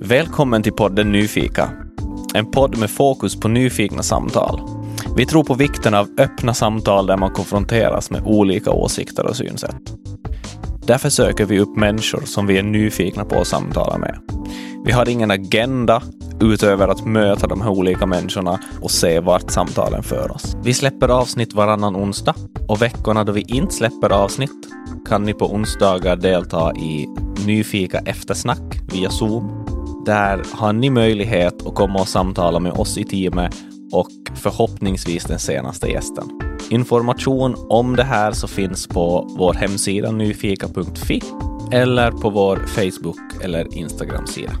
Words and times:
Välkommen 0.00 0.62
till 0.62 0.72
podden 0.72 1.12
Nyfika. 1.12 1.70
En 2.34 2.50
podd 2.50 2.78
med 2.78 2.90
fokus 2.90 3.40
på 3.40 3.48
nyfikna 3.48 4.02
samtal. 4.02 4.60
Vi 5.16 5.26
tror 5.26 5.44
på 5.44 5.54
vikten 5.54 5.94
av 5.94 6.08
öppna 6.18 6.54
samtal 6.54 7.06
där 7.06 7.16
man 7.16 7.30
konfronteras 7.30 8.10
med 8.10 8.22
olika 8.24 8.70
åsikter 8.70 9.26
och 9.26 9.36
synsätt. 9.36 9.76
Därför 10.86 11.08
söker 11.08 11.44
vi 11.44 11.60
upp 11.60 11.76
människor 11.76 12.22
som 12.24 12.46
vi 12.46 12.58
är 12.58 12.62
nyfikna 12.62 13.24
på 13.24 13.40
att 13.40 13.46
samtala 13.46 13.98
med. 13.98 14.18
Vi 14.84 14.92
har 14.92 15.08
ingen 15.08 15.30
agenda 15.30 16.02
utöver 16.40 16.88
att 16.88 17.06
möta 17.06 17.46
de 17.46 17.60
här 17.60 17.70
olika 17.70 18.06
människorna 18.06 18.60
och 18.82 18.90
se 18.90 19.20
vart 19.20 19.50
samtalen 19.50 20.02
för 20.02 20.30
oss. 20.32 20.56
Vi 20.64 20.74
släpper 20.74 21.08
avsnitt 21.08 21.54
varannan 21.54 21.96
onsdag 21.96 22.34
och 22.68 22.82
veckorna 22.82 23.24
då 23.24 23.32
vi 23.32 23.44
inte 23.48 23.74
släpper 23.74 24.12
avsnitt 24.12 24.68
kan 25.08 25.22
ni 25.22 25.34
på 25.34 25.54
onsdagar 25.54 26.16
delta 26.16 26.72
i 26.74 27.06
Nyfika 27.46 27.98
eftersnack 27.98 28.80
via 28.92 29.10
Zoom. 29.10 29.75
Där 30.06 30.42
har 30.52 30.72
ni 30.72 30.90
möjlighet 30.90 31.66
att 31.66 31.74
komma 31.74 32.00
och 32.00 32.08
samtala 32.08 32.60
med 32.60 32.72
oss 32.72 32.98
i 32.98 33.04
teamet 33.04 33.54
och 33.92 34.10
förhoppningsvis 34.34 35.24
den 35.24 35.38
senaste 35.38 35.88
gästen. 35.88 36.40
Information 36.70 37.54
om 37.68 37.96
det 37.96 38.02
här 38.04 38.32
så 38.32 38.48
finns 38.48 38.86
på 38.86 39.34
vår 39.38 39.54
hemsida 39.54 40.10
nyfika.fi 40.10 41.22
eller 41.72 42.10
på 42.10 42.30
vår 42.30 42.56
Facebook 42.56 43.18
eller 43.44 43.76
Instagram-sida. 43.76 44.52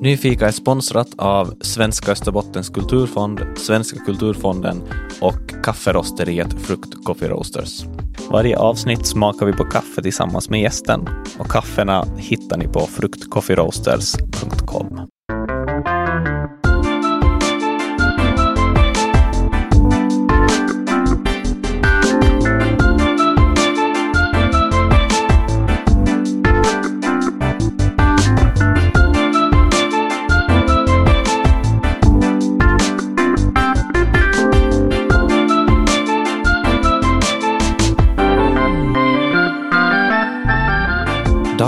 Nyfika 0.00 0.46
är 0.46 0.52
sponsrat 0.52 1.08
av 1.16 1.54
Svenska 1.60 2.12
Österbottens 2.12 2.68
kulturfond, 2.68 3.40
Svenska 3.56 3.98
kulturfonden 3.98 4.82
och 5.20 5.64
kafferosteriet 5.64 6.52
Frukt 6.52 7.04
Coffee 7.04 7.28
Roasters. 7.28 7.84
Varje 8.32 8.58
avsnitt 8.58 9.06
smakar 9.06 9.46
vi 9.46 9.52
på 9.52 9.64
kaffe 9.64 10.02
tillsammans 10.02 10.50
med 10.50 10.60
gästen 10.60 11.08
och 11.38 11.46
kaffena 11.46 12.06
hittar 12.16 12.56
ni 12.56 12.68
på 12.68 12.80
fruktcoffeeroasters.com. 12.80 15.11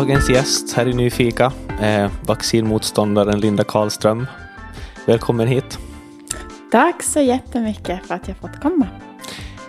Dagens 0.05 0.30
gäst 0.30 0.72
här 0.72 0.88
i 0.88 0.92
Nyfika 0.92 1.52
är 1.80 2.10
vaccinmotståndaren 2.27 3.41
Linda 3.41 3.64
Karlström. 3.64 4.27
Välkommen 5.06 5.48
hit. 5.48 5.78
Tack 6.70 7.02
så 7.02 7.20
jättemycket 7.20 8.06
för 8.06 8.14
att 8.14 8.28
jag 8.28 8.36
fått 8.36 8.61
komma. 8.61 8.86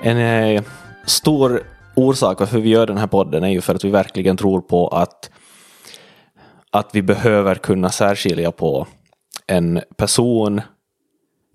En 0.02 0.18
eh, 0.18 0.64
stor 1.06 1.64
orsak 1.96 2.40
varför 2.40 2.60
vi 2.60 2.70
gör 2.70 2.88
den 2.88 2.98
här 2.98 3.08
podden 3.08 3.44
är 3.44 3.48
ju 3.50 3.62
för 3.62 3.76
att 3.76 3.84
vi 3.84 3.90
verkligen 3.90 4.38
tror 4.38 4.62
på 4.62 4.88
att, 4.88 5.30
att 6.72 6.90
vi 6.94 7.02
behöver 7.02 7.56
kunna 7.56 7.90
särskilja 7.90 8.52
på 8.52 8.88
en 9.48 9.82
person 9.98 10.62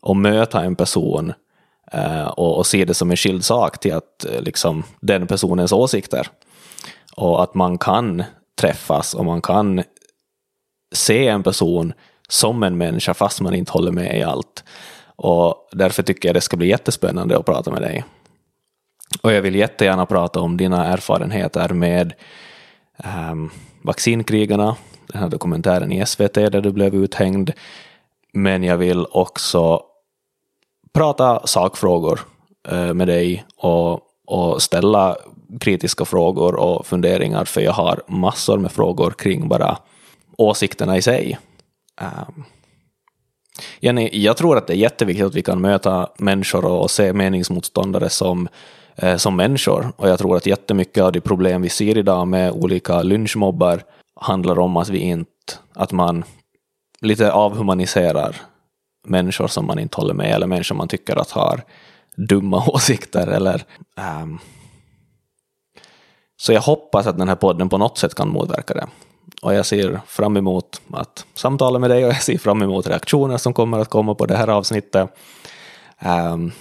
och 0.03 0.17
möta 0.17 0.65
en 0.65 0.77
person 0.77 1.33
eh, 1.93 2.27
och, 2.27 2.57
och 2.57 2.67
se 2.67 2.85
det 2.85 2.95
som 2.95 3.11
en 3.11 3.17
skild 3.17 3.45
sak 3.45 3.81
till 3.81 3.95
att 3.95 4.25
eh, 4.25 4.43
liksom, 4.43 4.83
den 5.01 5.27
personens 5.27 5.73
åsikter. 5.73 6.29
Och 7.17 7.43
att 7.43 7.55
man 7.55 7.79
kan 7.79 8.25
träffas 8.61 9.15
och 9.15 9.25
man 9.25 9.43
kan 9.43 9.83
se 10.95 11.29
en 11.29 11.43
person 11.43 11.93
som 12.29 12.63
en 12.63 12.79
människa 12.79 13.15
fast 13.15 13.41
man 13.41 13.55
inte 13.55 13.73
håller 13.73 13.93
med 13.93 14.19
i 14.19 14.23
allt. 14.23 14.65
Och 15.17 15.69
därför 15.73 16.03
tycker 16.03 16.29
jag 16.29 16.37
det 16.37 16.41
ska 16.41 16.57
bli 16.57 16.69
jättespännande 16.69 17.39
att 17.39 17.47
prata 17.47 17.71
med 17.71 17.83
dig. 17.83 18.05
Och 19.23 19.33
jag 19.33 19.43
vill 19.43 19.55
jättegärna 19.55 20.07
prata 20.07 20.41
om 20.41 20.57
dina 20.57 20.87
erfarenheter 20.87 21.69
med 21.69 22.13
um, 23.31 23.51
vaccinkrigarna, 23.83 24.77
den 25.07 25.23
här 25.23 25.29
dokumentären 25.29 25.93
i 25.93 26.07
SVT 26.07 26.35
där 26.35 26.61
du 26.61 26.73
blev 26.73 26.95
uthängd. 26.95 27.51
Men 28.33 28.63
jag 28.63 28.77
vill 28.77 29.07
också 29.11 29.83
prata 30.93 31.47
sakfrågor 31.47 32.21
uh, 32.73 32.95
med 32.95 33.09
dig 33.09 33.45
och, 33.57 34.01
och 34.27 34.63
ställa 34.63 35.17
kritiska 35.61 36.05
frågor 36.05 36.55
och 36.55 36.87
funderingar, 36.87 37.45
för 37.45 37.61
jag 37.61 37.73
har 37.73 38.03
massor 38.09 38.59
med 38.59 38.73
frågor 38.73 39.11
kring 39.11 39.49
bara 39.49 39.79
åsikterna 40.39 40.97
i 40.97 41.03
sig. 41.03 41.39
Um, 42.01 42.45
Jenny, 43.81 44.11
jag 44.13 44.37
tror 44.37 44.57
att 44.57 44.67
det 44.67 44.73
är 44.73 44.77
jätteviktigt 44.77 45.27
att 45.27 45.35
vi 45.35 45.43
kan 45.43 45.61
möta 45.61 46.09
människor 46.19 46.65
och 46.65 46.91
se 46.91 47.13
meningsmotståndare 47.13 48.09
som, 48.09 48.49
eh, 48.97 49.17
som 49.17 49.37
människor. 49.37 49.93
Och 49.97 50.09
jag 50.09 50.19
tror 50.19 50.37
att 50.37 50.47
jättemycket 50.47 51.05
av 51.05 51.13
de 51.13 51.21
problem 51.21 51.63
vi 51.63 51.69
ser 51.69 51.99
idag 51.99 52.29
med 52.29 52.53
olika 52.53 53.03
lynchmobbar 53.03 53.83
handlar 54.21 54.59
om 54.59 54.77
att 54.77 54.89
vi 54.89 54.99
inte, 54.99 55.31
att 55.75 55.93
man 55.93 56.25
lite 57.01 57.33
avhumaniserar 57.33 58.37
människor 59.07 59.47
som 59.47 59.67
man 59.67 59.79
inte 59.79 59.97
håller 59.97 60.15
med 60.15 60.31
eller 60.31 60.47
människor 60.47 60.75
man 60.75 60.89
tycker 60.89 61.17
att 61.17 61.31
har 61.31 61.63
dumma 62.17 62.65
åsikter 62.67 63.27
eller 63.27 63.65
um, 64.23 64.39
så 66.41 66.53
jag 66.53 66.61
hoppas 66.61 67.07
att 67.07 67.19
den 67.19 67.29
här 67.29 67.37
podden 67.37 67.69
på 67.69 67.79
något 67.79 67.99
sätt 67.99 68.15
kan 68.15 68.29
motverka 68.29 68.75
det. 68.75 68.87
Och 69.43 69.55
jag 69.55 69.67
ser 69.67 70.01
fram 70.07 70.37
emot 70.37 70.81
att 70.93 71.27
samtala 71.35 71.79
med 71.79 71.91
dig 71.91 72.05
och 72.05 72.11
jag 72.11 72.23
ser 72.23 72.39
fram 72.39 72.63
emot 72.63 72.87
reaktioner 72.87 73.37
som 73.37 73.53
kommer 73.53 73.79
att 73.79 73.89
komma 73.89 74.15
på 74.15 74.27
det 74.27 74.37
här 74.37 74.49
avsnittet. 74.49 75.11
Um, 76.33 76.53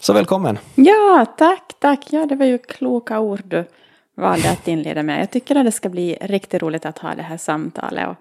så 0.00 0.12
välkommen! 0.12 0.58
Ja, 0.74 1.26
tack, 1.38 1.74
tack. 1.78 2.06
Ja, 2.10 2.26
det 2.26 2.36
var 2.36 2.46
ju 2.46 2.58
kloka 2.58 3.20
ord 3.20 3.40
du 3.44 3.64
valde 4.14 4.50
att 4.50 4.68
inleda 4.68 5.02
med. 5.02 5.20
Jag 5.20 5.30
tycker 5.30 5.56
att 5.56 5.64
det 5.64 5.72
ska 5.72 5.88
bli 5.88 6.18
riktigt 6.20 6.62
roligt 6.62 6.86
att 6.86 6.98
ha 6.98 7.14
det 7.14 7.22
här 7.22 7.36
samtalet. 7.36 8.08
Och, 8.08 8.16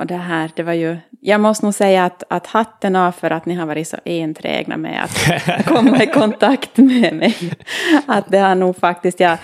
och 0.00 0.06
det 0.06 0.16
här, 0.16 0.50
det 0.56 0.62
var 0.62 0.72
ju, 0.72 0.96
jag 1.20 1.40
måste 1.40 1.66
nog 1.66 1.74
säga 1.74 2.04
att, 2.04 2.22
att 2.28 2.46
hatten 2.46 2.96
av 2.96 3.12
för 3.12 3.30
att 3.30 3.46
ni 3.46 3.54
har 3.54 3.66
varit 3.66 3.88
så 3.88 3.96
enträgna 4.04 4.76
med 4.76 5.04
att 5.04 5.66
komma 5.66 6.02
i 6.02 6.06
kontakt 6.06 6.76
med 6.76 7.14
mig. 7.14 7.52
Att 8.06 8.24
det 8.28 8.38
har 8.38 8.54
nog 8.54 8.76
faktiskt, 8.76 9.20
jag, 9.20 9.38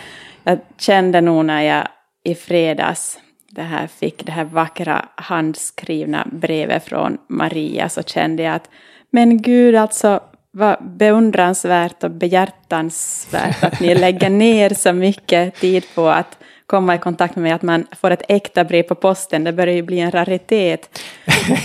jag 0.49 0.59
kände 0.79 1.21
nog 1.21 1.45
när 1.45 1.63
jag 1.63 1.89
i 2.25 2.35
fredags 2.35 3.19
det 3.51 3.63
här 3.63 3.87
fick 3.87 4.27
det 4.27 4.33
här 4.33 4.45
vackra 4.45 5.09
handskrivna 5.15 6.27
brevet 6.33 6.85
från 6.85 7.19
Maria 7.29 7.89
så 7.89 8.03
kände 8.03 8.43
jag 8.43 8.55
att 8.55 8.71
men 9.11 9.43
gud 9.43 9.75
alltså 9.75 10.21
vad 10.51 10.77
beundransvärt 10.97 12.05
och 12.05 12.11
behjärtansvärt 12.11 13.65
att 13.65 13.81
ni 13.81 13.95
lägger 13.95 14.31
ner 14.31 14.75
så 14.75 14.93
mycket 14.93 15.55
tid 15.55 15.85
på 15.95 16.09
att 16.09 16.39
komma 16.67 16.95
i 16.95 16.99
kontakt 16.99 17.37
med 17.37 17.43
mig, 17.43 17.53
att 17.53 17.63
man 17.63 17.87
får 18.01 18.11
ett 18.11 18.23
äkta 18.29 18.65
brev 18.65 18.83
på 18.83 18.95
posten, 18.95 19.45
det 19.45 19.53
börjar 19.53 19.75
ju 19.75 19.83
bli 19.83 20.01
en 20.01 20.11
raritet 20.11 21.01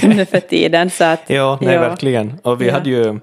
nu 0.04 0.26
för 0.26 0.40
tiden. 0.40 0.90
Så 0.90 1.04
att, 1.04 1.22
ja, 1.30 1.60
nej, 1.62 1.74
ja. 1.74 1.82
verkligen. 1.82 2.40
Och 2.44 2.62
vi 2.62 2.68
ja. 2.68 2.74
hade 2.74 2.90
ju 2.90 3.20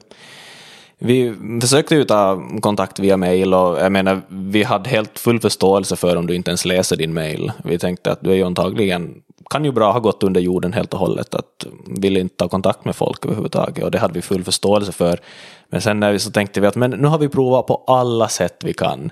vi 1.02 1.34
försökte 1.60 1.94
ju 1.94 2.04
ta 2.04 2.42
kontakt 2.60 2.98
via 2.98 3.16
mail 3.16 3.54
och 3.54 3.78
jag 3.78 3.92
menar, 3.92 4.20
vi 4.28 4.62
hade 4.62 4.90
helt 4.90 5.18
full 5.18 5.40
förståelse 5.40 5.96
för 5.96 6.16
om 6.16 6.26
du 6.26 6.34
inte 6.34 6.50
ens 6.50 6.64
läser 6.64 6.96
din 6.96 7.14
mail. 7.14 7.52
Vi 7.64 7.78
tänkte 7.78 8.12
att 8.12 8.20
du 8.20 8.30
är 8.30 8.34
ju 8.34 8.44
antagligen, 8.44 9.14
kan 9.50 9.64
ju 9.64 9.72
bra 9.72 9.92
ha 9.92 10.00
gått 10.00 10.22
under 10.22 10.40
jorden 10.40 10.72
helt 10.72 10.94
och 10.94 11.00
hållet, 11.00 11.34
att 11.34 11.66
vill 11.86 12.16
inte 12.16 12.36
ta 12.36 12.48
kontakt 12.48 12.84
med 12.84 12.96
folk 12.96 13.24
överhuvudtaget 13.24 13.84
och 13.84 13.90
det 13.90 13.98
hade 13.98 14.14
vi 14.14 14.22
full 14.22 14.44
förståelse 14.44 14.92
för. 14.92 15.20
Men 15.68 15.80
sen 15.80 16.00
när 16.00 16.12
vi 16.12 16.18
så 16.18 16.30
tänkte 16.30 16.60
vi 16.60 16.66
att 16.66 16.76
men 16.76 16.90
nu 16.90 17.08
har 17.08 17.18
vi 17.18 17.28
provat 17.28 17.66
på 17.66 17.84
alla 17.86 18.28
sätt 18.28 18.56
vi 18.64 18.72
kan 18.72 19.10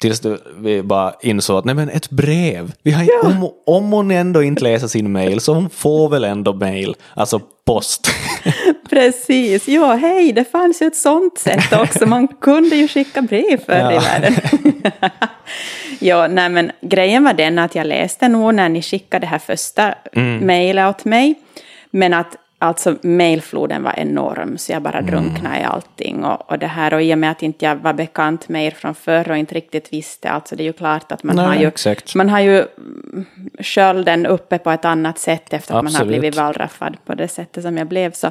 Tills 0.00 0.22
vi 0.58 0.82
bara 0.82 1.12
insåg 1.22 1.58
att 1.58 1.64
nej 1.64 1.74
men 1.74 1.88
ett 1.88 2.10
brev, 2.10 2.72
vi 2.82 2.90
har, 2.90 3.04
ja. 3.04 3.28
om, 3.28 3.50
om 3.66 3.92
hon 3.92 4.10
ändå 4.10 4.42
inte 4.42 4.62
läser 4.62 4.86
sin 4.86 5.12
mail 5.12 5.40
så 5.40 5.54
hon 5.54 5.70
får 5.70 6.08
väl 6.08 6.24
ändå 6.24 6.52
mail, 6.52 6.94
alltså 7.14 7.40
post. 7.74 8.10
Precis, 8.90 9.68
ja 9.68 9.94
hej, 9.94 10.32
det 10.32 10.44
fanns 10.44 10.82
ju 10.82 10.86
ett 10.86 10.96
sånt 10.96 11.38
sätt 11.38 11.72
också, 11.72 12.06
man 12.06 12.28
kunde 12.28 12.76
ju 12.76 12.88
skicka 12.88 13.22
brev 13.22 13.64
förr 13.66 13.74
ja. 13.74 13.92
i 13.92 13.98
världen. 13.98 14.34
ja, 15.98 16.28
nej 16.28 16.48
men 16.48 16.72
grejen 16.80 17.24
var 17.24 17.32
den 17.32 17.58
att 17.58 17.74
jag 17.74 17.86
läste 17.86 18.28
nog 18.28 18.54
när 18.54 18.68
ni 18.68 18.82
skickade 18.82 19.26
det 19.26 19.30
här 19.30 19.38
första 19.38 19.94
mm. 20.12 20.38
mejlet 20.46 20.88
åt 20.88 21.04
mig, 21.04 21.34
men 21.90 22.14
att 22.14 22.36
Alltså 22.62 22.96
mailfloden 23.02 23.82
var 23.82 23.94
enorm, 23.96 24.58
så 24.58 24.72
jag 24.72 24.82
bara 24.82 24.98
mm. 24.98 25.10
drunknade 25.10 25.60
i 25.60 25.62
allting. 25.62 26.24
Och, 26.24 26.50
och 26.50 26.58
det 26.58 26.66
här, 26.66 26.94
och 26.94 27.02
i 27.02 27.14
och 27.14 27.18
med 27.18 27.30
att 27.30 27.42
inte 27.42 27.64
jag 27.64 27.76
var 27.76 27.92
bekant 27.92 28.48
med 28.48 28.66
er 28.66 28.70
från 28.70 28.94
förr 28.94 29.30
och 29.30 29.36
inte 29.36 29.54
riktigt 29.54 29.92
visste, 29.92 30.30
alltså 30.30 30.56
det 30.56 30.62
är 30.62 30.64
ju 30.64 30.72
klart 30.72 31.12
att 31.12 31.22
man 31.22 31.36
Nej, 31.36 31.44
har 31.44 31.54
ju, 31.54 31.66
exakt. 31.66 32.14
man 32.14 32.28
har 32.28 32.40
ju 32.40 32.64
skölden 33.58 34.26
uppe 34.26 34.58
på 34.58 34.70
ett 34.70 34.84
annat 34.84 35.18
sätt 35.18 35.52
efter 35.52 35.74
att 35.74 35.84
Absolut. 35.84 35.92
man 35.92 36.00
har 36.00 36.06
blivit 36.06 36.36
vallraffad 36.36 36.96
på 37.04 37.14
det 37.14 37.28
sättet 37.28 37.62
som 37.62 37.76
jag 37.76 37.86
blev. 37.86 38.12
Så, 38.12 38.30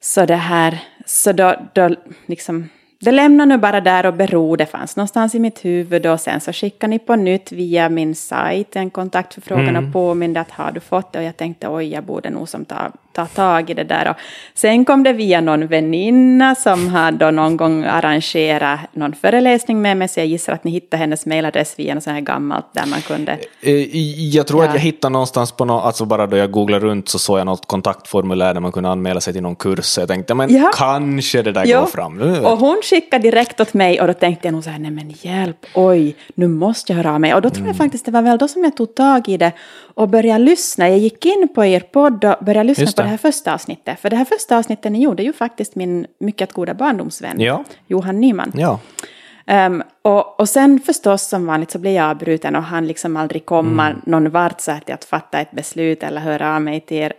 så 0.00 0.26
det 0.26 0.36
här, 0.36 0.78
så 1.06 1.32
då, 1.32 1.54
då 1.72 1.94
liksom, 2.26 2.68
det 3.02 3.12
lämnar 3.12 3.46
nu 3.46 3.58
bara 3.58 3.80
där 3.80 4.06
och 4.06 4.14
beror. 4.14 4.56
Det 4.56 4.66
fanns 4.66 4.96
någonstans 4.96 5.34
i 5.34 5.38
mitt 5.38 5.64
huvud 5.64 6.06
och 6.06 6.20
sen 6.20 6.40
så 6.40 6.52
skickade 6.52 6.90
ni 6.90 6.98
på 6.98 7.16
nytt 7.16 7.52
via 7.52 7.88
min 7.88 8.14
sajt 8.14 8.76
en 8.76 8.90
kontaktförfrågan 8.90 9.68
Mm. 9.68 9.86
och 9.86 9.92
påminde 9.92 10.40
att 10.40 10.50
har 10.50 10.72
du 10.72 10.80
fått 10.80 11.12
det? 11.12 11.18
Och 11.18 11.24
jag 11.24 11.36
tänkte 11.36 11.68
oj, 11.68 11.88
jag 11.92 12.04
borde 12.04 12.30
nog 12.30 12.48
som 12.48 12.64
ta, 12.64 12.90
ta 13.26 13.26
tag 13.34 13.70
i 13.70 13.74
det 13.74 13.84
där. 13.84 14.10
Och 14.10 14.16
sen 14.54 14.84
kom 14.84 15.02
det 15.02 15.12
via 15.12 15.40
någon 15.40 15.66
väninna 15.66 16.54
som 16.54 16.88
hade 16.88 17.30
någon 17.30 17.56
gång 17.56 17.84
arrangerat 17.84 18.80
någon 18.92 19.12
föreläsning 19.14 19.82
med 19.82 19.96
mig, 19.96 20.08
så 20.08 20.20
jag 20.20 20.26
gissar 20.26 20.52
att 20.52 20.64
ni 20.64 20.70
hittade 20.70 21.00
hennes 21.00 21.26
mailadress 21.26 21.74
via 21.78 21.94
något 21.94 22.02
sånt 22.04 22.14
här 22.14 22.20
gammalt 22.20 22.66
där 22.72 22.86
man 22.86 23.00
kunde 23.00 23.38
Eh, 23.62 23.72
Jag 24.36 24.46
tror 24.46 24.62
Ja. 24.62 24.68
att 24.68 24.74
jag 24.74 24.80
hittade 24.82 25.12
någonstans 25.12 25.52
på 25.52 25.64
något, 25.64 25.84
alltså 25.84 26.04
bara 26.04 26.26
då 26.26 26.36
jag 26.36 26.50
googlade 26.50 26.86
runt 26.86 27.08
så 27.08 27.18
såg 27.18 27.38
jag 27.38 27.46
något 27.46 27.66
kontaktformulär 27.66 28.54
där 28.54 28.60
man 28.60 28.72
kunde 28.72 28.88
anmäla 28.88 29.20
sig 29.20 29.32
till 29.32 29.42
någon 29.42 29.56
kurs. 29.56 29.84
Så 29.84 30.00
jag 30.00 30.08
tänkte, 30.08 30.34
men 30.34 30.54
Ja. 30.54 30.70
kanske 30.76 31.42
det 31.42 31.52
där 31.52 31.66
Ja. 31.66 31.80
går 31.80 31.86
fram. 31.86 32.18
Nu. 32.18 32.40
Och 32.40 32.58
hon 32.58 32.80
skickade 32.84 33.22
direkt 33.22 33.60
åt 33.60 33.74
mig 33.74 34.00
och 34.00 34.06
då 34.06 34.12
tänkte 34.12 34.46
jag 34.48 34.52
nog 34.52 34.64
så 34.64 34.70
här, 34.70 34.78
nej 34.78 34.90
men 34.90 35.14
hjälp, 35.22 35.66
oj, 35.74 36.16
nu 36.34 36.48
måste 36.48 36.92
jag 36.92 36.96
höra 36.96 37.14
av 37.14 37.20
mig. 37.20 37.34
Och 37.34 37.42
då 37.42 37.50
tror 37.50 37.66
jag 37.66 37.76
faktiskt 37.76 38.04
det 38.04 38.10
var 38.10 38.22
väl 38.22 38.38
då 38.38 38.48
som 38.48 38.64
jag 38.64 38.76
tog 38.76 38.94
tag 38.94 39.28
i 39.28 39.36
det 39.36 39.52
och 39.94 40.08
började 40.08 40.44
lyssna. 40.44 40.88
Jag 40.88 40.98
gick 40.98 41.26
in 41.26 41.48
på 41.54 41.64
er 41.64 41.80
podd 41.80 42.24
och 42.24 42.44
började 42.44 42.64
lyssna 42.68 42.86
på 42.96 43.02
det. 43.02 43.08
Det 43.10 43.16
här 43.22 43.32
första 43.32 43.54
avsnittet. 43.54 44.00
För 44.00 44.10
det 44.10 44.16
här 44.16 44.24
första 44.24 44.58
avsnittet 44.58 44.92
ni 44.92 45.02
gjorde 45.02 45.22
ju 45.22 45.32
faktiskt 45.32 45.74
min 45.76 46.06
mycket 46.20 46.52
goda 46.52 46.74
barndomsvän, 46.74 47.40
Ja. 47.40 47.64
Johan 47.86 48.20
Nyman. 48.20 48.52
Ja. 48.56 48.78
Ehm, 49.46 49.82
och, 50.02 50.40
och 50.40 50.48
sen 50.48 50.80
förstås 50.86 51.28
som 51.28 51.46
vanligt 51.46 51.70
så 51.70 51.78
blev 51.78 51.92
jag 51.92 52.10
avbruten 52.10 52.56
och 52.56 52.62
han 52.62 52.86
liksom 52.86 53.16
aldrig 53.16 53.44
komma 53.46 53.86
Mm. 53.86 54.00
någon 54.06 54.30
vart 54.30 54.60
så 54.60 54.70
att, 54.72 54.90
att 54.90 55.04
fatta 55.04 55.40
ett 55.40 55.50
beslut 55.50 56.02
eller 56.02 56.20
höra 56.20 56.54
av 56.54 56.62
mig 56.62 56.80
till 56.80 56.96
er. 56.96 57.12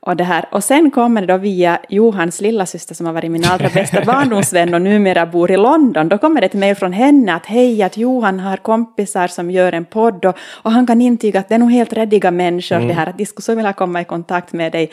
Och, 0.00 0.16
det 0.16 0.24
här. 0.24 0.44
och 0.50 0.64
sen 0.64 0.90
kommer 0.90 1.20
det 1.20 1.26
då 1.26 1.36
via 1.36 1.78
Johans 1.88 2.40
lilla 2.40 2.66
syster 2.66 2.94
som 2.94 3.06
har 3.06 3.12
varit 3.12 3.30
min 3.30 3.44
allra 3.44 3.68
bästa 3.68 4.04
barndomsvän 4.06 4.74
och 4.74 4.82
numera 4.82 5.26
bor 5.26 5.50
i 5.50 5.56
London. 5.56 6.08
Då 6.08 6.18
kommer 6.18 6.40
det 6.40 6.46
ett 6.46 6.54
mejl 6.54 6.76
från 6.76 6.92
henne 6.92 7.34
att 7.34 7.46
hej, 7.46 7.82
att 7.82 7.96
Johan 7.96 8.40
har 8.40 8.56
kompisar 8.56 9.28
som 9.28 9.50
gör 9.50 9.72
en 9.72 9.84
podd 9.84 10.24
och, 10.24 10.36
och 10.62 10.72
han 10.72 10.86
kan 10.86 11.00
intyga 11.00 11.40
att 11.40 11.48
det 11.48 11.54
är 11.54 11.58
nog 11.58 11.72
helt 11.72 11.92
räddiga 11.92 12.30
människor 12.30 12.76
Mm. 12.76 12.88
det 12.88 12.94
här, 12.94 13.06
att 13.06 13.18
de 13.18 13.26
skulle 13.26 13.42
så 13.42 13.54
vilja 13.54 13.72
komma 13.72 14.00
i 14.00 14.04
kontakt 14.04 14.52
med 14.52 14.72
dig. 14.72 14.90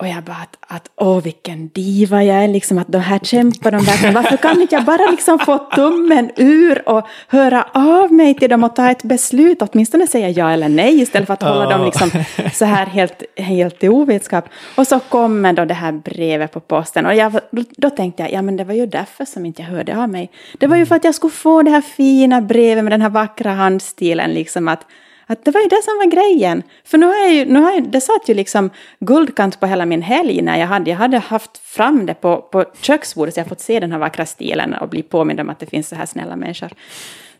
Och 0.00 0.08
jag 0.08 0.24
bara 0.24 0.36
att, 0.36 0.56
att 0.60 0.90
åh 0.96 1.22
vilken 1.22 1.68
diva 1.68 2.24
jag 2.24 2.44
är, 2.44 2.48
liksom 2.48 2.78
att 2.78 2.88
de 2.88 2.98
här 2.98 3.18
kämpar 3.18 3.70
de 3.70 3.84
verkligen. 3.84 4.14
Varför 4.14 4.36
kan 4.36 4.62
inte 4.62 4.74
jag 4.74 4.84
bara 4.84 5.10
liksom 5.10 5.38
få 5.38 5.58
tummen 5.58 6.30
ur 6.36 6.88
och 6.88 7.06
höra 7.28 7.66
av 7.72 8.12
mig 8.12 8.34
till 8.34 8.50
dem 8.50 8.64
och 8.64 8.76
ta 8.76 8.90
ett 8.90 9.02
beslut, 9.02 9.62
åtminstone 9.62 10.06
säga 10.06 10.28
ja 10.28 10.50
eller 10.50 10.68
nej 10.68 11.00
istället 11.00 11.26
för 11.26 11.34
att 11.34 11.42
hålla 11.42 11.70
dem 11.70 11.84
liksom 11.84 12.10
så 12.52 12.64
här 12.64 12.86
helt, 12.86 13.22
helt 13.36 13.84
i 13.84 13.88
ovetskap. 13.88 14.44
Och 14.76 14.86
så 14.86 15.00
kommer 15.00 15.52
då 15.52 15.64
det 15.64 15.74
här 15.74 15.92
brevet 15.92 16.52
på 16.52 16.60
posten 16.60 17.06
och 17.06 17.14
jag, 17.14 17.32
då, 17.32 17.62
då 17.76 17.90
tänkte 17.90 18.22
jag, 18.22 18.32
ja 18.32 18.42
men 18.42 18.56
det 18.56 18.64
var 18.64 18.74
ju 18.74 18.86
därför 18.86 19.24
som 19.24 19.46
inte 19.46 19.62
jag 19.62 19.68
hörde 19.68 19.96
av 19.96 20.08
mig. 20.08 20.30
Det 20.58 20.66
var 20.66 20.76
ju 20.76 20.86
för 20.86 20.96
att 20.96 21.04
jag 21.04 21.14
skulle 21.14 21.30
få 21.30 21.62
det 21.62 21.70
här 21.70 21.80
fina 21.80 22.40
brevet 22.40 22.84
med 22.84 22.92
den 22.92 23.02
här 23.02 23.10
vackra 23.10 23.52
handstilen 23.52 24.30
liksom 24.30 24.68
att 24.68 24.86
att 25.32 25.44
det 25.44 25.50
var 25.50 25.60
ju 25.60 25.66
det 25.66 25.82
som 25.84 25.96
var 25.98 26.06
grejen. 26.10 26.62
För 26.84 26.98
nu 26.98 27.06
har 27.06 27.14
jag 27.14 27.34
ju, 27.34 27.44
nu 27.44 27.60
har 27.60 27.72
jag, 27.72 27.90
det 27.90 28.00
satt 28.00 28.28
ju 28.28 28.34
liksom 28.34 28.70
guldkant 29.00 29.60
på 29.60 29.66
hela 29.66 29.86
min 29.86 30.02
helg 30.02 30.42
när 30.42 30.58
jag 30.58 30.66
hade, 30.66 30.90
jag 30.90 30.98
hade 30.98 31.18
haft 31.18 31.58
fram 31.58 32.06
det 32.06 32.14
på, 32.14 32.36
på 32.36 32.64
köksbordet 32.80 33.34
så 33.34 33.40
jag 33.40 33.46
fått 33.46 33.60
se 33.60 33.80
den 33.80 33.92
här 33.92 33.98
vackra 33.98 34.26
stilen 34.26 34.74
och 34.74 34.88
bli 34.88 35.02
påmind 35.02 35.40
om 35.40 35.50
att 35.50 35.58
det 35.58 35.66
finns 35.66 35.88
så 35.88 35.94
här 35.94 36.06
snälla 36.06 36.36
människor. 36.36 36.70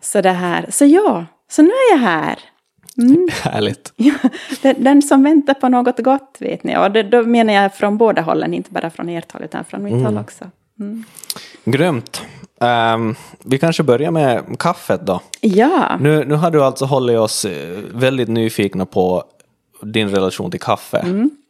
Så 0.01 0.21
det 0.21 0.31
här, 0.31 0.67
så 0.69 0.85
ja, 0.85 1.27
så 1.51 1.63
nu 1.63 1.69
är 1.69 1.93
jag 1.93 1.99
här. 1.99 2.39
Härligt. 3.43 3.93
Ja, 3.97 4.15
den, 4.63 4.85
den 4.85 5.03
som 5.03 5.23
väntar 5.23 5.55
på 5.55 5.69
något 5.69 5.99
gott 5.99 6.37
vet 6.41 6.65
ni. 6.65 6.77
Och 6.77 6.91
det, 6.91 7.03
då 7.03 7.23
menar 7.23 7.53
jag 7.53 7.75
från 7.75 7.99
båda 7.99 8.23
hållen, 8.23 8.55
inte 8.55 8.71
bara 8.71 8.91
från 8.91 9.09
ert 9.09 9.33
håll 9.33 9.43
utan 9.43 9.65
från 9.65 9.83
mitt 9.83 10.05
håll 10.05 10.19
också. 10.19 10.45
Grymt. 11.65 12.23
Ehm, 12.61 13.15
vi 13.45 13.59
kanske 13.59 13.83
börjar 13.83 14.11
med 14.11 14.59
kaffet 14.59 15.07
då. 15.07 15.21
Ja, 15.41 15.97
Nu, 16.01 16.25
nu 16.25 16.35
har 16.35 16.51
du 16.51 16.65
alltså 16.65 16.85
hållit 16.85 17.19
oss 17.19 17.45
eh, 17.45 17.79
väldigt 17.95 18.29
nyfikna 18.29 18.87
på 18.87 19.25
din 19.83 20.09
relation 20.11 20.51
till 20.51 20.61
kaffe. 20.61 21.05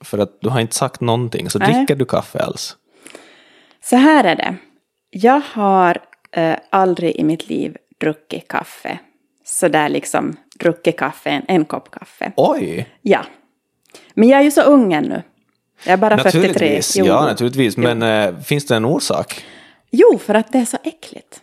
För 0.05 0.19
att 0.19 0.41
du 0.41 0.49
har 0.49 0.61
inte 0.61 0.75
sagt 0.75 1.01
någonting, 1.01 1.51
så 1.51 1.59
Nej. 1.59 1.73
dricker 1.73 1.97
du 1.97 2.05
kaffe 2.05 2.39
alls? 2.39 2.77
så 3.85 3.97
här 3.97 4.25
är 4.25 4.37
det. 4.37 4.57
Jag 5.11 5.41
har 5.53 5.99
eh, 6.33 6.57
aldrig 6.71 7.17
i 7.17 7.25
mitt 7.25 7.49
liv 7.49 7.77
druckit 8.01 8.49
kaffe. 8.49 8.99
Så 9.45 9.69
där 9.69 9.89
liksom 9.89 10.37
druckit 10.61 10.97
kaffe, 10.99 11.31
en, 11.31 11.43
en 11.49 11.65
kopp 11.65 11.91
kaffe. 11.91 12.33
Oj! 12.37 12.89
Ja. 13.03 13.21
Men 14.15 14.29
jag 14.29 14.41
är 14.41 14.45
ju 14.45 14.51
så 14.51 14.63
ung 14.63 14.93
ännu. 14.93 15.23
Jag 15.85 15.93
är 15.93 15.97
bara 15.97 16.17
43. 16.19 16.41
Naturligtvis, 16.41 16.97
Jo. 16.97 17.07
ja 17.07 17.25
naturligtvis. 17.25 17.77
Men 17.77 18.03
eh, 18.03 18.41
finns 18.41 18.67
det 18.67 18.77
en 18.77 18.85
orsak? 18.85 19.45
Jo, 19.91 20.19
för 20.19 20.35
att 20.35 20.53
det 20.53 20.59
är 20.59 20.65
så 20.65 20.79
äckligt. 20.85 21.41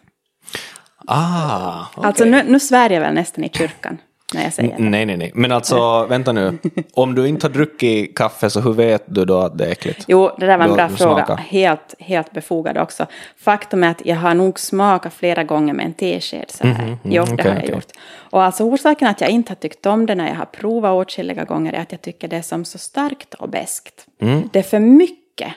Ah, 1.07 1.85
okej. 1.95 2.07
Alltså 2.07 2.25
nu, 2.25 2.43
nu 2.43 2.59
svär 2.59 2.89
jag 2.89 3.01
väl 3.01 3.13
nästan 3.13 3.43
i 3.43 3.49
kyrkan 3.49 3.97
när 4.33 4.43
jag 4.43 4.53
säger 4.53 4.77
det. 4.77 4.83
Nej, 4.83 5.05
nej, 5.05 5.17
nej. 5.17 5.31
Men 5.35 5.51
alltså, 5.51 6.05
vänta 6.05 6.31
nu. 6.31 6.57
Om 6.93 7.15
du 7.15 7.27
inte 7.27 7.47
har 7.47 7.53
druckit 7.53 8.17
kaffe, 8.17 8.49
så 8.49 8.59
hur 8.59 8.73
vet 8.73 9.03
du 9.05 9.25
då 9.25 9.39
att 9.39 9.57
det 9.57 9.65
är 9.65 9.71
äckligt? 9.71 10.05
Jo, 10.07 10.31
det 10.37 10.45
där 10.45 10.57
var 10.57 10.65
en 10.65 10.73
bra 10.73 10.89
fråga. 10.89 11.35
Helt, 11.35 11.95
helt 11.99 12.31
befogad 12.31 12.77
också. 12.77 13.05
Faktum 13.37 13.83
är 13.83 13.91
att 13.91 14.01
jag 14.05 14.15
har 14.15 14.33
nog 14.33 14.59
smakat 14.59 15.13
flera 15.13 15.43
gånger 15.43 15.73
med 15.73 15.85
en 15.85 15.93
tesked 15.93 16.51
så 16.51 16.67
här. 16.67 16.97
jo, 17.03 17.23
det 17.25 17.33
okej, 17.33 17.45
har 17.45 17.55
jag 17.55 17.63
okej. 17.63 17.75
gjort. 17.75 17.91
Och 18.29 18.43
alltså 18.43 18.63
orsaken 18.63 19.07
att 19.07 19.21
jag 19.21 19.29
inte 19.29 19.51
har 19.51 19.55
tyckt 19.55 19.85
om 19.85 20.05
det 20.05 20.15
när 20.15 20.27
jag 20.27 20.35
har 20.35 20.45
provat 20.45 20.91
åtskilliga 20.91 21.43
gånger 21.43 21.73
är 21.73 21.81
att 21.81 21.91
jag 21.91 22.01
tycker 22.01 22.27
det 22.27 22.37
är 22.37 22.41
som 22.41 22.65
så 22.65 22.77
starkt 22.77 23.33
och 23.33 23.49
beskt. 23.49 24.05
Mm. 24.21 24.49
Det 24.53 24.59
är 24.59 24.63
för 24.63 24.79
mycket. 24.79 25.53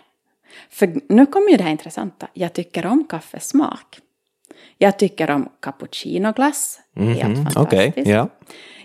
För 0.70 0.94
nu 1.08 1.26
kommer 1.26 1.50
ju 1.50 1.56
det 1.56 1.62
här 1.64 1.70
intressanta. 1.70 2.28
Jag 2.32 2.52
tycker 2.52 2.86
om 2.86 3.04
kaffesmak. 3.04 3.98
Jag 4.78 4.98
tycker 4.98 5.30
om 5.30 5.48
cappuccinoglass. 5.60 6.80
Helt 6.96 7.22
Mhm, 7.24 7.34
fantastiskt. 7.44 7.56
Okej, 7.56 7.92
ja. 8.06 8.28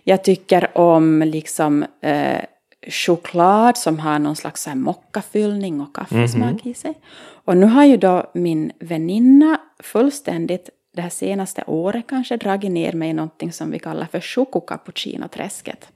Jag 0.03 0.23
tycker 0.23 0.77
om 0.77 1.21
liksom 1.21 1.85
eh, 2.01 2.39
choklad 2.87 3.77
som 3.77 3.99
har 3.99 4.19
någon 4.19 4.35
slags 4.35 4.67
mockafyllning 4.75 5.81
och 5.81 5.95
kaffesmak 5.95 6.65
i 6.65 6.73
sig. 6.73 6.93
Och 7.45 7.57
nu 7.57 7.65
har 7.65 7.85
ju 7.85 7.97
då 7.97 8.31
min 8.33 8.71
väninna 8.79 9.57
fullständigt 9.83 10.69
det 10.95 11.01
här 11.01 11.09
senaste 11.09 11.63
året 11.67 12.05
kanske 12.07 12.37
dragit 12.37 12.71
ner 12.71 12.93
mig 12.93 13.09
i 13.09 13.13
någonting 13.13 13.51
som 13.51 13.71
vi 13.71 13.79
kallar 13.79 14.05
för 14.05 14.19
chokocappuccino-träsket. 14.19 15.87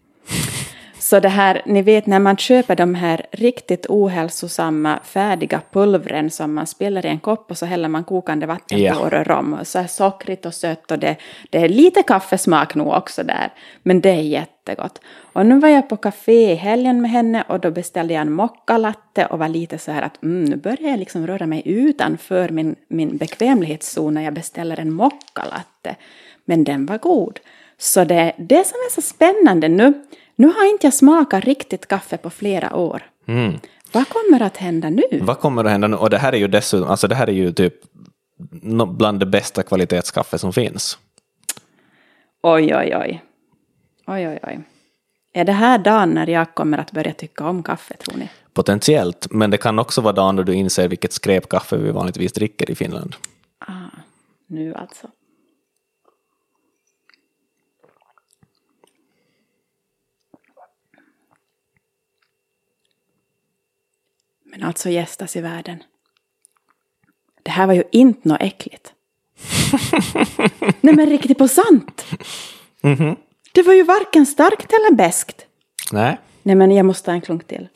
Så 1.09 1.19
det 1.19 1.29
här, 1.29 1.61
ni 1.65 1.81
vet 1.81 2.05
när 2.05 2.19
man 2.19 2.37
köper 2.37 2.75
de 2.75 2.95
här 2.95 3.25
riktigt 3.31 3.85
ohälsosamma 3.89 4.99
färdiga 5.03 5.61
pulvren 5.71 6.29
som 6.29 6.53
man 6.53 6.67
spiller 6.67 7.05
i 7.05 7.09
en 7.09 7.19
kopp 7.19 7.51
och 7.51 7.57
så 7.57 7.65
häller 7.65 7.89
man 7.89 8.03
kokande 8.03 8.45
vatten 8.45 8.93
på 8.93 8.99
och 8.99 9.11
rör 9.11 9.31
om. 9.31 9.59
Så 9.63 9.79
här 9.79 9.87
sockrigt 9.87 10.45
och 10.45 10.53
sött 10.53 10.91
och 10.91 10.99
det, 10.99 11.15
det 11.49 11.57
är 11.57 11.69
lite 11.69 12.03
kaffesmak 12.03 12.75
nog 12.75 12.87
också 12.87 13.23
där. 13.23 13.53
Men 13.83 14.01
det 14.01 14.09
är 14.09 14.21
jättegott. 14.21 15.01
Och 15.33 15.45
nu 15.45 15.59
var 15.59 15.69
jag 15.69 15.89
på 15.89 15.97
café 15.97 16.51
i 16.51 16.55
helgen 16.55 17.01
med 17.01 17.11
henne 17.11 17.43
och 17.47 17.59
då 17.59 17.71
beställde 17.71 18.13
jag 18.13 18.21
en 18.21 18.31
mockalatte 18.31 19.25
och 19.25 19.39
var 19.39 19.49
lite 19.49 19.77
så 19.77 19.91
här 19.91 20.01
att 20.01 20.23
mm, 20.23 20.45
nu 20.45 20.55
börjar 20.55 20.89
jag 20.89 20.99
liksom 20.99 21.27
röra 21.27 21.45
mig 21.45 21.61
utanför 21.65 22.49
min, 22.49 22.75
min 22.87 23.17
bekvämlighetszon 23.17 24.13
när 24.13 24.21
jag 24.21 24.33
beställer 24.33 24.79
en 24.79 24.93
mockalatte. 24.93 25.95
Men 26.45 26.63
den 26.63 26.85
var 26.85 26.97
god. 26.97 27.39
Så 27.77 28.03
det, 28.03 28.33
det 28.37 28.67
som 28.67 28.75
är 28.75 28.91
så 28.91 29.01
spännande 29.01 29.67
nu, 29.67 29.93
nu 30.39 30.47
har 30.47 30.71
inte 30.71 30.87
jag 30.87 30.93
smakat 30.93 31.43
riktigt 31.43 31.87
kaffe 31.87 32.17
på 32.17 32.29
flera 32.29 32.75
år. 32.75 33.03
Vad 33.91 34.09
kommer 34.09 34.41
att 34.41 34.57
hända 34.57 34.89
nu? 34.89 35.19
Vad 35.21 35.39
kommer 35.39 35.65
att 35.65 35.71
hända 35.71 35.87
nu? 35.87 35.97
Och 35.97 36.09
det 36.09 36.17
här 36.17 36.33
är 36.33 36.37
ju 36.37 36.47
dessutom, 36.47 36.89
alltså 36.89 37.07
det 37.07 37.15
här 37.15 37.27
är 37.27 37.33
ju 37.33 37.51
typ 37.51 37.73
bland 38.87 39.19
det 39.19 39.25
bästa 39.25 39.63
kvalitetskaffe 39.63 40.37
som 40.37 40.53
finns. 40.53 40.97
Oj, 42.43 42.75
oj, 42.75 42.95
oj. 42.95 43.23
Oj, 44.07 44.27
oj, 44.27 44.39
oj. 44.43 44.59
Är 45.33 45.45
det 45.45 45.51
här 45.51 45.77
dagen 45.77 46.09
när 46.09 46.27
jag 46.27 46.55
kommer 46.55 46.77
att 46.77 46.91
börja 46.91 47.13
tycka 47.13 47.47
om 47.47 47.63
kaffe, 47.63 47.97
tror 47.97 48.17
ni? 48.17 48.29
Potentiellt, 48.53 49.27
men 49.31 49.51
det 49.51 49.57
kan 49.57 49.79
också 49.79 50.01
vara 50.01 50.13
dagen 50.13 50.35
då 50.35 50.43
du 50.43 50.53
inser 50.53 50.87
vilket 50.87 51.13
skräpkaffe 51.13 51.77
vi 51.77 51.91
vanligtvis 51.91 52.33
dricker 52.33 52.71
i 52.71 52.75
Finland. 52.75 53.15
Nu 54.47 54.73
alltså. 54.73 55.07
Men 64.51 64.63
alltså 64.63 64.89
gästas 64.89 65.35
i 65.35 65.41
världen. 65.41 65.83
Det 67.43 67.51
här 67.51 67.67
var 67.67 67.73
ju 67.73 67.83
inte 67.91 68.29
något 68.29 68.41
äckligt. 68.41 68.93
Nej 70.81 70.95
men 70.95 71.05
riktigt 71.09 71.37
på 71.37 71.47
sant. 71.47 72.05
Det 73.53 73.63
var 73.63 73.73
ju 73.73 73.83
varken 73.83 74.25
starkt 74.25 74.73
eller 74.73 74.95
beskt. 74.95 75.45
Nej, 75.91 76.17
Nej 76.43 76.55
men 76.55 76.71
jag 76.71 76.85
måste 76.85 77.11
ha 77.11 77.15
en 77.15 77.21
klunk 77.21 77.47
till. 77.47 77.67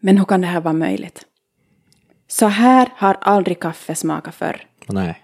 Men 0.00 0.18
hur 0.18 0.24
kan 0.24 0.40
det 0.40 0.46
här 0.46 0.60
vara 0.60 0.74
möjligt? 0.74 1.26
Så 2.28 2.46
här 2.46 2.92
har 2.96 3.14
aldrig 3.20 3.60
kaffe 3.60 3.94
smakat 3.94 4.34
förr. 4.34 4.66
nej. 4.86 5.22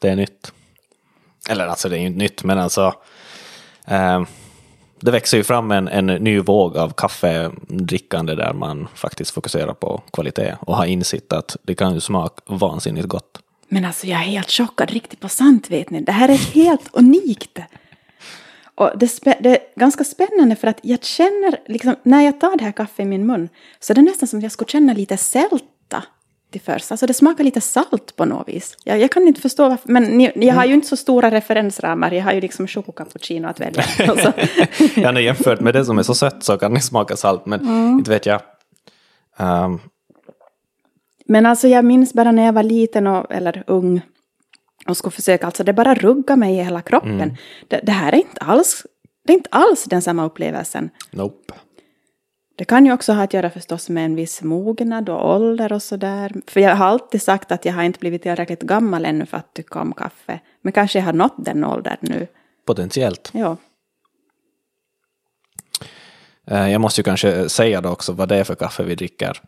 Det 0.00 0.08
är 0.08 0.16
nytt. 0.16 0.52
Eller 1.48 1.66
alltså 1.66 1.88
det 1.88 1.96
är 1.96 2.00
ju 2.00 2.06
inte 2.06 2.18
nytt, 2.18 2.44
men 2.44 2.58
alltså. 2.58 2.94
Eh, 3.90 4.22
det 5.00 5.10
växer 5.10 5.36
ju 5.36 5.44
fram 5.44 5.70
en, 5.70 5.88
en 5.88 6.06
ny 6.06 6.40
våg 6.40 6.76
av 6.76 6.92
kaffedrickande 6.92 8.34
där 8.34 8.52
man 8.52 8.88
faktiskt 8.94 9.30
fokuserar 9.30 9.74
på 9.74 10.02
kvalitet 10.12 10.56
och 10.60 10.76
har 10.76 10.84
insett 10.84 11.32
att 11.32 11.56
det 11.62 11.74
kan 11.74 11.94
ju 11.94 12.00
smaka 12.00 12.42
vansinnigt 12.46 13.06
gott. 13.06 13.42
Men 13.68 13.84
alltså 13.84 14.06
jag 14.06 14.20
är 14.20 14.24
helt 14.24 14.50
chockad, 14.50 14.90
riktigt 14.90 15.20
på 15.20 15.28
sant 15.28 15.70
vet 15.70 15.90
ni. 15.90 16.00
Det 16.00 16.12
här 16.12 16.28
är 16.28 16.54
helt 16.54 16.88
unikt. 16.92 17.58
Och 18.74 18.90
det, 18.98 19.20
det, 19.40 19.48
är 19.48 19.58
ganska 19.80 20.04
spännande 20.04 20.56
för 20.56 20.68
att 20.68 20.78
jag 20.82 21.04
känner, 21.04 21.60
liksom, 21.66 21.96
när 22.02 22.22
jag 22.22 22.40
tar 22.40 22.56
det 22.56 22.64
här 22.64 22.72
kaffet 22.72 23.00
i 23.00 23.04
min 23.04 23.26
mun, 23.26 23.48
så 23.80 23.92
är 23.92 23.94
det 23.94 24.02
nästan 24.02 24.28
som 24.28 24.38
att 24.38 24.42
jag 24.42 24.52
skulle 24.52 24.68
känna 24.68 24.92
lite 24.92 25.16
sälta 25.16 26.02
till 26.50 26.60
först. 26.60 26.90
Alltså 26.90 27.06
det 27.06 27.14
smakar 27.14 27.44
lite 27.44 27.60
salt 27.60 28.16
på 28.16 28.24
något 28.24 28.48
vis. 28.48 28.76
Jag, 28.84 29.00
jag 29.00 29.10
kan 29.10 29.28
inte 29.28 29.40
förstå 29.40 29.68
varför, 29.68 29.88
men 29.92 30.04
ni, 30.04 30.32
jag 30.34 30.54
har 30.54 30.64
ju 30.64 30.74
inte 30.74 30.88
så 30.88 30.96
stora 30.96 31.30
referensramar, 31.30 32.12
jag 32.12 32.24
har 32.24 32.32
ju 32.32 32.40
liksom 32.40 32.66
chokocappuccino 32.66 33.48
att 33.48 33.60
välja. 33.60 33.84
ja, 34.96 35.12
nej, 35.12 35.24
jämfört 35.24 35.60
med 35.60 35.74
det 35.74 35.84
som 35.84 35.98
är 35.98 36.02
så 36.02 36.14
sött 36.14 36.44
så 36.44 36.58
kan 36.58 36.74
det 36.74 36.80
smaka 36.80 37.16
salt, 37.16 37.46
men 37.46 37.60
mm. 37.60 37.98
inte 37.98 38.10
vet 38.10 38.26
jag. 38.26 38.40
Um. 39.38 39.80
Men 41.26 41.46
alltså 41.46 41.68
jag 41.68 41.84
minns 41.84 42.14
bara 42.14 42.32
när 42.32 42.46
jag 42.46 42.52
var 42.52 42.62
liten 42.62 43.06
och, 43.06 43.32
eller 43.32 43.64
ung 43.66 44.00
och 44.86 44.96
skulle 44.96 45.12
försöka, 45.12 45.46
alltså 45.46 45.64
det 45.64 45.72
bara 45.72 45.94
rugga 45.94 46.36
mig 46.36 46.54
i 46.54 46.62
hela 46.62 46.82
kroppen. 46.82 47.20
Mm. 47.20 47.34
Det, 47.68 47.80
det, 47.82 47.92
här 47.92 48.12
är 48.12 48.16
inte 48.16 48.40
alls, 48.40 48.86
det 49.26 49.32
är 49.32 49.36
inte 49.36 49.48
alls 49.52 49.84
den 49.84 50.02
samma 50.02 50.24
upplevelsen. 50.24 50.90
Nope. 51.10 51.54
Det 52.58 52.64
kan 52.64 52.86
ju 52.86 52.92
också 52.92 53.12
ha 53.12 53.22
att 53.22 53.34
göra 53.34 53.50
förstås 53.50 53.88
med 53.88 54.04
en 54.04 54.14
viss 54.14 54.42
mognad 54.42 55.08
och 55.08 55.34
ålder 55.34 55.72
och 55.72 55.82
sådär. 55.82 56.32
För 56.46 56.60
jag 56.60 56.76
har 56.76 56.86
alltid 56.86 57.22
sagt 57.22 57.52
att 57.52 57.64
jag 57.64 57.72
har 57.72 57.82
inte 57.82 57.98
blivit 57.98 58.22
tillräckligt 58.22 58.62
gammal 58.62 59.04
ännu 59.04 59.26
för 59.26 59.36
att 59.36 59.54
tycka 59.54 59.80
om 59.80 59.92
kaffe. 59.92 60.40
Men 60.62 60.72
kanske 60.72 60.98
jag 60.98 61.06
har 61.06 61.12
nått 61.12 61.34
den 61.36 61.64
åldern 61.64 61.96
nu. 62.00 62.26
Potentiellt. 62.66 63.30
Ja. 63.32 63.56
Eh, 66.46 66.70
jag 66.70 66.80
måste 66.80 67.00
ju 67.00 67.02
kanske 67.02 67.48
säga 67.48 67.80
då 67.80 67.88
också 67.88 68.12
vad 68.12 68.28
det 68.28 68.36
är 68.36 68.44
för 68.44 68.54
kaffe 68.54 68.82
vi 68.82 68.94
dricker. 68.94 69.40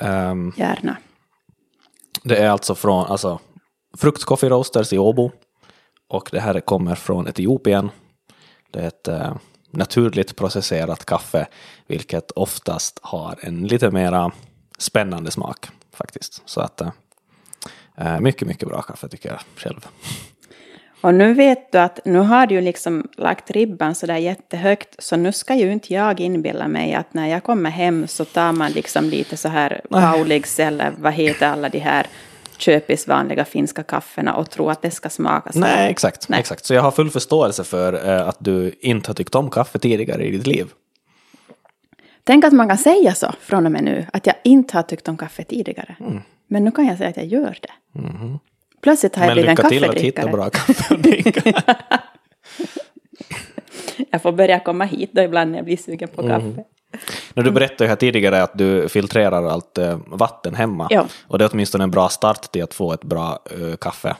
Um, 0.00 0.52
Gärna. 0.56 0.96
Det 2.22 2.36
är 2.36 2.50
alltså 2.50 2.74
från 2.74 3.06
alltså, 3.06 3.40
Frukt 3.96 4.24
Coffee 4.24 4.48
Roasters 4.48 4.92
i 4.92 4.98
Åbo. 4.98 5.30
Och 6.08 6.28
det 6.32 6.40
här 6.40 6.60
kommer 6.60 6.94
från 6.94 7.28
Etiopien. 7.28 7.90
Det 8.70 8.80
är 8.80 8.88
ett 8.88 9.08
uh, 9.08 9.36
naturligt 9.76 10.36
processerat 10.36 11.04
kaffe, 11.04 11.46
vilket 11.86 12.30
oftast 12.30 12.98
har 13.02 13.38
en 13.40 13.66
lite 13.66 13.90
mera 13.90 14.32
spännande 14.78 15.30
smak 15.30 15.68
faktiskt. 15.92 16.42
Så 16.44 16.60
att 16.60 16.82
uh, 18.00 18.20
mycket, 18.20 18.48
mycket 18.48 18.68
bra 18.68 18.82
kaffe 18.82 19.08
tycker 19.08 19.28
jag 19.28 19.40
själv. 19.56 19.86
Och 21.04 21.14
nu 21.14 21.34
vet 21.34 21.72
du 21.72 21.78
att 21.78 22.00
nu 22.04 22.18
har 22.18 22.46
du 22.46 22.54
ju 22.54 22.60
liksom 22.60 23.08
lagt 23.16 23.50
ribban 23.50 23.94
så 23.94 24.06
där 24.06 24.16
jättehögt, 24.16 24.94
så 24.98 25.16
nu 25.16 25.32
ska 25.32 25.54
ju 25.54 25.72
inte 25.72 25.94
jag 25.94 26.20
inbilla 26.20 26.68
mig 26.68 26.94
att 26.94 27.14
när 27.14 27.26
jag 27.26 27.42
kommer 27.42 27.70
hem 27.70 28.06
så 28.06 28.24
tar 28.24 28.52
man 28.52 28.72
liksom 28.72 29.04
lite 29.04 29.36
så 29.36 29.48
här 29.48 29.80
Pauligs 29.90 30.60
eller 30.60 30.92
vad 30.98 31.12
heter 31.12 31.48
alla 31.48 31.68
de 31.68 31.78
här 31.78 32.06
köpis 32.60 33.08
vanliga 33.08 33.44
finska 33.44 33.82
kaffena 33.82 34.34
och 34.34 34.50
tro 34.50 34.70
att 34.70 34.82
det 34.82 34.90
ska 34.90 35.08
smaka 35.08 35.52
så. 35.52 35.58
Nej, 35.58 35.90
exakt. 35.90 36.28
Nej. 36.28 36.40
exakt. 36.40 36.64
Så 36.64 36.74
jag 36.74 36.82
har 36.82 36.90
full 36.90 37.10
förståelse 37.10 37.64
för 37.64 38.08
eh, 38.08 38.28
att 38.28 38.36
du 38.38 38.74
inte 38.80 39.10
har 39.10 39.14
tyckt 39.14 39.34
om 39.34 39.50
kaffe 39.50 39.78
tidigare 39.78 40.24
i 40.24 40.30
ditt 40.30 40.46
liv. 40.46 40.66
Tänk 42.24 42.44
att 42.44 42.52
man 42.52 42.68
kan 42.68 42.78
säga 42.78 43.14
så 43.14 43.32
från 43.40 43.66
och 43.66 43.72
med 43.72 43.84
nu, 43.84 44.06
att 44.12 44.26
jag 44.26 44.36
inte 44.44 44.76
har 44.76 44.82
tyckt 44.82 45.08
om 45.08 45.16
kaffe 45.16 45.44
tidigare. 45.44 45.96
Mm. 46.00 46.20
Men 46.46 46.64
nu 46.64 46.70
kan 46.70 46.86
jag 46.86 46.98
säga 46.98 47.10
att 47.10 47.16
jag 47.16 47.26
gör 47.26 47.58
det. 47.60 47.98
Mm. 47.98 48.38
Plötsligt 48.82 49.16
har 49.16 49.26
jag 49.26 49.34
blivit 49.34 49.50
en 49.50 49.56
kaffedrickare. 49.56 49.90
Men 49.90 49.94
lycka 49.94 50.10
till 50.10 50.14
att 50.14 50.24
hitta 50.24 50.36
bra 50.36 50.50
kaffe 50.50 50.94
att 51.64 52.04
jag 54.10 54.22
får 54.22 54.32
börja 54.32 54.60
komma 54.60 54.84
hit 54.84 55.10
då 55.12 55.22
ibland 55.22 55.50
när 55.50 55.58
jag 55.58 55.64
blir 55.64 55.76
sugen 55.76 56.08
på 56.08 56.22
mm. 56.22 56.60
När 57.34 57.42
du 57.42 57.50
berättade 57.50 57.88
här 57.88 57.96
tidigare 57.96 58.42
att 58.42 58.58
du 58.58 58.88
filtrerar 58.88 59.44
allt 59.44 59.78
eh, 59.78 59.98
vatten 60.06 60.54
hemma. 60.54 60.86
Ja. 60.90 61.06
Och 61.28 61.38
det 61.38 61.44
är 61.44 61.50
åtminstone 61.52 61.84
en 61.84 61.90
bra 61.90 62.08
start 62.08 62.52
till 62.52 62.62
att 62.62 62.74
få 62.74 62.92
ett 62.92 63.04
bra 63.04 63.38
uh, 63.58 63.76
kaffe. 63.76 64.16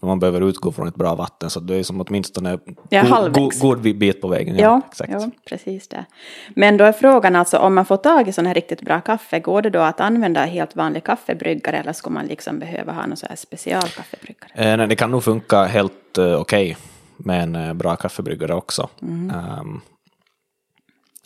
Man 0.00 0.20
behöver 0.20 0.40
utgå 0.40 0.72
från 0.72 0.88
ett 0.88 0.94
bra 0.94 1.14
vatten, 1.14 1.50
så 1.50 1.60
det 1.60 1.76
är 1.76 1.82
som 1.82 2.00
åtminstone 2.00 2.58
ja, 2.88 3.28
god, 3.32 3.60
god, 3.60 3.80
bit 3.80 4.20
på 4.20 4.28
vägen. 4.28 4.56
Ja, 4.56 4.62
ja, 4.62 4.80
exakt. 4.90 5.10
ja, 5.12 5.30
precis 5.48 5.88
det. 5.88 6.04
Men 6.48 6.76
då 6.76 6.84
är 6.84 6.92
frågan 6.92 7.36
alltså, 7.36 7.58
om 7.58 7.74
man 7.74 7.84
får 7.84 7.96
tag 7.96 8.28
i 8.28 8.32
sån 8.32 8.46
här 8.46 8.54
riktigt 8.54 8.82
bra 8.82 9.00
kaffe, 9.00 9.40
går 9.40 9.62
det 9.62 9.70
då 9.70 9.78
att 9.78 10.00
använda 10.00 10.44
helt 10.44 10.76
vanlig 10.76 11.04
kaffebryggare 11.04 11.76
eller 11.76 11.92
ska 11.92 12.10
man 12.10 12.26
liksom 12.26 12.58
behöva 12.58 12.92
ha 12.92 13.06
någon 13.06 13.16
så 13.16 13.26
här 13.26 13.36
specialkaffebryggare? 13.36 14.50
Eh, 14.54 14.76
nej, 14.76 14.86
det 14.86 14.96
kan 14.96 15.10
nog 15.10 15.24
funka 15.24 15.64
helt 15.64 16.18
uh, 16.18 16.24
okej 16.24 16.40
okay 16.40 16.74
med 17.16 17.42
en 17.42 17.56
uh, 17.56 17.72
bra 17.72 17.96
kaffebryggare 17.96 18.54
också. 18.54 18.88
Mm. 19.02 19.36
Um, 19.60 19.80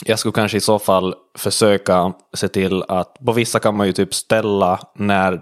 jag 0.05 0.19
skulle 0.19 0.33
kanske 0.33 0.57
i 0.57 0.61
så 0.61 0.79
fall 0.79 1.15
försöka 1.35 2.13
se 2.35 2.49
till 2.49 2.83
att, 2.89 3.19
på 3.25 3.33
vissa 3.33 3.59
kan 3.59 3.77
man 3.77 3.87
ju 3.87 3.93
typ 3.93 4.15
ställa 4.15 4.81
när, 4.95 5.33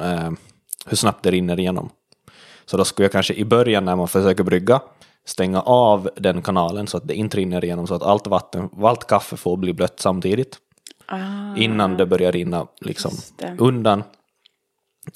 eh, 0.00 0.30
hur 0.86 0.96
snabbt 0.96 1.22
det 1.22 1.30
rinner 1.30 1.60
igenom. 1.60 1.90
Så 2.66 2.76
då 2.76 2.84
skulle 2.84 3.04
jag 3.04 3.12
kanske 3.12 3.34
i 3.34 3.44
början 3.44 3.84
när 3.84 3.96
man 3.96 4.08
försöker 4.08 4.44
brygga 4.44 4.80
stänga 5.24 5.60
av 5.60 6.10
den 6.16 6.42
kanalen 6.42 6.86
så 6.86 6.96
att 6.96 7.08
det 7.08 7.14
inte 7.14 7.36
rinner 7.36 7.64
igenom 7.64 7.86
så 7.86 7.94
att 7.94 8.02
allt 8.02 8.26
vatten, 8.26 8.70
allt 8.82 9.06
kaffe 9.06 9.36
får 9.36 9.56
bli 9.56 9.72
blött 9.72 10.00
samtidigt. 10.00 10.58
Ah, 11.06 11.56
innan 11.56 11.96
det 11.96 12.06
börjar 12.06 12.32
rinna 12.32 12.66
liksom 12.80 13.12
undan. 13.58 14.02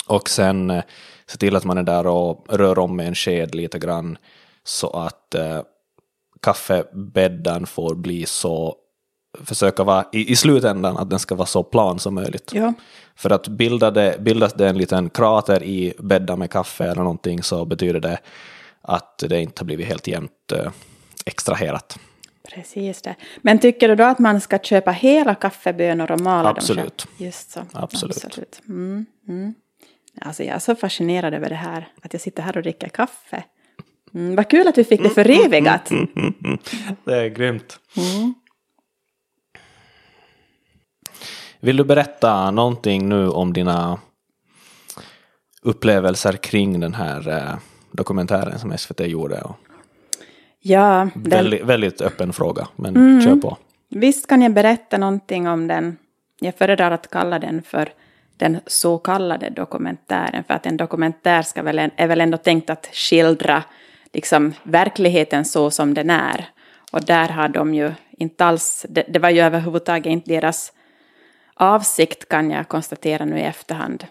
Och 0.06 0.28
sen 0.28 0.70
eh, 0.70 0.82
se 1.26 1.36
till 1.36 1.56
att 1.56 1.64
man 1.64 1.78
är 1.78 1.82
där 1.82 2.06
och 2.06 2.46
rör 2.48 2.78
om 2.78 2.96
med 2.96 3.08
en 3.08 3.14
sked 3.14 3.54
lite 3.54 3.78
grann 3.78 4.18
så 4.64 4.90
att 4.90 5.34
eh, 5.34 5.60
kaffebädden 6.42 7.66
får 7.66 7.94
bli 7.94 8.26
så 8.26 8.76
försöka 9.44 9.84
vara 9.84 10.04
i, 10.12 10.32
i 10.32 10.36
slutändan 10.36 10.96
att 10.96 11.10
den 11.10 11.18
ska 11.18 11.34
vara 11.34 11.46
så 11.46 11.62
plan 11.62 11.98
som 11.98 12.14
möjligt. 12.14 12.50
Ja. 12.54 12.72
För 13.14 13.30
att 13.30 13.48
bilda 13.48 13.90
det, 13.90 14.16
bildas 14.20 14.52
det 14.52 14.68
en 14.68 14.78
liten 14.78 15.10
krater 15.10 15.62
i 15.62 15.94
bädden 15.98 16.38
med 16.38 16.50
kaffe 16.50 16.84
eller 16.84 17.02
någonting 17.02 17.42
så 17.42 17.64
betyder 17.64 18.00
det 18.00 18.18
att 18.82 19.24
det 19.28 19.40
inte 19.40 19.60
har 19.60 19.66
blivit 19.66 19.86
helt 19.86 20.06
jämnt 20.06 20.52
eh, 20.52 20.70
extraherat. 21.26 21.98
Precis 22.54 23.02
det. 23.02 23.14
Men 23.36 23.58
tycker 23.58 23.88
du 23.88 23.94
då 23.96 24.04
att 24.04 24.18
man 24.18 24.40
ska 24.40 24.58
köpa 24.58 24.90
hela 24.90 25.34
kaffebönor 25.34 26.12
och 26.12 26.20
mala 26.20 26.48
Absolut. 26.48 26.98
dem 26.98 27.06
själv? 27.16 27.26
Just 27.26 27.50
så. 27.50 27.60
Absolut. 27.72 28.24
Absolut. 28.24 28.60
Mm, 28.68 29.06
mm. 29.28 29.54
Alltså 30.20 30.42
jag 30.42 30.54
är 30.54 30.58
så 30.58 30.74
fascinerad 30.74 31.34
över 31.34 31.48
det 31.48 31.54
här, 31.54 31.88
att 32.02 32.12
jag 32.12 32.22
sitter 32.22 32.42
här 32.42 32.56
och 32.56 32.62
dricker 32.62 32.88
kaffe. 32.88 33.44
Mm, 34.14 34.36
vad 34.36 34.50
kul 34.50 34.68
att 34.68 34.78
vi 34.78 34.84
fick 34.84 35.02
det 35.02 35.10
förevigat. 35.10 35.90
Mm, 35.90 36.08
mm, 36.16 36.34
mm, 36.44 36.58
det 37.04 37.16
är 37.16 37.28
grymt. 37.28 37.78
Vill 41.60 41.76
du 41.76 41.84
berätta 41.84 42.50
någonting 42.50 43.08
nu 43.08 43.28
om 43.28 43.52
dina 43.52 43.98
upplevelser 45.62 46.32
kring 46.32 46.80
den 46.80 46.94
här 46.94 47.28
eh, 47.28 47.58
dokumentären 47.90 48.58
som 48.58 48.78
SVT 48.78 49.00
gjorde? 49.00 49.42
Ja. 50.60 51.08
Den... 51.14 51.30
Väldigt, 51.30 51.64
väldigt 51.64 52.00
öppen 52.00 52.32
fråga, 52.32 52.68
men 52.76 52.96
mm. 52.96 53.22
kör 53.22 53.36
på. 53.36 53.56
Visst 53.88 54.26
kan 54.26 54.42
jag 54.42 54.52
berätta 54.52 54.98
någonting 54.98 55.48
om 55.48 55.68
den. 55.68 55.96
Jag 56.40 56.54
föredrar 56.54 56.90
att 56.90 57.10
kalla 57.10 57.38
den 57.38 57.62
för 57.62 57.92
den 58.36 58.60
så 58.66 58.98
kallade 58.98 59.50
dokumentären, 59.50 60.44
för 60.44 60.54
att 60.54 60.66
en 60.66 60.76
dokumentär 60.76 61.42
ska 61.42 61.62
väl, 61.62 61.90
är 61.96 62.06
väl 62.06 62.20
ändå 62.20 62.36
tänkt 62.36 62.70
att 62.70 62.88
skildra 62.92 63.62
liksom, 64.12 64.52
verkligheten 64.62 65.44
så 65.44 65.70
som 65.70 65.94
den 65.94 66.10
är. 66.10 66.48
Och 66.92 67.04
där 67.04 67.28
har 67.28 67.48
de 67.48 67.74
ju 67.74 67.92
inte 68.10 68.44
alls, 68.44 68.86
det, 68.88 69.04
det 69.08 69.18
var 69.18 69.30
ju 69.30 69.40
överhuvudtaget 69.40 70.06
inte 70.06 70.30
deras 70.30 70.72
avsikt 71.60 72.28
kan 72.28 72.50
jag 72.50 72.68
konstatera 72.68 73.24
nu 73.24 73.38
i 73.38 73.42
efterhand. 73.42 74.04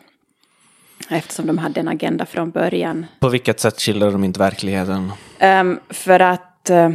Eftersom 1.09 1.47
de 1.47 1.57
hade 1.57 1.79
en 1.79 1.87
agenda 1.87 2.25
från 2.25 2.51
början. 2.51 3.05
På 3.19 3.29
vilket 3.29 3.59
sätt 3.59 3.79
skildrar 3.81 4.11
de 4.11 4.23
inte 4.23 4.39
verkligheten? 4.39 5.11
Um, 5.41 5.79
för 5.89 6.19
att 6.19 6.69
uh, 6.71 6.89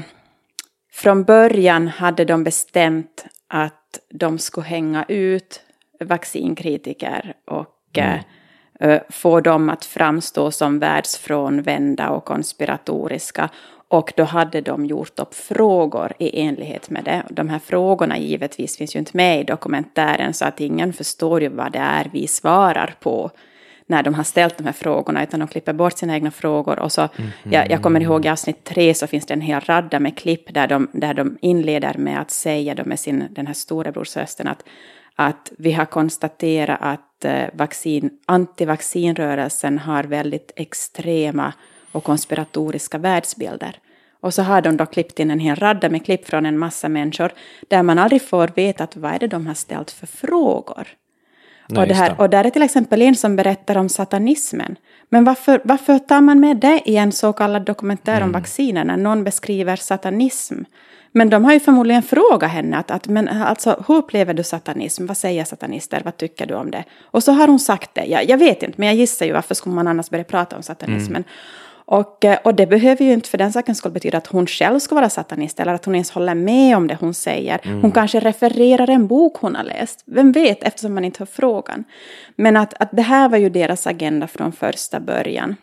från 0.93 1.25
början 1.25 1.89
hade 1.89 2.25
de 2.25 2.45
bestämt 2.45 3.25
att 3.49 3.99
de 4.11 4.39
skulle 4.39 4.67
hänga 4.67 5.05
ut 5.09 5.61
vaccinkritiker 6.01 7.35
och 7.47 7.99
mm. 7.99 8.21
uh, 8.85 9.01
få 9.11 9.41
dem 9.41 9.71
att 9.71 9.85
framstå 9.85 10.51
som 10.51 10.79
världsfrånvända 10.79 12.11
och 12.11 12.25
konspiratoriska 12.25 13.51
och 13.95 14.13
då 14.17 14.25
hade 14.25 14.61
de 14.61 14.87
gjort 14.87 15.19
upp 15.19 15.35
frågor 15.35 16.13
i 16.19 16.41
enlighet 16.41 16.91
med 16.91 17.05
det. 17.05 17.23
De 17.31 17.49
här 17.49 17.59
frågorna 17.59 18.19
givetvis 18.19 18.77
finns 18.77 18.95
ju 18.95 18.99
inte 18.99 19.17
med 19.17 19.41
i 19.41 19.45
dokumentären 19.45 20.35
så 20.35 20.45
att 20.45 20.61
ingen 20.61 20.93
förstår 20.93 21.43
ju 21.43 21.49
vad 21.49 21.73
det 21.73 21.79
är 21.79 22.11
vi 22.13 22.27
svarar 22.27 22.95
på 23.01 23.31
när 23.87 24.03
de 24.03 24.15
har 24.15 24.25
ställt 24.25 24.59
de 24.59 24.65
här 24.65 24.73
frågorna, 24.73 25.23
utan 25.23 25.41
de 25.41 25.49
klipper 25.49 25.73
bort 25.73 25.99
sina 25.99 26.15
egna 26.15 26.31
frågor. 26.31 26.79
Och 26.79 26.93
så, 26.93 27.01
mm. 27.01 27.31
jag, 27.43 27.71
jag, 27.71 27.83
kommer 27.83 28.01
ihåg 28.01 28.27
i 28.27 28.29
avsnitt 28.29 28.65
tre 28.65 28.95
så 28.95 29.07
finns 29.07 29.27
det 29.27 29.35
en 29.35 29.41
hel 29.41 29.61
radda 29.61 30.01
med 30.01 30.19
klipp 30.19 30.55
där 30.55 30.67
de, 30.67 30.89
där 30.93 31.15
de 31.15 31.39
inleder 31.41 31.95
med 31.99 32.21
att 32.21 32.31
säga 32.31 32.75
då 32.75 32.85
med 32.85 33.01
sin, 33.01 33.25
den 33.31 33.47
här 33.47 33.55
storebrorsrösten 33.55 34.49
att, 34.49 34.65
att 35.15 35.53
vi 35.59 35.73
har 35.73 35.85
konstaterat 35.85 36.79
att 36.81 37.25
eh, 37.25 37.45
vaccin, 37.53 38.11
antivaccinrörelsen 38.27 39.79
har 39.79 40.05
väldigt 40.05 40.53
extrema 40.57 41.53
och 41.93 42.05
konspiratoriska 42.05 42.99
världsbilder. 42.99 43.79
Och 44.25 44.35
så 44.35 44.43
har 44.43 44.63
de 44.63 44.77
då 44.77 44.87
klippt 44.87 45.21
in 45.21 45.31
en 45.31 45.39
hel 45.39 45.57
radda 45.57 45.89
med 45.89 46.05
klipp 46.05 46.27
från 46.27 46.47
en 46.47 46.59
massa 46.59 46.89
människor 46.89 47.33
där 47.69 47.83
man 47.83 47.99
aldrig 47.99 48.23
får 48.23 48.51
veta 48.55 48.85
att 48.85 48.97
vad 48.97 49.15
är 49.15 49.19
det 49.19 49.27
de 49.27 49.47
har 49.47 49.55
ställt 49.55 49.91
för 49.91 50.07
frågor. 50.07 50.89
Nej, 51.69 51.83
och, 51.83 51.89
det 51.89 51.95
här, 51.95 52.21
och 52.21 52.31
där 52.31 52.45
är 52.45 52.51
till 52.51 52.63
exempel 52.63 53.03
en 53.03 53.17
som 53.17 53.37
berättar 53.37 53.77
om 53.77 53.89
satanismen. 53.89 54.77
Men 55.09 55.25
varför, 55.25 55.61
varför 55.65 55.99
tar 55.99 56.21
man 56.21 56.41
med 56.41 56.57
det 56.57 56.81
i 56.85 56.97
en 56.97 57.13
så 57.13 57.33
kallad 57.33 57.65
dokumentär 57.65 58.17
Mm. 58.17 58.29
om 58.29 58.33
vacciner 58.33 58.85
när 58.85 58.97
någon 58.97 59.25
beskriver 59.25 59.77
satanism? 59.77 60.55
Men 61.13 61.31
de 61.31 61.45
har 61.45 61.53
ju 61.53 61.61
förmodligen 61.61 62.03
frågat 62.03 62.51
henne 62.51 62.77
att, 62.77 62.91
att 62.91 63.09
men 63.09 63.29
alltså, 63.29 63.85
hur 63.89 63.95
upplever 63.95 64.35
du 64.35 64.43
satanism? 64.43 65.07
Vad 65.07 65.17
säger 65.17 65.45
satanister? 65.45 66.03
Vad 66.05 66.17
tycker 66.17 66.47
du 66.47 66.55
om 66.55 66.71
det? 66.71 66.85
Och 67.03 67.23
så 67.23 67.33
har 67.33 67.49
hon 67.49 67.59
sagt 67.59 67.95
det. 67.95 68.05
Jag, 68.05 68.29
jag 68.29 68.39
vet 68.39 68.63
inte, 68.63 68.75
men 68.79 68.89
jag 68.89 68.97
gissar 68.97 69.27
ju 69.27 69.33
varför 69.33 69.55
skulle 69.55 69.75
man 69.75 69.87
annars 69.89 70.11
börja 70.11 70.25
prata 70.25 70.57
om 70.57 70.63
satanismen. 70.63 71.25
Och, 71.87 72.25
eh, 72.25 72.39
och 72.45 72.55
det 72.55 72.67
behöver 72.67 73.05
ju 73.05 73.13
inte 73.13 73.29
för 73.29 73.39
den 73.39 73.53
sakens 73.53 73.79
skull 73.79 73.93
betyda 73.93 74.19
att 74.19 74.27
hon 74.27 74.47
själv 74.47 74.79
ska 74.79 74.95
vara 74.95 75.11
satanist 75.11 75.61
eller 75.61 75.75
att 75.75 75.85
hon 75.85 75.95
ens 75.95 76.11
håller 76.11 76.35
med 76.35 76.77
om 76.77 76.87
det 76.87 76.97
hon 77.01 77.15
säger. 77.15 77.61
Hon 77.83 77.93
kanske 77.93 78.21
refererar 78.21 78.91
en 78.91 79.07
bok 79.07 79.37
hon 79.37 79.57
har 79.57 79.65
läst. 79.65 80.03
Vem 80.07 80.33
vet, 80.33 80.63
eftersom 80.63 80.95
man 80.95 81.05
inte 81.05 81.21
har 81.21 81.27
frågan. 81.27 81.85
Men 82.37 82.57
att, 82.57 82.75
att 82.79 82.89
det 82.93 83.03
här 83.03 83.29
var 83.29 83.39
ju 83.39 83.49
deras 83.49 83.87
agenda 83.87 84.27
från 84.27 84.53
första 84.53 85.01
början. 85.01 85.57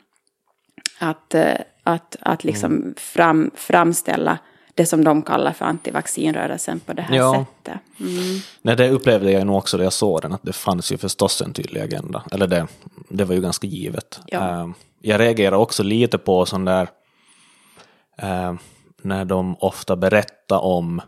Att, 1.00 1.36
eh, 1.36 1.56
att, 1.84 2.16
att 2.20 2.44
liksom 2.44 2.94
fram, 2.98 3.52
framställa 3.56 4.40
det 4.76 4.86
som 4.86 5.04
de 5.04 5.22
kallar 5.22 5.54
för 5.54 5.66
antivaccinrörelsen 5.66 6.80
på 6.80 6.94
det 6.94 7.02
här 7.02 7.16
Ja. 7.16 7.46
sättet. 7.64 7.80
Mm. 8.00 8.40
Nej, 8.62 8.76
det 8.76 8.90
upplevde 8.90 9.32
jag 9.32 9.48
nog 9.48 9.56
också 9.58 9.78
när 9.78 9.84
jag 9.84 9.94
såg 9.94 10.22
den, 10.22 10.34
att 10.34 10.44
det 10.44 10.54
fanns 10.54 10.92
ju 10.92 10.98
förstås 10.98 11.42
en 11.42 11.54
tydlig 11.54 11.82
agenda. 11.82 12.24
Eller 12.32 12.48
det, 12.48 12.68
det 13.10 13.24
var 13.24 13.36
ju 13.36 13.42
ganska 13.42 13.68
givet. 13.68 14.20
Ja. 14.26 14.50
Eh, 14.62 14.70
jag 15.02 15.20
reagerar 15.20 15.56
också 15.58 15.84
lite 15.84 16.18
på 16.18 16.46
sån 16.46 16.66
där, 16.66 16.90
eh, 18.18 18.54
när 19.02 19.26
de 19.26 19.56
ofta 19.60 19.96
berättar 19.96 20.60
om 20.60 21.02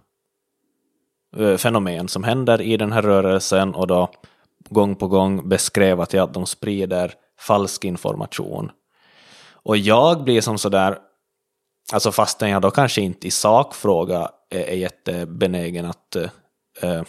eh, 1.37 1.57
fenomen 1.57 2.07
som 2.07 2.23
händer 2.23 2.61
i 2.61 2.77
den 2.77 2.91
här 2.91 3.01
rörelsen 3.01 3.75
och 3.75 3.87
då 3.87 4.09
gång 4.69 4.95
på 4.95 5.07
gång 5.07 5.49
beskrev 5.49 6.01
att, 6.01 6.13
ja, 6.13 6.23
att 6.23 6.33
de 6.33 6.45
sprider 6.45 7.13
falsk 7.39 7.85
information. 7.85 8.71
Och 9.53 9.77
jag 9.77 10.23
blir 10.23 10.41
som 10.41 10.57
sådär, 10.57 10.97
alltså 11.91 12.11
fastän 12.11 12.49
jag 12.49 12.61
då 12.61 12.71
kanske 12.71 13.01
inte 13.01 13.27
i 13.27 13.31
sakfråga 13.31 14.29
är, 14.49 14.57
eh, 14.57 14.69
är 14.69 14.75
jättebenägen 14.75 15.85
att 15.85 16.15
eh, 16.15 16.29
eh, 16.81 17.03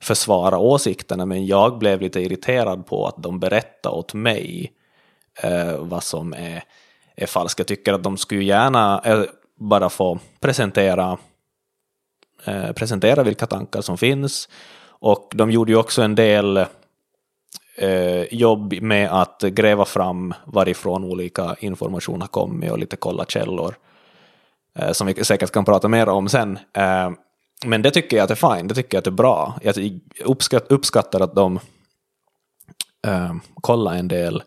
försvara 0.00 0.58
åsikterna, 0.58 1.26
men 1.26 1.46
jag 1.46 1.78
blev 1.78 2.00
lite 2.00 2.20
irriterad 2.20 2.86
på 2.86 3.06
att 3.06 3.22
de 3.22 3.40
berättade 3.40 3.96
åt 3.96 4.14
mig 4.14 4.72
eh, 5.42 5.76
vad 5.78 6.02
som 6.02 6.32
är, 6.32 6.62
är 7.16 7.26
falskt. 7.26 7.58
Jag 7.58 7.66
tycker 7.66 7.92
att 7.92 8.02
de 8.02 8.16
skulle 8.16 8.44
gärna 8.44 9.02
eh, 9.04 9.22
bara 9.58 9.90
få 9.90 10.18
presentera, 10.40 11.18
eh, 12.44 12.72
presentera 12.72 13.22
vilka 13.22 13.46
tankar 13.46 13.80
som 13.80 13.98
finns. 13.98 14.48
Och 14.82 15.32
de 15.34 15.50
gjorde 15.50 15.72
ju 15.72 15.78
också 15.78 16.02
en 16.02 16.14
del 16.14 16.64
Eh, 17.80 18.34
jobb 18.34 18.74
med 18.82 19.10
att 19.20 19.42
gräva 19.42 19.84
fram 19.84 20.34
varifrån 20.44 21.04
olika 21.04 21.56
information 21.60 22.20
har 22.20 22.28
kommit 22.28 22.70
och 22.70 22.78
lite 22.78 22.96
kolla 22.96 23.24
källor. 23.24 23.74
Eh, 24.78 24.92
som 24.92 25.06
vi 25.06 25.24
säkert 25.24 25.50
kan 25.50 25.64
prata 25.64 25.88
mer 25.88 26.08
om 26.08 26.28
sen. 26.28 26.58
Eh, 26.72 27.10
men 27.64 27.82
det 27.82 27.90
tycker 27.90 28.16
jag 28.16 28.24
att 28.24 28.30
är 28.30 28.56
fine, 28.56 28.68
det 28.68 28.74
tycker 28.74 28.96
jag 28.96 28.98
att 28.98 29.04
är 29.06 29.10
bra. 29.10 29.58
Jag 29.62 30.00
uppskatt, 30.24 30.66
uppskattar 30.68 31.20
att 31.20 31.34
de 31.34 31.60
eh, 33.06 33.34
kollar 33.60 33.94
en 33.94 34.08
del 34.08 34.42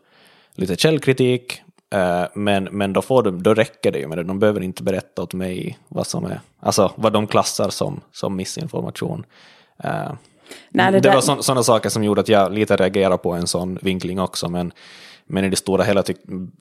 lite 0.55 0.75
källkritik, 0.75 1.61
eh, 1.93 2.25
men, 2.33 2.63
men 2.63 2.93
då, 2.93 3.01
får 3.01 3.23
de, 3.23 3.43
då 3.43 3.53
räcker 3.53 3.91
det 3.91 3.99
ju 3.99 4.07
med 4.07 4.17
det. 4.17 4.23
De 4.23 4.39
behöver 4.39 4.61
inte 4.61 4.83
berätta 4.83 5.23
åt 5.23 5.33
mig 5.33 5.79
vad 5.87 6.07
som 6.07 6.25
är, 6.25 6.39
alltså 6.59 6.91
vad 6.95 7.13
de 7.13 7.27
klassar 7.27 7.69
som, 7.69 8.01
som 8.11 8.35
missinformation. 8.35 9.25
Eh, 9.83 10.11
Eh, 10.49 10.55
Nej, 10.69 10.91
det 10.91 10.99
det 10.99 11.09
där- 11.09 11.15
var 11.15 11.41
sådana 11.41 11.63
saker 11.63 11.89
som 11.89 12.03
gjorde 12.03 12.21
att 12.21 12.29
jag 12.29 12.53
lite 12.53 12.75
reagerade 12.75 13.17
på 13.17 13.31
en 13.31 13.47
sån 13.47 13.79
vinkling 13.81 14.19
också, 14.19 14.49
men, 14.49 14.71
men 15.25 15.45
i 15.45 15.49
det 15.49 15.55
stora 15.55 15.83
hela, 15.83 16.03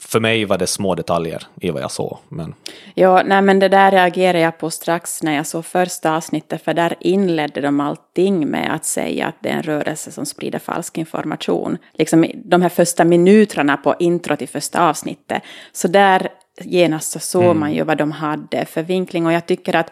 för 0.00 0.20
mig 0.20 0.44
var 0.44 0.58
det 0.58 0.66
små 0.66 0.94
detaljer 0.94 1.42
i 1.60 1.70
vad 1.70 1.82
jag 1.82 1.90
såg. 1.90 2.18
Men, 2.28 2.54
Ja, 2.94 3.22
nej 3.26 3.42
men 3.42 3.58
det 3.58 3.68
där 3.68 3.90
reagerade 3.90 4.38
jag 4.40 4.58
på 4.58 4.70
strax 4.70 5.22
när 5.22 5.36
jag 5.36 5.46
såg 5.46 5.64
första 5.64 6.16
avsnittet, 6.16 6.62
för 6.64 6.74
där 6.74 6.94
inledde 7.00 7.60
de 7.60 7.80
allting 7.80 8.48
med 8.48 8.74
att 8.74 8.84
säga 8.84 9.26
att 9.26 9.34
det 9.40 9.48
är 9.48 9.52
en 9.56 9.62
rörelse 9.62 10.12
som 10.12 10.26
sprider 10.26 10.58
falsk 10.58 10.98
information. 10.98 11.78
Liksom 11.92 12.24
i 12.24 12.42
de 12.44 12.62
här 12.62 12.68
första 12.68 13.04
minuterna 13.04 13.76
på 13.76 13.94
intro 13.98 14.36
till 14.36 14.48
första 14.48 14.88
avsnittet. 14.88 15.42
Så 15.72 15.88
där 15.88 16.28
genast 16.60 17.12
så 17.12 17.18
såg 17.18 17.56
man 17.56 17.72
ju 17.72 17.82
vad 17.84 17.98
de 17.98 18.10
hade 18.12 18.64
för 18.64 18.82
vinkling. 18.82 19.26
Och 19.26 19.32
jag 19.32 19.46
tycker 19.46 19.76
att, 19.76 19.90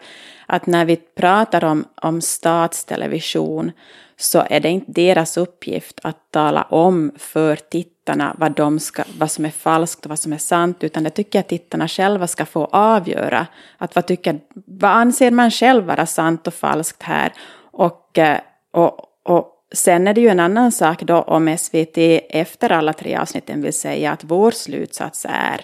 att 0.51 0.65
när 0.65 0.85
vi 0.85 0.95
pratar 0.95 1.63
om, 1.63 1.85
om 1.95 2.21
statstelevision 2.21 3.71
så 4.17 4.45
är 4.49 4.59
det 4.59 4.69
inte 4.69 4.91
deras 4.91 5.37
uppgift 5.37 5.99
att 6.03 6.31
tala 6.31 6.61
om 6.61 7.11
för 7.17 7.55
tittarna 7.55 8.35
vad, 8.37 8.51
de 8.55 8.79
ska, 8.79 9.03
vad 9.17 9.31
som 9.31 9.45
är 9.45 9.49
falskt 9.49 10.05
och 10.05 10.09
vad 10.09 10.19
som 10.19 10.33
är 10.33 10.37
sant, 10.37 10.83
utan 10.83 11.03
det 11.03 11.09
tycker 11.09 11.39
jag 11.39 11.43
att 11.43 11.49
tittarna 11.49 11.87
själva 11.87 12.27
ska 12.27 12.45
få 12.45 12.65
avgöra. 12.65 13.47
Att 13.77 13.95
vad, 13.95 14.05
tycker, 14.05 14.39
vad 14.53 14.91
anser 14.91 15.31
man 15.31 15.51
själv 15.51 15.85
vara 15.85 16.05
sant 16.05 16.47
och 16.47 16.53
falskt 16.53 17.03
här? 17.03 17.33
Och, 17.71 18.17
eh, 18.17 18.39
och, 18.71 18.99
och 19.23 19.47
sen 19.73 20.07
är 20.07 20.13
det 20.13 20.21
ju 20.21 20.29
en 20.29 20.39
annan 20.39 20.71
sak 20.71 21.03
då 21.03 21.21
om 21.21 21.57
SVT 21.57 21.97
efter 22.29 22.71
alla 22.71 22.93
tre 22.93 23.15
avsnitten 23.15 23.61
vill 23.61 23.73
säga 23.73 24.11
att 24.11 24.23
vår 24.23 24.51
slutsats 24.51 25.25
är 25.29 25.61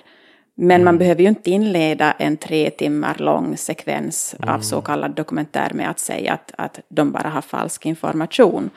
men 0.60 0.84
man 0.84 0.98
behöver 0.98 1.22
ju 1.22 1.28
inte 1.28 1.52
inleda 1.52 2.12
en 2.12 2.38
tre 2.38 2.70
timmar 2.70 3.16
lång 3.20 3.58
sekvens 3.58 4.36
av 4.40 4.60
så 4.60 4.82
kallad 4.82 5.12
dokumentär 5.12 5.72
med 5.74 5.90
att 5.90 6.00
säga 6.00 6.34
att, 6.34 6.52
att 6.58 6.80
de 6.90 7.12
bara 7.12 7.30
har 7.30 7.42
falsk 7.42 7.86
information. 7.86 8.70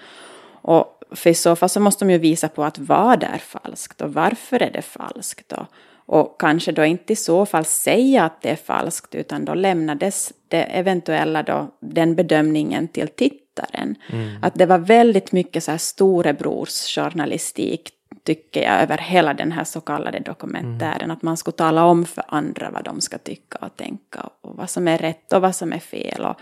Och 0.62 1.00
för 1.10 1.30
i 1.30 1.34
så 1.34 1.56
fall 1.56 1.68
så 1.68 1.80
måste 1.80 2.04
de 2.04 2.12
ju 2.12 2.18
visa 2.18 2.48
på 2.48 2.64
att 2.64 2.78
vad 2.78 3.22
är 3.22 3.38
falskt 3.38 4.00
och 4.00 4.14
varför 4.14 4.62
är 4.62 4.70
det 4.70 4.82
falskt. 4.82 5.48
Då? 5.48 5.66
Och 6.06 6.40
kanske 6.40 6.72
då 6.72 6.84
inte 6.84 7.12
i 7.12 7.16
så 7.16 7.46
fall 7.46 7.64
säga 7.64 8.24
att 8.24 8.42
det 8.42 8.50
är 8.50 8.56
falskt 8.56 9.14
utan 9.14 9.44
då 9.44 9.54
lämnades 9.54 10.32
det 10.48 10.62
eventuella 10.62 11.42
då, 11.42 11.68
den 11.80 12.14
bedömningen 12.14 12.88
till 12.88 13.08
tittaren. 13.08 13.94
Att 14.42 14.54
det 14.54 14.66
var 14.66 14.78
väldigt 14.78 15.32
mycket 15.32 15.64
så 15.64 15.70
här 15.70 15.78
storebrorsjournalistik 15.78 17.90
tycker 18.24 18.62
jag, 18.62 18.82
över 18.82 18.98
hela 18.98 19.34
den 19.34 19.52
här 19.52 19.64
så 19.64 19.80
kallade 19.80 20.18
dokumentären. 20.18 21.10
Att 21.10 21.22
man 21.22 21.36
skulle 21.36 21.56
tala 21.56 21.84
om 21.84 22.04
för 22.04 22.24
andra 22.28 22.70
vad 22.70 22.84
de 22.84 23.00
ska 23.00 23.18
tycka 23.18 23.58
och 23.58 23.76
tänka 23.76 24.30
och 24.40 24.56
vad 24.56 24.70
som 24.70 24.88
är 24.88 24.98
rätt 24.98 25.32
och 25.32 25.42
vad 25.42 25.56
som 25.56 25.72
är 25.72 25.78
fel. 25.78 26.24
Och, 26.24 26.36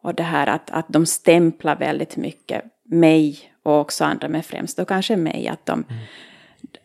och 0.00 0.14
det 0.14 0.22
här 0.22 0.46
att, 0.46 0.70
att 0.70 0.86
de 0.88 1.06
stämplar 1.06 1.76
väldigt 1.76 2.16
mycket 2.16 2.64
mig 2.84 3.52
och 3.62 3.80
också 3.80 4.04
andra, 4.04 4.28
men 4.28 4.42
främst 4.42 4.76
då 4.76 4.84
kanske 4.84 5.16
mig. 5.16 5.48
Att 5.48 5.66
de, 5.66 5.84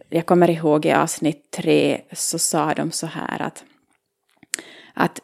Jag 0.10 0.26
kommer 0.26 0.50
ihåg 0.50 0.86
i 0.86 0.92
avsnitt 0.92 1.52
tre 1.52 2.02
så 2.12 2.40
sa 2.40 2.74
de 2.74 2.92
så 2.92 3.08
här 3.08 3.42
att, 3.42 3.64
att 4.94 5.20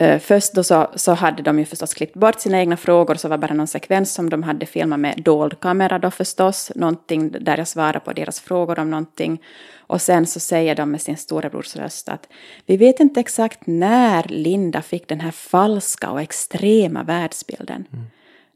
Eh, 0.00 0.18
först 0.18 0.54
då 0.54 0.64
så, 0.64 0.90
så 0.94 1.12
hade 1.12 1.42
de 1.42 1.58
ju 1.58 1.64
förstås 1.64 1.94
klippt 1.94 2.14
bort 2.14 2.40
sina 2.40 2.58
egna 2.58 2.76
frågor, 2.76 3.14
så 3.14 3.28
var 3.28 3.36
det 3.36 3.40
bara 3.46 3.54
någon 3.54 3.66
sekvens 3.66 4.14
som 4.14 4.30
de 4.30 4.42
hade 4.42 4.66
filmat 4.66 5.00
med 5.00 5.22
dold 5.24 5.60
kamera 5.60 5.98
då 5.98 6.10
förstås, 6.10 6.72
någonting 6.74 7.30
där 7.40 7.58
jag 7.58 7.68
svarar 7.68 8.00
på 8.00 8.12
deras 8.12 8.40
frågor 8.40 8.78
om 8.78 8.90
någonting. 8.90 9.42
Och 9.76 10.02
sen 10.02 10.26
så 10.26 10.40
säger 10.40 10.74
de 10.74 10.90
med 10.90 11.00
sin 11.00 11.16
storebrors 11.16 11.76
röst 11.76 12.08
att 12.08 12.28
vi 12.66 12.76
vet 12.76 13.00
inte 13.00 13.20
exakt 13.20 13.66
när 13.66 14.24
Linda 14.28 14.82
fick 14.82 15.08
den 15.08 15.20
här 15.20 15.30
falska 15.30 16.10
och 16.10 16.20
extrema 16.20 17.02
världsbilden. 17.02 17.84
Mm. 17.92 18.06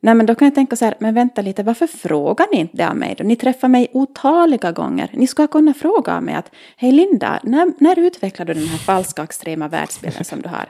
Nej 0.05 0.15
men 0.15 0.27
då 0.27 0.35
kan 0.35 0.47
jag 0.47 0.55
tänka 0.55 0.77
så 0.77 0.85
här, 0.85 0.95
men 0.99 1.15
vänta 1.15 1.43
lite, 1.43 1.63
varför 1.63 1.87
frågar 1.87 2.47
ni 2.53 2.59
inte 2.59 2.77
det 2.77 2.89
av 2.89 2.97
mig 2.97 3.15
då? 3.19 3.25
Ni 3.25 3.37
träffar 3.37 3.69
mig 3.69 3.91
otaliga 3.93 4.73
gånger. 4.73 5.11
Ni 5.13 5.27
ska 5.27 5.47
kunna 5.47 5.75
fråga 5.75 6.17
av 6.17 6.23
mig 6.23 6.35
att, 6.35 6.51
hej 6.77 6.93
Linda, 6.93 7.41
när, 7.43 7.73
när 7.79 7.99
utvecklade 7.99 8.55
du 8.55 8.61
den 8.61 8.69
här 8.69 8.79
falska 8.79 9.23
och 9.23 9.29
extrema 9.29 9.69
världsbilden 9.69 10.25
som 10.25 10.43
du 10.43 10.49
har? 10.49 10.69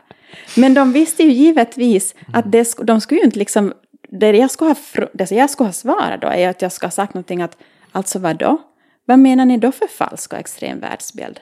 Men 0.57 0.75
de 0.75 0.93
visste 0.93 1.23
ju 1.23 1.31
givetvis 1.31 2.15
att 2.33 2.53
det, 2.53 2.77
de 2.83 3.01
skulle 3.01 3.21
ju 3.21 3.25
inte 3.25 3.39
liksom, 3.39 3.73
det 4.09 4.31
jag 4.31 4.51
skulle 4.51 4.71
ha, 4.71 5.07
det 5.13 5.31
jag 5.31 5.51
skulle 5.51 5.69
ha 5.69 5.73
svarat 5.73 6.21
då 6.21 6.29
är 6.29 6.49
att 6.49 6.63
jag 6.63 6.73
ska 6.73 6.87
ha 6.87 6.91
sagt 6.91 7.15
någonting 7.15 7.43
att, 7.43 7.57
alltså 7.93 8.19
vad 8.19 8.37
då? 8.37 8.59
Vad 9.05 9.19
menar 9.19 9.45
ni 9.45 9.59
då 9.59 9.73
för 9.73 9.87
falsk 9.87 10.33
och 10.33 10.39
extrem 10.39 10.81
världsbild? 10.81 11.41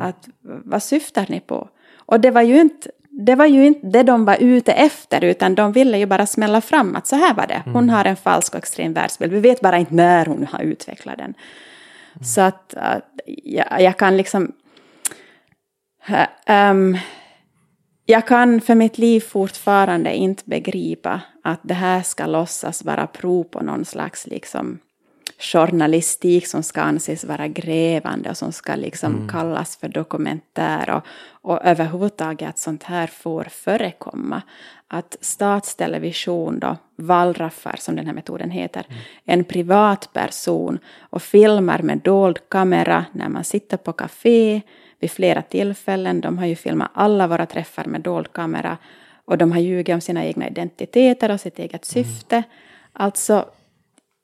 Att, 0.00 0.28
vad 0.42 0.82
syftar 0.82 1.26
ni 1.28 1.40
på? 1.40 1.68
Och 1.96 2.20
det 2.20 2.30
var 2.30 2.42
ju 2.42 2.60
inte 2.60 2.90
det 3.26 3.34
var 3.34 3.46
ju 3.46 3.66
inte 3.66 3.86
det 3.86 4.02
de 4.02 4.24
var 4.24 4.36
ute 4.40 4.72
efter, 4.72 5.24
utan 5.24 5.54
de 5.54 5.72
ville 5.72 5.98
ju 5.98 6.06
bara 6.06 6.26
smälla 6.26 6.60
fram 6.60 6.96
att 6.96 7.06
så 7.06 7.16
här 7.16 7.34
var 7.34 7.46
det. 7.46 7.62
Hon 7.64 7.90
har 7.90 8.04
en 8.04 8.16
falsk 8.16 8.54
och 8.54 8.58
extrem 8.58 8.92
världsbild. 8.92 9.32
Vi 9.32 9.40
vet 9.40 9.60
bara 9.60 9.78
inte 9.78 9.94
när 9.94 10.26
hon 10.26 10.46
har 10.46 10.60
utvecklat 10.60 11.18
den. 11.18 11.34
Så 12.22 12.40
att, 12.40 12.74
att 12.74 13.04
jag, 13.26 13.80
jag 13.80 13.96
kan 13.96 14.16
liksom... 14.16 14.52
Äh, 16.08 16.26
ehm, 16.46 16.98
jag 18.06 18.26
kan 18.26 18.60
för 18.60 18.74
mitt 18.74 18.98
liv 18.98 19.20
fortfarande 19.20 20.14
inte 20.14 20.42
begripa 20.46 21.20
att 21.44 21.60
det 21.62 21.74
här 21.74 22.02
ska 22.02 22.26
låtsas 22.26 22.84
vara 22.84 23.06
prov 23.06 23.44
på 23.44 23.62
någon 23.62 23.84
slags 23.84 24.26
liksom 24.26 24.78
journalistik 25.40 26.46
som 26.46 26.62
ska 26.62 26.80
anses 26.80 27.24
vara 27.24 27.48
grävande 27.48 28.30
och 28.30 28.36
som 28.36 28.52
ska 28.52 28.74
liksom 28.74 29.14
Mm. 29.14 29.28
kallas 29.28 29.76
för 29.76 29.88
dokumentär 29.88 30.90
och, 30.90 31.02
och 31.32 31.64
överhuvudtaget 31.64 32.48
att 32.48 32.58
sånt 32.58 32.82
här 32.82 33.06
får 33.06 33.44
förekomma. 33.44 34.42
Att 34.88 35.16
statstelevision 35.20 36.58
då, 36.58 36.76
wallraffar 36.96 37.76
som 37.78 37.96
den 37.96 38.06
här 38.06 38.12
metoden 38.12 38.50
heter, 38.50 38.86
en 39.24 39.44
privatperson 39.44 40.78
och 41.00 41.22
filmar 41.22 41.82
med 41.82 41.98
dold 41.98 42.38
kamera 42.48 43.04
när 43.12 43.28
man 43.28 43.44
sitter 43.44 43.76
på 43.76 43.92
café 43.92 44.60
vid 45.00 45.10
flera 45.10 45.42
tillfällen. 45.42 46.20
De 46.20 46.38
har 46.38 46.46
ju 46.46 46.56
filmat 46.56 46.90
alla 46.94 47.26
våra 47.26 47.46
träffar 47.46 47.84
med 47.84 48.00
dold 48.00 48.32
kamera 48.32 48.76
och 49.24 49.38
de 49.38 49.52
har 49.52 49.58
ljugit 49.58 49.94
om 49.94 50.00
sina 50.00 50.24
egna 50.24 50.48
identiteter 50.48 51.30
och 51.30 51.40
sitt 51.40 51.58
eget 51.58 51.84
syfte. 51.84 52.42
Alltså, 52.92 53.44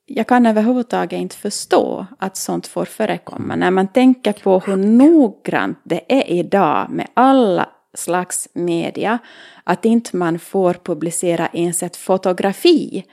jag 0.09 0.27
kan 0.27 0.45
överhuvudtaget 0.45 1.19
inte 1.19 1.35
förstå 1.35 2.05
att 2.19 2.37
sånt 2.37 2.67
får 2.67 2.85
förekomma. 2.85 3.55
När 3.55 3.71
man 3.71 3.87
tänker 3.87 4.33
på 4.33 4.59
hur 4.59 4.75
noggrant 4.75 5.79
det 5.83 6.01
är 6.07 6.31
idag 6.31 6.87
med 6.89 7.07
alla 7.13 7.69
slags 7.93 8.47
media, 8.53 9.17
att 9.63 9.85
inte 9.85 10.17
man 10.17 10.39
får 10.39 10.73
publicera 10.73 11.47
ens 11.53 11.83
ett 11.83 11.95
fotografi 11.95 13.03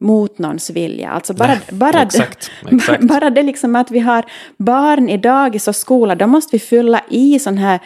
mot 0.00 0.38
någons 0.38 0.70
vilja. 0.70 1.10
Alltså 1.10 1.34
bara, 1.34 1.48
Nej, 1.48 1.60
bara, 1.70 2.02
exakt, 2.02 2.50
exakt. 2.70 3.02
bara 3.02 3.30
det 3.30 3.42
liksom 3.42 3.76
att 3.76 3.90
vi 3.90 3.98
har 3.98 4.24
barn 4.56 5.08
i 5.08 5.16
dagis 5.16 5.68
och 5.68 5.76
skola, 5.76 6.14
då 6.14 6.26
måste 6.26 6.56
vi 6.56 6.58
fylla 6.58 7.02
i 7.08 7.38
sån 7.38 7.58
här 7.58 7.80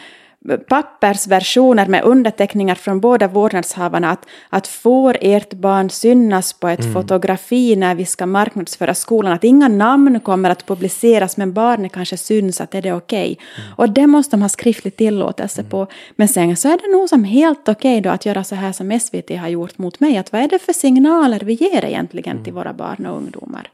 pappersversioner 0.69 1.87
med 1.87 2.03
underteckningar 2.03 2.75
från 2.75 2.99
båda 2.99 3.27
vårdnadshavarna 3.27 4.11
att, 4.11 4.25
att 4.49 4.67
får 4.67 5.17
ert 5.21 5.53
barn 5.53 5.89
synas 5.89 6.53
på 6.53 6.67
ett 6.67 6.93
fotografi 6.93 7.75
när 7.75 7.95
vi 7.95 8.05
ska 8.05 8.25
marknadsföra 8.25 8.93
skolan, 8.93 9.33
att 9.33 9.43
inga 9.43 9.67
namn 9.67 10.19
kommer 10.19 10.49
att 10.49 10.65
publiceras 10.65 11.37
men 11.37 11.53
barnet 11.53 11.91
kanske 11.91 12.17
syns 12.17 12.61
att 12.61 12.75
är 12.75 12.81
det 12.81 12.93
okej. 12.93 13.37
Och 13.75 13.89
det 13.89 14.07
måste 14.07 14.35
de 14.35 14.41
ha 14.41 14.49
skriftlig 14.49 14.95
tillåtelse 14.95 15.63
på. 15.63 15.87
Men 16.15 16.27
sen 16.27 16.57
så 16.57 16.67
är 16.67 16.77
det 16.77 16.97
nog 16.97 17.09
som 17.09 17.23
helt 17.23 17.69
okej 17.69 18.01
då 18.01 18.09
att 18.09 18.25
göra 18.25 18.43
så 18.43 18.55
här 18.55 18.71
som 18.71 18.99
SVT 18.99 19.29
har 19.39 19.47
gjort 19.47 19.77
mot 19.77 19.99
mig, 19.99 20.17
att 20.17 20.31
vad 20.31 20.41
är 20.41 20.47
det 20.47 20.59
för 20.59 20.73
signaler 20.73 21.39
vi 21.39 21.53
ger 21.53 21.85
egentligen 21.85 22.43
till 22.43 22.53
våra 22.53 22.73
barn 22.73 23.05
och 23.05 23.17
ungdomar? 23.17 23.69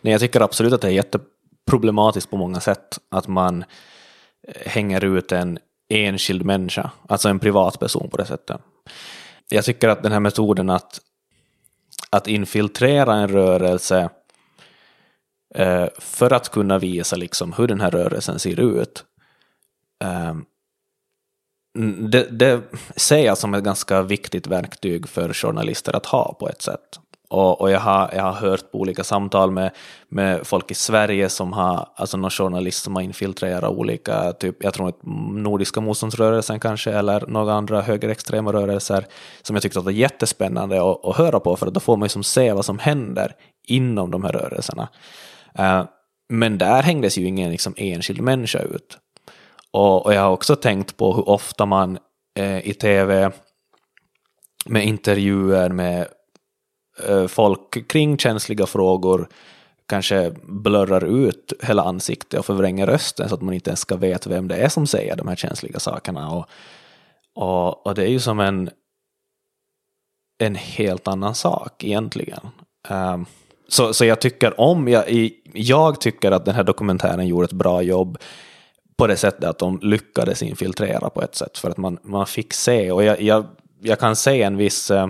Nej, 0.00 0.12
jag 0.12 0.20
tycker 0.20 0.40
absolut 0.40 0.72
att 0.72 0.80
det 0.80 0.88
är 0.88 0.92
jätteproblematiskt 0.92 2.30
på 2.30 2.36
många 2.36 2.60
sätt 2.60 2.98
att 3.10 3.28
man 3.28 3.64
eh, 4.48 4.70
hänger 4.70 5.04
ut 5.04 5.32
en 5.32 5.58
enskild 5.88 6.44
människa, 6.44 6.90
alltså 7.08 7.28
en 7.28 7.38
privatperson 7.38 8.10
på 8.10 8.16
det 8.16 8.26
sättet. 8.26 8.60
Jag 9.48 9.64
tycker 9.64 9.88
att 9.88 10.02
den 10.02 10.12
här 10.12 10.20
metoden 10.20 10.70
att, 10.70 11.00
att 12.10 12.28
infiltrera 12.28 13.14
en 13.14 13.28
rörelse 13.28 14.10
eh, 15.54 15.86
för 15.98 16.32
att 16.32 16.48
kunna 16.48 16.78
visa 16.78 17.16
liksom 17.16 17.52
hur 17.52 17.66
den 17.66 17.80
här 17.80 17.90
rörelsen 17.90 18.38
ser 18.38 18.60
ut, 18.60 19.04
eh, 20.04 20.34
det, 22.10 22.28
det 22.30 22.62
ser 22.96 23.18
jag 23.18 23.38
som 23.38 23.54
ett 23.54 23.64
ganska 23.64 24.02
viktigt 24.02 24.46
verktyg 24.46 25.08
för 25.08 25.32
journalister 25.32 25.96
att 25.96 26.06
ha 26.06 26.36
på 26.40 26.48
ett 26.48 26.62
sätt. 26.62 26.98
Och, 27.30 27.60
och 27.60 27.70
jag, 27.70 27.80
har, 27.80 28.10
jag 28.14 28.22
har 28.22 28.32
hört 28.32 28.72
på 28.72 28.78
olika 28.78 29.04
samtal 29.04 29.50
med, 29.50 29.70
med 30.08 30.46
folk 30.46 30.70
i 30.70 30.74
Sverige 30.74 31.28
som 31.28 31.52
har, 31.52 31.88
alltså 31.94 32.16
någon 32.16 32.30
journalist 32.30 32.84
som 32.84 32.94
har 32.94 33.02
infiltrerat 33.02 33.70
olika, 33.70 34.32
typ, 34.32 34.64
jag 34.64 34.74
tror 34.74 34.88
att 34.88 34.98
Nordiska 35.32 35.80
motståndsrörelsen 35.80 36.60
kanske, 36.60 36.90
eller 36.90 37.26
några 37.26 37.52
andra 37.52 37.80
högerextrema 37.80 38.52
rörelser, 38.52 39.06
som 39.42 39.56
jag 39.56 39.62
tyckte 39.62 39.78
att 39.78 39.84
var 39.84 39.92
jättespännande 39.92 40.90
att, 40.90 41.04
att 41.04 41.16
höra 41.16 41.40
på, 41.40 41.56
för 41.56 41.66
att 41.66 41.74
då 41.74 41.80
får 41.80 41.96
man 41.96 42.06
ju 42.06 42.10
som 42.10 42.22
se 42.22 42.52
vad 42.52 42.64
som 42.64 42.78
händer 42.78 43.32
inom 43.66 44.10
de 44.10 44.24
här 44.24 44.32
rörelserna. 44.32 44.88
Uh, 45.58 45.84
men 46.28 46.58
där 46.58 46.82
hängdes 46.82 47.18
ju 47.18 47.26
ingen 47.26 47.50
liksom, 47.50 47.74
enskild 47.76 48.20
människa 48.20 48.58
ut. 48.58 48.98
Och, 49.70 50.06
och 50.06 50.14
jag 50.14 50.20
har 50.20 50.30
också 50.30 50.56
tänkt 50.56 50.96
på 50.96 51.14
hur 51.14 51.28
ofta 51.28 51.66
man 51.66 51.98
eh, 52.38 52.68
i 52.68 52.74
tv 52.74 53.32
med 54.66 54.84
intervjuer 54.86 55.68
med 55.68 56.08
Eh, 57.06 57.26
folk 57.26 57.88
kring 57.88 58.18
känsliga 58.18 58.66
frågor 58.66 59.28
kanske 59.88 60.32
blurrar 60.42 61.04
ut 61.04 61.52
hela 61.62 61.82
ansiktet 61.82 62.40
och 62.40 62.46
förvränger 62.46 62.86
rösten 62.86 63.28
så 63.28 63.34
att 63.34 63.40
man 63.40 63.54
inte 63.54 63.70
ens 63.70 63.80
ska 63.80 63.96
veta 63.96 64.30
vem 64.30 64.48
det 64.48 64.56
är 64.56 64.68
som 64.68 64.86
säger 64.86 65.16
de 65.16 65.28
här 65.28 65.36
känsliga 65.36 65.78
sakerna. 65.78 66.30
Och, 66.30 66.46
och, 67.34 67.86
och 67.86 67.94
det 67.94 68.02
är 68.02 68.08
ju 68.08 68.20
som 68.20 68.40
en, 68.40 68.70
en 70.38 70.54
helt 70.54 71.08
annan 71.08 71.34
sak 71.34 71.84
egentligen. 71.84 72.48
Um, 72.88 73.26
så, 73.68 73.94
så 73.94 74.04
jag 74.04 74.20
tycker 74.20 74.60
om, 74.60 74.88
jag, 74.88 75.30
jag 75.52 76.00
tycker 76.00 76.30
att 76.30 76.44
den 76.44 76.54
här 76.54 76.64
dokumentären 76.64 77.26
gjorde 77.26 77.44
ett 77.44 77.52
bra 77.52 77.82
jobb 77.82 78.18
på 78.96 79.06
det 79.06 79.16
sättet 79.16 79.44
att 79.44 79.58
de 79.58 79.78
lyckades 79.82 80.42
infiltrera 80.42 81.10
på 81.10 81.22
ett 81.22 81.34
sätt 81.34 81.58
för 81.58 81.70
att 81.70 81.76
man, 81.76 81.98
man 82.02 82.26
fick 82.26 82.52
se, 82.52 82.92
och 82.92 83.04
jag, 83.04 83.20
jag, 83.20 83.46
jag 83.80 83.98
kan 83.98 84.16
se 84.16 84.42
en 84.42 84.56
viss 84.56 84.90
eh, 84.90 85.08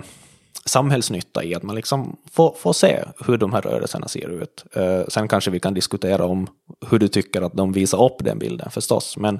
samhällsnytta 0.65 1.43
i 1.43 1.55
att 1.55 1.63
man 1.63 1.75
liksom 1.75 2.17
får, 2.31 2.55
får 2.59 2.73
se 2.73 3.03
hur 3.25 3.37
de 3.37 3.53
här 3.53 3.61
rörelserna 3.61 4.07
ser 4.07 4.29
ut. 4.29 4.65
Eh, 4.73 5.01
sen 5.07 5.27
kanske 5.27 5.51
vi 5.51 5.59
kan 5.59 5.73
diskutera 5.73 6.25
om 6.25 6.47
hur 6.89 6.99
du 6.99 7.07
tycker 7.07 7.41
att 7.41 7.53
de 7.53 7.71
visar 7.71 8.05
upp 8.05 8.17
den 8.19 8.39
bilden 8.39 8.71
förstås, 8.71 9.17
men 9.17 9.39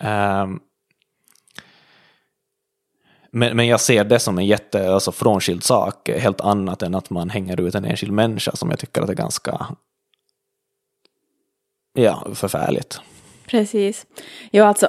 eh, 0.00 0.46
men, 3.32 3.56
men 3.56 3.66
jag 3.66 3.80
ser 3.80 4.04
det 4.04 4.18
som 4.18 4.38
en 4.38 4.46
jätte, 4.46 4.92
alltså 4.92 5.12
frånskild 5.12 5.62
sak, 5.62 6.08
helt 6.08 6.40
annat 6.40 6.82
än 6.82 6.94
att 6.94 7.10
man 7.10 7.30
hänger 7.30 7.60
ut 7.60 7.74
en 7.74 7.84
enskild 7.84 8.12
människa 8.12 8.56
som 8.56 8.70
jag 8.70 8.78
tycker 8.78 9.02
att 9.02 9.08
är 9.08 9.14
ganska 9.14 9.66
ja, 11.92 12.26
förfärligt. 12.34 13.00
Precis. 13.46 14.06
Jo, 14.52 14.64
alltså, 14.64 14.88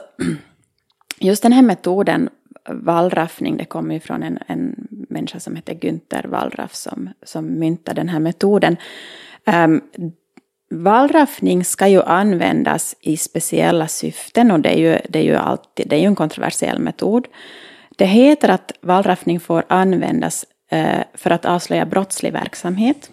just 1.19 1.43
den 1.43 1.51
här 1.51 1.61
metoden, 1.61 2.29
wallraffning, 2.69 3.57
det 3.57 3.65
kommer 3.65 3.93
ju 3.93 3.99
från 3.99 4.23
en, 4.23 4.39
en 4.47 4.87
människa 5.09 5.39
som 5.39 5.55
heter 5.55 5.73
Günther 5.73 6.27
Wallraff 6.27 6.75
som, 6.75 7.09
som 7.23 7.59
myntade 7.59 8.01
den 8.01 8.09
här 8.09 8.19
metoden. 8.19 8.77
Ehm, 9.45 9.81
um, 9.97 10.11
wallraffning 10.71 11.65
ska 11.65 11.87
ju 11.87 12.01
användas 12.01 12.95
i 13.01 13.17
speciella 13.17 13.87
syften 13.87 14.51
och 14.51 14.59
det 14.59 14.69
är 14.69 14.77
ju, 14.77 14.99
det 15.09 15.19
är 15.19 15.23
ju, 15.23 15.35
alltid, 15.35 15.89
det 15.89 15.95
är 15.95 15.99
ju 15.99 16.05
en 16.05 16.15
kontroversiell 16.15 16.79
metod. 16.79 17.27
Det 17.97 18.05
heter 18.05 18.49
att 18.49 18.71
wallraffning 18.81 19.39
får 19.39 19.63
användas 19.67 20.45
eh, 20.71 20.99
för 21.13 21.29
att 21.29 21.45
avslöja 21.45 21.85
brottslig 21.85 22.33
verksamhet. 22.33 23.09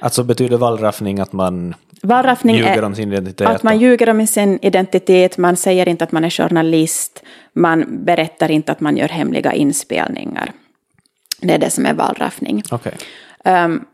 Alltså 0.00 0.24
betyder 0.24 0.56
wallraffning 0.56 1.20
att 1.20 1.32
man 1.32 1.74
Wallraffning 2.02 2.56
ljuger 2.56 2.78
är 2.78 2.84
om 2.84 2.94
sin 2.94 3.12
identitet? 3.12 3.48
att 3.48 3.62
man 3.62 3.78
ljuger 3.78 4.08
om 4.08 4.26
sin 4.26 4.58
identitet, 4.62 5.38
man 5.38 5.56
säger 5.56 5.88
inte 5.88 6.04
att 6.04 6.12
man 6.12 6.24
är 6.24 6.30
journalist, 6.30 7.22
man 7.52 8.04
berättar 8.04 8.50
inte 8.50 8.72
att 8.72 8.80
man 8.80 8.96
gör 8.96 9.08
hemliga 9.08 9.52
inspelningar. 9.52 10.52
Det 11.40 11.54
är 11.54 11.58
det 11.58 11.70
som 11.70 11.86
är 11.86 11.94
wallraffning. 11.94 12.62
Okej. 12.70 12.92
Um, 13.44 13.84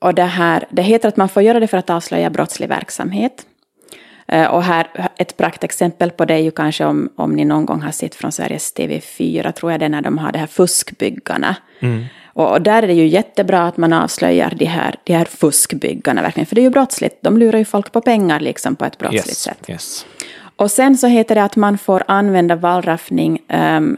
och 0.00 0.14
det, 0.14 0.22
här, 0.22 0.64
det 0.70 0.82
heter 0.82 1.08
att 1.08 1.16
man 1.16 1.28
får 1.28 1.42
göra 1.42 1.60
det 1.60 1.66
för 1.66 1.78
att 1.78 1.90
avslöja 1.90 2.30
brottslig 2.30 2.68
verksamhet. 2.68 3.46
Uh, 4.32 4.46
och 4.46 4.62
här, 4.62 5.10
ett 5.16 5.36
praktexempel 5.36 6.10
på 6.10 6.24
det 6.24 6.34
är 6.34 6.38
ju 6.38 6.50
kanske 6.50 6.84
om, 6.84 7.08
om 7.16 7.32
ni 7.32 7.44
någon 7.44 7.66
gång 7.66 7.82
har 7.82 7.90
sett 7.90 8.14
från 8.14 8.32
Sveriges 8.32 8.74
TV4, 8.74 9.52
tror 9.52 9.72
jag 9.72 9.80
det 9.80 9.84
är 9.84 9.90
när 9.90 10.02
de 10.02 10.18
har 10.18 10.32
det 10.32 10.38
här 10.38 10.46
fuskbyggarna. 10.46 11.56
Och, 11.80 11.96
och 12.36 12.62
där 12.62 12.82
är 12.82 12.86
det 12.86 12.92
ju 12.94 13.06
jättebra 13.06 13.62
att 13.62 13.76
man 13.76 13.92
avslöjar 13.92 14.52
de 14.56 14.64
här, 14.64 14.94
de 15.04 15.12
här 15.12 15.24
fuskbyggarna 15.24 16.22
verkligen, 16.22 16.46
för 16.46 16.54
det 16.54 16.60
är 16.60 16.62
ju 16.64 16.70
brottsligt. 16.70 17.18
De 17.20 17.38
lurar 17.38 17.58
ju 17.58 17.64
folk 17.64 17.92
på 17.92 18.00
pengar 18.00 18.40
liksom 18.40 18.76
på 18.76 18.84
ett 18.84 18.98
brottsligt 18.98 19.28
Yes, 19.28 19.38
sätt. 19.38 19.58
yes. 19.68 20.06
Och 20.56 20.70
sen 20.70 20.96
så 20.96 21.06
heter 21.06 21.34
det 21.34 21.42
att 21.42 21.56
man 21.56 21.78
får 21.78 22.02
använda 22.08 22.56
wallraffning 22.56 23.42
um, 23.52 23.96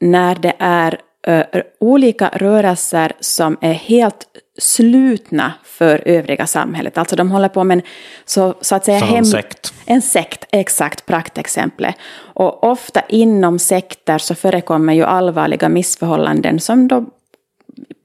när 0.00 0.34
det 0.34 0.52
är 0.58 1.00
uh, 1.28 1.62
olika 1.80 2.30
rörelser 2.34 3.12
som 3.20 3.56
är 3.60 3.72
helt 3.72 4.26
slutna 4.58 5.52
för 5.64 6.02
övriga 6.06 6.46
samhället. 6.46 6.98
Alltså 6.98 7.16
de 7.16 7.30
håller 7.30 7.48
på 7.48 7.64
med 7.64 7.78
en 7.78 7.82
så, 8.24 8.54
så 8.60 8.74
att 8.74 8.84
säga 8.84 9.00
Som 9.00 9.16
en 9.16 9.24
sekt. 9.24 9.74
En 9.86 10.02
sekt, 10.02 10.44
exakt 10.50 11.06
praktexemplet. 11.06 11.94
Och 12.14 12.64
ofta 12.64 13.00
inom 13.08 13.58
sekter 13.58 14.18
så 14.18 14.34
förekommer 14.34 14.92
ju 14.92 15.04
allvarliga 15.04 15.68
missförhållanden 15.68 16.60
som 16.60 16.88
då 16.88 17.06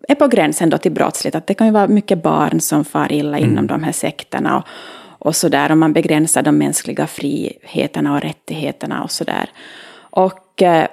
är 0.07 0.15
på 0.15 0.27
gränsen 0.27 0.69
då 0.69 0.77
till 0.77 0.91
brottsligt. 0.91 1.35
Att 1.35 1.47
det 1.47 1.53
kan 1.53 1.67
ju 1.67 1.73
vara 1.73 1.87
mycket 1.87 2.23
barn 2.23 2.61
som 2.61 2.85
far 2.85 3.11
illa 3.11 3.37
inom 3.37 3.67
de 3.67 3.83
här 3.83 3.91
sekterna. 3.91 4.57
Och, 4.57 4.63
och 5.27 5.35
så 5.35 5.49
där, 5.49 5.71
och 5.71 5.77
man 5.77 5.93
begränsar 5.93 6.41
de 6.41 6.57
mänskliga 6.57 7.07
friheterna 7.07 8.13
och 8.13 8.21
rättigheterna 8.21 9.03
och 9.03 9.11
så 9.11 9.23
där. 9.23 9.49
Och, 9.99 10.61
eh, 10.61 10.87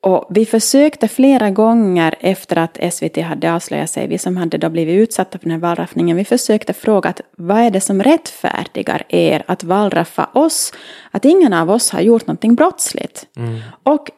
och 0.00 0.26
vi 0.30 0.46
försökte 0.46 1.08
flera 1.08 1.50
gånger 1.50 2.14
efter 2.20 2.58
att 2.58 2.94
SVT 2.94 3.16
hade 3.22 3.52
avslöjat 3.54 3.90
sig, 3.90 4.08
vi 4.08 4.18
som 4.18 4.36
hade 4.36 4.58
då 4.58 4.68
blivit 4.68 5.00
utsatta 5.00 5.38
för 5.38 5.44
den 5.44 5.52
här 5.52 5.68
wallraffningen, 5.68 6.16
vi 6.16 6.24
försökte 6.24 6.72
fråga 6.72 7.10
att 7.10 7.20
vad 7.36 7.58
är 7.58 7.70
det 7.70 7.80
som 7.80 8.02
rättfärdigar 8.02 9.02
er 9.08 9.42
att 9.46 9.64
wallraffa 9.64 10.28
oss? 10.32 10.72
Att 11.10 11.24
ingen 11.24 11.52
av 11.52 11.70
oss 11.70 11.90
har 11.90 12.00
gjort 12.00 12.26
någonting 12.26 12.54
brottsligt. 12.54 13.26
Och 13.82 14.10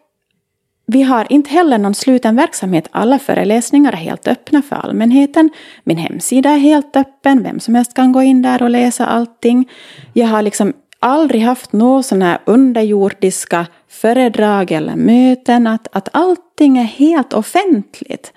vi 0.87 1.03
har 1.03 1.33
inte 1.33 1.51
heller 1.51 1.79
någon 1.79 1.94
sluten 1.94 2.37
verksamhet. 2.37 2.88
Alla 2.90 3.18
föreläsningar 3.18 3.92
är 3.92 3.96
helt 3.96 4.29
öppna 4.29 4.62
för 4.62 4.77
allmänheten. 4.77 5.51
Min 5.85 5.96
hemsida 5.96 6.51
är 6.51 6.59
helt 6.59 6.96
öppen. 6.96 7.42
Vem 7.42 7.61
som 7.61 7.75
helst 7.75 7.94
kan 7.94 8.12
gå 8.12 8.22
in 8.22 8.42
där 8.42 8.62
och 8.62 8.70
läsa 8.70 9.07
allting. 9.07 9.70
Jag 10.12 10.27
har 10.27 10.42
liksom 10.42 10.72
aldrig 11.01 11.42
haft 11.42 11.72
några 11.72 12.03
sådana 12.03 12.25
här 12.25 12.38
underjordiska 12.44 13.66
föredrag 13.88 14.72
eller 14.72 14.96
möten. 14.96 15.66
Att, 15.66 15.88
att 15.92 16.09
allting 16.12 16.79
är 16.79 16.85
helt 16.85 17.33
offentligt. 17.33 18.33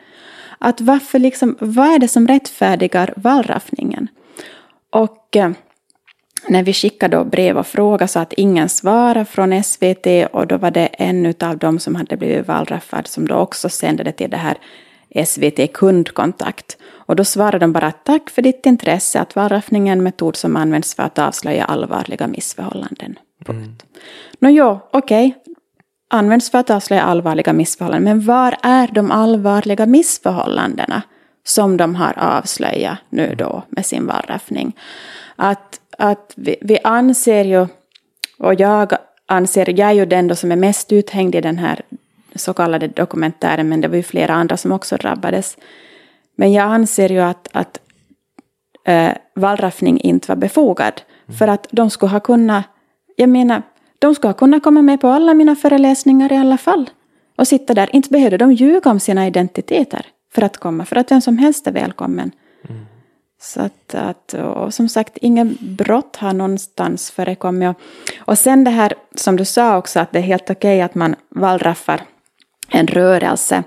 Att 0.58 0.82
varför 0.82 1.20
liksom, 1.20 1.58
vad 1.60 1.88
är 1.88 2.00
det 2.00 2.08
som 2.08 2.28
rättfärdigar 2.28 3.14
wallraffningen? 3.16 4.08
Och 4.90 5.36
eh, 5.36 5.52
när 6.48 6.64
vi 6.64 6.74
skickade 6.74 7.26
brev 7.26 7.58
och 7.58 7.68
fråga 7.68 8.08
så 8.08 8.20
att 8.20 8.34
ingen 8.34 8.70
svarade 8.70 9.26
från 9.26 9.64
SVT 9.64 10.08
och 10.32 10.48
då 10.48 10.58
var 10.58 10.72
det 10.72 10.86
en 10.86 11.34
av 11.40 11.58
dem 11.58 11.80
som 11.80 11.96
hade 11.96 12.18
blivit 12.18 12.48
wallraffad 12.48 13.08
som 13.08 13.28
då 13.28 13.36
också 13.36 13.70
sände 13.70 14.04
det 14.04 14.12
till 14.12 14.30
det 14.30 14.38
här 14.38 14.58
SVT 15.26 15.74
kundkontakt. 15.74 16.78
Och 16.92 17.16
då 17.16 17.24
svarade 17.24 17.60
de 17.60 17.72
bara 17.72 17.92
tack 17.92 18.30
för 18.30 18.42
ditt 18.42 18.66
intresse 18.66 19.20
att 19.20 19.36
wallraffning 19.36 19.90
är 19.90 19.94
en 19.94 20.04
metod 20.04 20.36
som 20.36 20.56
används 20.56 20.96
för 20.96 21.04
att 21.04 21.20
avslöja 21.20 21.66
allvarliga 21.66 22.28
missförhållanden. 22.28 23.20
Mm. 23.48 23.76
Nåjo, 24.40 24.80
okej, 24.92 25.28
okay. 25.28 25.54
används 26.10 26.52
för 26.52 26.58
att 26.58 26.70
avslöja 26.70 27.04
allvarliga 27.04 27.54
missförhållanden. 27.54 28.18
Men 28.18 28.26
var 28.26 28.56
är 28.64 28.88
de 28.88 29.12
allvarliga 29.12 29.86
missförhållandena 29.86 31.02
som 31.44 31.78
de 31.78 31.96
har 31.96 32.14
avslöjat 32.18 32.98
nu 33.10 33.36
då 33.38 33.64
med 33.70 33.86
sin 33.86 34.06
wallraffning? 34.06 34.76
Att 35.36 35.79
att 36.00 36.34
vi, 36.36 36.56
vi 36.62 36.80
anser 36.84 37.46
ju, 37.46 37.68
och 38.40 38.54
jag 38.54 38.94
anser, 39.26 39.80
jag 39.80 39.90
är 39.90 39.94
ju 39.94 40.06
den 40.06 40.28
då 40.28 40.36
som 40.36 40.52
är 40.52 40.56
mest 40.56 40.92
uthängd 40.92 41.36
i 41.36 41.42
den 41.42 41.58
här 41.58 41.82
så 42.36 42.54
kallade 42.54 42.88
dokumentären, 42.88 43.70
men 43.70 43.82
det 43.82 43.88
var 43.88 43.96
ju 43.96 44.04
flera 44.04 44.34
andra 44.34 44.58
som 44.58 44.72
också 44.72 44.98
drabbades. 44.98 45.58
Men 46.36 46.54
jag 46.54 46.64
anser 46.64 47.10
ju 47.10 47.20
att, 47.20 47.48
att 47.52 47.80
äh, 48.84 49.12
wallraffning 49.36 50.00
inte 50.00 50.28
var 50.28 50.36
befogad. 50.36 51.02
Mm. 51.28 51.38
För 51.38 51.48
att 51.48 51.68
de 51.72 51.90
skulle 51.90 52.12
ha 52.12 52.20
kunnat, 52.20 52.66
jag 53.16 53.30
menar, 53.30 53.62
de 54.00 54.16
skulle 54.16 54.30
ha 54.30 54.38
kunnat 54.38 54.64
komma 54.64 54.82
med 54.82 55.02
på 55.02 55.08
alla 55.08 55.34
mina 55.34 55.56
föreläsningar 55.56 56.34
i 56.34 56.38
alla 56.38 56.58
fall. 56.58 56.90
Och 57.36 57.48
sitta 57.48 57.74
där. 57.74 57.96
Inte 57.96 58.10
behövde 58.10 58.38
de 58.38 58.54
ljuga 58.54 58.92
om 58.92 59.00
sina 59.00 59.28
identiteter 59.28 60.06
för 60.34 60.42
att 60.42 60.58
komma, 60.58 60.86
för 60.86 60.96
att 60.96 61.12
vem 61.12 61.22
som 61.22 61.38
helst 61.38 61.68
är 61.68 61.72
välkommen. 61.72 62.32
Så 63.42 63.62
att, 63.62 63.96
att, 63.96 64.34
och 64.34 64.74
som 64.74 64.90
sagt, 64.90 65.18
inga 65.18 65.46
brott 65.60 66.16
har 66.16 66.34
någonstans 66.34 67.12
förekommit. 67.12 67.78
Och 68.20 68.38
sen 68.38 68.64
det 68.64 68.72
här 68.72 68.94
som 69.16 69.36
du 69.36 69.46
sa 69.46 69.78
också, 69.78 70.00
att 70.00 70.12
det 70.12 70.20
är 70.20 70.24
helt 70.24 70.50
okej 70.50 70.56
okay 70.56 70.82
att 70.82 70.96
man 70.96 71.16
wallraffar 71.30 72.02
en 72.70 72.88
rörelse. 72.88 73.64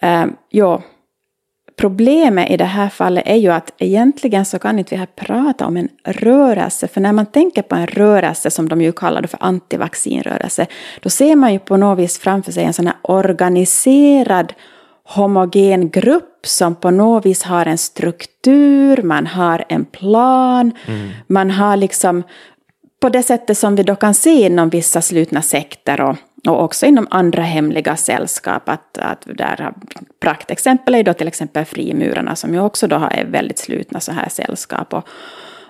Ehm, 0.00 0.28
uh, 0.28 0.34
ja, 0.48 0.82
problemet 1.76 2.50
i 2.50 2.56
det 2.56 2.64
här 2.64 2.88
fallet 2.88 3.24
är 3.26 3.36
ju 3.36 3.48
att 3.48 3.72
egentligen 3.78 4.44
så 4.44 4.58
kan 4.58 4.78
inte 4.78 4.94
vi 4.94 4.98
här 4.98 5.08
prata 5.16 5.66
om 5.66 5.76
en 5.76 5.88
rörelse, 6.04 6.88
för 6.88 7.00
när 7.00 7.12
man 7.12 7.26
tänker 7.26 7.62
på 7.62 7.74
en 7.74 7.86
rörelse 7.86 8.50
som 8.50 8.68
de 8.68 8.80
ju 8.80 8.92
kallar 8.92 9.22
för 9.22 9.38
antivaccinrörelse, 9.42 10.66
då 11.00 11.10
ser 11.10 11.36
man 11.36 11.52
ju 11.52 11.58
på 11.58 11.76
något 11.76 11.98
vis 11.98 12.18
framför 12.18 12.52
sig 12.52 12.64
en 12.64 12.72
sån 12.72 12.86
här 12.86 12.96
organiserad 13.02 14.52
homogen 15.04 15.90
grupp 15.90 16.33
som 16.46 16.74
på 16.74 16.90
något 16.90 17.26
vis 17.26 17.42
har 17.42 17.66
en 17.66 17.78
struktur, 17.78 19.02
man 19.02 19.26
har 19.26 19.64
en 19.68 19.84
plan, 19.84 20.72
mm. 20.86 21.10
man 21.26 21.50
har 21.50 21.76
liksom 21.76 22.22
på 23.00 23.08
det 23.08 23.22
sättet 23.22 23.58
som 23.58 23.76
vi 23.76 23.82
då 23.82 23.96
kan 23.96 24.14
se 24.14 24.46
inom 24.46 24.68
vissa 24.68 25.02
slutna 25.02 25.42
sekter 25.42 26.00
och, 26.00 26.16
och 26.46 26.62
också 26.62 26.86
inom 26.86 27.06
andra 27.10 27.42
hemliga 27.42 27.96
sällskap. 27.96 28.68
Att, 28.68 28.98
att 28.98 29.26
där 29.34 29.72
praktexempel 30.20 30.94
är 30.94 31.02
då 31.02 31.14
till 31.14 31.28
exempel 31.28 31.64
frimurarna 31.64 32.36
som 32.36 32.54
ju 32.54 32.60
också 32.60 32.86
då 32.86 33.08
är 33.10 33.24
väldigt 33.24 33.58
slutna 33.58 34.00
så 34.00 34.12
här 34.12 34.28
sällskap. 34.28 34.94
Och, 34.94 35.08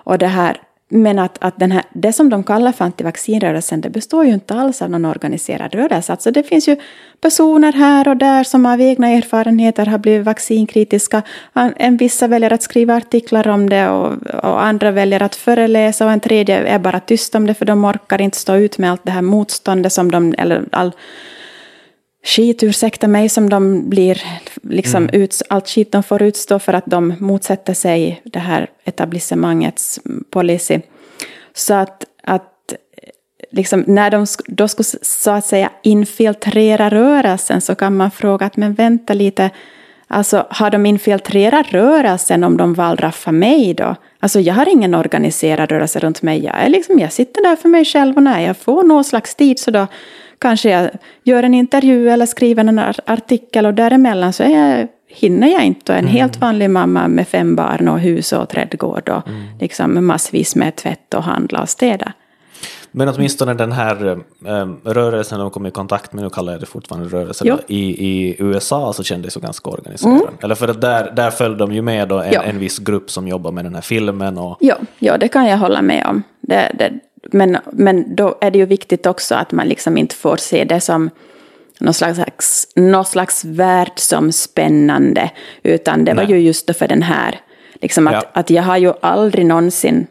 och 0.03 0.17
det 0.17 0.27
här 0.27 0.57
men 0.89 1.19
att, 1.19 1.37
att 1.41 1.59
den 1.59 1.71
här, 1.71 1.83
det 1.93 2.13
som 2.13 2.29
de 2.29 2.43
kallar 2.43 2.71
för 2.71 2.85
antivaccinrörelsen, 2.85 3.81
det 3.81 3.89
består 3.89 4.25
ju 4.25 4.33
inte 4.33 4.53
alls 4.53 4.81
av 4.81 4.89
någon 4.89 5.05
organiserad 5.05 5.75
rörelse. 5.75 6.13
Alltså 6.13 6.31
det 6.31 6.43
finns 6.43 6.67
ju 6.67 6.75
personer 7.21 7.73
här 7.73 8.07
och 8.07 8.17
där 8.17 8.43
som 8.43 8.65
av 8.65 8.81
egna 8.81 9.07
erfarenheter 9.07 9.85
har 9.85 9.97
blivit 9.97 10.25
vaccinkritiska. 10.25 11.21
En 11.53 11.97
vissa 11.97 12.27
väljer 12.27 12.53
att 12.53 12.63
skriva 12.63 12.95
artiklar 12.95 13.47
om 13.47 13.69
det 13.69 13.89
och, 13.89 14.13
och 14.43 14.65
andra 14.65 14.91
väljer 14.91 15.23
att 15.23 15.35
föreläsa 15.35 16.05
och 16.05 16.11
en 16.11 16.19
tredje 16.19 16.67
är 16.67 16.79
bara 16.79 16.99
tyst 16.99 17.35
om 17.35 17.47
det 17.47 17.53
för 17.53 17.65
de 17.65 17.85
orkar 17.85 18.21
inte 18.21 18.37
stå 18.37 18.55
ut 18.55 18.77
med 18.77 18.91
allt 18.91 19.03
det 19.03 19.11
här 19.11 19.21
motståndet 19.21 19.93
som 19.93 20.11
de, 20.11 20.35
eller 20.37 20.65
all 20.71 20.91
skit, 22.25 22.63
ursäkta 22.63 23.07
mig, 23.07 23.29
som 23.29 23.49
de 23.49 23.89
blir, 23.89 24.21
liksom 24.61 25.03
mm. 25.03 25.21
ut, 25.21 25.41
allt 25.49 25.67
skit 25.67 25.91
de 25.91 26.03
får 26.03 26.21
utstå 26.21 26.59
för 26.59 26.73
att 26.73 26.85
de 26.85 27.13
motsätter 27.19 27.73
sig 27.73 28.21
det 28.23 28.39
här 28.39 28.69
etablissemangets 28.83 29.99
policy. 30.29 30.79
Så 31.53 31.73
att, 31.73 32.05
att 32.23 32.73
liksom, 33.51 33.83
när 33.87 34.11
de 34.11 34.25
då 34.47 34.67
skulle 34.67 34.85
så 35.01 35.31
att 35.31 35.45
säga 35.45 35.71
infiltrera 35.83 36.89
rörelsen 36.89 37.61
så 37.61 37.75
kan 37.75 37.97
man 37.97 38.11
fråga 38.11 38.45
att 38.45 38.57
men 38.57 38.73
vänta 38.73 39.13
lite, 39.13 39.49
alltså 40.07 40.47
har 40.49 40.69
de 40.69 40.85
infiltrerat 40.85 41.71
rörelsen 41.71 42.43
om 42.43 42.57
de 42.57 42.73
wallraffar 42.73 43.31
mig 43.31 43.73
då? 43.73 43.95
Alltså 44.19 44.39
jag 44.39 44.53
har 44.53 44.69
ingen 44.69 44.95
organiserad 44.95 45.71
rörelse 45.71 45.99
runt 45.99 46.21
mig, 46.21 46.43
jag, 46.43 46.55
är 46.55 46.69
liksom, 46.69 46.99
jag 46.99 47.13
sitter 47.13 47.43
där 47.43 47.55
för 47.55 47.69
mig 47.69 47.85
själv 47.85 48.15
och 48.15 48.23
när 48.23 48.41
jag 48.41 48.57
får 48.57 48.83
någon 48.83 49.03
slags 49.03 49.35
tid 49.35 49.59
så 49.59 49.71
då 49.71 49.87
kanske 50.45 50.69
jag 50.69 50.89
gör 51.23 51.43
en 51.43 51.53
intervju 51.53 52.09
eller 52.09 52.25
skriver 52.25 52.63
en 52.63 52.79
artikel 53.05 53.65
och 53.65 53.73
däremellan 53.73 54.33
så 54.33 54.43
jag, 54.43 54.87
hinner 55.07 55.47
jag 55.47 55.65
inte. 55.65 55.91
Och 55.91 55.97
en 55.97 56.05
mm. 56.05 56.17
helt 56.17 56.37
vanlig 56.37 56.69
mamma 56.69 57.07
med 57.07 57.27
fem 57.27 57.55
barn 57.55 57.87
och 57.87 57.99
hus 57.99 58.33
och 58.33 58.49
trädgård 58.49 59.09
och 59.09 59.27
mm. 59.27 59.43
liksom 59.59 60.05
massvis 60.05 60.55
med 60.55 60.75
tvätt 60.75 61.13
och 61.13 61.23
handla 61.23 61.61
och 61.61 61.69
städa. 61.69 62.13
Men 62.91 63.09
åtminstone 63.09 63.53
den 63.53 63.71
här 63.71 64.19
ähm, 64.45 64.77
rörelsen 64.83 65.39
de 65.39 65.51
kom 65.51 65.65
i 65.65 65.71
kontakt 65.71 66.13
med, 66.13 66.23
nu 66.23 66.29
kallar 66.29 66.51
jag 66.51 66.61
det 66.61 66.65
fortfarande 66.65 67.09
rörelse, 67.09 67.45
då, 67.45 67.59
i, 67.67 68.07
i 68.07 68.35
USA 68.39 68.93
så 68.93 69.03
kändes 69.03 69.33
det 69.33 69.39
ganska 69.39 69.69
organiserad. 69.69 70.13
Mm. 70.13 70.33
Eller 70.41 70.55
för 70.55 70.67
att 70.67 70.81
där, 70.81 71.11
där 71.15 71.31
följde 71.31 71.59
de 71.59 71.71
ju 71.71 71.81
med 71.81 72.07
då 72.07 72.19
en, 72.19 72.41
en 72.41 72.59
viss 72.59 72.79
grupp 72.79 73.11
som 73.11 73.27
jobbar 73.27 73.51
med 73.51 73.65
den 73.65 73.75
här 73.75 73.81
filmen. 73.81 74.37
Och... 74.37 74.57
Ja, 74.59 74.75
ja 74.99 75.17
det 75.17 75.27
kan 75.27 75.45
jag 75.45 75.57
hålla 75.57 75.81
med 75.81 76.05
om. 76.07 76.23
Det, 76.41 76.75
det, 76.79 76.93
men, 77.31 77.57
men 77.71 78.15
då 78.15 78.37
är 78.41 78.51
det 78.51 78.57
ju 78.57 78.65
viktigt 78.65 79.05
också 79.05 79.35
att 79.35 79.51
man 79.51 79.67
liksom 79.67 79.97
inte 79.97 80.15
får 80.15 80.37
se 80.37 80.63
det 80.63 80.81
som 80.81 81.09
någon 81.79 81.93
slags, 81.93 82.67
någon 82.75 83.05
slags 83.05 83.45
världsomspännande. 83.45 85.31
Utan 85.63 86.05
det 86.05 86.13
var 86.13 86.23
ju 86.23 86.39
just 86.39 86.77
för 86.77 86.87
den 86.87 87.01
här, 87.01 87.39
liksom 87.81 88.07
att, 88.07 88.13
ja. 88.13 88.23
att 88.33 88.49
jag 88.49 88.63
har 88.63 88.77
ju 88.77 88.93
aldrig 89.01 89.45
någonsin 89.45 90.07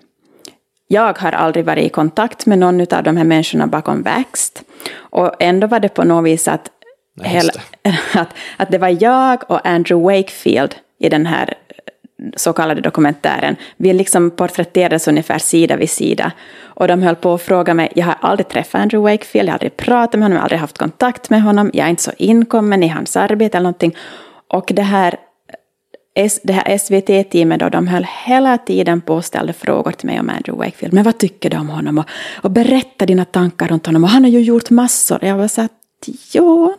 jag 0.87 1.19
har 1.19 1.33
aldrig 1.33 1.65
varit 1.65 1.85
i 1.85 1.89
kontakt 1.89 2.47
med 2.47 2.59
någon 2.59 2.81
av 2.81 3.03
de 3.03 3.17
här 3.17 3.25
människorna 3.25 3.67
bakom 3.67 4.03
Växt. 4.03 4.63
Och 4.97 5.35
ändå 5.41 5.67
var 5.67 5.81
det 5.81 5.89
på 5.89 6.05
något 6.05 6.25
vis 6.25 6.49
att, 6.49 6.71
hela, 7.23 7.53
att, 8.15 8.29
att 8.57 8.71
det 8.71 8.79
var 8.79 9.03
jag 9.03 9.51
och 9.51 9.67
Andrew 9.67 10.17
Wakefield 10.17 10.75
i 11.01 11.09
den 11.09 11.27
här 11.27 11.55
så 12.37 12.53
kallade 12.53 12.81
dokumentären. 12.81 13.57
Vi 13.77 13.93
liksom 13.93 14.31
porträtterades 14.31 15.09
ungefär 15.09 15.39
sida 15.39 15.77
vid 15.77 15.91
sida. 15.91 16.33
Och 16.63 16.89
de 16.89 17.03
höll 17.03 17.17
på 17.17 17.35
att 17.35 17.43
fråga 17.43 17.75
mig, 17.75 17.93
jag 17.95 18.07
har 18.07 18.17
aldrig 18.21 18.49
träffat 18.49 18.81
Andrew 18.81 19.13
Wakefield, 19.13 19.49
jag 19.49 19.53
har 19.53 19.57
aldrig 19.57 19.77
pratat 19.77 20.15
med 20.15 20.23
honom, 20.23 20.33
jag 20.33 20.41
har 20.41 20.45
aldrig 20.45 20.61
haft 20.61 20.79
kontakt 20.79 21.31
med 21.31 21.43
honom, 21.43 21.71
jag 21.75 21.87
är 21.87 21.91
inte 21.91 22.03
så 22.03 22.13
inkommen 22.19 22.83
i 22.83 22.89
hans 22.89 23.17
arbete 23.17 23.57
eller 23.57 23.65
någonting. 23.65 23.97
Och 24.49 24.71
det 24.75 24.83
här, 24.83 25.17
det 26.43 26.53
här 26.53 26.79
SVT-teamet 26.79 27.61
då, 27.61 27.69
de 27.69 27.87
höll 27.87 28.07
hela 28.27 28.59
tiden 28.59 29.01
på 29.01 29.15
och 29.15 29.25
ställde 29.25 29.53
frågor 29.53 29.91
till 29.91 30.07
mig 30.07 30.21
om 30.21 30.31
Andrew 30.31 30.67
Wakefield. 30.67 30.95
Men 30.95 31.05
vad 31.05 31.19
tycker 31.19 31.51
du 31.51 31.57
om 31.57 31.69
honom? 31.69 31.99
Och, 31.99 32.05
och 32.43 32.51
berätta 32.51 33.07
dina 33.07 33.25
tankar 33.25 33.69
runt 33.69 33.87
honom. 33.87 34.05
Och 34.05 34.11
han 34.11 34.25
har 34.25 34.31
ju 34.31 34.41
gjort 34.41 34.71
massor. 34.71 35.25
Jag 35.25 35.37
var 35.37 35.49
så 35.49 35.61
här, 35.61 35.71
ja, 36.33 36.75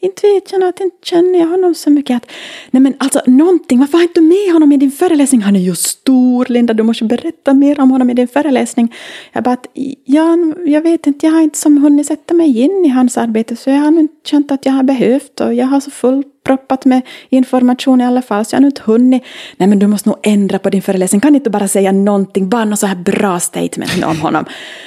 inte 0.00 0.26
vet 0.26 0.52
jag 0.52 0.64
Att 0.64 0.80
inte 0.80 0.96
känner 1.02 1.38
jag 1.38 1.46
honom 1.46 1.74
så 1.74 1.90
mycket. 1.90 2.16
Att, 2.16 2.30
nej 2.70 2.82
men 2.82 2.94
alltså 2.98 3.20
någonting, 3.26 3.78
varför 3.78 3.98
har 3.98 4.02
inte 4.02 4.20
du 4.20 4.26
med 4.26 4.52
honom 4.52 4.72
i 4.72 4.76
din 4.76 4.90
föreläsning? 4.90 5.42
Han 5.42 5.56
är 5.56 5.60
ju 5.60 5.74
stor, 5.74 6.46
Linda, 6.48 6.74
du 6.74 6.82
måste 6.82 7.04
berätta 7.04 7.54
mer 7.54 7.80
om 7.80 7.90
honom 7.90 8.10
i 8.10 8.14
din 8.14 8.28
föreläsning. 8.28 8.94
Jag 9.32 9.44
bara, 9.44 9.54
att, 9.54 9.66
ja, 10.04 10.36
jag 10.66 10.82
vet 10.82 11.06
inte, 11.06 11.26
jag 11.26 11.32
har 11.32 11.40
inte 11.40 11.58
som 11.58 11.82
hunnit 11.82 12.06
sätta 12.06 12.34
mig 12.34 12.58
in 12.58 12.84
i 12.84 12.88
hans 12.88 13.18
arbete, 13.18 13.56
så 13.56 13.70
jag 13.70 13.76
har 13.76 13.88
inte 13.88 14.28
känt 14.30 14.52
att 14.52 14.66
jag 14.66 14.72
har 14.72 14.82
behövt 14.82 15.40
och 15.40 15.54
jag 15.54 15.66
har 15.66 15.80
så 15.80 15.90
fullt 15.90 16.37
proppat 16.48 16.84
med 16.84 17.02
information 17.28 18.00
i 18.00 18.04
alla 18.04 18.22
fall, 18.22 18.44
så 18.44 18.56
jag 18.56 18.60
har 18.60 18.66
inte 18.66 18.82
hunnit. 18.84 19.22
Nej, 19.56 19.68
men 19.68 19.78
du 19.78 19.86
måste 19.86 20.08
nog 20.08 20.18
ändra 20.22 20.58
på 20.58 20.70
din 20.70 20.82
föreläsning. 20.82 21.20
Kan 21.20 21.34
inte 21.34 21.50
bara 21.50 21.68
säga 21.68 21.92
någonting, 21.92 22.48
bara 22.48 22.64
något 22.64 22.78
så 22.78 22.86
här 22.86 22.96
bra 22.96 23.40
statement 23.40 24.04
om 24.04 24.20
honom. 24.20 24.44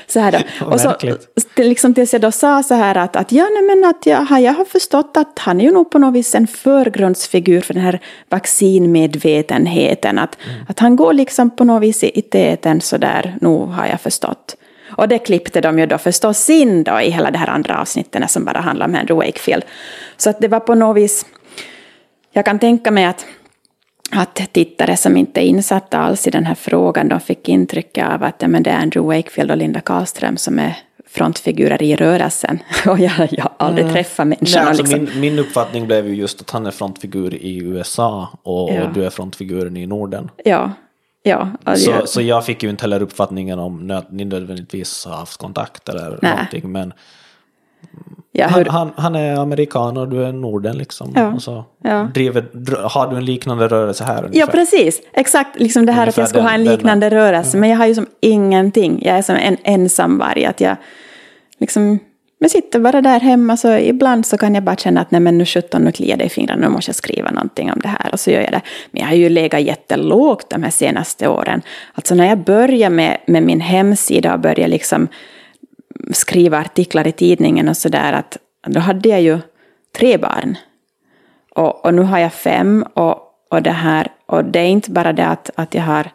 Så 0.08 0.19
här 0.19 0.32
då. 0.32 0.65
Och 0.65 0.82
så, 0.82 0.95
liksom 1.56 1.93
tills 1.93 2.13
jag 2.13 2.21
då 2.21 2.32
sa 2.32 2.63
så 2.63 2.74
här 2.74 2.97
att, 2.97 3.15
att 3.15 3.32
ja, 3.32 3.47
nej, 3.54 3.76
men 3.76 3.89
att 3.89 4.06
jag, 4.06 4.41
jag 4.41 4.54
har 4.54 4.65
förstått 4.65 5.17
att 5.17 5.39
han 5.39 5.62
är 5.62 5.65
ju 5.65 5.71
nog 5.71 5.89
på 5.91 6.00
något 6.00 6.13
vis 6.13 6.36
en 6.36 6.47
förgrundsfigur 6.47 7.62
för 7.62 7.74
den 7.74 7.84
här 7.84 8.00
vaccinmedvetenheten. 8.30 10.19
Att, 10.19 10.38
mm. 10.45 10.65
att 10.67 10.80
han 10.80 10.95
går 10.95 11.13
liksom 11.13 11.50
på 11.50 11.63
något 11.63 11.84
vis 11.84 12.04
i 12.04 12.21
täten 12.21 12.82
så 12.82 12.97
där, 12.97 13.38
nog 13.41 13.69
har 13.69 13.86
jag 13.86 14.02
förstått. 14.02 14.56
Och 14.95 15.08
det 15.08 15.19
klippte 15.19 15.62
de 15.62 15.80
ju 15.80 15.86
då 15.86 15.97
förstås 15.97 16.50
in 16.50 16.84
då 16.84 17.02
i 17.02 17.10
hela 17.10 17.32
det 17.32 17.38
här 17.38 17.50
andra 17.50 17.82
avsnittet 17.82 18.32
som 18.32 18.45
bara 18.45 18.60
handlar 18.60 18.86
om 18.86 18.95
Andrew 18.95 19.26
Wakefield. 19.26 19.63
Så 20.17 20.30
att 20.30 20.41
det 20.41 20.47
var 20.47 20.60
på 20.60 20.76
något 20.76 20.97
vis, 20.97 21.26
jag 22.32 22.46
kan 22.46 22.60
tänka 22.60 22.91
mig 22.91 23.06
att 23.06 23.26
att 24.13 24.54
tittare 24.54 24.98
som 24.98 25.17
inte 25.17 25.41
är 25.41 25.46
insatta 25.46 25.98
alls 25.98 26.28
i 26.28 26.30
den 26.30 26.46
här 26.46 26.56
frågan, 26.56 27.10
de 27.10 27.20
fick 27.20 27.50
intrycket 27.50 28.08
av 28.08 28.24
att 28.24 28.36
ja, 28.39 28.48
men 28.48 28.63
det 28.63 28.70
är 28.70 28.78
Andrew 28.78 29.17
Wakefield 29.17 29.52
och 29.52 29.58
Linda 29.58 29.82
Karlström 29.82 30.38
som 30.38 30.60
är 30.60 30.78
frontfigurer 31.08 31.84
i 31.84 31.96
rörelsen. 31.96 32.60
Och 32.88 33.00
jag, 33.00 33.12
jag 33.32 33.44
har 33.44 33.52
aldrig 33.58 33.84
mm. 33.84 33.94
träffat 33.94 34.28
människan. 34.28 34.67
alltså 34.67 34.84
liksom. 34.84 35.04
min, 35.04 35.20
min 35.20 35.39
uppfattning 35.39 35.88
blev 35.88 36.08
ju 36.08 36.15
just 36.15 36.41
att 36.41 36.50
han 36.50 36.65
är 36.65 36.72
frontfigur 36.72 37.34
i 37.36 37.58
USA 37.58 38.30
och, 38.44 38.74
ja. 38.74 38.84
och 38.84 38.94
du 38.94 39.06
är 39.06 39.10
frontfiguren 39.10 39.78
i 39.78 39.86
Norden. 39.86 40.30
Ja. 40.46 40.72
Ja, 41.24 41.52
så, 41.76 41.91
jag... 41.91 42.10
så 42.10 42.22
jag 42.22 42.46
fick 42.46 42.63
ju 42.63 42.70
inte 42.70 42.84
heller 42.84 43.02
uppfattningen 43.02 43.60
om 43.60 43.91
att 43.91 44.12
ni 44.12 44.26
nödvändigtvis 44.26 45.06
har 45.06 45.15
haft 45.15 45.38
kontakt 45.38 45.89
eller 45.89 46.20
Nej. 46.22 46.32
någonting. 46.32 46.72
Men 46.72 46.94
Ja, 48.41 48.47
hur... 48.47 48.65
han, 48.65 48.91
han, 48.95 49.04
han, 49.04 49.15
är 49.15 49.36
amerikan 49.36 49.97
och 49.97 50.10
du 50.10 50.23
är 50.23 50.32
Norden 50.32 50.77
liksom. 50.77 51.13
Ja, 51.15 51.34
och 51.34 51.41
så 51.41 51.63
ja. 51.84 52.08
driver, 52.13 52.45
har 52.89 53.08
du 53.08 53.17
en 53.17 53.25
liknande 53.25 53.67
rörelse 53.67 54.04
här? 54.04 54.23
Ungefär? 54.23 54.39
Ja, 54.39 54.47
precis. 54.47 55.01
Exakt, 55.13 55.60
liksom 55.60 55.86
det 55.86 55.91
här 55.91 56.01
ungefär 56.01 56.21
att 56.21 56.23
jag 56.23 56.30
skulle 56.30 56.43
ha 56.43 56.51
en 56.51 56.63
liknande 56.63 57.10
den, 57.10 57.19
rörelse. 57.19 57.58
Men 57.58 57.69
jag 57.69 57.77
har 57.77 57.86
ju 57.86 57.95
som 57.95 58.08
ingenting. 58.21 59.01
Jag 59.06 59.17
är 59.17 59.21
som 59.21 59.36
en 59.36 59.58
ensamvarg. 59.63 60.45
Att 60.45 60.62
jag 60.62 60.75
liksom 61.60 61.99
jag 62.43 62.51
sitter 62.51 62.80
bara 62.80 63.01
där 63.01 63.19
hemma 63.19 63.58
så 63.58 63.77
ibland 63.77 64.25
så 64.25 64.38
kan 64.38 64.56
jag 64.56 64.63
bara 64.63 64.75
känna 64.75 65.01
att 65.01 65.12
nej 65.12 65.21
men 65.21 65.38
nu 65.38 65.45
sjutton 65.45 65.82
nu 65.82 65.91
kliar 65.91 66.17
det 66.17 66.23
i 66.23 66.30
fingrarna, 66.30 66.62
nu 66.62 66.69
måste 66.69 66.89
jag 66.89 66.95
skriva 66.95 67.32
någonting 67.32 67.71
om 67.71 67.80
det 67.80 67.88
här 67.88 68.10
och 68.12 68.19
så 68.19 68.32
gör 68.32 68.41
jag 68.41 68.51
det. 68.51 68.62
Men 68.91 69.01
jag 69.01 69.08
har 69.08 69.15
ju 69.15 69.30
legat 69.30 69.62
jättelågt 69.62 70.49
de 70.49 70.63
här 70.63 70.71
senaste 70.71 71.27
åren. 71.27 71.62
Alltså 71.93 72.15
när 72.15 72.27
jag 72.27 72.38
började 72.38 72.95
med, 72.95 73.17
med 73.27 73.43
min 73.43 73.62
hemsida 73.62 74.34
och 74.34 74.39
började 74.39 74.67
liksom 74.67 75.08
skriva 76.13 76.58
artiklar 76.58 77.08
i 77.08 77.12
tidningen 77.12 77.69
och 77.69 77.78
sådär, 77.78 78.13
att 78.13 78.38
då 78.67 78.80
hade 78.80 79.10
jag 79.10 79.21
ju 79.21 79.39
tre 79.97 80.17
barn. 80.17 80.58
Och, 81.56 81.86
och 81.86 81.93
nu 81.93 82.02
har 82.02 82.19
jag 82.19 82.34
fem 82.34 82.86
och, 82.93 83.17
och 83.50 83.62
det 83.62 83.71
här, 83.71 84.08
och 84.26 84.45
det 84.45 84.60
är 84.60 84.67
inte 84.67 84.91
bara 84.91 85.13
det 85.13 85.26
att, 85.26 85.50
att 85.56 85.74
jag 85.74 85.84
har 85.84 86.12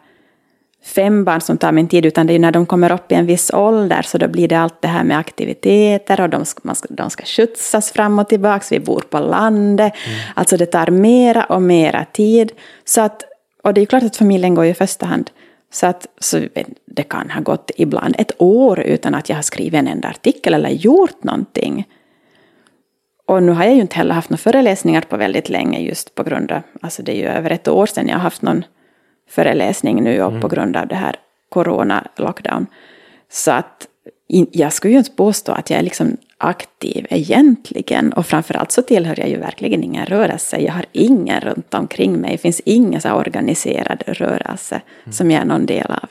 fem 0.83 1.23
barn 1.23 1.41
som 1.41 1.57
tar 1.57 1.71
min 1.71 1.87
tid, 1.87 2.05
utan 2.05 2.27
det 2.27 2.33
är 2.33 2.39
när 2.39 2.51
de 2.51 2.65
kommer 2.65 2.91
upp 2.91 3.11
i 3.11 3.15
en 3.15 3.25
viss 3.25 3.51
ålder, 3.53 4.01
så 4.01 4.17
då 4.17 4.27
blir 4.27 4.47
det 4.47 4.59
allt 4.59 4.81
det 4.81 4.87
här 4.87 5.03
med 5.03 5.17
aktiviteter 5.17 6.21
och 6.21 6.29
de 6.29 6.45
ska, 6.45 6.59
man 6.63 6.75
ska, 6.75 6.87
de 6.93 7.09
ska 7.09 7.25
skjutsas 7.25 7.91
fram 7.91 8.19
och 8.19 8.29
tillbaka, 8.29 8.65
vi 8.71 8.79
bor 8.79 9.03
på 9.09 9.19
landet. 9.19 9.93
Mm. 10.05 10.19
Alltså 10.35 10.57
det 10.57 10.65
tar 10.65 10.87
mera 10.87 11.43
och 11.43 11.61
mera 11.61 12.05
tid. 12.05 12.51
Så 12.85 13.01
att, 13.01 13.23
och 13.63 13.73
det 13.73 13.81
är 13.81 13.85
klart 13.85 14.03
att 14.03 14.15
familjen 14.15 14.55
går 14.55 14.65
i 14.65 14.73
första 14.73 15.05
hand. 15.05 15.29
Så 15.71 15.87
att 15.87 16.07
så 16.17 16.47
det 16.85 17.03
kan 17.03 17.29
ha 17.29 17.41
gått 17.41 17.71
ibland 17.75 18.15
ett 18.17 18.31
år 18.37 18.79
utan 18.79 19.15
att 19.15 19.29
jag 19.29 19.35
har 19.35 19.43
skrivit 19.43 19.79
en 19.79 19.87
enda 19.87 20.07
artikel 20.07 20.53
eller 20.53 20.69
gjort 20.69 21.23
någonting. 21.23 21.87
Och 23.25 23.43
nu 23.43 23.51
har 23.51 23.63
jag 23.63 23.73
ju 23.73 23.81
inte 23.81 23.95
heller 23.95 24.13
haft 24.13 24.29
några 24.29 24.37
föreläsningar 24.37 25.01
på 25.01 25.17
väldigt 25.17 25.49
länge 25.49 25.79
just 25.79 26.15
på 26.15 26.23
grund 26.23 26.51
av, 26.51 26.61
alltså 26.81 27.03
det 27.03 27.11
är 27.11 27.15
ju 27.15 27.27
över 27.27 27.49
ett 27.49 27.67
år 27.67 27.85
sedan 27.85 28.07
jag 28.07 28.15
har 28.15 28.21
haft 28.21 28.41
någon 28.41 28.65
föreläsning 29.29 30.03
nu 30.03 30.21
och 30.21 30.29
mm. 30.29 30.41
på 30.41 30.47
grund 30.47 30.77
av 30.77 30.87
det 30.87 30.95
här 30.95 31.15
corona-lockdown. 31.49 32.65
Så 33.29 33.51
att 33.51 33.87
jag 34.51 34.73
skulle 34.73 34.91
ju 34.91 34.97
inte 34.97 35.11
påstå 35.11 35.51
att 35.51 35.69
jag 35.69 35.79
är 35.79 35.83
liksom 35.83 36.17
aktiv 36.37 37.07
egentligen. 37.09 38.13
Och 38.13 38.25
framförallt 38.25 38.71
så 38.71 38.81
tillhör 38.81 39.19
jag 39.19 39.29
ju 39.29 39.37
verkligen 39.37 39.83
ingen 39.83 40.05
rörelse. 40.05 40.57
Jag 40.57 40.73
har 40.73 40.85
ingen 40.91 41.41
runt 41.41 41.73
omkring 41.73 42.21
mig. 42.21 42.31
Det 42.31 42.37
finns 42.37 42.61
ingen 42.65 43.01
så 43.01 43.11
organiserad 43.11 44.03
rörelse 44.07 44.81
mm. 45.03 45.13
som 45.13 45.31
jag 45.31 45.41
är 45.41 45.45
någon 45.45 45.65
del 45.65 45.91
av. 45.91 46.09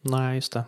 Nej, 0.00 0.34
just 0.34 0.52
det. 0.52 0.64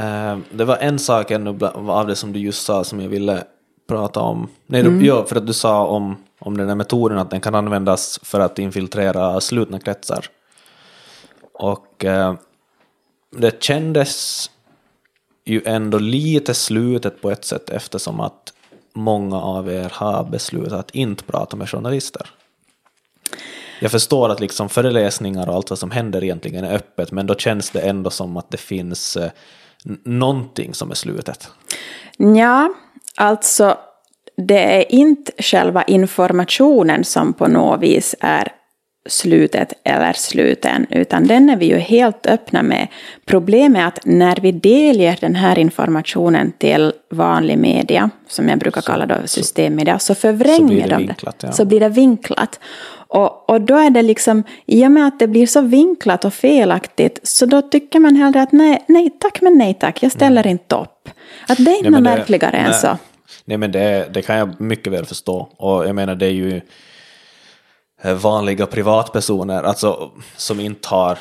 Uh, 0.00 0.38
det 0.50 0.64
var 0.64 0.76
en 0.76 0.98
sak 0.98 1.30
av 1.30 2.06
det 2.06 2.16
som 2.16 2.32
du 2.32 2.38
just 2.38 2.62
sa 2.62 2.84
som 2.84 3.00
jag 3.00 3.08
ville 3.08 3.44
prata 3.88 4.20
om. 4.20 4.48
Nej, 4.66 4.80
mm. 4.80 4.98
du, 4.98 5.06
ja, 5.06 5.24
för 5.24 5.36
att 5.36 5.46
du 5.46 5.52
sa 5.52 5.86
om, 5.86 6.16
om 6.38 6.56
den 6.56 6.68
här 6.68 6.74
metoden 6.74 7.18
att 7.18 7.30
den 7.30 7.40
kan 7.40 7.54
användas 7.54 8.20
för 8.22 8.40
att 8.40 8.58
infiltrera 8.58 9.40
slutna 9.40 9.80
kretsar. 9.80 10.26
Och 11.52 12.04
uh, 12.04 12.34
det 13.30 13.62
kändes 13.62 14.50
ju 15.46 15.62
ändå 15.64 15.98
lite 15.98 16.54
slutet 16.54 17.22
på 17.22 17.30
ett 17.30 17.44
sätt 17.44 17.70
eftersom 17.70 18.20
att 18.20 18.52
många 18.94 19.40
av 19.40 19.70
er 19.70 19.92
har 19.92 20.24
beslutat 20.24 20.72
att 20.72 20.90
inte 20.90 21.24
prata 21.24 21.56
med 21.56 21.70
journalister. 21.70 22.26
Jag 23.80 23.90
förstår 23.90 24.28
att 24.28 24.40
liksom 24.40 24.68
föreläsningar 24.68 25.48
och 25.48 25.54
allt 25.54 25.70
vad 25.70 25.78
som 25.78 25.90
händer 25.90 26.24
egentligen 26.24 26.64
är 26.64 26.74
öppet, 26.74 27.12
men 27.12 27.26
då 27.26 27.34
känns 27.34 27.70
det 27.70 27.80
ändå 27.80 28.10
som 28.10 28.36
att 28.36 28.50
det 28.50 28.56
finns 28.56 29.16
eh, 29.16 29.30
någonting 30.04 30.74
som 30.74 30.90
är 30.90 30.94
slutet. 30.94 31.50
Ja, 32.16 32.74
alltså 33.16 33.78
det 34.36 34.80
är 34.80 34.92
inte 34.92 35.32
själva 35.38 35.82
informationen 35.82 37.04
som 37.04 37.32
på 37.32 37.48
något 37.48 37.80
vis 37.80 38.14
är 38.20 38.52
slutet 39.08 39.72
eller 39.84 40.12
sluten, 40.12 40.86
utan 40.90 41.26
den 41.26 41.50
är 41.50 41.56
vi 41.56 41.66
ju 41.66 41.78
helt 41.78 42.26
öppna 42.26 42.62
med. 42.62 42.88
Problemet 43.24 43.82
är 43.82 43.86
att 43.86 43.98
när 44.04 44.36
vi 44.36 44.52
delger 44.52 45.18
den 45.20 45.34
här 45.34 45.58
informationen 45.58 46.52
till 46.58 46.92
vanlig 47.10 47.58
media, 47.58 48.10
som 48.28 48.48
jag 48.48 48.58
brukar 48.58 48.80
så, 48.80 48.86
kalla 48.86 49.06
då 49.06 49.14
systemmedia, 49.24 49.98
så 49.98 50.14
förvränger 50.14 50.88
de 50.88 51.06
det. 51.06 51.14
Ja. 51.42 51.52
Så 51.52 51.64
blir 51.64 51.80
det 51.80 51.88
vinklat. 51.88 52.60
Och, 53.08 53.50
och 53.50 53.60
då 53.60 53.76
är 53.76 53.90
det 53.90 54.02
liksom, 54.02 54.42
i 54.66 54.86
och 54.86 54.90
med 54.90 55.06
att 55.06 55.18
det 55.18 55.26
blir 55.26 55.46
så 55.46 55.60
vinklat 55.60 56.24
och 56.24 56.34
felaktigt, 56.34 57.20
så 57.22 57.46
då 57.46 57.62
tycker 57.62 58.00
man 58.00 58.16
hellre 58.16 58.42
att 58.42 58.52
nej, 58.52 58.84
nej 58.88 59.10
tack 59.20 59.40
men 59.40 59.58
nej 59.58 59.74
tack, 59.74 60.02
jag 60.02 60.12
ställer 60.12 60.40
mm. 60.40 60.50
inte 60.50 60.74
upp. 60.76 61.08
Att 61.48 61.64
det 61.64 61.70
är 61.70 61.76
inte 61.76 61.90
något 61.90 62.02
märkligare 62.02 62.56
än 62.56 62.74
så. 62.74 62.98
Nej 63.44 63.58
men 63.58 63.72
det, 63.72 64.08
det 64.14 64.22
kan 64.22 64.36
jag 64.36 64.60
mycket 64.60 64.92
väl 64.92 65.04
förstå. 65.04 65.48
Och 65.56 65.86
jag 65.86 65.94
menar 65.94 66.14
det 66.14 66.26
är 66.26 66.30
ju 66.30 66.60
vanliga 68.04 68.66
privatpersoner, 68.66 69.62
alltså 69.62 70.10
som 70.36 70.60
inte 70.60 70.88
har 70.88 71.18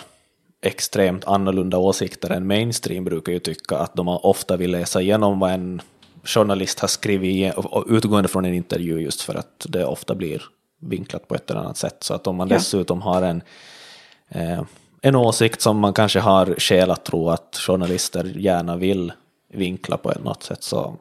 extremt 0.61 1.25
annorlunda 1.25 1.77
åsikter 1.77 2.29
än 2.29 2.47
mainstream 2.47 3.03
brukar 3.03 3.31
ju 3.31 3.39
tycka 3.39 3.77
att 3.77 3.93
de 3.95 4.07
ofta 4.07 4.57
vill 4.57 4.71
läsa 4.71 5.01
igenom 5.01 5.39
vad 5.39 5.51
en 5.51 5.81
journalist 6.23 6.79
har 6.79 6.87
skrivit 6.87 7.53
utgående 7.87 8.29
från 8.29 8.45
en 8.45 8.53
intervju 8.53 8.99
just 8.99 9.21
för 9.21 9.35
att 9.35 9.65
det 9.69 9.85
ofta 9.85 10.15
blir 10.15 10.43
vinklat 10.81 11.27
på 11.27 11.35
ett 11.35 11.51
eller 11.51 11.59
annat 11.59 11.77
sätt. 11.77 11.97
Så 12.03 12.13
att 12.13 12.27
om 12.27 12.35
man 12.35 12.47
ja. 12.49 12.55
dessutom 12.55 13.01
har 13.01 13.21
en, 13.21 13.41
eh, 14.29 14.61
en 15.01 15.15
åsikt 15.15 15.61
som 15.61 15.79
man 15.79 15.93
kanske 15.93 16.19
har 16.19 16.55
skäl 16.57 16.91
att 16.91 17.05
tro 17.05 17.29
att 17.29 17.57
journalister 17.67 18.23
gärna 18.23 18.75
vill 18.75 19.13
vinkla 19.53 19.97
på 19.97 20.13
något 20.23 20.43
sätt 20.43 20.63
så 20.63 20.95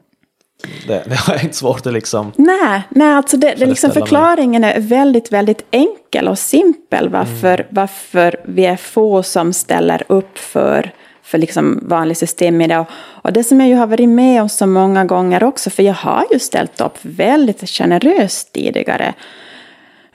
det, 0.86 1.04
det 1.06 1.32
är 1.32 1.44
inte 1.44 1.56
svårt 1.56 1.86
att 1.86 1.92
liksom... 1.92 2.32
Nej, 2.36 2.82
nej 2.88 3.14
alltså 3.14 3.36
det, 3.36 3.54
det 3.58 3.66
liksom 3.66 3.90
förklaringen 3.90 4.64
är 4.64 4.80
väldigt, 4.80 5.32
väldigt 5.32 5.66
enkel 5.70 6.28
och 6.28 6.38
simpel 6.38 7.08
varför, 7.08 7.54
mm. 7.54 7.66
varför 7.70 8.36
vi 8.44 8.66
är 8.66 8.76
få 8.76 9.22
som 9.22 9.52
ställer 9.52 10.02
upp 10.08 10.38
för, 10.38 10.90
för 11.22 11.38
liksom 11.38 11.80
vanlig 11.82 12.16
systemmedia. 12.16 12.80
Och, 12.80 12.88
och 12.96 13.32
det 13.32 13.44
som 13.44 13.60
jag 13.60 13.68
ju 13.68 13.74
har 13.74 13.86
varit 13.86 14.08
med 14.08 14.42
om 14.42 14.48
så 14.48 14.66
många 14.66 15.04
gånger 15.04 15.44
också, 15.44 15.70
för 15.70 15.82
jag 15.82 15.94
har 15.94 16.24
ju 16.32 16.38
ställt 16.38 16.80
upp 16.80 16.98
väldigt 17.02 17.68
generöst 17.68 18.52
tidigare. 18.52 19.14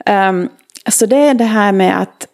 Um, 0.06 0.48
så 0.88 1.06
det 1.06 1.16
är 1.16 1.34
det 1.34 1.44
här 1.44 1.72
med 1.72 2.00
att 2.00 2.26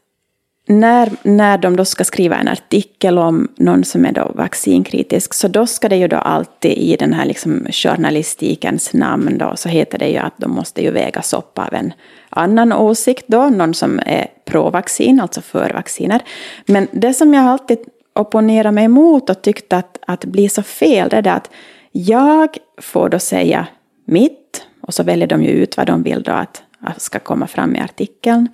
när, 0.68 1.10
när 1.22 1.58
de 1.58 1.76
då 1.76 1.84
ska 1.84 2.04
skriva 2.04 2.36
en 2.36 2.48
artikel 2.48 3.18
om 3.18 3.48
någon 3.56 3.84
som 3.84 4.04
är 4.04 4.12
då 4.12 4.32
vaccinkritisk, 4.34 5.34
så 5.34 5.48
då 5.48 5.66
ska 5.66 5.88
det 5.88 5.96
ju 5.96 6.08
då 6.08 6.16
alltid 6.16 6.72
i 6.72 6.96
den 6.96 7.12
här 7.12 7.24
liksom 7.24 7.66
journalistikens 7.70 8.92
namn 8.92 9.38
då, 9.38 9.52
så 9.56 9.68
heter 9.68 9.98
det 9.98 10.08
ju 10.08 10.16
att 10.16 10.34
de 10.36 10.50
måste 10.50 10.82
ju 10.82 10.90
vägas 10.90 11.32
upp 11.32 11.58
av 11.58 11.74
en 11.74 11.92
annan 12.30 12.72
åsikt 12.72 13.24
då, 13.26 13.48
någon 13.48 13.74
som 13.74 14.00
är 14.06 14.26
pro-vaccin, 14.44 15.20
alltså 15.20 15.40
för 15.40 15.72
vacciner. 15.72 16.22
Men 16.66 16.88
det 16.92 17.14
som 17.14 17.34
jag 17.34 17.44
alltid 17.44 17.78
opponerar 18.12 18.70
mig 18.72 18.84
emot 18.84 19.30
och 19.30 19.42
tyckte 19.42 19.76
att, 19.76 19.98
att 20.06 20.24
blir 20.24 20.48
så 20.48 20.62
fel, 20.62 21.08
det 21.08 21.16
är 21.16 21.22
det 21.22 21.32
att 21.32 21.50
jag 21.92 22.56
får 22.78 23.08
då 23.08 23.18
säga 23.18 23.66
mitt, 24.04 24.66
och 24.80 24.94
så 24.94 25.02
väljer 25.02 25.26
de 25.26 25.42
ju 25.42 25.50
ut 25.50 25.76
vad 25.76 25.86
de 25.86 26.02
vill 26.02 26.22
då 26.22 26.32
att, 26.32 26.62
att 26.80 27.02
ska 27.02 27.18
komma 27.18 27.46
fram 27.46 27.76
i 27.76 27.80
artikeln. 27.80 28.48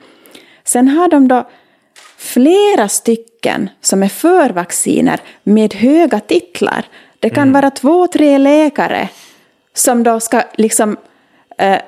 Sen 0.65 0.89
har 0.89 1.09
de 1.09 1.29
då 1.29 1.49
flera 2.23 2.89
stycken 2.89 3.71
som 3.81 4.03
är 4.03 4.09
för 4.09 4.51
vacciner 4.51 5.21
med 5.43 5.75
höga 5.75 6.21
titlar. 6.21 6.85
Det 7.21 7.31
kan 7.31 7.43
mm. 7.49 7.53
vara 7.53 7.71
två, 7.71 8.07
tre 8.07 8.39
läkare 8.39 9.09
som 9.75 10.03
då 10.03 10.21
ska 10.21 10.43
liksom, 10.55 10.97
eh, 11.59 11.79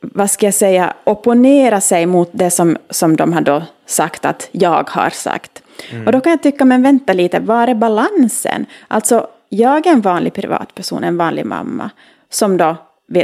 vad 0.00 0.30
ska 0.30 0.46
jag 0.46 0.54
säga, 0.54 0.94
opponera 1.04 1.80
sig 1.80 2.06
mot 2.06 2.30
det 2.32 2.50
som, 2.50 2.76
som 2.90 3.16
de 3.16 3.32
har 3.32 3.40
då 3.40 3.62
sagt 3.86 4.24
att 4.24 4.48
jag 4.52 4.90
har 4.90 5.10
sagt. 5.10 5.62
Mm. 5.90 6.06
Och 6.06 6.12
då 6.12 6.20
kan 6.20 6.30
jag 6.30 6.42
tycka, 6.42 6.64
men 6.64 6.82
vänta 6.82 7.12
lite, 7.12 7.40
var 7.40 7.68
är 7.68 7.74
balansen? 7.74 8.66
Alltså, 8.88 9.26
jag 9.48 9.86
är 9.86 9.90
en 9.90 10.00
vanlig 10.00 10.34
privatperson, 10.34 11.04
en 11.04 11.16
vanlig 11.16 11.46
mamma, 11.46 11.90
som 12.30 12.56
då 12.56 12.76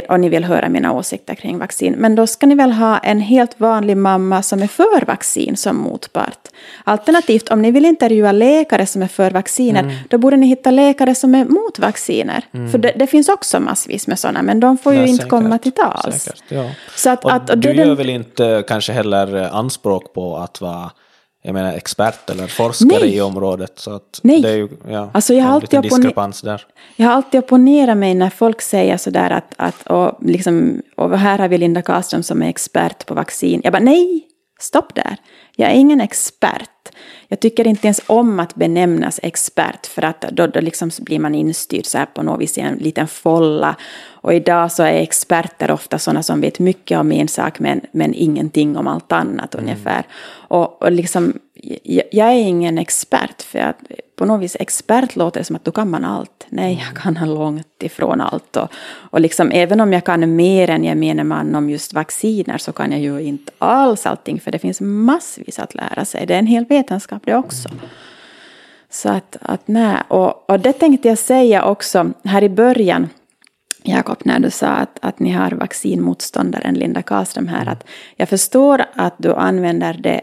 och 0.09 0.19
ni 0.19 0.29
vill 0.29 0.43
höra 0.43 0.69
mina 0.69 0.93
åsikter 0.93 1.35
kring 1.35 1.59
vaccin. 1.59 1.95
Men 1.97 2.15
då 2.15 2.27
ska 2.27 2.45
ni 2.45 2.55
väl 2.55 2.71
ha 2.71 2.97
en 2.97 3.19
helt 3.19 3.59
vanlig 3.59 3.97
mamma 3.97 4.41
som 4.41 4.63
är 4.63 4.67
för 4.67 5.05
vaccin 5.05 5.57
som 5.57 5.77
motpart. 5.77 6.47
Alternativt, 6.83 7.49
om 7.49 7.61
ni 7.61 7.71
vill 7.71 7.85
intervjua 7.85 8.31
läkare 8.31 8.85
som 8.85 9.01
är 9.01 9.07
för 9.07 9.31
vacciner, 9.31 9.79
mm. 9.79 9.95
då 10.09 10.17
borde 10.17 10.37
ni 10.37 10.47
hitta 10.47 10.71
läkare 10.71 11.15
som 11.15 11.35
är 11.35 11.45
mot 11.45 11.79
vacciner. 11.79 12.43
Mm. 12.53 12.71
För 12.71 12.77
det, 12.77 12.93
det, 12.95 13.07
finns 13.07 13.29
också 13.29 13.59
massvis 13.59 14.07
med 14.07 14.19
sådana, 14.19 14.41
men 14.41 14.59
de 14.59 14.77
får 14.77 14.93
ju 14.93 15.01
inte 15.01 15.13
säkert, 15.13 15.29
komma 15.29 15.57
till 15.57 15.71
tals. 15.71 16.23
Säkert, 16.23 16.43
ja. 16.47 16.69
Så 16.95 17.09
att, 17.09 17.25
och 17.25 17.33
att, 17.33 17.49
och 17.49 17.57
du 17.57 17.69
gör 17.73 17.85
den... 17.85 17.95
väl 17.95 18.09
inte 18.09 18.63
kanske 18.67 18.93
heller 18.93 19.55
anspråk 19.55 20.13
på 20.13 20.37
att 20.37 20.61
vara 20.61 20.91
jag 21.41 21.53
menar 21.53 21.73
expert 21.73 22.29
eller 22.29 22.47
forskare 22.47 22.99
Nej. 22.99 23.15
i 23.15 23.21
området. 23.21 23.79
Så 23.79 23.91
att 23.91 24.19
Nej. 24.23 24.41
det 24.41 24.49
är 24.49 24.55
ju 24.55 24.69
ja, 24.87 25.09
alltså 25.13 25.33
jag 25.33 25.45
har 25.45 25.61
liten 25.61 25.81
diskrepans 25.81 26.41
där. 26.41 26.65
Jag 26.95 27.07
har 27.07 27.13
alltid 27.13 27.39
opponerat 27.39 27.97
mig 27.97 28.13
när 28.13 28.29
folk 28.29 28.61
säger 28.61 28.97
sådär 28.97 29.29
att, 29.29 29.53
att 29.57 29.87
och 29.87 30.17
liksom, 30.21 30.81
och 30.97 31.19
här 31.19 31.37
har 31.37 31.47
vi 31.47 31.57
Linda 31.57 31.81
Karlström 31.81 32.23
som 32.23 32.41
är 32.41 32.49
expert 32.49 33.05
på 33.05 33.13
vaccin. 33.13 33.61
Jag 33.63 33.73
bara 33.73 33.83
nej, 33.83 34.27
stopp 34.59 34.95
där. 34.95 35.17
Jag 35.55 35.69
är 35.69 35.75
ingen 35.75 36.01
expert. 36.01 36.69
Jag 37.27 37.39
tycker 37.39 37.67
inte 37.67 37.87
ens 37.87 38.01
om 38.07 38.39
att 38.39 38.55
benämnas 38.55 39.19
expert 39.23 39.85
för 39.85 40.01
att 40.01 40.21
då, 40.21 40.47
då 40.47 40.59
liksom 40.59 40.91
blir 40.99 41.19
man 41.19 41.35
instyrd 41.35 41.85
så 41.85 41.97
här 41.97 42.05
på 42.05 42.23
något 42.23 42.41
vis 42.41 42.57
i 42.57 42.61
en 42.61 42.75
liten 42.75 43.07
folla. 43.07 43.75
Och 44.21 44.33
idag 44.33 44.71
så 44.71 44.83
är 44.83 44.93
experter 44.93 45.71
ofta 45.71 45.99
sådana 45.99 46.23
som 46.23 46.41
vet 46.41 46.59
mycket 46.59 46.99
om 46.99 47.11
en 47.11 47.27
sak 47.27 47.59
men, 47.59 47.81
men 47.91 48.13
ingenting 48.13 48.77
om 48.77 48.87
allt 48.87 49.11
annat 49.11 49.55
mm. 49.55 49.65
ungefär. 49.65 50.03
Och, 50.29 50.81
och 50.81 50.91
liksom, 50.91 51.33
jag, 51.83 52.03
jag, 52.11 52.27
är 52.27 52.39
ingen 52.39 52.77
expert 52.77 53.41
för 53.41 53.59
att 53.59 53.77
på 54.15 54.25
något 54.25 54.41
vis 54.41 54.57
expert 54.59 55.15
låter 55.15 55.39
det 55.39 55.43
som 55.43 55.55
att 55.55 55.65
då 55.65 55.71
kan 55.71 55.89
man 55.89 56.05
allt. 56.05 56.45
Nej, 56.49 56.83
jag 56.87 57.03
kan 57.03 57.33
långt 57.33 57.83
ifrån 57.83 58.21
allt. 58.21 58.57
Och, 58.57 58.69
och 59.11 59.21
liksom, 59.21 59.51
även 59.51 59.81
om 59.81 59.93
jag 59.93 60.03
kan 60.03 60.35
mer 60.35 60.69
än 60.69 60.83
jag 60.83 60.97
menar 60.97 61.23
man 61.23 61.55
om 61.55 61.69
just 61.69 61.93
vacciner 61.93 62.57
så 62.57 62.71
kan 62.71 62.91
jag 62.91 63.01
ju 63.01 63.21
inte 63.21 63.51
alls 63.57 64.05
allting 64.05 64.39
för 64.39 64.51
det 64.51 64.59
finns 64.59 64.81
massvis 64.81 65.59
att 65.59 65.75
lära 65.75 66.05
sig. 66.05 66.25
Det 66.25 66.33
är 66.33 66.39
en 66.39 66.47
hel 66.47 66.65
vetenskap 66.65 67.21
det 67.25 67.35
också. 67.35 67.69
Så 68.89 69.09
att, 69.09 69.37
att 69.41 69.67
nej, 69.67 69.97
och, 70.07 70.49
och 70.49 70.59
det 70.59 70.73
tänkte 70.73 71.07
jag 71.07 71.17
säga 71.17 71.65
också 71.65 72.11
här 72.23 72.43
i 72.43 72.49
början. 72.49 73.09
Jakob, 73.83 74.17
när 74.23 74.39
du 74.39 74.51
sa 74.51 74.67
att, 74.67 74.99
att 75.01 75.19
ni 75.19 75.31
har 75.31 75.51
vaccinmotståndaren 75.51 76.73
Linda 76.75 77.01
Karlström 77.01 77.47
här, 77.47 77.65
att 77.65 77.87
jag 78.15 78.29
förstår 78.29 78.85
att 78.95 79.15
du 79.17 79.33
använder 79.33 79.93
det, 79.93 80.21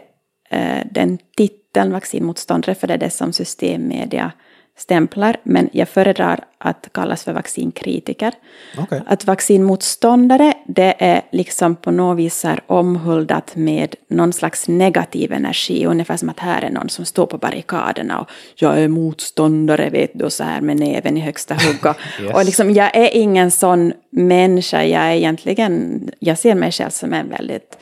eh, 0.49 0.87
den 0.91 1.17
titeln 1.37 1.91
vaccinmotståndare, 1.91 2.75
för 2.75 2.87
det 2.87 2.93
är 2.93 2.97
det 2.97 3.09
som 3.09 3.33
systemmedia 3.33 4.31
stämplar, 4.77 5.37
men 5.43 5.69
jag 5.71 5.89
föredrar 5.89 6.43
att 6.57 6.89
kallas 6.91 7.23
för 7.23 7.33
vaccinkritiker. 7.33 8.33
Okay. 8.77 9.01
Att 9.05 9.25
vaccinmotståndare, 9.25 10.53
det 10.67 10.95
är 10.99 11.21
liksom 11.31 11.75
på 11.75 11.91
något 11.91 12.17
vis 12.17 12.45
omhuldat 12.67 13.55
med 13.55 13.95
någon 14.07 14.33
slags 14.33 14.67
negativ 14.67 15.33
energi, 15.33 15.85
ungefär 15.85 16.17
som 16.17 16.29
att 16.29 16.39
här 16.39 16.61
är 16.61 16.69
någon 16.69 16.89
som 16.89 17.05
står 17.05 17.25
på 17.25 17.37
barrikaderna 17.37 18.19
och 18.19 18.29
jag 18.55 18.79
är 18.79 18.87
motståndare, 18.87 19.89
vet 19.89 20.11
du, 20.13 20.29
så 20.29 20.43
här 20.43 20.61
med 20.61 20.79
näven 20.79 21.17
i 21.17 21.19
högsta 21.19 21.53
hugg. 21.53 21.95
yes. 22.21 22.33
Och 22.33 22.45
liksom, 22.45 22.71
jag 22.71 22.95
är 22.97 23.15
ingen 23.15 23.51
sån 23.51 23.93
människa, 24.09 24.83
jag 24.83 25.03
är 25.03 25.13
egentligen, 25.13 26.01
jag 26.19 26.37
ser 26.37 26.55
mig 26.55 26.71
själv 26.71 26.89
som 26.89 27.13
en 27.13 27.29
väldigt 27.29 27.77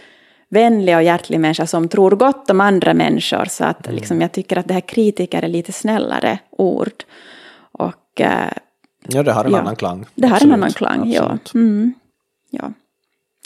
vänlig 0.49 0.95
och 0.95 1.03
hjärtlig 1.03 1.39
människa 1.39 1.67
som 1.67 1.87
tror 1.87 2.11
gott 2.11 2.49
om 2.49 2.61
andra 2.61 2.93
människor. 2.93 3.45
Så 3.45 3.63
att 3.63 3.87
mm. 3.87 3.95
liksom, 3.95 4.21
jag 4.21 4.31
tycker 4.31 4.57
att 4.57 4.67
det 4.67 4.73
här 4.73 4.81
kritiker 4.81 5.41
är 5.41 5.47
lite 5.47 5.71
snällare 5.71 6.39
ord. 6.51 7.03
Och, 7.71 8.21
eh, 8.21 8.51
ja, 9.07 9.23
det 9.23 9.31
har 9.31 9.45
en 9.45 9.51
ja, 9.51 9.59
annan 9.59 9.75
klang. 9.75 10.05
Det 10.15 10.27
har 10.27 10.43
en 10.43 10.51
annan 10.51 10.71
klang, 10.71 11.11
ja. 11.11 11.37
Mm, 11.53 11.93
ja. 12.49 12.71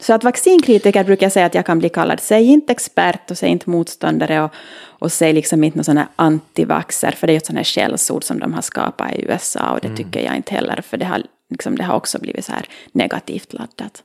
Så 0.02 0.14
att 0.14 0.24
vaccinkritiker 0.24 1.04
brukar 1.04 1.26
jag 1.26 1.32
säga 1.32 1.46
att 1.46 1.56
jag 1.56 1.66
kan 1.66 1.80
bli 1.80 1.90
kallad, 1.90 2.20
säg 2.20 2.46
inte 2.46 2.72
expert 2.72 3.32
och 3.32 3.38
säg 3.38 3.50
inte 3.50 3.70
motståndare 3.70 4.42
och, 4.42 4.52
och 4.86 5.12
säg 5.12 5.34
liksom 5.34 5.64
inte 5.64 5.78
någon 5.78 5.84
sån 5.86 5.98
här 5.98 6.08
antivaxer, 6.16 7.12
för 7.12 7.28
det 7.28 7.32
är 7.32 7.34
ju 7.34 7.38
ett 7.38 7.46
sånt 7.46 7.58
här 7.58 7.64
skällsord 7.64 8.24
som 8.24 8.40
de 8.40 8.54
har 8.54 8.62
skapat 8.62 9.16
i 9.16 9.26
USA 9.26 9.72
och 9.72 9.80
det 9.80 9.88
mm. 9.88 9.98
tycker 9.98 10.20
jag 10.20 10.36
inte 10.36 10.54
heller, 10.56 10.82
för 10.82 10.98
det 10.98 11.06
har, 11.06 11.24
liksom, 11.50 11.78
det 11.78 11.84
har 11.84 11.96
också 11.96 12.20
blivit 12.20 12.46
så 12.46 12.52
här 12.52 12.66
negativt 12.92 13.54
laddat. 13.54 14.04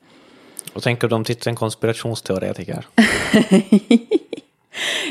Vad 0.74 0.82
tänker 0.82 1.08
du 1.08 1.14
om 1.14 1.24
titeln 1.24 1.56
konspirationsteoretiker? 1.56 2.86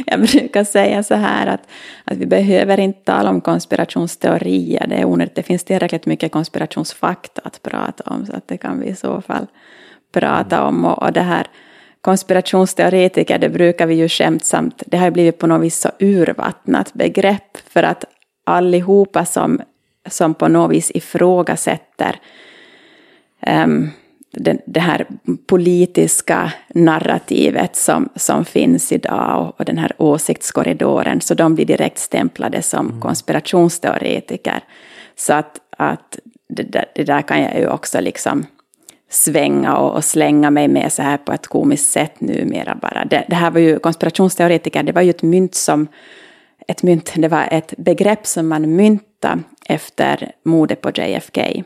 Jag 0.06 0.22
brukar 0.22 0.64
säga 0.64 1.04
så 1.04 1.16
här 1.16 1.48
att, 1.48 1.62
att 2.04 2.18
vi 2.18 2.26
behöver 2.26 2.80
inte 2.80 3.00
tala 3.00 3.30
om 3.30 3.42
konspirationsteorier. 3.42 4.88
Det 4.88 4.96
är 4.96 5.06
onödigt. 5.06 5.36
Det 5.36 5.44
finns 5.44 5.64
tillräckligt 5.64 6.06
mycket 6.06 6.32
konspirationsfakta 6.32 7.42
att 7.44 7.62
prata 7.62 8.04
om. 8.04 8.26
Så 8.26 8.34
att 8.36 8.48
det 8.48 8.58
kan 8.58 8.80
vi 8.80 8.88
i 8.88 8.96
så 8.96 9.22
fall 9.22 9.48
prata 10.12 10.64
om. 10.64 10.86
Och, 10.86 11.04
och 11.04 11.14
det 11.14 11.22
här 11.22 11.48
konspirationsteoretiker, 12.02 13.40
det 13.40 13.50
brukar 13.50 13.86
vi 13.86 13.96
ju 13.96 14.10
skämtsamt, 14.10 14.84
det 14.86 14.98
har 14.98 15.12
blivit 15.12 15.38
på 15.38 15.48
något 15.48 15.62
vis 15.62 15.80
så 15.80 15.90
urvattnat 16.00 16.94
begrepp. 16.94 17.58
För 17.70 17.84
att 17.84 18.06
allihopa 18.44 19.26
som, 19.26 19.62
som 20.10 20.34
på 20.34 20.48
något 20.48 20.72
vis 20.72 20.92
ifrågasätter 20.92 22.20
um, 23.48 23.92
det, 24.34 24.58
det 24.66 24.80
här 24.80 25.06
politiska 25.48 26.54
narrativet 26.68 27.76
som, 27.76 28.10
som 28.16 28.46
finns 28.46 28.92
idag 28.92 29.42
och, 29.42 29.60
och 29.60 29.66
den 29.66 29.78
här 29.78 29.92
åsiktskorridoren, 29.98 31.22
så 31.22 31.34
de 31.34 31.56
blir 31.56 31.66
direkt 31.66 32.00
stämplade 32.00 32.62
som 32.62 32.88
mm. 32.88 33.02
konspirationsteoretiker. 33.02 34.64
Så 35.16 35.34
att, 35.34 35.60
att 35.78 36.20
det, 36.50 36.64
där, 36.64 36.86
det 36.96 37.04
där 37.04 37.22
kan 37.22 37.42
jag 37.42 37.60
ju 37.60 37.68
också 37.68 38.00
liksom 38.00 38.46
svänga 39.10 39.78
och, 39.78 39.96
och, 39.96 40.04
slänga 40.04 40.52
mig 40.52 40.68
med 40.68 40.94
så 40.94 41.02
här 41.02 41.18
på 41.18 41.32
ett 41.32 41.48
komiskt 41.48 41.92
sätt 41.92 42.22
numera 42.22 42.76
bara. 42.82 43.06
Det, 43.06 43.26
det 43.28 43.36
här 43.36 43.52
var 43.52 43.60
ju 43.60 43.80
konspirationsteoretiker, 43.80 44.84
det 44.84 44.92
var 44.92 45.02
ju 45.02 45.10
ett 45.10 45.24
mynt 45.24 45.56
som 45.56 45.88
ett 46.68 46.84
mynt, 46.84 47.14
det 47.16 47.28
var 47.28 47.48
ett 47.52 47.74
begrepp 47.78 48.28
som 48.28 48.48
man 48.48 48.76
myntade 48.76 49.40
efter 49.66 50.32
mordet 50.44 50.82
på 50.82 50.90
JFK. 50.90 51.64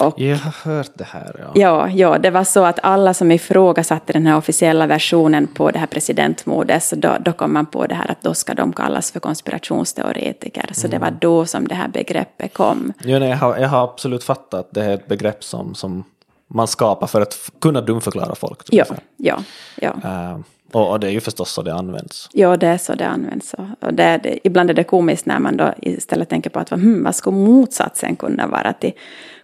Och, 0.00 0.20
jag 0.20 0.36
har 0.36 0.72
hört 0.72 0.90
det 0.94 1.04
här. 1.04 1.36
Ja. 1.38 1.50
ja. 1.54 1.88
Ja, 1.88 2.18
det 2.18 2.30
var 2.30 2.44
så 2.44 2.64
att 2.64 2.78
alla 2.82 3.14
som 3.14 3.30
ifrågasatte 3.30 4.12
den 4.12 4.26
här 4.26 4.36
officiella 4.36 4.86
versionen 4.86 5.46
på 5.46 5.70
det 5.70 5.78
här 5.78 5.86
presidentmordet, 5.86 6.84
så 6.84 6.96
då, 6.96 7.16
då 7.20 7.32
kom 7.32 7.52
man 7.52 7.66
på 7.66 7.86
det 7.86 7.94
här 7.94 8.10
att 8.10 8.22
då 8.22 8.34
ska 8.34 8.54
de 8.54 8.72
kallas 8.72 9.12
för 9.12 9.20
konspirationsteoretiker. 9.20 10.70
Så 10.72 10.86
mm. 10.86 10.90
det 10.90 10.98
var 10.98 11.08
mm. 11.08 11.18
då 11.20 11.46
som 11.46 11.68
det 11.68 11.74
här 11.74 11.88
begreppet 11.88 12.54
kom. 12.54 12.92
Ja, 13.04 13.18
nej, 13.18 13.28
jag, 13.28 13.36
har, 13.36 13.56
jag 13.56 13.68
har 13.68 13.84
absolut 13.84 14.24
fattat 14.24 14.54
att 14.60 14.74
det 14.74 14.84
är 14.84 14.94
ett 14.94 15.08
begrepp 15.08 15.44
som, 15.44 15.74
som 15.74 16.04
man 16.46 16.66
skapar 16.66 17.06
för 17.06 17.20
att 17.20 17.50
kunna 17.60 17.80
dumförklara 17.80 18.34
folk. 18.34 18.58
Ja, 18.70 18.84
ja, 19.16 19.38
ja. 19.76 19.90
Uh, 20.04 20.40
och, 20.72 20.90
och, 20.90 21.00
det 21.00 21.06
är 21.06 21.10
ju 21.10 21.20
förstås 21.20 21.50
så 21.50 21.62
det 21.62 21.74
används. 21.74 22.28
Ja, 22.32 22.56
det 22.56 22.66
är 22.66 22.78
så 22.78 22.94
det 22.94 23.06
används. 23.06 23.54
Och 23.80 23.94
det, 23.94 24.20
det, 24.22 24.38
ibland 24.44 24.70
är 24.70 24.74
det 24.74 24.84
komiskt 24.84 25.26
när 25.26 25.38
man 25.38 25.56
då 25.56 25.74
istället 25.82 26.28
tänker 26.28 26.50
på 26.50 26.58
att 26.58 26.70
hmm, 26.70 27.04
vad 27.04 27.14
skulle 27.14 27.36
motsatsen 27.36 28.16
kunna 28.16 28.46
vara 28.46 28.72
till 28.72 28.92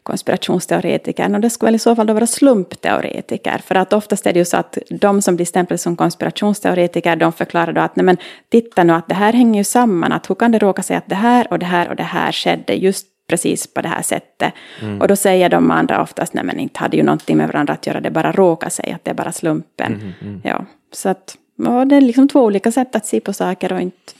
konspirationsteoretikern 0.02 1.34
och 1.34 1.40
det 1.40 1.50
skulle 1.50 1.66
väl 1.66 1.74
i 1.74 1.78
så 1.78 1.96
fall 1.96 2.06
då 2.06 2.14
vara 2.14 2.26
slumpteoretiker. 2.26 3.58
För 3.58 3.74
att 3.74 3.92
oftast 3.92 4.26
är 4.26 4.32
det 4.32 4.38
ju 4.38 4.44
så 4.44 4.56
att 4.56 4.78
de 4.90 5.22
som 5.22 5.36
blir 5.36 5.46
stämplade 5.46 5.78
som 5.78 5.96
konspirationsteoretiker 5.96 7.16
de 7.16 7.32
förklarar 7.32 7.72
då 7.72 7.80
att 7.80 7.96
nej 7.96 8.04
men 8.04 8.16
titta 8.48 8.84
nu 8.84 8.92
att 8.92 9.08
det 9.08 9.14
här 9.14 9.32
hänger 9.32 9.60
ju 9.60 9.64
samman, 9.64 10.12
att 10.12 10.30
hur 10.30 10.34
kan 10.34 10.52
det 10.52 10.58
råka 10.58 10.82
sig 10.82 10.96
att 10.96 11.08
det 11.08 11.14
här 11.14 11.46
och 11.50 11.58
det 11.58 11.66
här 11.66 11.88
och 11.88 11.96
det 11.96 12.02
här 12.02 12.32
skedde 12.32 12.74
just 12.74 13.06
precis 13.28 13.74
på 13.74 13.80
det 13.80 13.88
här 13.88 14.02
sättet. 14.02 14.52
Mm. 14.82 15.00
Och 15.00 15.08
då 15.08 15.16
säger 15.16 15.48
de 15.48 15.70
andra 15.70 16.02
oftast, 16.02 16.34
nej 16.34 16.44
men 16.44 16.58
inte 16.58 16.78
hade 16.80 16.96
ju 16.96 17.02
någonting 17.02 17.36
med 17.36 17.46
varandra 17.46 17.74
att 17.74 17.86
göra, 17.86 18.00
det 18.00 18.10
bara 18.10 18.32
råkar 18.32 18.68
sig, 18.70 18.92
att 18.92 19.04
det 19.04 19.10
är 19.10 19.14
bara 19.14 19.32
slumpen. 19.32 19.94
Mm, 19.94 20.12
mm. 20.20 20.40
Ja, 20.44 20.64
så 20.92 21.08
att, 21.08 21.36
och 21.66 21.86
det 21.86 21.96
är 21.96 22.00
liksom 22.00 22.28
två 22.28 22.44
olika 22.44 22.72
sätt 22.72 22.96
att 22.96 23.06
se 23.06 23.20
på 23.20 23.32
saker 23.32 23.72
och 23.72 23.80
inte 23.80 24.12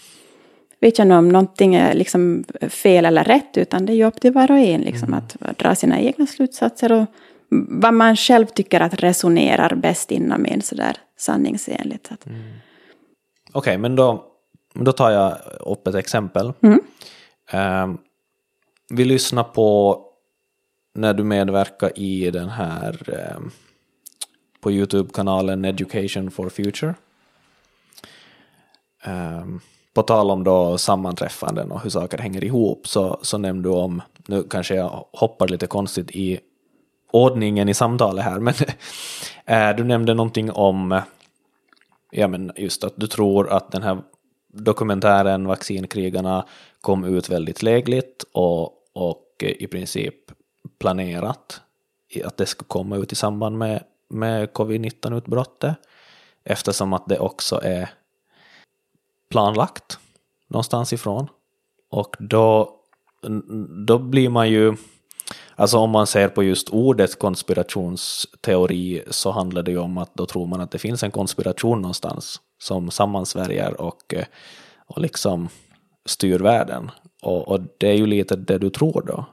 vet 0.81 0.99
jag 0.99 1.11
om 1.11 1.29
någonting 1.29 1.75
är 1.75 1.95
liksom 1.95 2.45
fel 2.69 3.05
eller 3.05 3.25
rätt, 3.25 3.57
utan 3.57 3.87
det 3.87 3.93
är 3.93 3.95
ju 3.95 4.05
upp 4.05 4.21
till 4.21 4.33
var 4.33 4.51
och 4.51 4.59
en 4.59 4.81
liksom, 4.81 5.09
mm. 5.09 5.25
att 5.41 5.59
dra 5.59 5.75
sina 5.75 6.01
egna 6.01 6.27
slutsatser 6.27 6.93
och 6.93 7.07
vad 7.69 7.95
man 7.95 8.17
själv 8.17 8.47
tycker 8.47 8.81
att 8.81 8.95
resonerar 8.95 9.75
bäst 9.75 10.11
inom 10.11 10.47
en 10.47 10.63
sådär 10.63 10.97
sanningsenligt. 11.17 12.11
Mm. 12.27 12.41
Okej, 13.53 13.59
okay, 13.59 13.79
men 13.79 13.97
då, 13.97 14.25
då 14.75 14.93
tar 14.93 15.11
jag 15.11 15.39
upp 15.61 15.87
ett 15.87 15.95
exempel. 15.95 16.53
Mm. 16.61 16.81
Um, 17.53 17.99
vi 18.89 19.05
lyssnar 19.05 19.45
på 19.45 20.01
när 20.95 21.15
du 21.15 21.25
medverkar 21.25 21.99
i 21.99 22.31
den 22.31 22.49
här 22.49 23.15
um, 23.37 23.51
på 24.61 24.73
Youtube-kanalen 24.73 25.65
Education 25.65 26.31
for 26.31 26.49
Future. 26.49 26.95
Um, 29.07 29.61
på 29.95 30.03
tal 30.03 30.31
om 30.31 30.45
då 30.45 30.79
sammanträffanden 30.79 31.73
och 31.73 31.83
hur 31.83 31.91
saker 31.91 32.19
hänger 32.19 32.45
ihop 32.45 32.89
så, 32.89 33.19
så 33.23 33.39
nämnde 33.39 33.69
du 33.69 33.73
om, 33.73 34.03
nu 34.27 34.43
kanske 34.43 34.75
jag 34.75 35.05
hoppar 35.13 35.49
lite 35.49 35.67
konstigt 35.67 36.11
i 36.11 36.41
ordningen 37.11 37.69
i 37.69 37.75
samtalet 37.75 38.25
här, 38.25 38.39
men 38.39 38.55
äh, 39.45 39.71
du 39.77 39.85
nämnde 39.85 40.15
någonting 40.15 40.53
om 40.53 41.01
ja, 42.11 42.29
men 42.29 42.53
just 42.57 42.85
att 42.85 42.95
du 42.97 43.07
tror 43.07 43.53
att 43.53 43.73
den 43.73 43.83
här 43.83 43.99
dokumentären 44.53 45.47
Vaccinkrigarna 45.47 46.47
kom 46.81 47.05
ut 47.05 47.29
väldigt 47.29 47.63
lägligt 47.63 48.25
och, 48.33 48.73
och 48.93 49.27
i 49.41 49.67
princip 49.67 50.15
planerat 50.79 51.61
att 52.25 52.37
det 52.37 52.47
skulle 52.47 52.69
komma 52.69 52.97
ut 52.97 53.13
i 53.13 53.15
samband 53.15 53.59
med, 53.59 53.83
med 54.09 54.53
covid-19-utbrottet 54.53 55.75
eftersom 56.45 56.93
att 56.93 57.09
det 57.09 57.19
också 57.19 57.61
är 57.63 57.91
planlagt 59.31 59.99
någonstans 60.49 60.93
ifrån. 60.93 61.29
Och 61.91 62.17
då, 62.19 62.71
då 63.87 63.99
blir 63.99 64.29
man 64.29 64.51
ju, 64.51 64.77
alltså 65.57 65.79
om 65.79 65.91
man 65.91 66.07
ser 66.07 66.29
på 66.29 66.43
just 66.43 66.69
ordet 66.69 67.19
konspirationsteori 67.19 69.03
så 69.11 69.31
handlar 69.31 69.63
det 69.63 69.71
ju 69.71 69.79
om 69.79 69.99
att 69.99 70.15
då 70.15 70.27
tror 70.27 70.47
man 70.47 70.61
att 70.61 70.71
det 70.71 70.79
finns 70.79 71.03
en 71.03 71.11
konspiration 71.11 71.83
någonstans 71.83 72.41
som 72.59 72.91
sammansvärjer 72.91 73.81
och, 73.81 74.15
eh, 74.15 74.25
och 74.87 75.01
liksom 75.01 75.49
styr 76.07 76.39
världen. 76.39 76.91
Och, 77.23 77.49
och 77.49 77.61
det 77.79 77.89
är 77.89 77.97
ju 77.97 78.07
lite 78.07 78.37
det 78.37 78.59
du 78.59 78.71
tror 78.71 79.03
då. 79.07 79.25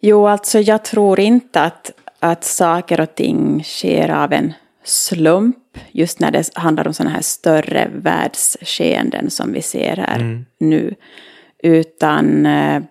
Jo, 0.00 0.28
alltså 0.28 0.58
jag 0.58 0.84
tror 0.84 1.20
inte 1.20 1.62
att, 1.62 1.90
att 2.20 2.44
saker 2.44 3.00
och 3.00 3.14
ting 3.14 3.64
sker 3.64 4.08
av 4.08 4.32
en 4.32 4.52
slump 4.84 5.78
just 5.92 6.20
när 6.20 6.30
det 6.30 6.50
handlar 6.54 6.86
om 6.86 6.94
sådana 6.94 7.14
här 7.14 7.22
större 7.22 7.90
världsskeenden 7.94 9.30
som 9.30 9.52
vi 9.52 9.62
ser 9.62 9.96
här 9.96 10.20
mm. 10.20 10.44
nu. 10.58 10.94
Utan 11.62 12.46
eh, 12.46 12.82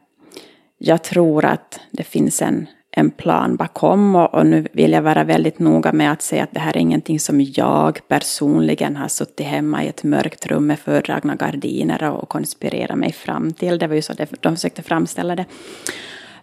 jag 0.77 1.03
tror 1.03 1.45
att 1.45 1.79
det 1.91 2.03
finns 2.03 2.41
en, 2.41 2.67
en 2.91 3.11
plan 3.11 3.55
bakom 3.55 4.15
och, 4.15 4.33
och, 4.33 4.45
nu 4.45 4.67
vill 4.73 4.91
jag 4.91 5.01
vara 5.01 5.23
väldigt 5.23 5.59
noga 5.59 5.93
med 5.93 6.11
att 6.11 6.21
säga 6.21 6.43
att 6.43 6.51
det 6.51 6.59
här 6.59 6.77
är 6.77 6.81
ingenting 6.81 7.19
som 7.19 7.41
jag 7.41 7.99
personligen 8.07 8.95
har 8.95 9.07
suttit 9.07 9.45
hemma 9.45 9.83
i 9.83 9.87
ett 9.87 10.03
mörkt 10.03 10.47
rum 10.47 10.67
med 10.67 10.79
fördragna 10.79 11.35
gardiner 11.35 12.03
och 12.03 12.29
konspirerat 12.29 12.97
mig 12.97 13.11
fram 13.11 13.53
till. 13.53 13.79
Det 13.79 13.87
var 13.87 13.95
ju 13.95 14.01
så 14.01 14.13
de 14.39 14.55
försökte 14.55 14.81
framställa 14.81 15.35
det. 15.35 15.45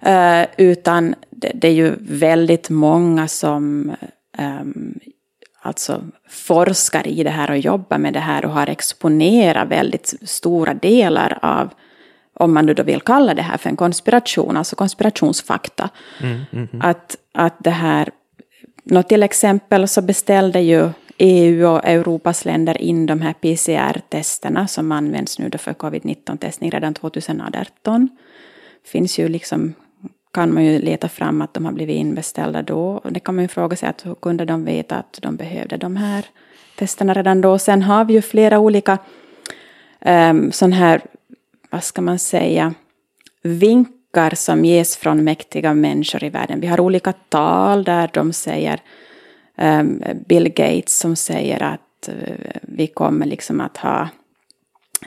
Uh, 0.06 0.46
utan 0.56 1.14
det, 1.30 1.52
det, 1.54 1.68
är 1.68 1.72
ju 1.72 1.94
väldigt 2.00 2.70
många 2.70 3.28
som 3.28 3.92
um, 4.38 4.98
alltså 5.60 6.02
forskar 6.28 7.06
i 7.06 7.22
det 7.22 7.30
här 7.30 7.50
och 7.50 7.58
jobbar 7.58 7.98
med 7.98 8.12
det 8.12 8.20
här 8.20 8.44
och 8.44 8.50
har 8.50 8.66
exponerat 8.66 9.68
väldigt 9.68 10.14
stora 10.22 10.74
delar 10.74 11.38
av, 11.42 11.74
om 12.34 12.54
man 12.54 12.66
nu 12.66 12.74
då 12.74 12.82
vill 12.82 13.00
kalla 13.00 13.34
det 13.34 13.42
här 13.42 13.56
för 13.56 13.70
en 13.70 13.76
konspiration, 13.76 14.56
alltså 14.56 14.76
konspirationsfakta. 14.76 15.90
Mm, 16.22 16.40
mm. 16.52 16.68
Att, 16.80 17.16
att 17.34 17.56
det 17.58 17.70
här, 17.70 18.10
nå 18.84 19.02
till 19.02 19.22
exempel 19.22 19.88
så 19.88 20.02
beställde 20.02 20.60
ju 20.60 20.90
EU 21.18 21.66
och 21.66 21.84
Europas 21.84 22.44
länder 22.44 22.82
in 22.82 23.06
de 23.06 23.20
här 23.20 23.32
PCR-testerna 23.32 24.66
som 24.66 24.92
används 24.92 25.38
nu 25.38 25.48
då 25.48 25.58
för 25.58 25.72
covid-19-testning 25.72 26.70
redan 26.70 26.94
2018. 26.94 28.08
Det 28.82 28.90
finns 28.90 29.18
ju 29.18 29.28
liksom 29.28 29.74
kan 30.32 30.54
man 30.54 30.64
ju 30.64 30.78
leta 30.78 31.08
fram 31.08 31.42
att 31.42 31.54
de 31.54 31.64
har 31.64 31.72
blivit 31.72 31.96
inbeställda 31.96 32.62
då. 32.62 33.00
Och 33.04 33.12
det 33.12 33.20
kan 33.20 33.34
man 33.34 33.44
ju 33.44 33.48
fråga 33.48 33.76
sig 33.76 33.88
att 33.88 34.06
hur 34.06 34.14
kunde 34.14 34.44
de 34.44 34.64
veta 34.64 34.96
att 34.96 35.18
de 35.22 35.36
behövde 35.36 35.76
de 35.76 35.96
här 35.96 36.24
testerna 36.78 37.14
redan 37.14 37.40
då. 37.40 37.58
Sen 37.58 37.82
har 37.82 38.04
vi 38.04 38.14
ju 38.14 38.22
flera 38.22 38.58
olika 38.58 38.98
um, 40.04 40.52
sån 40.52 40.72
här, 40.72 41.00
vad 41.70 41.84
ska 41.84 42.02
man 42.02 42.18
säga, 42.18 42.74
vinkar 43.42 44.34
som 44.34 44.64
ges 44.64 44.96
från 44.96 45.24
mäktiga 45.24 45.74
människor 45.74 46.24
i 46.24 46.28
världen. 46.28 46.60
Vi 46.60 46.66
har 46.66 46.80
olika 46.80 47.12
tal 47.12 47.84
där 47.84 48.10
de 48.12 48.32
säger, 48.32 48.80
um, 49.56 50.02
Bill 50.26 50.48
Gates 50.48 50.98
som 50.98 51.16
säger 51.16 51.62
att 51.62 52.08
uh, 52.08 52.58
vi 52.62 52.86
kommer 52.86 53.26
liksom 53.26 53.60
att 53.60 53.76
ha 53.76 54.08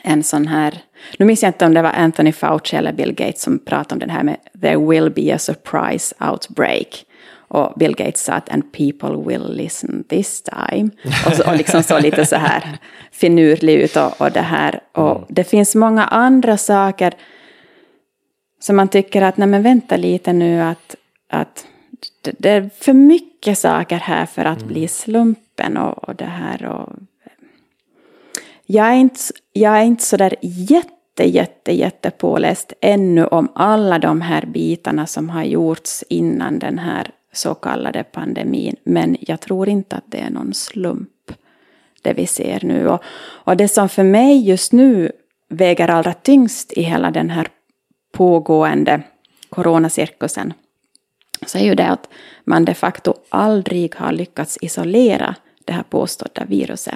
en 0.03 0.23
sån 0.23 0.47
här, 0.47 0.77
nu 1.19 1.25
minns 1.25 1.43
jag 1.43 1.49
inte 1.49 1.65
om 1.65 1.73
det 1.73 1.81
var 1.81 1.93
Anthony 1.93 2.31
Fauci 2.31 2.75
eller 2.75 2.93
Bill 2.93 3.13
Gates 3.13 3.41
som 3.41 3.59
pratade 3.59 3.93
om 3.95 3.99
den 3.99 4.09
här 4.09 4.23
med 4.23 4.37
there 4.61 4.77
will 4.77 5.09
be 5.09 5.35
a 5.35 5.37
surprise 5.37 6.15
outbreak. 6.19 7.05
Och 7.53 7.73
Bill 7.75 7.95
Gates 7.95 8.23
sa 8.23 8.33
att 8.33 8.49
and 8.49 8.71
people 8.71 9.15
will 9.27 9.53
listen 9.53 10.03
this 10.03 10.41
time. 10.41 10.89
Och, 11.25 11.33
så, 11.33 11.49
och 11.49 11.57
liksom 11.57 11.83
så 11.83 11.99
lite 11.99 12.25
så 12.25 12.35
här 12.35 12.77
finurlig 13.11 13.75
ut 13.75 13.95
och, 13.95 14.21
och 14.21 14.31
det 14.31 14.41
här. 14.41 14.79
Och 14.91 15.15
mm. 15.15 15.23
det 15.29 15.43
finns 15.43 15.75
många 15.75 16.05
andra 16.05 16.57
saker 16.57 17.13
som 18.59 18.75
man 18.75 18.87
tycker 18.87 19.21
att, 19.21 19.37
nej 19.37 19.47
men 19.47 19.63
vänta 19.63 19.97
lite 19.97 20.33
nu 20.33 20.61
att, 20.61 20.95
att 21.29 21.65
det, 22.21 22.31
det 22.37 22.49
är 22.49 22.69
för 22.79 22.93
mycket 22.93 23.57
saker 23.57 23.97
här 23.97 24.25
för 24.25 24.45
att 24.45 24.61
mm. 24.61 24.73
bli 24.73 24.87
slumpen 24.87 25.77
och, 25.77 26.09
och 26.09 26.15
det 26.15 26.25
här. 26.25 26.65
Och, 26.65 26.93
jag 28.71 28.87
är 28.87 28.95
inte, 28.95 29.19
jag 29.53 29.77
är 29.77 29.83
inte 29.83 30.03
så 30.03 30.17
där 30.17 30.35
jätte, 30.41 31.23
jätte, 31.23 31.71
jätte 31.71 32.11
påläst 32.11 32.73
ännu 32.81 33.25
om 33.25 33.51
alla 33.55 33.99
de 33.99 34.21
här 34.21 34.45
bitarna 34.45 35.07
som 35.07 35.29
har 35.29 35.43
gjorts 35.43 36.03
innan 36.09 36.59
den 36.59 36.79
här 36.79 37.11
så 37.33 37.53
kallade 37.55 38.03
pandemin. 38.03 38.75
Men 38.83 39.17
jag 39.19 39.39
tror 39.39 39.69
inte 39.69 39.95
att 39.95 40.03
det 40.05 40.19
är 40.19 40.29
någon 40.29 40.53
slump, 40.53 41.31
det 42.01 42.13
vi 42.13 42.27
ser 42.27 42.59
nu. 42.63 42.87
Och, 42.87 43.03
och 43.21 43.57
det 43.57 43.67
som 43.67 43.89
för 43.89 44.03
mig 44.03 44.47
just 44.47 44.71
nu 44.71 45.11
väger 45.49 45.87
allra 45.87 46.13
tyngst 46.13 46.73
i 46.73 46.81
hela 46.81 47.11
den 47.11 47.29
här 47.29 47.47
pågående 48.11 49.01
coronacirkusen 49.49 50.53
så 51.45 51.57
är 51.57 51.63
ju 51.63 51.75
det 51.75 51.87
att 51.87 52.09
man 52.43 52.65
de 52.65 52.73
facto 52.73 53.13
aldrig 53.29 53.95
har 53.95 54.11
lyckats 54.11 54.57
isolera 54.61 55.35
det 55.65 55.73
här 55.73 55.83
påstådda 55.83 56.45
viruset. 56.45 56.95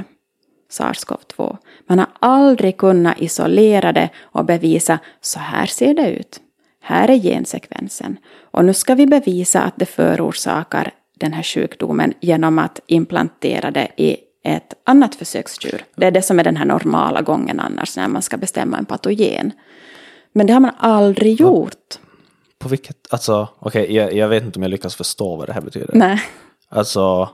SARS-CoV-2. 0.71 1.57
Man 1.87 1.99
har 1.99 2.07
aldrig 2.19 2.77
kunnat 2.77 3.21
isolera 3.21 3.93
det 3.93 4.09
och 4.21 4.45
bevisa 4.45 4.99
så 5.21 5.39
här 5.39 5.65
ser 5.65 5.93
det 5.93 6.11
ut. 6.11 6.39
Här 6.81 7.09
är 7.09 7.19
gensekvensen. 7.19 8.17
Och 8.51 8.65
nu 8.65 8.73
ska 8.73 8.95
vi 8.95 9.07
bevisa 9.07 9.61
att 9.61 9.73
det 9.77 9.85
förorsakar 9.85 10.93
den 11.19 11.33
här 11.33 11.43
sjukdomen 11.43 12.13
genom 12.19 12.59
att 12.59 12.79
implantera 12.87 13.71
det 13.71 13.91
i 13.97 14.17
ett 14.43 14.73
annat 14.83 15.15
försöksdjur. 15.15 15.85
Det 15.95 16.05
är 16.05 16.11
det 16.11 16.21
som 16.21 16.39
är 16.39 16.43
den 16.43 16.57
här 16.57 16.65
normala 16.65 17.21
gången 17.21 17.59
annars 17.59 17.97
när 17.97 18.07
man 18.07 18.21
ska 18.21 18.37
bestämma 18.37 18.77
en 18.77 18.85
patogen. 18.85 19.51
Men 20.33 20.47
det 20.47 20.53
har 20.53 20.59
man 20.59 20.75
aldrig 20.77 21.41
gjort. 21.41 21.99
På 22.59 22.69
vilket, 22.69 23.13
alltså, 23.13 23.47
okej, 23.59 23.83
okay, 23.83 23.95
jag, 23.95 24.13
jag, 24.13 24.27
vet 24.27 24.43
inte 24.43 24.59
om 24.59 24.63
jag 24.63 24.69
lyckas 24.69 24.95
förstå 24.95 25.35
vad 25.35 25.47
det 25.49 25.53
här 25.53 25.61
betyder. 25.61 25.89
Nej. 25.93 26.21
Alltså, 26.69 27.29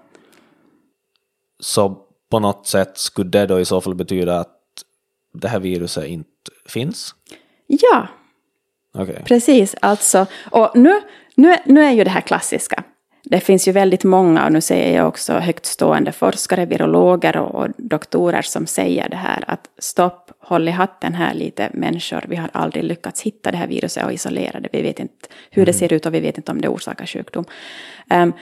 så 1.59 1.97
på 2.31 2.39
något 2.39 2.67
sätt 2.67 2.97
skulle 2.97 3.29
det 3.29 3.45
då 3.45 3.59
i 3.59 3.65
så 3.65 3.81
fall 3.81 3.95
betyda 3.95 4.39
att 4.39 4.57
det 5.33 5.47
här 5.47 5.59
viruset 5.59 6.07
inte 6.07 6.51
finns? 6.65 7.15
Ja, 7.67 8.07
okay. 8.93 9.23
precis. 9.23 9.75
Alltså, 9.81 10.25
och 10.51 10.71
nu, 10.75 11.01
nu, 11.35 11.55
nu 11.65 11.83
är 11.83 11.91
ju 11.91 12.03
det 12.03 12.09
här 12.09 12.21
klassiska. 12.21 12.83
Det 13.23 13.39
finns 13.39 13.67
ju 13.67 13.71
väldigt 13.71 14.03
många, 14.03 14.45
och 14.45 14.51
nu 14.51 14.61
säger 14.61 14.97
jag 14.97 15.07
också 15.07 15.33
högtstående 15.33 16.11
forskare, 16.11 16.65
virologer 16.65 17.37
och, 17.37 17.55
och 17.55 17.67
doktorer 17.77 18.41
som 18.41 18.67
säger 18.67 19.09
det 19.09 19.15
här 19.15 19.43
att 19.47 19.69
stopp, 19.77 20.31
håll 20.39 20.67
i 20.67 20.71
hatten 20.71 21.13
här 21.13 21.33
lite 21.33 21.69
människor, 21.73 22.25
vi 22.27 22.35
har 22.35 22.49
aldrig 22.53 22.83
lyckats 22.83 23.21
hitta 23.21 23.51
det 23.51 23.57
här 23.57 23.67
viruset 23.67 24.05
och 24.05 24.13
isolera 24.13 24.59
det, 24.59 24.69
vi 24.71 24.81
vet 24.81 24.99
inte 24.99 25.27
hur 25.49 25.65
det 25.65 25.71
mm. 25.71 25.79
ser 25.79 25.93
ut 25.93 26.05
och 26.05 26.13
vi 26.13 26.19
vet 26.19 26.37
inte 26.37 26.51
om 26.51 26.61
det 26.61 26.67
orsakar 26.67 27.05
sjukdom. 27.05 27.45
Um, 28.13 28.33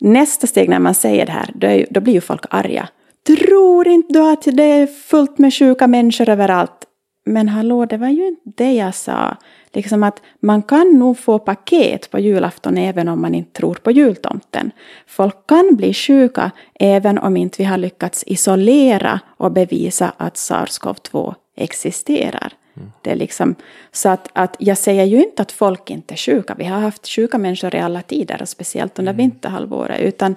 nästa 0.00 0.46
steg 0.46 0.68
när 0.68 0.78
man 0.78 0.94
säger 0.94 1.26
det 1.26 1.32
här, 1.32 1.50
då, 1.54 1.66
är, 1.66 1.86
då 1.90 2.00
blir 2.00 2.14
ju 2.14 2.20
folk 2.20 2.44
arga 2.50 2.88
tror 3.36 3.88
inte 3.88 4.12
du 4.12 4.20
att 4.20 4.42
det 4.42 4.62
är 4.62 4.86
fullt 4.86 5.38
med 5.38 5.54
sjuka 5.54 5.86
människor 5.86 6.28
överallt? 6.28 6.84
Men 7.26 7.48
hallå, 7.48 7.86
det 7.86 7.96
var 7.96 8.08
ju 8.08 8.28
inte 8.28 8.64
det 8.64 8.72
jag 8.72 8.94
sa. 8.94 9.36
Liksom 9.72 10.02
att 10.02 10.22
man 10.40 10.62
kan 10.62 10.98
nog 10.98 11.18
få 11.18 11.38
paket 11.38 12.10
på 12.10 12.18
julafton 12.18 12.78
även 12.78 13.08
om 13.08 13.20
man 13.20 13.34
inte 13.34 13.52
tror 13.52 13.74
på 13.74 13.90
jultomten. 13.90 14.70
Folk 15.06 15.46
kan 15.46 15.76
bli 15.76 15.94
sjuka 15.94 16.50
även 16.74 17.18
om 17.18 17.36
inte 17.36 17.56
vi 17.58 17.64
har 17.64 17.78
lyckats 17.78 18.24
isolera 18.26 19.20
och 19.36 19.52
bevisa 19.52 20.12
att 20.16 20.34
SARS-CoV-2 20.34 21.34
existerar. 21.56 22.52
Mm. 22.76 22.92
Det 23.02 23.10
är 23.10 23.16
liksom, 23.16 23.54
så 23.92 24.08
att, 24.08 24.28
att 24.32 24.56
jag 24.58 24.78
säger 24.78 25.04
ju 25.04 25.22
inte 25.22 25.42
att 25.42 25.52
folk 25.52 25.90
inte 25.90 26.14
är 26.14 26.16
sjuka. 26.16 26.54
Vi 26.58 26.64
har 26.64 26.80
haft 26.80 27.08
sjuka 27.08 27.38
människor 27.38 27.74
i 27.74 27.78
alla 27.78 28.02
tider, 28.02 28.42
och 28.42 28.48
speciellt 28.48 28.98
under 28.98 29.12
mm. 29.12 29.30
vinterhalvåret. 29.30 30.00
Utan 30.00 30.34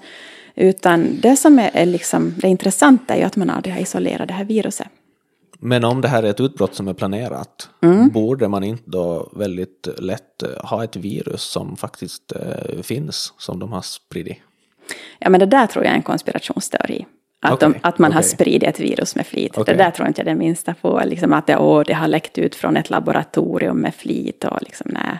utan 0.56 1.20
det 1.22 1.36
som 1.36 1.60
är 1.60 1.86
liksom, 1.86 2.34
det 2.38 2.48
intressanta 2.48 3.14
är 3.14 3.20
ju 3.20 3.24
att 3.24 3.36
man 3.36 3.50
aldrig 3.50 3.74
har 3.74 3.82
isolerat 3.82 4.28
det 4.28 4.34
här 4.34 4.46
viruset. 4.46 4.88
Men 5.64 5.84
om 5.84 6.02
det 6.02 6.08
här 6.08 6.24
är 6.24 6.30
ett 6.30 6.40
utbrott 6.40 6.76
som 6.76 6.88
är 6.88 6.94
planerat, 6.94 7.70
mm. 7.82 8.10
borde 8.10 8.48
man 8.48 8.64
inte 8.64 8.84
då 8.86 9.32
väldigt 9.36 9.88
lätt 9.98 10.44
eh, 10.44 10.66
ha 10.66 10.84
ett 10.84 10.96
virus 10.96 11.42
som 11.42 11.78
faktiskt 11.78 12.32
eh, 12.32 12.82
finns, 12.82 13.34
som 13.38 13.60
de 13.60 13.72
har 13.72 13.82
spridit? 13.82 14.38
Ja, 15.20 15.30
men 15.30 15.40
det 15.40 15.46
där 15.46 15.68
tror 15.68 15.86
jag 15.86 15.92
är 15.92 15.96
en 15.96 16.04
konspirationsteori. 16.04 17.06
Att, 17.42 17.54
okay. 17.54 17.70
de, 17.70 17.80
att 17.82 18.00
man 18.00 18.10
okay. 18.10 18.16
har 18.16 18.22
spridit 18.22 18.70
ett 18.70 18.80
virus 18.80 19.16
med 19.16 19.28
flit. 19.28 19.58
Okay. 19.58 19.76
Det 19.76 19.84
där 19.84 19.92
tror 19.92 20.08
inte 20.08 20.22
jag 20.22 20.26
det 20.26 20.36
minsta 20.36 20.74
på. 20.74 21.02
Liksom 21.06 21.34
att 21.34 21.48
det, 21.48 21.58
åh, 21.58 21.84
det 21.86 21.94
har 21.94 22.08
läckt 22.08 22.38
ut 22.38 22.56
från 22.56 22.78
ett 22.78 22.90
laboratorium 22.90 23.78
med 23.78 23.96
flit. 23.96 24.44
Och 24.44 24.62
liksom, 24.62 24.92
nej, 24.94 25.20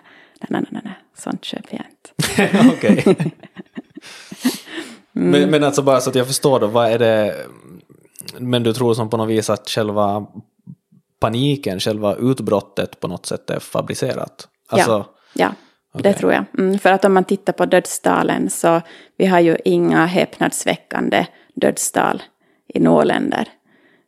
nej, 0.50 0.64
nej, 0.70 0.82
nej, 0.84 0.94
sånt 1.18 1.46
köper 1.46 1.78
jag 1.78 1.86
inte. 1.86 2.68
Okej. 2.78 3.16
Mm. 5.16 5.32
Men, 5.32 5.50
men 5.52 5.64
alltså 5.64 5.82
bara 5.82 6.02
så 6.02 6.10
att 6.10 6.16
jag 6.16 6.28
förstår 6.28 6.60
då, 6.60 6.68
vad 6.68 6.92
är 6.92 7.00
det, 7.00 7.36
men 8.38 8.64
du 8.64 8.74
tror 8.74 8.94
som 8.94 9.10
på 9.10 9.18
något 9.18 9.30
vis 9.30 9.50
att 9.50 9.70
själva 9.70 10.26
paniken, 11.20 11.80
själva 11.80 12.16
utbrottet 12.16 13.00
på 13.00 13.08
något 13.08 13.26
sätt 13.26 13.50
är 13.50 13.60
fabricerat? 13.60 14.48
Alltså, 14.70 15.06
ja. 15.34 15.54
ja. 15.94 16.00
Det 16.02 16.14
tror 16.14 16.34
jag. 16.34 16.46
Mm, 16.58 16.80
för 16.80 16.92
att 16.92 17.06
om 17.06 17.14
man 17.14 17.24
tittar 17.24 17.54
på 17.54 17.66
dödstalen 17.66 18.50
så 18.50 18.82
vi 19.18 19.26
har 19.26 19.40
ju 19.40 19.58
inga 19.66 20.06
häpnadsväckande 20.06 21.26
dödstal 21.56 22.24
i 22.68 22.80
några 22.80 23.04
länder. 23.04 23.48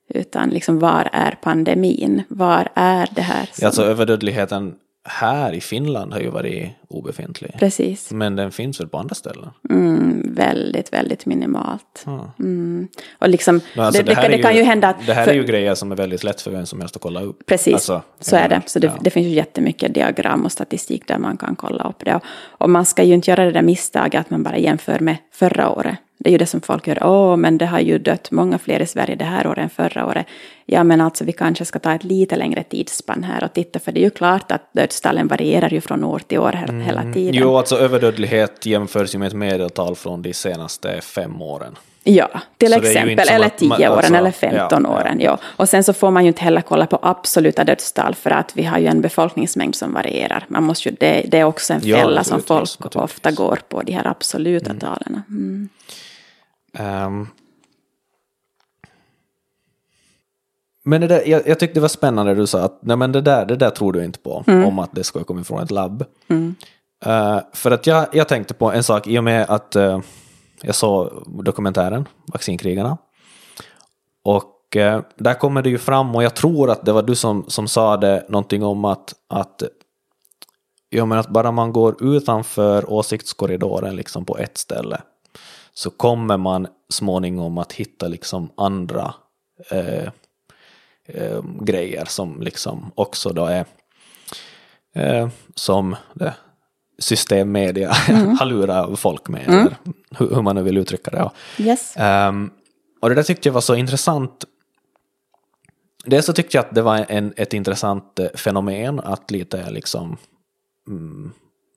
Utan 0.10 0.50
liksom 0.50 0.80
var 0.80 1.10
är 1.12 1.38
pandemin? 1.42 2.24
Var 2.28 2.70
är 2.74 3.10
det 3.16 3.22
här? 3.22 3.50
Som... 3.54 3.66
Alltså 3.66 3.84
överdödligheten 3.84 4.76
här 5.06 5.54
i 5.54 5.62
Finland 5.62 6.14
har 6.14 6.20
ju 6.20 6.30
varit 6.30 6.70
obefintlig. 6.88 7.56
Precis. 7.60 8.12
Men 8.12 8.36
den 8.36 8.52
finns 8.52 8.80
väl 8.80 8.88
på 8.88 8.98
andra 8.98 9.16
ställen? 9.16 9.50
Mm, 9.70 10.34
väldigt, 10.36 10.94
väldigt 10.94 11.26
minimalt. 11.26 12.06
Mm. 12.40 12.88
Och 13.20 13.30
liksom, 13.30 13.62
alltså 13.78 14.04
det, 14.04 14.16
det, 14.16 14.22
det, 14.22 14.28
det 14.28 14.42
kan 14.42 14.56
ju, 14.56 14.64
hända 14.64 14.88
att... 14.88 15.06
Det 15.06 15.14
här 15.14 15.24
för, 15.24 15.32
är 15.32 15.36
ju 15.36 15.44
grejer 15.44 15.76
som 15.76 15.92
är 15.92 15.96
väldigt 15.96 16.24
lätt 16.24 16.42
för 16.42 16.52
vem 16.52 16.66
som 16.66 16.80
helst 16.80 16.96
att 16.96 17.02
kolla 17.02 17.22
upp. 17.22 17.46
Precis, 17.46 17.74
alltså, 17.74 18.02
så 18.20 18.36
är 18.36 18.50
det. 18.50 18.62
Så 18.66 18.80
det, 18.80 18.88
ja. 18.88 18.98
det 19.02 19.10
finns 19.10 19.28
ju 19.28 19.32
jättemycket 19.32 19.94
diagram 19.94 20.46
och 20.46 20.52
statistik 20.52 21.08
där 21.08 21.18
man 21.18 21.38
kan 21.38 21.56
kolla 21.56 21.84
upp 21.84 22.06
det. 22.06 22.16
Och, 22.16 22.24
och 22.48 22.70
man 22.70 22.86
ska 22.86 23.04
ju 23.04 23.14
inte 23.14 23.32
göra 23.32 23.46
det 23.46 23.52
där 23.52 23.62
misstaget 23.62 24.22
att 24.22 24.30
man 24.30 24.44
bara 24.44 24.58
jämför 24.58 25.00
med 25.00 25.18
förra 25.32 25.70
året. 25.70 25.98
Det 26.24 26.30
är 26.30 26.32
ju 26.32 26.38
det 26.38 26.46
som 26.46 26.62
folk 26.62 26.88
gör. 26.88 27.04
Åh, 27.04 27.38
men 27.38 27.58
det 27.58 27.66
har 27.66 27.80
ju 27.80 28.00
dött 28.00 28.32
många 28.32 28.58
fler 28.58 28.82
i 28.82 28.86
Sverige 28.86 29.16
det 29.16 29.26
här 29.26 29.48
året 29.48 29.64
än 29.64 29.70
förra 29.70 30.06
året. 30.06 30.26
Ja, 30.66 30.84
men 30.84 31.02
alltså 31.02 31.24
vi 31.24 31.32
kanske 31.32 31.66
ska 31.66 31.80
ta 31.80 31.94
ett 31.94 32.04
lite 32.04 32.36
längre 32.36 32.64
tidsspann 32.64 33.24
här 33.24 33.44
och 33.44 33.54
titta, 33.54 33.80
för 33.80 33.92
det 33.92 34.00
är 34.00 34.04
ju 34.04 34.10
klart 34.10 34.52
att 34.52 34.74
dödstalen 34.74 35.28
varierar 35.28 35.70
ju 35.70 35.82
från 35.82 36.04
år 36.04 36.20
till 36.20 36.40
år 36.40 36.56
mm. 36.56 36.82
hela 36.82 37.14
tiden. 37.14 37.34
Jo, 37.34 37.58
alltså 37.58 37.78
överdödlighet 37.78 38.66
jämförs 38.66 39.16
ju 39.16 39.20
med 39.20 39.28
ett 39.28 39.34
medeltal 39.34 39.96
från 39.96 40.22
de 40.22 40.34
senaste 40.34 41.02
fem 41.02 41.42
åren. 41.42 41.76
Ja, 42.04 42.30
till 42.58 42.74
exempel, 42.74 43.30
eller 43.30 43.50
tio 43.50 43.68
man, 43.68 43.82
åren 43.82 43.96
alltså, 43.98 44.16
eller 44.16 44.32
femton 44.32 44.84
ja, 44.84 44.90
åren. 44.90 45.20
Ja. 45.20 45.26
ja. 45.26 45.38
Och 45.44 45.70
sen 45.70 45.84
så 45.84 45.94
får 45.94 46.12
man 46.12 46.24
ju 46.24 46.28
inte 46.28 46.42
heller 46.42 46.62
kolla 46.62 46.86
på 46.86 47.00
absoluta 47.02 47.64
dödstal 47.64 48.16
för 48.16 48.30
att 48.30 48.52
vi 48.56 48.64
har 48.64 48.80
ju 48.80 48.88
en 48.88 49.02
befolkningsmängd 49.02 49.76
som 49.76 49.94
varierar. 49.94 50.46
Man 50.48 50.64
måste 50.64 50.90
ju, 50.90 50.96
det, 51.00 51.26
det 51.28 51.40
är 51.40 51.44
också 51.44 51.74
en 51.74 51.82
fälla 51.82 52.20
ja, 52.20 52.24
som 52.24 52.42
folk 52.42 52.96
ofta 52.96 53.32
går 53.32 53.60
på, 53.70 53.82
de 53.82 53.94
här 53.94 54.08
absoluta 54.08 54.70
mm. 54.70 54.80
talen. 54.80 55.22
Mm. 55.30 55.70
Um, 56.80 57.28
men 60.86 61.02
det 61.02 61.08
där, 61.08 61.24
jag, 61.26 61.48
jag 61.48 61.60
tyckte 61.60 61.74
det 61.74 61.82
var 61.82 61.88
spännande 61.88 62.36
du 62.36 62.48
sa 62.48 62.60
att 62.62 62.80
nej 62.82 62.98
men 62.98 63.12
det, 63.12 63.22
där, 63.22 63.46
det 63.46 63.56
där 63.56 63.70
tror 63.70 63.94
du 63.94 64.04
inte 64.04 64.20
på, 64.20 64.44
mm. 64.48 64.66
om 64.66 64.80
att 64.80 64.96
det 64.96 65.04
ska 65.04 65.24
komma 65.24 65.44
från 65.44 65.64
ett 65.64 65.72
labb. 65.72 66.06
Mm. 66.28 66.56
Uh, 67.06 67.40
för 67.54 67.72
att 67.72 67.88
jag, 67.88 68.08
jag 68.12 68.28
tänkte 68.28 68.54
på 68.54 68.72
en 68.72 68.84
sak 68.84 69.08
i 69.08 69.20
och 69.20 69.24
med 69.24 69.46
att 69.50 69.76
uh, 69.76 70.00
jag 70.62 70.76
såg 70.76 71.24
dokumentären, 71.44 72.08
Vaccinkrigarna. 72.34 72.98
Och 74.24 74.76
uh, 74.76 75.02
där 75.16 75.34
kommer 75.34 75.62
det 75.62 75.70
ju 75.70 75.78
fram, 75.78 76.16
och 76.16 76.24
jag 76.24 76.36
tror 76.36 76.70
att 76.72 76.86
det 76.86 76.94
var 76.94 77.04
du 77.04 77.16
som, 77.16 77.46
som 77.48 77.68
sa 77.68 77.98
det, 77.98 78.26
någonting 78.30 78.64
om 78.64 78.86
att, 78.86 79.14
att 79.30 79.64
jag 80.90 81.08
menar 81.08 81.20
att 81.20 81.30
bara 81.30 81.52
man 81.52 81.74
går 81.74 82.04
utanför 82.04 82.90
åsiktskorridoren 82.90 83.96
liksom 83.96 84.26
på 84.26 84.38
ett 84.38 84.58
ställe 84.58 85.02
så 85.74 85.90
kommer 85.90 86.38
man 86.38 86.68
småningom 86.90 87.58
att 87.58 87.74
hitta 87.74 88.08
liksom 88.08 88.50
andra 88.58 89.14
eh, 89.72 90.08
eh, 91.08 91.44
grejer 91.62 92.06
som 92.06 92.42
liksom 92.42 92.92
också 92.96 93.30
då 93.30 93.46
är 93.46 93.66
eh, 94.96 95.30
som 95.56 95.96
det 96.14 96.34
systemmedia 97.00 97.92
mm. 98.10 98.38
har 98.38 98.46
lurat 98.46 99.00
folk 99.00 99.28
med, 99.28 99.48
mm. 99.48 99.60
eller 99.60 99.78
hur, 100.18 100.36
hur, 100.36 100.42
man 100.42 100.56
nu 100.56 100.64
vill 100.64 100.78
uttrycka 100.78 101.12
det. 101.12 101.30
Yes. 101.64 101.96
Um, 102.30 102.52
och 103.02 103.10
det 103.10 103.16
där 103.16 103.24
tyckte 103.24 103.50
jag 103.50 103.54
var 103.54 103.62
så 103.62 103.76
intressant. 103.76 104.46
Dels 106.06 106.26
så 106.26 106.34
tyckte 106.34 106.58
jag 106.58 106.66
att 106.66 106.76
det 106.76 106.82
var 106.82 107.06
en, 107.10 107.34
ett 107.38 107.54
intressant 107.54 108.20
eh, 108.20 108.28
fenomen 108.36 109.00
att 109.00 109.32
lite 109.32 109.70
liksom 109.70 110.18
mm, 110.88 111.32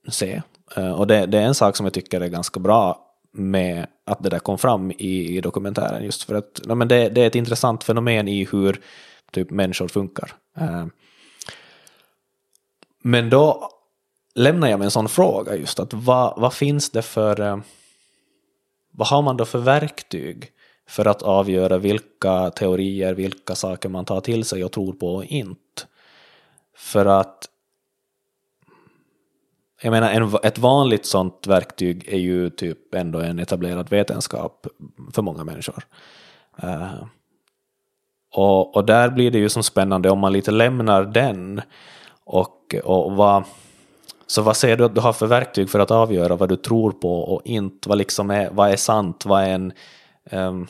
se. 0.08 0.42
Uh, 0.78 0.90
och 0.92 1.06
det, 1.06 1.26
det, 1.26 1.38
är 1.38 1.42
en 1.42 1.54
sak 1.54 1.76
som 1.76 1.86
jag 1.86 1.92
tycker 1.92 2.20
är 2.20 2.28
ganska 2.28 2.60
bra 2.60 3.05
med 3.36 3.86
att 4.04 4.22
det 4.22 4.28
där 4.28 4.38
kom 4.38 4.58
fram 4.58 4.90
i, 4.90 5.36
i 5.36 5.40
dokumentären. 5.40 6.04
Just 6.04 6.22
för 6.22 6.34
att 6.34 6.60
ja, 6.68 6.74
men 6.74 6.88
det, 6.88 7.08
det, 7.08 7.22
är 7.22 7.26
ett 7.26 7.34
intressant 7.34 7.84
fenomen 7.84 8.28
i 8.28 8.48
hur 8.52 8.80
typ, 9.30 9.50
människor 9.50 9.88
funkar. 9.88 10.32
Eh, 10.58 10.86
men 13.02 13.30
då 13.30 13.70
lämnar 14.34 14.68
jag 14.68 14.78
med 14.78 14.84
en 14.84 14.90
sån 14.90 15.08
fråga 15.08 15.56
just 15.56 15.80
att 15.80 15.94
vad, 15.94 16.40
vad 16.40 16.54
finns 16.54 16.90
det 16.90 17.02
för 17.02 17.40
Eh, 17.40 17.58
vad 18.96 19.08
har 19.08 19.22
man 19.22 19.36
då 19.36 19.44
för 19.44 19.58
verktyg 19.58 20.50
för 20.88 21.06
att 21.06 21.22
avgöra 21.22 21.78
vilka 21.78 22.50
teorier, 22.50 23.14
vilka 23.14 23.54
saker 23.54 23.88
man 23.88 24.04
tar 24.04 24.20
till 24.20 24.44
sig 24.44 24.64
och 24.64 24.72
tror 24.72 24.92
på 24.92 25.14
och 25.14 25.24
inte? 25.24 25.82
För 26.76 27.06
att 27.06 27.48
jag 29.86 29.90
menar, 29.90 30.10
en, 30.10 30.34
ett 30.42 30.58
vanligt 30.58 31.06
sånt 31.06 31.46
verktyg 31.46 32.08
är 32.08 32.18
ju 32.18 32.50
typ 32.50 32.94
ändå 32.94 33.18
en 33.20 33.38
etablerad 33.38 33.90
vetenskap 33.90 34.66
för 35.12 35.22
många 35.22 35.44
människor. 35.44 35.84
Uh, 36.64 37.04
och, 38.32 38.76
och 38.76 38.84
där 38.84 39.10
blir 39.10 39.30
det 39.30 39.38
ju 39.38 39.48
som 39.48 39.62
spännande 39.62 40.10
om 40.10 40.18
man 40.18 40.32
lite 40.32 40.50
lämnar 40.50 41.04
den 41.04 41.62
och, 42.24 42.74
och 42.84 43.12
vad, 43.12 43.44
så 44.26 44.42
vad 44.42 44.56
ser 44.56 44.76
du 44.76 44.84
att 44.84 44.94
du 44.94 45.00
har 45.00 45.12
för 45.12 45.26
verktyg 45.26 45.70
för 45.70 45.78
att 45.78 45.90
avgöra 45.90 46.36
vad 46.36 46.48
du 46.48 46.56
tror 46.56 46.92
på 46.92 47.20
och 47.20 47.42
inte? 47.44 47.88
Vad, 47.88 47.98
liksom 47.98 48.30
är, 48.30 48.50
vad 48.50 48.70
är 48.70 48.76
sant? 48.76 49.26
Vad 49.26 49.42
är 49.42 49.48
en... 49.48 49.72
Um... 50.30 50.66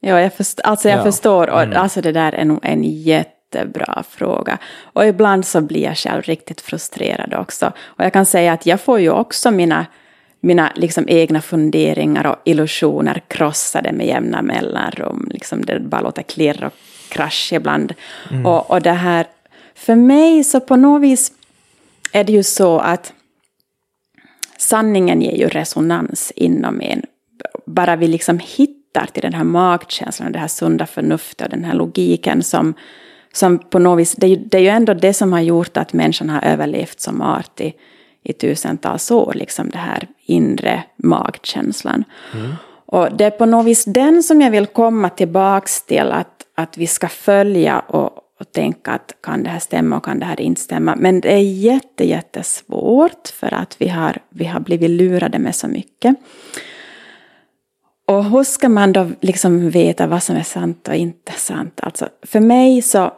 Ja, 0.00 0.20
jag, 0.20 0.34
först, 0.34 0.60
alltså 0.60 0.88
jag 0.88 0.98
ja. 0.98 1.02
förstår. 1.02 1.50
Och, 1.50 1.62
mm. 1.62 1.76
Alltså 1.78 2.00
det 2.00 2.12
där 2.12 2.32
är 2.32 2.44
nog 2.44 2.60
en 2.62 2.84
jätte 2.84 3.37
jättebra 3.54 4.04
fråga. 4.10 4.58
Och 4.82 5.06
ibland 5.06 5.46
så 5.46 5.60
blir 5.60 5.82
jag 5.82 5.96
själv 5.96 6.22
riktigt 6.22 6.60
frustrerad 6.60 7.34
också. 7.34 7.72
Och 7.84 8.04
jag 8.04 8.12
kan 8.12 8.26
säga 8.26 8.52
att 8.52 8.66
jag 8.66 8.80
får 8.80 9.00
ju 9.00 9.10
också 9.10 9.50
mina, 9.50 9.86
mina 10.40 10.72
liksom 10.74 11.04
egna 11.08 11.40
funderingar 11.40 12.26
och 12.26 12.36
illusioner 12.44 13.22
krossade 13.28 13.92
med 13.92 14.06
jämna 14.06 14.42
mellanrum. 14.42 15.28
Liksom 15.30 15.64
det 15.64 15.80
bara 15.80 16.00
låter 16.00 16.22
klirr 16.22 16.64
och 16.64 16.72
krasch 17.08 17.52
ibland. 17.52 17.94
Mm. 18.30 18.46
Och, 18.46 18.70
och 18.70 18.82
det 18.82 18.92
här, 18.92 19.26
för 19.74 19.94
mig 19.94 20.44
så 20.44 20.60
på 20.60 20.76
något 20.76 21.02
vis 21.02 21.32
är 22.12 22.24
det 22.24 22.32
ju 22.32 22.42
så 22.42 22.78
att 22.78 23.12
sanningen 24.58 25.22
ger 25.22 25.36
ju 25.36 25.48
resonans 25.48 26.32
inom 26.36 26.80
en. 26.80 27.02
Bara 27.66 27.96
vi 27.96 28.08
liksom 28.08 28.38
hittar 28.38 29.06
till 29.12 29.22
den 29.22 29.34
här 29.34 29.44
magkänslan, 29.44 30.32
det 30.32 30.38
här 30.38 30.48
sunda 30.48 30.86
förnuftet 30.86 31.46
och 31.46 31.50
den 31.50 31.64
här 31.64 31.74
logiken 31.74 32.42
som, 32.42 32.74
som 33.32 33.58
på 33.58 33.78
något 33.78 33.98
vis, 33.98 34.12
det 34.12 34.26
är, 34.26 34.30
ju, 34.30 34.36
det 34.36 34.58
är 34.58 34.62
ju 34.62 34.68
ändå 34.68 34.94
det 34.94 35.14
som 35.14 35.32
har 35.32 35.40
gjort 35.40 35.76
att 35.76 35.92
människan 35.92 36.30
har 36.30 36.44
överlevt 36.44 37.00
som 37.00 37.22
art 37.22 37.60
i, 37.60 37.74
i 38.22 38.32
tusentals 38.32 39.10
år, 39.10 39.32
liksom 39.34 39.70
det 39.70 39.78
här 39.78 40.08
inre 40.26 40.82
magkänslan. 40.96 42.04
Mm. 42.34 42.54
Och 42.86 43.08
det 43.16 43.24
är 43.24 43.30
på 43.30 43.46
något 43.46 43.66
vis 43.66 43.84
den 43.84 44.22
som 44.22 44.40
jag 44.40 44.50
vill 44.50 44.66
komma 44.66 45.10
tillbaks 45.10 45.82
till, 45.82 46.12
att, 46.12 46.44
att 46.54 46.78
vi 46.78 46.86
ska 46.86 47.08
följa 47.08 47.78
och, 47.78 48.10
och 48.40 48.52
tänka 48.52 48.90
att 48.90 49.14
kan 49.22 49.42
det 49.42 49.50
här 49.50 49.58
stämma 49.58 49.96
och 49.96 50.04
kan 50.04 50.18
det 50.18 50.26
här 50.26 50.40
inte 50.40 50.60
stämma. 50.60 50.96
Men 50.96 51.20
det 51.20 51.32
är 51.32 51.42
jätte, 51.42 52.08
jättesvårt 52.08 53.28
för 53.28 53.54
att 53.54 53.76
vi 53.78 53.88
har, 53.88 54.18
vi 54.28 54.44
har 54.44 54.60
blivit 54.60 54.90
lurade 54.90 55.38
med 55.38 55.54
så 55.54 55.68
mycket. 55.68 56.16
Och 58.08 58.24
hur 58.24 58.44
ska 58.44 58.68
man 58.68 58.92
då 58.92 59.10
liksom 59.20 59.70
veta 59.70 60.06
vad 60.06 60.22
som 60.22 60.36
är 60.36 60.42
sant 60.42 60.88
och 60.88 60.94
inte 60.94 61.32
sant? 61.32 61.80
Alltså, 61.82 62.08
för 62.22 62.40
mig 62.40 62.82
så, 62.82 63.12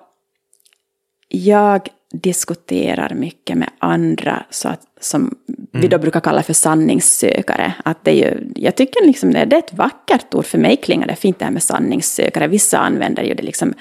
jag 1.28 1.88
diskuterar 2.12 3.14
mycket 3.14 3.56
med 3.56 3.70
andra 3.78 4.42
så 4.50 4.68
att, 4.68 4.80
som 5.00 5.20
mm. 5.20 5.34
vi 5.72 5.88
då 5.88 5.98
brukar 5.98 6.20
kalla 6.20 6.42
för 6.42 6.52
sanningssökare. 6.52 7.74
Att 7.84 8.04
det 8.04 8.10
är 8.10 8.14
ju, 8.14 8.52
jag 8.54 8.76
tycker 8.76 9.06
liksom 9.06 9.32
det, 9.32 9.44
det 9.44 9.56
är 9.56 9.58
ett 9.58 9.74
vackert 9.74 10.34
ord, 10.34 10.44
för 10.44 10.58
mig 10.58 10.76
klingar 10.76 11.06
det 11.06 11.16
fint 11.16 11.38
det 11.38 11.44
här 11.44 11.52
med 11.52 11.62
sanningssökare. 11.62 12.46
Vissa 12.48 12.78
använder 12.78 13.22
ju 13.22 13.34
det 13.34 13.42
liksom 13.42 13.74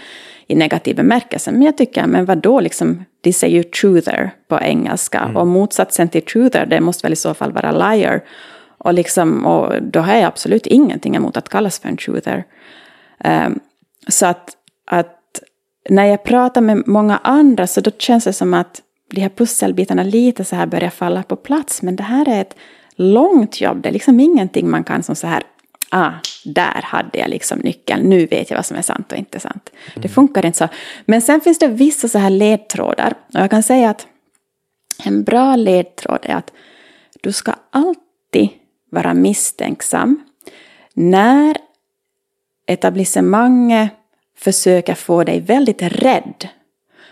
i 0.47 0.55
negativ 0.55 0.95
bemärkelse, 0.95 1.51
men 1.51 1.61
jag 1.61 1.77
tycker, 1.77 2.07
men 2.07 2.25
vad 2.25 2.37
då 2.37 2.59
liksom, 2.59 3.05
de 3.21 3.33
säger 3.33 3.57
ju 3.57 3.63
truther 3.63 4.31
på 4.47 4.59
engelska, 4.59 5.19
mm. 5.19 5.37
och 5.37 5.47
motsatsen 5.47 6.09
till 6.09 6.21
truther, 6.21 6.65
det 6.65 6.81
måste 6.81 7.05
väl 7.05 7.13
i 7.13 7.15
så 7.15 7.33
fall 7.33 7.51
vara 7.51 7.71
liar. 7.71 8.21
Och, 8.79 8.93
liksom, 8.93 9.45
och 9.45 9.83
då 9.83 9.99
har 9.99 10.13
jag 10.13 10.23
absolut 10.23 10.67
ingenting 10.67 11.15
emot 11.15 11.37
att 11.37 11.49
kallas 11.49 11.79
för 11.79 11.89
en 11.89 11.97
truther. 11.97 12.43
Um, 13.23 13.59
så 14.07 14.25
att, 14.25 14.57
att 14.85 15.15
när 15.89 16.05
jag 16.05 16.23
pratar 16.23 16.61
med 16.61 16.87
många 16.87 17.17
andra 17.17 17.67
så 17.67 17.81
då 17.81 17.91
känns 17.97 18.23
det 18.23 18.33
som 18.33 18.53
att 18.53 18.81
de 19.11 19.21
här 19.21 19.29
pusselbitarna 19.29 20.03
lite 20.03 20.45
så 20.45 20.55
här 20.55 20.65
börjar 20.65 20.89
falla 20.89 21.23
på 21.23 21.35
plats. 21.35 21.81
Men 21.81 21.95
det 21.95 22.03
här 22.03 22.29
är 22.29 22.41
ett 22.41 22.55
långt 22.95 23.61
jobb. 23.61 23.81
Det 23.81 23.89
är 23.89 23.93
liksom 23.93 24.19
ingenting 24.19 24.69
man 24.69 24.83
kan 24.83 25.03
som 25.03 25.15
så 25.15 25.27
här, 25.27 25.43
ah, 25.89 26.11
där 26.45 26.81
hade 26.83 27.17
jag 27.19 27.29
liksom 27.29 27.59
nyckeln, 27.59 28.09
nu 28.09 28.25
vet 28.25 28.49
jag 28.49 28.57
vad 28.57 28.65
som 28.65 28.77
är 28.77 28.81
sant 28.81 29.11
och 29.11 29.17
inte 29.17 29.39
sant. 29.39 29.69
Mm. 29.69 30.01
Det 30.01 30.09
funkar 30.09 30.45
inte 30.45 30.57
så. 30.57 30.67
Men 31.05 31.21
sen 31.21 31.41
finns 31.41 31.59
det 31.59 31.67
vissa 31.67 32.07
så 32.07 32.17
här 32.17 32.29
ledtrådar. 32.29 33.13
Och 33.33 33.39
jag 33.39 33.49
kan 33.49 33.63
säga 33.63 33.89
att 33.89 34.07
en 35.03 35.23
bra 35.23 35.55
ledtråd 35.55 36.19
är 36.21 36.35
att 36.35 36.51
du 37.21 37.31
ska 37.31 37.53
alltid 37.69 38.49
vara 38.89 39.13
misstänksam 39.13 40.23
när 40.93 41.57
etablissemanget 42.67 43.91
försöker 44.37 44.93
få 44.93 45.23
dig 45.23 45.39
väldigt 45.39 45.81
rädd 45.81 46.47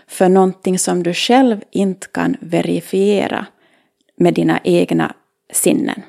för 0.06 0.28
någonting 0.28 0.78
som 0.78 1.02
du 1.02 1.14
själv 1.14 1.62
inte 1.70 2.06
kan 2.06 2.36
verifiera 2.40 3.46
med 4.16 4.34
dina 4.34 4.60
egna 4.64 5.14
sinnen. 5.52 6.02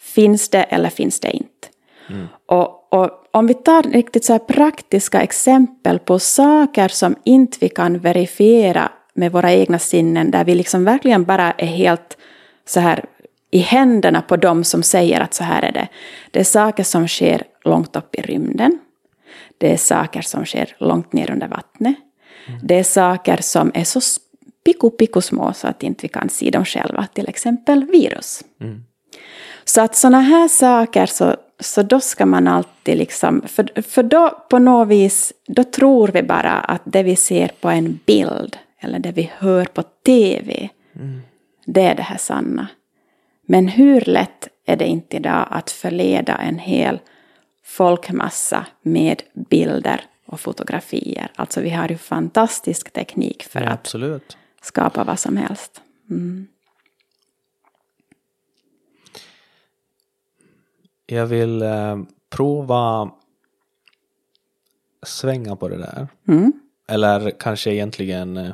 Finns 0.00 0.48
det 0.48 0.62
eller 0.62 0.88
finns 0.90 1.20
det 1.20 1.30
inte? 1.30 1.68
Mm. 2.10 2.26
Och, 2.46 2.92
och, 2.94 3.10
om 3.30 3.46
vi 3.46 3.54
tar 3.54 3.82
riktigt 3.82 4.24
så 4.24 4.38
praktiska 4.38 5.20
exempel 5.20 5.98
på 5.98 6.18
saker 6.18 6.88
som 6.88 7.16
inte 7.24 7.58
vi 7.60 7.68
kan 7.68 7.98
verifiera 7.98 8.92
med 9.14 9.32
våra 9.32 9.52
egna 9.52 9.78
sinnen, 9.78 10.30
där 10.30 10.44
vi 10.44 10.54
liksom 10.54 10.84
verkligen 10.84 11.24
bara 11.24 11.52
är 11.52 11.66
helt 11.66 12.16
så 12.66 12.80
här 12.80 13.04
i 13.54 13.58
händerna 13.58 14.22
på 14.22 14.36
dem 14.36 14.64
som 14.64 14.82
säger 14.82 15.20
att 15.20 15.34
så 15.34 15.44
här 15.44 15.62
är 15.62 15.72
det. 15.72 15.88
Det 16.30 16.40
är 16.40 16.44
saker 16.44 16.84
som 16.84 17.08
sker 17.08 17.42
långt 17.64 17.96
upp 17.96 18.14
i 18.14 18.22
rymden. 18.22 18.78
Det 19.58 19.72
är 19.72 19.76
saker 19.76 20.22
som 20.22 20.44
sker 20.44 20.76
långt 20.78 21.12
ner 21.12 21.30
under 21.30 21.48
vattnet. 21.48 21.96
Mm. 22.46 22.60
Det 22.62 22.74
är 22.74 22.84
saker 22.84 23.36
som 23.40 23.70
är 23.74 23.84
så 23.84 24.00
pico, 24.64 24.90
pico 24.90 25.20
små 25.20 25.52
så 25.52 25.68
att 25.68 25.82
inte 25.82 26.02
vi 26.02 26.08
kan 26.08 26.28
se 26.28 26.50
dem 26.50 26.64
själva, 26.64 27.06
till 27.06 27.28
exempel 27.28 27.84
virus. 27.84 28.44
Mm. 28.60 28.84
Så 29.64 29.80
att 29.80 29.96
sådana 29.96 30.20
här 30.20 30.48
saker, 30.48 31.06
så, 31.06 31.36
så 31.60 31.82
då 31.82 32.00
ska 32.00 32.26
man 32.26 32.48
alltid 32.48 32.98
liksom, 32.98 33.42
för, 33.46 33.82
för 33.82 34.02
då 34.02 34.44
på 34.50 34.58
något 34.58 34.88
vis, 34.88 35.32
då 35.46 35.64
tror 35.64 36.08
vi 36.08 36.22
bara 36.22 36.52
att 36.52 36.82
det 36.84 37.02
vi 37.02 37.16
ser 37.16 37.50
på 37.60 37.68
en 37.68 38.00
bild, 38.06 38.56
eller 38.80 38.98
det 38.98 39.12
vi 39.12 39.30
hör 39.38 39.64
på 39.64 39.82
TV, 39.82 40.68
mm. 40.96 41.22
det 41.66 41.82
är 41.82 41.94
det 41.94 42.02
här 42.02 42.18
sanna. 42.18 42.68
Men 43.46 43.68
hur 43.68 44.00
lätt 44.00 44.48
är 44.64 44.76
det 44.76 44.86
inte 44.86 45.16
idag 45.16 45.46
att 45.50 45.70
förleda 45.70 46.36
en 46.36 46.58
hel 46.58 47.00
folkmassa 47.62 48.66
med 48.82 49.22
bilder 49.50 50.00
och 50.26 50.40
fotografier. 50.40 51.32
Alltså 51.36 51.60
vi 51.60 51.70
har 51.70 51.88
ju 51.88 51.98
fantastisk 51.98 52.92
teknik 52.92 53.42
för 53.42 53.60
ja, 53.60 53.68
att 53.68 53.94
skapa 54.62 55.04
vad 55.04 55.18
som 55.18 55.36
helst. 55.36 55.82
Mm. 56.10 56.46
Jag 61.06 61.26
vill 61.26 61.62
eh, 61.62 62.02
prova 62.30 63.10
svänga 65.06 65.56
på 65.56 65.68
det 65.68 65.76
där. 65.76 66.08
Mm. 66.28 66.52
Eller 66.88 67.30
kanske 67.30 67.70
egentligen 67.70 68.36
eh, 68.36 68.52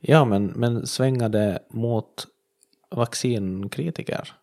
Ja 0.00 0.24
men, 0.24 0.46
men 0.46 0.86
svänga 0.86 1.28
det 1.28 1.58
mot 1.70 2.26
vaccinkritiker. 2.90 4.34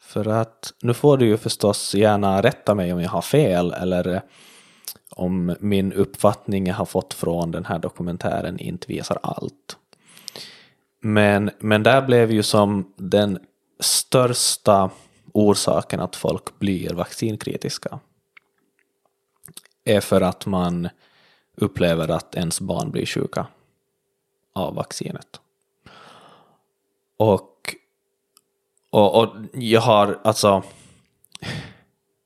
För 0.00 0.28
att 0.28 0.72
nu 0.82 0.94
får 0.94 1.16
du 1.16 1.26
ju 1.26 1.36
förstås 1.36 1.94
gärna 1.94 2.42
rätta 2.42 2.74
mig 2.74 2.92
om 2.92 3.00
jag 3.00 3.10
har 3.10 3.22
fel 3.22 3.72
eller 3.72 4.22
om 5.10 5.56
min 5.60 5.92
uppfattning 5.92 6.66
jag 6.66 6.74
har 6.74 6.84
fått 6.84 7.14
från 7.14 7.50
den 7.50 7.64
här 7.64 7.78
dokumentären 7.78 8.58
inte 8.58 8.86
visar 8.88 9.18
allt. 9.22 9.76
Men, 11.00 11.50
men 11.58 11.82
där 11.82 12.02
blev 12.02 12.32
ju 12.32 12.42
som 12.42 12.92
den 12.96 13.38
största 13.80 14.90
orsaken 15.32 16.00
att 16.00 16.16
folk 16.16 16.58
blir 16.58 16.94
vaccinkritiska 16.94 17.98
är 19.84 20.00
för 20.00 20.20
att 20.20 20.46
man 20.46 20.88
upplever 21.56 22.08
att 22.08 22.34
ens 22.34 22.60
barn 22.60 22.90
blir 22.90 23.06
sjuka 23.06 23.46
av 24.54 24.74
vaccinet. 24.74 25.40
Och, 27.18 27.74
och, 28.90 29.22
och 29.22 29.28
jag 29.52 29.80
har 29.80 30.20
alltså 30.24 30.62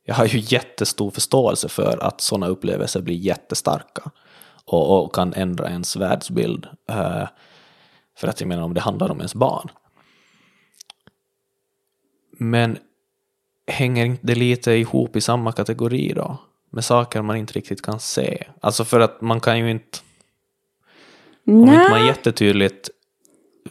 jag 0.04 0.14
har 0.14 0.26
ju 0.26 0.38
jättestor 0.38 1.10
förståelse 1.10 1.68
för 1.68 1.98
att 2.02 2.20
sådana 2.20 2.46
upplevelser 2.46 3.00
blir 3.02 3.14
jättestarka 3.14 4.10
och, 4.64 5.04
och 5.04 5.14
kan 5.14 5.34
ändra 5.34 5.70
ens 5.70 5.96
världsbild. 5.96 6.66
Uh, 6.90 7.26
för 8.16 8.28
att 8.28 8.40
jag 8.40 8.48
menar 8.48 8.62
om 8.62 8.74
det 8.74 8.80
handlar 8.80 9.10
om 9.10 9.18
ens 9.18 9.34
barn. 9.34 9.68
Men 12.38 12.78
hänger 13.66 14.06
inte 14.06 14.26
det 14.26 14.34
lite 14.34 14.72
ihop 14.72 15.16
i 15.16 15.20
samma 15.20 15.52
kategori 15.52 16.12
då? 16.16 16.36
Med 16.70 16.84
saker 16.84 17.22
man 17.22 17.36
inte 17.36 17.52
riktigt 17.52 17.82
kan 17.82 18.00
se. 18.00 18.46
Alltså 18.60 18.84
för 18.84 19.00
att 19.00 19.20
man 19.20 19.40
kan 19.40 19.58
ju 19.58 19.70
inte... 19.70 19.98
Om 21.46 21.68
inte 21.68 21.90
man 21.90 22.06
jättetydligt 22.06 22.90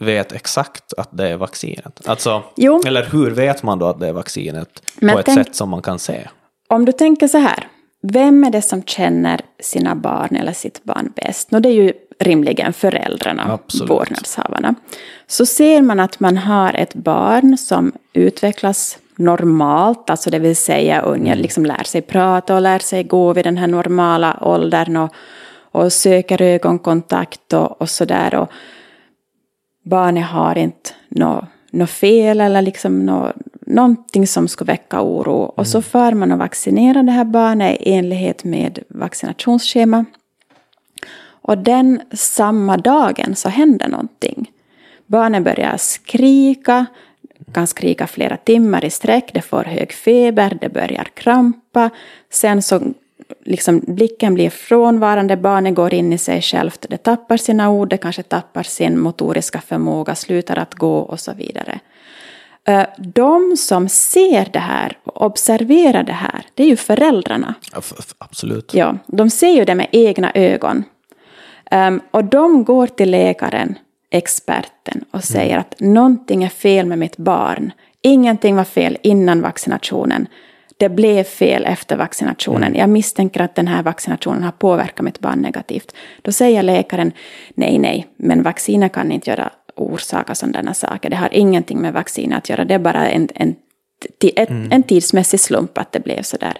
vet 0.00 0.32
exakt 0.32 0.92
att 0.96 1.08
det 1.12 1.28
är 1.28 1.36
vaccinet? 1.36 2.00
Alltså, 2.08 2.42
jo. 2.56 2.80
Eller 2.86 3.04
hur 3.04 3.30
vet 3.30 3.62
man 3.62 3.78
då 3.78 3.86
att 3.86 4.00
det 4.00 4.08
är 4.08 4.12
vaccinet 4.12 4.82
Men 4.94 5.14
på 5.14 5.18
ett 5.18 5.26
tänk, 5.26 5.46
sätt 5.46 5.56
som 5.56 5.68
man 5.68 5.82
kan 5.82 5.98
se? 5.98 6.28
Om 6.68 6.84
du 6.84 6.92
tänker 6.92 7.28
så 7.28 7.38
här, 7.38 7.68
vem 8.02 8.44
är 8.44 8.50
det 8.50 8.62
som 8.62 8.82
känner 8.82 9.40
sina 9.60 9.94
barn 9.94 10.36
eller 10.36 10.52
sitt 10.52 10.84
barn 10.84 11.12
bäst? 11.16 11.50
No, 11.50 11.60
det 11.60 11.68
är 11.68 11.72
ju 11.72 11.92
rimligen 12.18 12.72
föräldrarna, 12.72 13.52
Absolut. 13.52 13.90
vårdnadshavarna. 13.90 14.74
Så 15.26 15.46
ser 15.46 15.82
man 15.82 16.00
att 16.00 16.20
man 16.20 16.36
har 16.36 16.74
ett 16.74 16.94
barn 16.94 17.58
som 17.58 17.92
utvecklas 18.12 18.98
normalt, 19.16 20.10
alltså 20.10 20.30
det 20.30 20.38
vill 20.38 20.56
säga 20.56 21.00
ungen 21.00 21.26
mm. 21.26 21.38
liksom 21.38 21.66
lär 21.66 21.84
sig 21.84 22.02
prata 22.02 22.54
och 22.54 22.62
lär 22.62 22.78
sig 22.78 23.04
gå 23.04 23.32
vid 23.32 23.44
den 23.44 23.56
här 23.56 23.66
normala 23.66 24.38
åldern 24.40 24.96
och, 24.96 25.14
och 25.72 25.92
söker 25.92 26.42
ögonkontakt 26.42 27.52
och, 27.52 27.80
och 27.80 27.90
sådär. 27.90 28.34
Och 28.34 28.48
barnet 29.82 30.26
har 30.26 30.58
inte 30.58 30.90
något 31.08 31.44
no 31.70 31.86
fel 31.86 32.40
eller 32.40 32.62
liksom 32.62 33.06
no, 33.06 33.32
någonting 33.66 34.26
som 34.26 34.48
skulle 34.48 34.72
väcka 34.72 35.02
oro. 35.02 35.32
Och 35.32 35.58
mm. 35.58 35.64
så 35.64 35.82
för 35.82 36.12
man 36.12 36.32
och 36.32 36.38
vaccinerar 36.38 37.02
det 37.02 37.12
här 37.12 37.24
barnet 37.24 37.80
i 37.80 37.92
enlighet 37.92 38.44
med 38.44 38.78
vaccinationsschema. 38.88 40.04
Och 41.24 41.58
den 41.58 42.00
samma 42.12 42.76
dagen 42.76 43.36
så 43.36 43.48
händer 43.48 43.88
någonting. 43.88 44.50
Barnet 45.06 45.44
börjar 45.44 45.76
skrika, 45.76 46.86
kan 47.52 47.66
skrika 47.66 48.06
flera 48.06 48.36
timmar 48.36 48.84
i 48.84 48.90
sträck, 48.90 49.30
det 49.34 49.42
får 49.42 49.64
hög 49.64 49.92
feber, 49.92 50.58
det 50.60 50.68
börjar 50.68 51.04
krampa. 51.14 51.90
Sen 52.30 52.62
så 52.62 52.80
liksom 53.44 53.80
blicken 53.86 54.34
blir 54.34 54.50
frånvarande, 54.50 55.36
barnet 55.36 55.74
går 55.74 55.94
in 55.94 56.12
i 56.12 56.18
sig 56.18 56.42
självt, 56.42 56.86
det 56.88 56.96
tappar 56.96 57.36
sina 57.36 57.70
ord, 57.70 57.88
det 57.88 57.96
kanske 57.96 58.22
tappar 58.22 58.62
sin 58.62 59.00
motoriska 59.00 59.60
förmåga, 59.60 60.14
slutar 60.14 60.58
att 60.58 60.74
gå 60.74 60.98
och 60.98 61.20
så 61.20 61.32
vidare. 61.32 61.80
Eh, 62.64 62.86
de 62.98 63.56
som 63.56 63.88
ser 63.88 64.48
det 64.52 64.58
här 64.58 64.98
och 65.04 65.22
observerar 65.22 66.02
det 66.02 66.12
här, 66.12 66.46
det 66.54 66.62
är 66.62 66.68
ju 66.68 66.76
föräldrarna. 66.76 67.54
Absolut. 68.18 68.74
Ja, 68.74 68.96
de 69.06 69.30
ser 69.30 69.52
ju 69.52 69.64
det 69.64 69.74
med 69.74 69.88
egna 69.92 70.32
ögon. 70.34 70.84
Um, 71.70 72.00
och 72.10 72.24
de 72.24 72.64
går 72.64 72.86
till 72.86 73.10
läkaren, 73.10 73.78
experten, 74.10 75.04
och 75.10 75.24
säger 75.24 75.54
mm. 75.54 75.60
att 75.60 75.80
någonting 75.80 76.44
är 76.44 76.48
fel 76.48 76.86
med 76.86 76.98
mitt 76.98 77.16
barn. 77.16 77.72
Ingenting 78.02 78.56
var 78.56 78.64
fel 78.64 78.98
innan 79.02 79.40
vaccinationen. 79.40 80.26
Det 80.76 80.88
blev 80.88 81.24
fel 81.24 81.64
efter 81.64 81.96
vaccinationen. 81.96 82.62
Mm. 82.62 82.78
Jag 82.78 82.88
misstänker 82.88 83.40
att 83.40 83.54
den 83.54 83.68
här 83.68 83.82
vaccinationen 83.82 84.42
har 84.42 84.52
påverkat 84.52 85.04
mitt 85.04 85.20
barn 85.20 85.38
negativt. 85.38 85.94
Då 86.22 86.32
säger 86.32 86.62
läkaren, 86.62 87.12
nej, 87.54 87.78
nej, 87.78 88.06
men 88.16 88.42
vaccinet 88.42 88.92
kan 88.92 89.12
inte 89.12 89.30
göra 89.30 89.50
orsaka 89.76 90.34
sådana 90.34 90.74
saker. 90.74 91.10
Det 91.10 91.16
har 91.16 91.34
ingenting 91.34 91.78
med 91.78 91.92
vaccinet 91.92 92.38
att 92.38 92.48
göra. 92.48 92.64
Det 92.64 92.74
är 92.74 92.78
bara 92.78 93.10
en, 93.10 93.28
en, 93.34 93.54
en, 94.36 94.72
en 94.72 94.82
tidsmässig 94.82 95.40
slump 95.40 95.78
att 95.78 95.92
det 95.92 96.00
blev 96.00 96.22
så 96.22 96.36
där. 96.36 96.56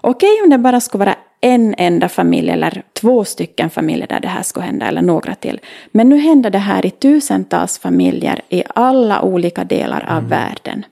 Okej 0.00 0.40
om 0.44 0.50
det 0.50 0.58
bara 0.58 0.80
skulle 0.80 1.04
vara 1.04 1.16
en 1.40 1.74
enda 1.78 2.08
familj 2.08 2.50
eller 2.50 2.82
två 2.92 3.24
stycken 3.24 3.70
familjer 3.70 4.06
där 4.06 4.20
det 4.20 4.28
här 4.28 4.42
skulle 4.42 4.66
hända 4.66 4.86
eller 4.86 5.02
några 5.02 5.34
till. 5.34 5.60
Men 5.92 6.08
nu 6.08 6.16
händer 6.16 6.50
det 6.50 6.58
här 6.58 6.86
i 6.86 6.90
tusentals 6.90 7.78
familjer 7.78 8.40
i 8.48 8.62
alla 8.74 9.22
olika 9.22 9.64
delar 9.64 10.04
av 10.08 10.18
mm. 10.18 10.28
världen. 10.28 10.84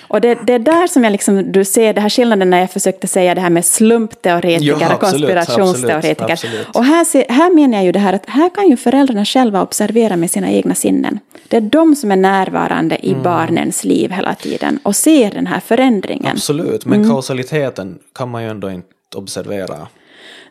Och 0.00 0.20
det, 0.20 0.38
det 0.46 0.52
är 0.52 0.58
där 0.58 0.86
som 0.86 1.04
jag 1.04 1.10
liksom, 1.10 1.52
du 1.52 1.64
ser 1.64 1.92
det 1.92 2.00
här 2.00 2.08
skillnaden 2.08 2.50
när 2.50 2.60
jag 2.60 2.70
försökte 2.70 3.06
säga 3.06 3.34
det 3.34 3.40
här 3.40 3.50
med 3.50 3.64
slumpteoretiker 3.64 4.76
ja, 4.80 4.94
och 4.94 5.00
konspirationsteoretiker. 5.00 6.32
Absolut, 6.32 6.60
absolut. 6.60 6.76
Och 6.76 6.84
här, 6.84 7.04
ser, 7.04 7.26
här 7.28 7.54
menar 7.54 7.78
jag 7.78 7.84
ju 7.84 7.92
det 7.92 7.98
här 7.98 8.12
att 8.12 8.26
här 8.26 8.48
kan 8.54 8.68
ju 8.68 8.76
föräldrarna 8.76 9.24
själva 9.24 9.62
observera 9.62 10.16
med 10.16 10.30
sina 10.30 10.50
egna 10.50 10.74
sinnen. 10.74 11.20
Det 11.48 11.56
är 11.56 11.60
de 11.60 11.96
som 11.96 12.10
är 12.10 12.16
närvarande 12.16 13.06
i 13.06 13.10
mm. 13.10 13.22
barnens 13.22 13.84
liv 13.84 14.10
hela 14.10 14.34
tiden 14.34 14.78
och 14.82 14.96
ser 14.96 15.30
den 15.30 15.46
här 15.46 15.60
förändringen. 15.60 16.32
Absolut, 16.36 16.86
men 16.86 16.98
mm. 16.98 17.10
kausaliteten 17.10 17.98
kan 18.14 18.30
man 18.30 18.42
ju 18.42 18.48
ändå 18.48 18.70
inte 18.70 18.88
observera. 19.16 19.86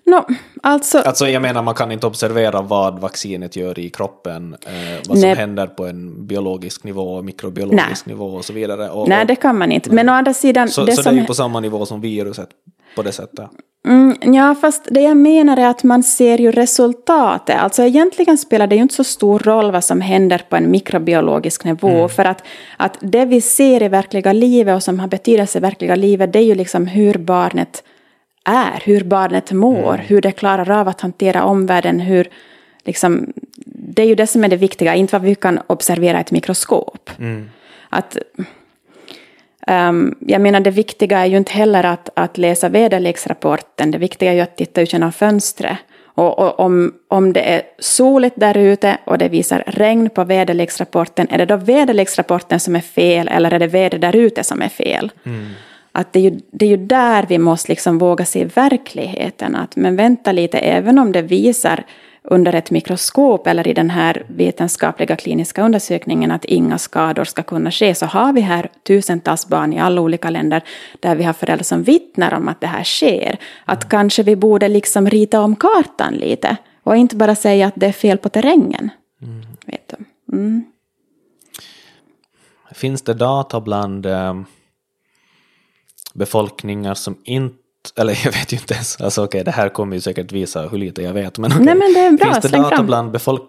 No, 0.05 0.25
alltså, 0.61 0.97
alltså 0.97 1.27
jag 1.27 1.41
menar 1.41 1.63
man 1.63 1.75
kan 1.75 1.91
inte 1.91 2.07
observera 2.07 2.61
vad 2.61 2.99
vaccinet 2.99 3.55
gör 3.55 3.79
i 3.79 3.89
kroppen, 3.89 4.55
eh, 4.65 4.71
vad 5.07 5.19
som 5.19 5.29
nej. 5.29 5.35
händer 5.35 5.67
på 5.67 5.85
en 5.85 6.27
biologisk 6.27 6.83
nivå, 6.83 7.21
mikrobiologisk 7.21 8.05
nej. 8.05 8.15
nivå 8.15 8.25
och 8.25 8.45
så 8.45 8.53
vidare. 8.53 8.89
Och, 8.89 9.09
nej, 9.09 9.25
det 9.25 9.35
kan 9.35 9.57
man 9.57 9.71
inte. 9.71 9.89
Men 9.89 10.09
å 10.09 10.13
andra 10.13 10.33
sidan... 10.33 10.69
Så 10.69 10.85
det, 10.85 10.91
så 10.91 11.01
det 11.01 11.09
är 11.09 11.13
ju 11.13 11.25
på 11.25 11.33
samma 11.33 11.59
nivå 11.59 11.85
som 11.85 12.01
viruset 12.01 12.49
på 12.95 13.01
det 13.01 13.11
sättet. 13.11 13.49
Mm, 13.87 14.33
ja, 14.33 14.55
fast 14.55 14.87
det 14.91 15.01
jag 15.01 15.17
menar 15.17 15.57
är 15.57 15.67
att 15.67 15.83
man 15.83 16.03
ser 16.03 16.37
ju 16.37 16.51
resultatet. 16.51 17.59
Alltså 17.59 17.83
egentligen 17.83 18.37
spelar 18.37 18.67
det 18.67 18.75
ju 18.75 18.81
inte 18.81 18.95
så 18.95 19.03
stor 19.03 19.39
roll 19.39 19.71
vad 19.71 19.83
som 19.83 20.01
händer 20.01 20.41
på 20.49 20.55
en 20.55 20.71
mikrobiologisk 20.71 21.63
nivå. 21.63 21.89
Mm. 21.89 22.09
För 22.09 22.25
att, 22.25 22.43
att 22.77 22.97
det 22.99 23.25
vi 23.25 23.41
ser 23.41 23.83
i 23.83 23.87
verkliga 23.87 24.33
livet 24.33 24.75
och 24.75 24.83
som 24.83 24.99
har 24.99 25.07
betydelse 25.07 25.57
i 25.57 25.61
verkliga 25.61 25.95
livet, 25.95 26.33
det 26.33 26.39
är 26.39 26.43
ju 26.43 26.55
liksom 26.55 26.87
hur 26.87 27.13
barnet 27.13 27.83
är, 28.43 28.81
hur 28.85 29.03
barnet 29.03 29.51
mår, 29.51 29.97
hur 29.97 30.21
det 30.21 30.31
klarar 30.31 30.71
av 30.71 30.87
att 30.87 31.01
hantera 31.01 31.43
omvärlden, 31.43 31.99
hur 31.99 32.29
liksom, 32.85 33.33
det 33.65 34.01
är 34.01 34.07
ju 34.07 34.15
det 34.15 34.27
som 34.27 34.43
är 34.43 34.47
det 34.47 34.55
viktiga, 34.55 34.95
inte 34.95 35.15
vad 35.15 35.21
vi 35.21 35.35
kan 35.35 35.59
observera 35.67 36.17
i 36.17 36.21
ett 36.21 36.31
mikroskop. 36.31 37.09
Att, 37.89 38.17
um, 39.67 40.15
jag 40.19 40.41
menar, 40.41 40.59
det 40.59 40.71
viktiga 40.71 41.19
är 41.19 41.25
ju 41.25 41.37
inte 41.37 41.51
heller 41.51 41.83
att, 41.83 42.09
att 42.13 42.37
läsa 42.37 42.69
väderleksrapporten, 42.69 43.91
det 43.91 43.97
viktiga 43.97 44.31
är 44.31 44.35
ju 44.35 44.41
att 44.41 44.57
titta 44.57 44.81
ut 44.81 44.93
genom 44.93 45.11
fönstret. 45.11 45.77
Och, 46.15 46.39
och, 46.39 46.59
om, 46.59 46.93
om 47.07 47.33
det 47.33 47.41
är 47.41 47.61
soligt 47.79 48.35
där 48.39 48.57
ute 48.57 48.97
och 49.05 49.17
det 49.17 49.29
visar 49.29 49.63
regn 49.67 50.09
på 50.09 50.23
väderleksrapporten, 50.23 51.27
är 51.29 51.37
det 51.37 51.45
då 51.45 51.57
väderleksrapporten 51.57 52.59
som 52.59 52.75
är 52.75 52.81
fel 52.81 53.27
eller 53.27 53.53
är 53.53 53.59
det 53.59 53.67
väder 53.67 53.97
där 53.97 54.15
ute 54.15 54.43
som 54.43 54.61
är 54.61 54.69
fel? 54.69 55.11
Mm. 55.25 55.49
Att 55.95 56.13
det, 56.13 56.19
är 56.19 56.23
ju, 56.23 56.39
det 56.51 56.65
är 56.65 56.69
ju 56.69 56.77
där 56.77 57.25
vi 57.29 57.37
måste 57.37 57.71
liksom 57.71 57.97
våga 57.97 58.25
se 58.25 58.45
verkligheten. 58.45 59.55
Att, 59.55 59.75
men 59.75 59.95
vänta 59.95 60.31
lite, 60.31 60.57
även 60.59 60.99
om 60.99 61.11
det 61.11 61.21
visar 61.21 61.85
under 62.23 62.53
ett 62.53 62.71
mikroskop 62.71 63.47
eller 63.47 63.67
i 63.67 63.73
den 63.73 63.89
här 63.89 64.25
vetenskapliga 64.27 65.15
kliniska 65.15 65.63
undersökningen 65.65 66.31
att 66.31 66.45
inga 66.45 66.77
skador 66.77 67.23
ska 67.23 67.43
kunna 67.43 67.71
ske, 67.71 67.95
så 67.95 68.05
har 68.05 68.33
vi 68.33 68.41
här 68.41 68.69
tusentals 68.87 69.47
barn 69.47 69.73
i 69.73 69.79
alla 69.79 70.01
olika 70.01 70.29
länder 70.29 70.63
där 70.99 71.15
vi 71.15 71.23
har 71.23 71.33
föräldrar 71.33 71.63
som 71.63 71.83
vittnar 71.83 72.33
om 72.33 72.47
att 72.47 72.61
det 72.61 72.67
här 72.67 72.83
sker. 72.83 73.39
Att 73.65 73.89
kanske 73.89 74.23
vi 74.23 74.35
borde 74.35 74.67
liksom 74.67 75.09
rita 75.09 75.41
om 75.41 75.55
kartan 75.55 76.13
lite 76.13 76.57
och 76.83 76.95
inte 76.95 77.15
bara 77.15 77.35
säga 77.35 77.67
att 77.67 77.73
det 77.75 77.87
är 77.87 77.91
fel 77.91 78.17
på 78.17 78.29
terrängen. 78.29 78.89
Mm. 79.21 79.41
Vet 79.65 79.93
du? 79.97 80.05
Mm. 80.35 80.63
Finns 82.71 83.01
det 83.01 83.13
data 83.13 83.61
bland 83.61 84.05
eh, 84.05 84.33
befolkningar 86.13 86.93
som 86.93 87.17
inte 87.23 87.57
eller 87.95 88.19
jag 88.25 88.31
vet 88.31 88.53
ju 88.53 88.57
inte 88.57 88.73
ens, 88.73 89.01
alltså 89.01 89.21
okej 89.21 89.41
okay, 89.41 89.43
det 89.43 89.51
här 89.51 89.69
kommer 89.69 89.95
ju 89.95 90.01
säkert 90.01 90.31
visa 90.31 90.61
hur 90.61 90.77
lite 90.77 91.01
jag 91.01 91.13
vet, 91.13 91.37
men, 91.37 91.51
okay. 91.51 91.65
Nej, 91.65 91.75
men 91.75 91.93
det 91.93 91.99
är 91.99 92.11
bra, 92.11 92.33
finns 92.33 92.51
det 92.51 92.57
data 92.57 92.75
fram. 92.75 92.85
bland 92.85 93.11
befolk 93.11 93.41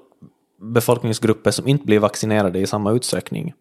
befolkningsgrupper 0.60 1.50
som 1.50 1.68
inte 1.68 1.84
blir 1.84 1.98
vaccinerade 1.98 2.58
i 2.58 2.66
samma 2.66 2.92
utsträckning? 2.92 3.52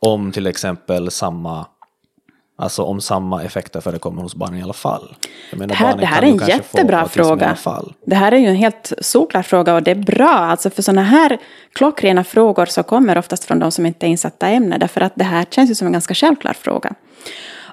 Om 0.00 0.32
till 0.32 0.46
exempel 0.46 1.10
samma, 1.10 1.66
alltså 2.58 2.82
om 2.82 3.00
samma 3.00 3.42
effekter 3.42 3.80
förekommer 3.80 4.22
hos 4.22 4.34
barn 4.34 4.56
i 4.56 4.62
alla 4.62 4.72
fall? 4.72 5.14
Menar, 5.52 5.66
det 5.66 5.74
här, 5.74 5.96
det 5.96 6.06
här 6.06 6.22
är 6.22 6.26
en 6.26 6.46
jättebra 6.46 7.08
fråga. 7.08 7.56
Det 8.06 8.14
här 8.14 8.32
är 8.32 8.36
ju 8.36 8.46
en 8.46 8.56
helt 8.56 8.92
solklar 9.00 9.42
fråga 9.42 9.74
och 9.74 9.82
det 9.82 9.90
är 9.90 9.94
bra, 9.94 10.28
alltså 10.28 10.70
för 10.70 10.82
sådana 10.82 11.02
här 11.02 11.38
klockrena 11.72 12.24
frågor 12.24 12.66
så 12.66 12.82
kommer 12.82 13.18
oftast 13.18 13.44
från 13.44 13.58
de 13.58 13.72
som 13.72 13.86
inte 13.86 14.06
är 14.06 14.08
insatta 14.08 14.50
i 14.50 14.54
ämnet, 14.54 14.80
därför 14.80 15.00
att 15.00 15.12
det 15.14 15.24
här 15.24 15.44
känns 15.50 15.70
ju 15.70 15.74
som 15.74 15.86
en 15.86 15.92
ganska 15.92 16.14
självklar 16.14 16.52
fråga. 16.52 16.94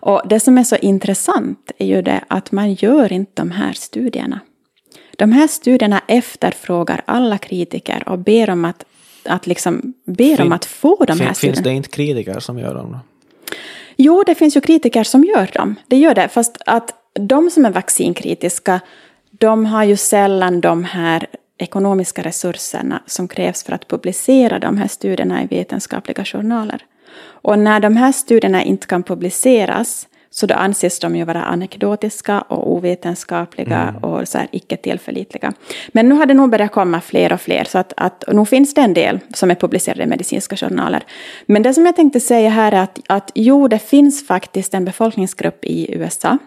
Och 0.05 0.21
det 0.25 0.39
som 0.39 0.57
är 0.57 0.63
så 0.63 0.75
intressant 0.75 1.71
är 1.77 1.85
ju 1.85 2.01
det 2.01 2.23
att 2.27 2.51
man 2.51 2.73
gör 2.73 3.13
inte 3.13 3.31
de 3.35 3.51
här 3.51 3.73
studierna. 3.73 4.39
De 5.17 5.31
här 5.31 5.47
studierna 5.47 6.01
efterfrågar 6.07 7.01
alla 7.05 7.37
kritiker 7.37 8.09
och 8.09 8.19
ber 8.19 8.49
om 8.49 8.65
att, 8.65 8.85
att, 9.23 9.47
liksom, 9.47 9.93
ber 10.05 10.35
fin, 10.35 10.45
om 10.45 10.51
att 10.51 10.65
få 10.65 11.05
de 11.05 11.19
här 11.19 11.25
fin, 11.25 11.35
studierna. 11.35 11.55
Finns 11.55 11.63
det 11.63 11.71
inte 11.71 11.89
kritiker 11.89 12.39
som 12.39 12.59
gör 12.59 12.75
dem? 12.75 12.97
Jo, 13.95 14.23
det 14.25 14.35
finns 14.35 14.57
ju 14.57 14.61
kritiker 14.61 15.03
som 15.03 15.23
gör 15.23 15.49
dem. 15.53 15.75
Det 15.87 15.97
gör 15.97 16.15
det, 16.15 16.27
fast 16.27 16.57
att 16.65 16.93
de 17.13 17.49
som 17.49 17.65
är 17.65 17.71
vaccinkritiska, 17.71 18.79
de 19.31 19.65
har 19.65 19.83
ju 19.83 19.97
sällan 19.97 20.61
de 20.61 20.83
här 20.83 21.27
ekonomiska 21.57 22.21
resurserna 22.21 23.01
som 23.05 23.27
krävs 23.27 23.63
för 23.63 23.73
att 23.73 23.87
publicera 23.87 24.59
de 24.59 24.77
här 24.77 24.87
studierna 24.87 25.43
i 25.43 25.47
vetenskapliga 25.47 26.25
journaler. 26.25 26.85
Och 27.45 27.59
när 27.59 27.79
de 27.79 27.97
här 27.97 28.11
studierna 28.11 28.63
inte 28.63 28.87
kan 28.87 29.03
publiceras 29.03 30.07
så 30.29 30.45
då 30.45 30.55
anses 30.55 30.99
de 30.99 31.15
ju 31.15 31.23
vara 31.23 31.43
anekdotiska 31.43 32.41
och 32.41 32.73
ovetenskapliga 32.73 33.81
mm. 33.81 34.03
och 34.03 34.27
så 34.27 34.37
här 34.37 34.47
icke 34.51 34.77
tillförlitliga. 34.77 35.53
Men 35.87 36.09
nu 36.09 36.15
har 36.15 36.25
det 36.25 36.33
nog 36.33 36.49
börjat 36.49 36.71
komma 36.71 37.01
fler 37.01 37.33
och 37.33 37.41
fler, 37.41 37.63
så 37.63 37.77
att, 37.77 37.93
att 37.97 38.23
nu 38.27 38.45
finns 38.45 38.73
det 38.73 38.81
en 38.81 38.93
del 38.93 39.19
som 39.33 39.51
är 39.51 39.55
publicerade 39.55 40.03
i 40.03 40.05
medicinska 40.05 40.55
journaler. 40.55 41.03
Men 41.45 41.63
det 41.63 41.73
som 41.73 41.85
jag 41.85 41.95
tänkte 41.95 42.19
säga 42.19 42.49
här 42.49 42.71
är 42.71 42.81
att, 42.81 42.99
att 43.07 43.31
jo, 43.35 43.67
det 43.67 43.79
finns 43.79 44.27
faktiskt 44.27 44.73
en 44.73 44.85
befolkningsgrupp 44.85 45.65
i 45.65 45.95
USA 45.95 46.37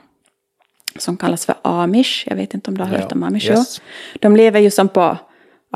som 0.96 1.16
kallas 1.16 1.46
för 1.46 1.54
amish. 1.62 2.24
Jag 2.26 2.36
vet 2.36 2.54
inte 2.54 2.70
om 2.70 2.78
du 2.78 2.84
har 2.84 2.90
hört 2.90 3.00
ja. 3.00 3.16
om 3.16 3.22
amish? 3.22 3.50
Yes. 3.50 3.80
De 4.20 4.36
lever 4.36 4.60
ju 4.60 4.70
som 4.70 4.88
på 4.88 5.16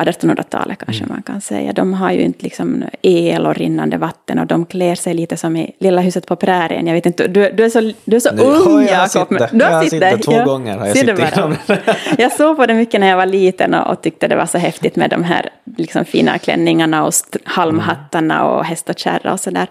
1800-talet 0.05 0.79
kanske 0.79 1.05
mm. 1.05 1.15
man 1.15 1.23
kan 1.23 1.41
säga. 1.41 1.73
De 1.73 1.95
har 1.95 2.13
ju 2.13 2.21
inte 2.21 2.45
liksom 2.45 2.85
el 3.03 3.47
och 3.47 3.55
rinnande 3.55 3.97
vatten 3.99 4.39
och 4.39 4.47
de 4.47 4.67
klär 4.67 4.95
sig 4.95 5.15
lite 5.15 5.37
som 5.37 5.57
i 5.57 5.73
Lilla 5.79 6.01
huset 6.01 6.27
på 6.27 6.37
prärien. 6.37 6.87
Jag 6.87 6.95
vet 6.95 7.07
inte, 7.07 7.29
du, 7.29 7.53
du 7.53 7.65
är 7.65 7.69
så, 7.69 7.93
du 8.05 8.17
är 8.17 8.21
så 8.21 8.35
nu, 8.35 8.43
ung 8.43 8.87
Jakob. 8.87 9.29
Du 9.53 9.65
har 9.65 9.85
suttit 9.85 10.23
två 10.23 10.33
ja. 10.33 10.45
gånger. 10.45 10.79
Har 10.79 10.87
jag, 10.87 10.97
suttit 10.97 12.19
jag 12.19 12.33
såg 12.33 12.57
på 12.57 12.67
det 12.67 12.75
mycket 12.75 13.01
när 13.01 13.09
jag 13.09 13.17
var 13.17 13.27
liten 13.27 13.75
och, 13.75 13.91
och 13.91 14.03
tyckte 14.03 14.29
det 14.29 14.37
var 14.37 14.47
så 14.47 14.59
häftigt 14.59 14.97
med 14.97 15.11
de 15.11 15.25
här 15.25 15.51
liksom, 15.77 16.05
fina 16.05 16.39
klänningarna 16.39 17.05
och 17.05 17.13
halmhattarna 17.45 18.45
och 18.45 18.65
häst 18.65 18.89
och 18.89 18.99
kärra 18.99 19.33
och 19.33 19.41
sådär. 19.41 19.69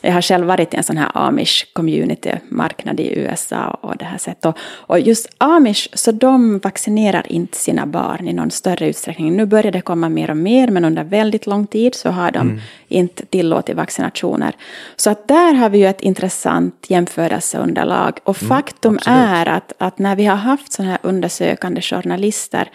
Jag 0.00 0.12
har 0.12 0.22
själv 0.22 0.46
varit 0.46 0.74
i 0.74 0.76
en 0.76 0.82
sån 0.82 0.96
här 0.96 1.10
amish 1.14 1.66
community 1.72 2.30
marknad 2.48 3.00
i 3.00 3.18
USA 3.18 3.78
och 3.80 3.96
det 3.96 4.04
här 4.04 4.18
sättet. 4.18 4.46
Och, 4.46 4.58
och 4.60 5.00
just 5.00 5.28
amish, 5.38 5.88
så 5.92 6.12
de 6.12 6.58
vaccinerar 6.58 7.32
inte 7.32 7.56
sina 7.56 7.86
barn 7.86 8.28
i 8.28 8.32
någon 8.32 8.50
större 8.50 8.88
utsträckning. 8.88 9.36
Nu 9.36 9.46
börjar 9.46 9.67
det 9.70 9.80
komma 9.80 10.08
mer 10.08 10.30
och 10.30 10.36
mer, 10.36 10.68
men 10.68 10.84
under 10.84 11.04
väldigt 11.04 11.46
lång 11.46 11.66
tid 11.66 11.94
så 11.94 12.10
har 12.10 12.30
de 12.30 12.48
mm. 12.48 12.60
inte 12.88 13.26
tillåtit 13.26 13.76
vaccinationer. 13.76 14.56
Så 14.96 15.10
att 15.10 15.28
där 15.28 15.54
har 15.54 15.70
vi 15.70 15.78
ju 15.78 15.86
ett 15.86 16.00
intressant 16.00 16.86
jämförelseunderlag. 16.88 18.18
Och 18.24 18.42
mm, 18.42 18.48
faktum 18.48 18.98
mm, 19.06 19.18
är 19.18 19.48
att, 19.48 19.72
att 19.78 19.98
när 19.98 20.16
vi 20.16 20.24
har 20.24 20.36
haft 20.36 20.72
sådana 20.72 20.90
här 20.90 21.00
undersökande 21.02 21.80
journalister 21.80 22.70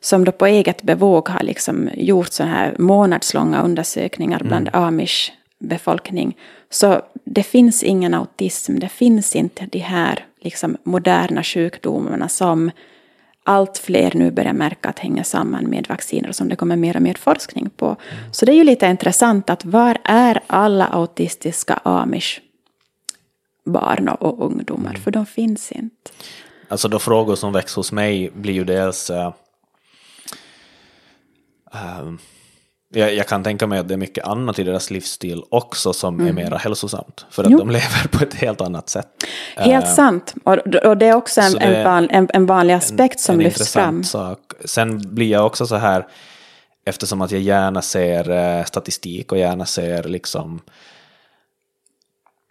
som 0.00 0.24
då 0.24 0.32
på 0.32 0.46
eget 0.46 0.82
bevåg 0.82 1.28
har 1.28 1.42
liksom 1.42 1.90
gjort 1.94 2.32
så 2.32 2.44
här 2.44 2.74
månadslånga 2.78 3.62
undersökningar 3.62 4.42
bland 4.44 4.68
mm. 4.68 4.82
amish 4.82 5.32
befolkning. 5.58 6.36
Så 6.70 7.02
det 7.24 7.42
finns 7.42 7.82
ingen 7.82 8.14
autism, 8.14 8.78
det 8.78 8.88
finns 8.88 9.36
inte 9.36 9.66
de 9.66 9.78
här 9.78 10.26
liksom, 10.40 10.76
moderna 10.82 11.42
sjukdomarna 11.42 12.28
som 12.28 12.70
allt 13.44 13.78
fler 13.78 14.12
nu 14.14 14.30
börjar 14.30 14.52
märka 14.52 14.88
att 14.88 14.98
hänger 14.98 15.22
samman 15.22 15.70
med 15.70 15.86
vacciner 15.88 16.28
och 16.28 16.34
som 16.34 16.48
det 16.48 16.56
kommer 16.56 16.76
mer 16.76 16.96
och 16.96 17.02
mer 17.02 17.14
forskning 17.14 17.70
på. 17.70 17.86
Mm. 17.86 18.32
Så 18.32 18.46
det 18.46 18.52
är 18.52 18.56
ju 18.56 18.64
lite 18.64 18.86
intressant 18.86 19.50
att 19.50 19.64
var 19.64 19.98
är 20.04 20.40
alla 20.46 20.86
autistiska 20.86 21.80
amish 21.84 22.40
barn 23.64 24.08
och 24.08 24.46
ungdomar? 24.46 24.90
Mm. 24.90 25.02
För 25.02 25.10
de 25.10 25.26
finns 25.26 25.72
inte. 25.72 26.10
Alltså 26.68 26.88
de 26.88 27.00
frågor 27.00 27.34
som 27.34 27.52
väcks 27.52 27.74
hos 27.76 27.92
mig 27.92 28.30
blir 28.30 28.54
ju 28.54 28.64
dels 28.64 29.10
uh, 29.10 29.32
um, 32.00 32.18
jag, 32.94 33.14
jag, 33.14 33.28
kan 33.28 33.44
tänka 33.44 33.66
mig 33.66 33.78
att 33.78 33.88
det 33.88 33.94
är 33.94 33.98
mycket 33.98 34.24
annat 34.24 34.58
i 34.58 34.64
deras 34.64 34.90
livsstil 34.90 35.42
också 35.48 35.92
som 35.92 36.20
mm. 36.20 36.26
är 36.28 36.32
mer 36.32 36.50
hälsosamt. 36.50 37.26
För 37.30 37.44
att 37.44 37.50
jo. 37.50 37.58
de 37.58 37.70
lever 37.70 38.08
på 38.08 38.24
ett 38.24 38.34
helt 38.34 38.60
annat 38.60 38.88
sätt. 38.88 39.08
Helt 39.56 39.86
uh, 39.86 39.94
sant. 39.94 40.34
Och, 40.44 40.52
och, 40.84 40.96
det 40.96 41.06
är 41.06 41.14
också 41.14 41.40
en, 41.40 41.58
en, 41.58 41.84
van, 41.84 42.10
en, 42.10 42.28
en, 42.32 42.46
vanlig 42.46 42.74
aspekt 42.74 43.20
som 43.20 43.34
en 43.34 43.44
lyfts 43.44 43.72
fram. 43.72 44.04
Sak. 44.04 44.38
Sen 44.64 45.14
blir 45.14 45.30
jag 45.30 45.46
också 45.46 45.66
så 45.66 45.76
här, 45.76 46.06
eftersom 46.84 47.22
att 47.22 47.30
jag 47.30 47.40
gärna 47.40 47.82
ser 47.82 48.30
uh, 48.30 48.64
statistik 48.64 49.32
och 49.32 49.38
gärna 49.38 49.66
ser 49.66 50.02
liksom 50.02 50.60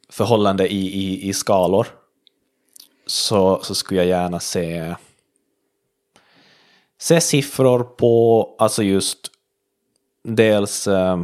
förhållande 0.09 0.73
i, 0.73 0.87
i, 0.87 1.29
i 1.29 1.33
skalor. 1.33 1.87
Så, 3.05 3.59
så 3.63 3.75
skulle 3.75 3.99
jag 3.99 4.07
gärna 4.07 4.39
se, 4.39 4.95
se 6.99 7.21
siffror 7.21 7.83
på, 7.83 8.55
alltså 8.59 8.83
just 8.83 9.32
dels 10.23 10.87
eh, 10.87 11.21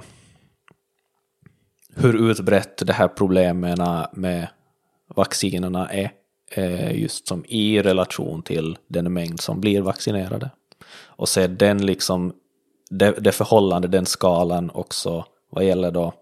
hur 1.96 2.30
utbrett 2.32 2.88
det 2.88 2.94
här 2.94 3.08
problemen 3.08 3.78
med 4.12 4.48
vaccinerna 5.16 5.90
är, 5.90 6.12
eh, 6.52 7.02
just 7.02 7.28
som 7.28 7.46
i 7.48 7.82
relation 7.82 8.42
till 8.42 8.78
den 8.88 9.14
mängd 9.14 9.40
som 9.40 9.62
blir 9.62 9.82
vaccinerade. 9.82 10.50
Och 11.06 11.30
se 11.30 11.48
den 11.48 11.86
liksom, 11.86 12.34
det, 12.90 13.12
det 13.12 13.32
förhållande, 13.32 13.88
den 13.88 14.06
skalan 14.06 14.72
också 14.74 15.26
vad 15.50 15.66
gäller 15.66 15.92
då 15.92 16.14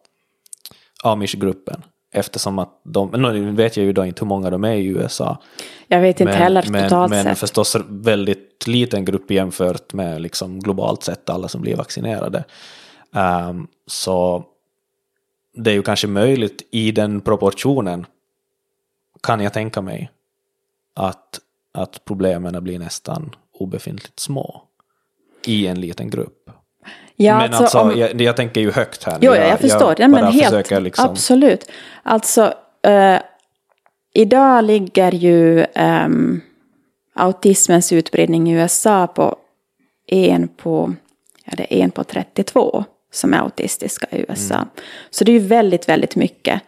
Amish-gruppen. 1.03 1.84
Eftersom 2.12 2.60
att 2.60 2.80
de, 2.84 3.12
nu 3.12 3.51
vet 3.51 3.78
jag 3.78 3.86
ju 3.86 3.93
då 3.93 4.05
inte 4.05 4.22
hur 4.22 4.28
många 4.28 4.49
de 4.49 4.64
är 4.64 4.74
i 4.74 4.86
USA. 4.86 5.41
Jag 5.88 6.01
vet 6.01 6.20
inte 6.20 6.32
men, 6.32 6.41
heller 6.41 6.62
totalt 6.62 7.10
men, 7.10 7.20
sett. 7.20 7.26
Men 7.26 7.36
förstås 7.36 7.78
väldigt 7.89 8.68
liten 8.68 9.05
grupp 9.05 9.32
jämfört 9.32 9.93
med 9.93 10.22
liksom 10.22 10.60
globalt 10.60 11.03
sett 11.03 11.30
alla 11.30 11.47
som 11.47 11.62
blir 11.62 11.76
vaccinerade. 11.76 12.43
Um, 13.12 13.68
så 13.88 14.43
det 15.53 15.72
är 15.72 15.76
ju 15.76 15.84
kanske 15.84 16.08
möjligt 16.08 16.68
i 16.72 16.91
den 16.91 17.22
proportionen 17.22 18.05
kan 19.24 19.39
jag 19.39 19.53
tänka 19.53 19.82
mig 19.82 20.12
att, 20.93 21.39
att 21.72 22.05
problemen 22.05 22.64
blir 22.64 22.80
nästan 22.80 23.36
obefintligt 23.53 24.20
små 24.20 24.64
i 25.45 25.68
en 25.68 25.82
liten 25.82 26.10
grupp. 26.10 26.46
Ja, 27.20 27.34
men 27.34 27.43
alltså, 27.43 27.63
alltså 27.63 27.80
om... 27.80 27.99
jag, 27.99 28.22
jag, 28.22 28.36
tänker 28.36 28.61
ju 28.61 28.72
högt 28.72 29.03
här. 29.03 29.18
Jo, 29.22 29.36
jag, 29.36 29.49
jag 29.49 29.59
förstår. 29.59 29.95
Jag 29.97 30.09
men 30.09 30.26
helt, 30.26 30.72
liksom... 30.72 31.05
Absolut. 31.05 31.72
Alltså, 32.03 32.53
uh, 32.88 33.20
idag 34.13 34.63
ligger 34.63 35.11
ju 35.11 35.65
um, 36.05 36.41
autismens 37.15 37.91
utbredning 37.91 38.51
i 38.51 38.53
USA 38.53 39.07
på 39.07 39.36
en 40.07 40.47
på, 40.47 40.93
ja, 41.45 41.53
det 41.57 41.74
är 41.74 41.84
en 41.84 41.91
på 41.91 42.03
32 42.03 42.84
som 43.11 43.34
är 43.34 43.38
autistiska 43.38 44.07
i 44.11 44.26
USA. 44.30 44.55
Mm. 44.55 44.68
Så 45.09 45.24
det 45.24 45.32
är 45.32 45.39
ju 45.39 45.47
väldigt, 45.47 45.89
väldigt 45.89 46.15
mycket. 46.15 46.61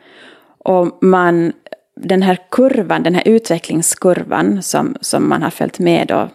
Och 0.57 1.03
man, 1.03 1.53
den 1.95 2.21
här 2.21 2.37
kurvan, 2.51 3.03
den 3.03 3.15
här 3.15 3.27
utvecklingskurvan 3.27 4.63
som, 4.63 4.95
som 5.01 5.29
man 5.29 5.41
har 5.41 5.49
följt 5.49 5.79
med 5.79 6.07
då 6.07 6.29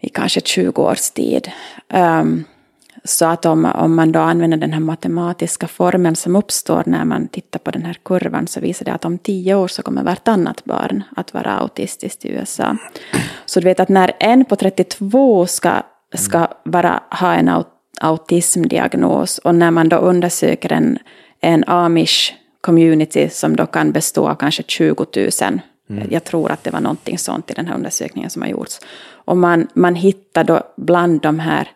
i 0.00 0.08
kanske 0.08 0.40
20 0.40 0.82
års 0.82 1.10
tid. 1.10 1.50
Um, 1.94 2.44
så 3.06 3.24
att 3.24 3.46
om, 3.46 3.64
om 3.64 3.94
man 3.94 4.12
då 4.12 4.20
använder 4.20 4.56
den 4.56 4.72
här 4.72 4.80
matematiska 4.80 5.68
formeln 5.68 6.16
som 6.16 6.36
uppstår 6.36 6.82
när 6.86 7.04
man 7.04 7.28
tittar 7.28 7.58
på 7.58 7.70
den 7.70 7.84
här 7.84 7.96
kurvan 8.04 8.46
så 8.46 8.60
visar 8.60 8.84
det 8.84 8.92
att 8.92 9.04
om 9.04 9.18
tio 9.18 9.54
år 9.54 9.68
så 9.68 9.82
kommer 9.82 10.02
vartannat 10.02 10.64
barn 10.64 11.02
att 11.16 11.34
vara 11.34 11.52
autistiskt 11.52 12.24
i 12.24 12.28
USA. 12.28 12.76
Så 13.46 13.60
du 13.60 13.64
vet 13.64 13.80
att 13.80 13.88
när 13.88 14.12
en 14.20 14.44
på 14.44 14.56
32 14.56 15.46
ska, 15.46 15.82
ska 16.14 16.46
vara, 16.64 17.00
ha 17.10 17.34
en 17.34 17.48
aut 17.48 17.66
autismdiagnos 18.00 19.38
och 19.38 19.54
när 19.54 19.70
man 19.70 19.88
då 19.88 19.96
undersöker 19.96 20.72
en, 20.72 20.98
en 21.40 21.64
amish 21.64 22.34
community 22.60 23.28
som 23.28 23.56
då 23.56 23.66
kan 23.66 23.92
bestå 23.92 24.28
av 24.28 24.34
kanske 24.34 24.62
20 24.66 25.06
000 25.16 25.60
Mm. 25.90 26.08
Jag 26.10 26.24
tror 26.24 26.50
att 26.50 26.64
det 26.64 26.70
var 26.70 26.80
någonting 26.80 27.18
sånt 27.18 27.50
i 27.50 27.54
den 27.54 27.66
här 27.66 27.74
undersökningen 27.74 28.30
som 28.30 28.42
har 28.42 28.48
gjorts. 28.48 28.80
Och 29.08 29.36
man, 29.36 29.68
man 29.74 29.94
hittar 29.94 30.44
då 30.44 30.62
bland 30.76 31.20
de 31.20 31.38
här 31.38 31.68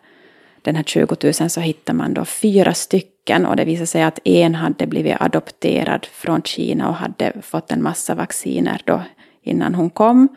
den 0.61 0.75
här 0.75 0.83
20 0.83 1.15
000 1.23 1.33
så 1.49 1.59
hittar 1.59 1.93
man 1.93 2.13
då 2.13 2.25
fyra 2.25 2.73
stycken 2.73 3.45
och 3.45 3.55
det 3.55 3.65
visade 3.65 3.87
sig 3.87 4.03
att 4.03 4.19
en 4.23 4.55
hade 4.55 4.87
blivit 4.87 5.15
adopterad 5.19 6.05
från 6.05 6.41
Kina 6.41 6.89
och 6.89 6.95
hade 6.95 7.33
fått 7.41 7.71
en 7.71 7.83
massa 7.83 8.15
vacciner 8.15 8.81
då 8.85 9.01
innan 9.43 9.75
hon 9.75 9.89
kom. 9.89 10.27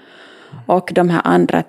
Och 0.67 0.91
de 0.95 1.09
här 1.11 1.21
andra 1.25 1.63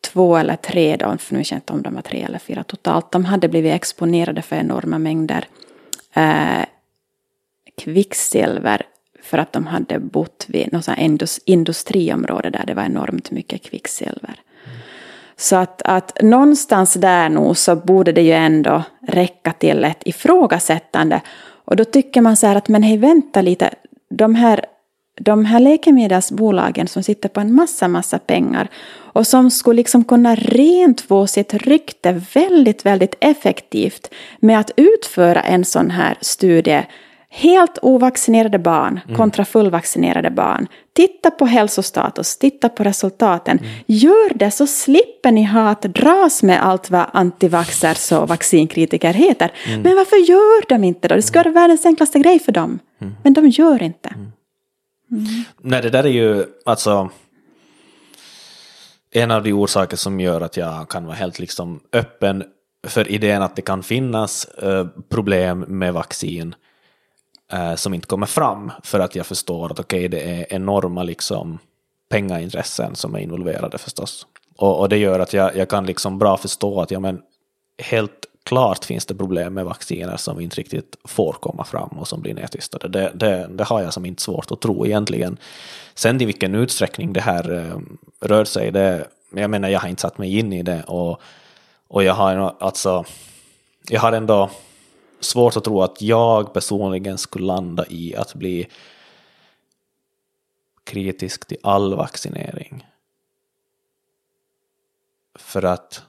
två 0.00 0.36
eller 0.36 0.56
tre 0.56 0.96
då, 0.96 1.18
för 1.18 1.34
nu 1.34 1.38
vet 1.38 1.50
jag 1.50 1.56
inte 1.56 1.72
om 1.72 1.82
de 1.82 1.94
var 1.94 2.02
tre 2.02 2.22
eller 2.22 2.38
fyra 2.38 2.64
totalt, 2.64 3.12
de 3.12 3.24
hade 3.24 3.48
blivit 3.48 3.72
exponerade 3.72 4.42
för 4.42 4.56
enorma 4.56 4.98
mängder 4.98 5.44
eh, 6.14 6.64
kvicksilver 7.76 8.82
för 9.22 9.38
att 9.38 9.52
de 9.52 9.66
hade 9.66 9.98
bott 9.98 10.46
vid 10.48 10.72
något 10.72 10.88
industriområde 11.44 12.50
där 12.50 12.66
det 12.66 12.74
var 12.74 12.82
enormt 12.82 13.30
mycket 13.30 13.62
kvicksilver. 13.62 14.40
Så 15.36 15.56
att, 15.56 15.82
att 15.82 16.22
någonstans 16.22 16.94
där 16.94 17.28
nog 17.28 17.56
så 17.56 17.76
borde 17.76 18.12
det 18.12 18.22
ju 18.22 18.32
ändå 18.32 18.82
räcka 19.08 19.52
till 19.52 19.84
ett 19.84 20.02
ifrågasättande. 20.04 21.20
Och 21.64 21.76
då 21.76 21.84
tycker 21.84 22.20
man 22.20 22.36
så 22.36 22.46
här 22.46 22.56
att 22.56 22.68
men 22.68 22.82
hej 22.82 22.96
vänta 22.96 23.42
lite, 23.42 23.70
de 24.10 24.34
här, 24.34 24.64
de 25.20 25.44
här 25.44 25.60
läkemedelsbolagen 25.60 26.88
som 26.88 27.02
sitter 27.02 27.28
på 27.28 27.40
en 27.40 27.54
massa, 27.54 27.88
massa 27.88 28.18
pengar 28.18 28.68
och 29.12 29.26
som 29.26 29.50
skulle 29.50 29.76
liksom 29.76 30.04
kunna 30.04 30.34
rent 30.34 31.00
få 31.00 31.26
sitt 31.26 31.54
rykte 31.54 32.20
väldigt, 32.34 32.86
väldigt 32.86 33.14
effektivt 33.20 34.14
med 34.40 34.60
att 34.60 34.70
utföra 34.76 35.40
en 35.40 35.64
sån 35.64 35.90
här 35.90 36.16
studie 36.20 36.82
Helt 37.34 37.78
ovaccinerade 37.82 38.58
barn 38.58 39.00
mm. 39.04 39.16
kontra 39.16 39.44
fullvaccinerade 39.44 40.30
barn. 40.30 40.66
Titta 40.92 41.30
på 41.30 41.46
hälsostatus, 41.46 42.38
titta 42.38 42.68
på 42.68 42.84
resultaten. 42.84 43.58
Mm. 43.58 43.70
Gör 43.86 44.34
det 44.34 44.50
så 44.50 44.66
slipper 44.66 45.32
ni 45.32 45.44
ha 45.44 45.68
att 45.68 45.82
dras 45.82 46.42
med 46.42 46.64
allt 46.64 46.90
vad 46.90 47.06
antivaxxers 47.12 48.12
och 48.12 48.28
vaccinkritiker 48.28 49.12
heter. 49.12 49.52
Mm. 49.66 49.82
Men 49.82 49.96
varför 49.96 50.16
gör 50.16 50.68
de 50.68 50.84
inte 50.84 51.08
då? 51.08 51.14
Det 51.14 51.22
ska 51.22 51.42
vara 51.42 51.50
världens 51.50 51.86
enklaste 51.86 52.18
grej 52.18 52.38
för 52.38 52.52
dem. 52.52 52.78
Men 53.22 53.32
de 53.32 53.48
gör 53.48 53.82
inte. 53.82 54.14
Nej, 55.60 55.82
det 55.82 55.90
där 55.90 56.04
är 56.04 56.08
ju 56.08 56.44
alltså 56.64 57.10
en 59.10 59.30
av 59.30 59.42
de 59.42 59.52
orsaker 59.52 59.96
som 59.96 60.20
gör 60.20 60.40
att 60.40 60.56
jag 60.56 60.88
kan 60.88 61.06
vara 61.06 61.16
helt 61.16 61.38
liksom 61.38 61.80
öppen 61.92 62.44
för 62.86 63.10
idén 63.10 63.42
att 63.42 63.56
det 63.56 63.62
kan 63.62 63.82
finnas 63.82 64.46
uh, 64.62 64.86
problem 65.08 65.60
med 65.60 65.92
vaccin 65.92 66.54
eh, 67.52 67.74
som 67.74 67.94
inte 67.94 68.06
kommer 68.06 68.26
fram 68.26 68.72
för 68.82 69.00
att 69.00 69.14
jag 69.14 69.26
förstår 69.26 69.72
att 69.72 69.80
okej, 69.80 70.06
okay, 70.06 70.08
det 70.08 70.20
är 70.20 70.46
enorma 70.54 71.02
liksom 71.02 71.58
pengaintressen 72.10 72.94
som 72.94 73.14
är 73.14 73.18
involverade 73.18 73.78
förstås. 73.78 74.26
Och, 74.56 74.80
och 74.80 74.88
det 74.88 74.96
gör 74.96 75.20
att 75.20 75.32
jag, 75.32 75.56
jag 75.56 75.68
kan 75.68 75.86
liksom 75.86 76.18
bra 76.18 76.36
förstå 76.36 76.80
att 76.80 76.90
ja, 76.90 77.00
men 77.00 77.22
helt 77.78 78.26
klart 78.44 78.84
finns 78.84 79.06
det 79.06 79.14
problem 79.14 79.54
med 79.54 79.64
vacciner 79.64 80.16
som 80.16 80.40
inte 80.40 80.56
riktigt 80.56 80.96
får 81.04 81.32
komma 81.32 81.64
fram 81.64 81.88
och 81.88 82.08
som 82.08 82.20
blir 82.20 82.34
nedtystade. 82.34 82.88
Det, 82.88 83.12
det, 83.14 83.48
det 83.50 83.64
har 83.64 83.82
jag 83.82 83.92
som 83.92 84.06
inte 84.06 84.22
svårt 84.22 84.50
att 84.50 84.60
tro 84.60 84.86
egentligen. 84.86 85.36
Sen 85.94 86.20
i 86.20 86.24
vilken 86.24 86.54
utsträckning 86.54 87.12
det 87.12 87.20
här 87.20 87.52
eh, 87.52 87.78
rör 88.28 88.44
sig, 88.44 88.70
det, 88.70 89.06
jag 89.34 89.50
menar 89.50 89.68
jag 89.68 89.80
har 89.80 89.88
inte 89.88 90.02
satt 90.02 90.18
mig 90.18 90.38
in 90.38 90.52
i 90.52 90.62
det 90.62 90.82
och, 90.82 91.20
och 91.88 92.04
jag 92.04 92.14
har 92.14 92.54
alltså, 92.60 93.04
jag 93.88 94.00
har 94.00 94.12
ändå 94.12 94.50
svårt 95.24 95.56
att 95.56 95.64
tro 95.64 95.82
att 95.82 96.02
jag 96.02 96.52
personligen 96.52 97.18
skulle 97.18 97.46
landa 97.46 97.86
i 97.86 98.16
att 98.16 98.34
bli 98.34 98.68
kritisk 100.84 101.46
till 101.46 101.58
all 101.62 101.94
vaccinering. 101.94 102.86
För 105.34 105.62
att 105.62 106.02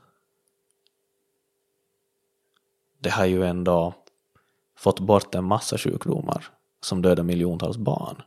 det 3.00 3.10
har 3.10 3.26
ju 3.26 3.46
ändå 3.46 3.94
fått 4.78 5.00
bort 5.00 5.36
en 5.36 5.44
massa 5.44 5.78
sjukdomar 5.78 6.46
som 6.82 7.02
dödar 7.02 7.24
miljontals 7.24 7.78
barn. 7.78 8.22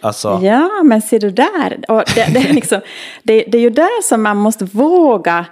Alltså... 0.00 0.40
Ja, 0.42 0.82
men 0.82 1.02
ser 1.02 1.20
du 1.20 1.30
där, 1.30 1.84
och 1.88 2.02
det, 2.14 2.34
det, 2.34 2.48
är 2.48 2.52
liksom, 2.52 2.80
det, 3.22 3.44
det 3.44 3.58
är 3.58 3.62
ju 3.62 3.70
där 3.70 4.02
som 4.02 4.22
man 4.22 4.36
måste 4.36 4.64
våga 4.64 5.46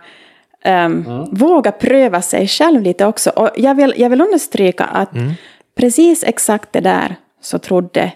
Um, 0.64 1.06
mm. 1.06 1.24
Våga 1.30 1.72
pröva 1.72 2.22
sig 2.22 2.48
själv 2.48 2.82
lite 2.82 3.06
också. 3.06 3.30
Och 3.30 3.50
jag 3.56 3.74
vill, 3.74 3.94
jag 3.96 4.10
vill 4.10 4.20
understryka 4.20 4.84
att 4.84 5.14
mm. 5.14 5.32
precis 5.74 6.24
exakt 6.24 6.72
det 6.72 6.80
där 6.80 7.16
så 7.40 7.58
trodde 7.58 8.12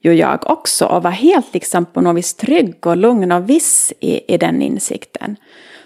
ju 0.00 0.12
jag 0.14 0.50
också 0.50 0.86
och 0.86 1.02
var 1.02 1.10
helt 1.10 1.54
liksom 1.54 1.84
på 1.84 2.00
något 2.00 2.16
vis 2.16 2.34
trygg 2.34 2.86
och 2.86 2.96
lugn 2.96 3.32
och 3.32 3.50
viss 3.50 3.92
i, 4.00 4.34
i 4.34 4.38
den 4.38 4.62
insikten. 4.62 5.36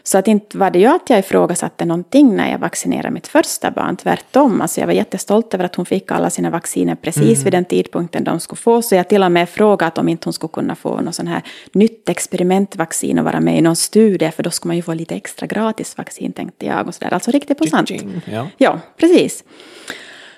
Så 0.08 0.18
att 0.18 0.28
inte 0.28 0.58
var 0.58 0.70
det 0.70 0.78
ju 0.78 0.86
att 0.86 1.10
jag 1.10 1.18
ifrågasatte 1.18 1.84
någonting 1.84 2.36
när 2.36 2.50
jag 2.50 2.58
vaccinerade 2.58 3.10
mitt 3.10 3.26
första 3.26 3.70
barn, 3.70 3.96
tvärtom. 3.96 4.60
Alltså 4.60 4.80
jag 4.80 4.86
var 4.86 4.94
jättestolt 4.94 5.54
över 5.54 5.64
att 5.64 5.74
hon 5.74 5.86
fick 5.86 6.10
alla 6.10 6.30
sina 6.30 6.50
vacciner 6.50 6.94
precis 6.94 7.38
mm. 7.38 7.44
vid 7.44 7.52
den 7.52 7.64
tidpunkten 7.64 8.24
de 8.24 8.40
skulle 8.40 8.58
få. 8.58 8.82
Så 8.82 8.94
jag 8.94 9.08
till 9.08 9.22
och 9.22 9.32
med 9.32 9.48
frågat 9.48 9.98
om 9.98 10.08
inte 10.08 10.26
hon 10.26 10.32
skulle 10.32 10.50
kunna 10.50 10.74
få 10.74 11.00
något 11.00 11.14
sån 11.14 11.26
här 11.26 11.42
nytt 11.72 12.08
experimentvaccin 12.08 13.18
och 13.18 13.24
vara 13.24 13.40
med 13.40 13.58
i 13.58 13.60
någon 13.60 13.76
studie, 13.76 14.30
för 14.30 14.42
då 14.42 14.50
skulle 14.50 14.68
man 14.68 14.76
ju 14.76 14.82
få 14.82 14.94
lite 14.94 15.14
extra 15.14 15.46
gratis 15.46 15.98
vaccin 15.98 16.32
tänkte 16.32 16.66
jag. 16.66 16.88
Och 16.88 16.94
så 16.94 17.04
där. 17.04 17.14
Alltså 17.14 17.30
riktigt 17.30 17.58
på 17.58 17.66
sant. 17.66 17.90
Ja. 18.24 18.46
ja, 18.56 18.80
precis. 18.96 19.44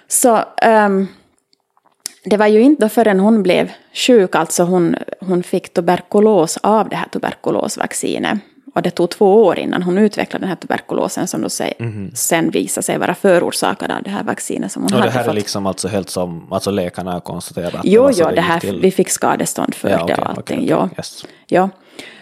Så 0.09 0.45
um, 0.67 1.09
det 2.25 2.37
var 2.37 2.47
ju 2.47 2.61
inte 2.61 2.89
förrän 2.89 3.21
hon 3.21 3.43
blev 3.43 3.71
sjuk, 3.93 4.35
alltså 4.35 4.63
hon, 4.63 4.97
hon 5.21 5.43
fick 5.43 5.73
tuberkulos 5.73 6.57
av 6.57 6.89
det 6.89 6.97
här 6.97 7.09
tuberkulosvaccinet. 7.09 8.39
Och 8.75 8.83
det 8.83 8.91
tog 8.91 9.11
två 9.11 9.45
år 9.45 9.59
innan 9.59 9.83
hon 9.83 9.99
utvecklade 9.99 10.43
den 10.43 10.49
här 10.49 10.57
tuberkulosen 10.57 11.27
som 11.27 11.43
då 11.43 11.49
sig, 11.49 11.73
mm. 11.79 12.11
sen 12.15 12.51
visade 12.51 12.85
sig 12.85 12.99
vara 12.99 13.15
förorsakad 13.15 13.91
av 13.91 14.03
det 14.03 14.11
här 14.11 14.25
vaccinet 14.25 14.73
som 14.73 14.83
hon 14.83 14.93
och 14.93 14.99
hade 14.99 15.11
det 15.11 15.13
här 15.13 15.25
fått. 15.25 15.31
är 15.31 15.35
liksom 15.35 15.67
alltså 15.67 15.89
helt 15.89 16.11
som 16.11 16.53
alltså 16.53 16.71
läkarna 16.71 17.13
har 17.13 17.21
konstaterat? 17.21 17.81
Jo, 17.85 18.11
jo, 18.13 18.29
det 18.35 18.41
här, 18.41 18.61
till. 18.61 18.81
vi 18.81 18.91
fick 18.91 19.11
skadestånd 19.11 19.75
för 19.75 19.89
ja, 19.89 19.97
det 19.97 20.03
okay, 20.05 20.15
och 20.15 20.29
allting. 20.29 20.59
Okay, 20.59 20.75
okay. 20.75 20.89
Ja. 20.89 20.89
Yes. 20.97 21.25
ja. 21.47 21.69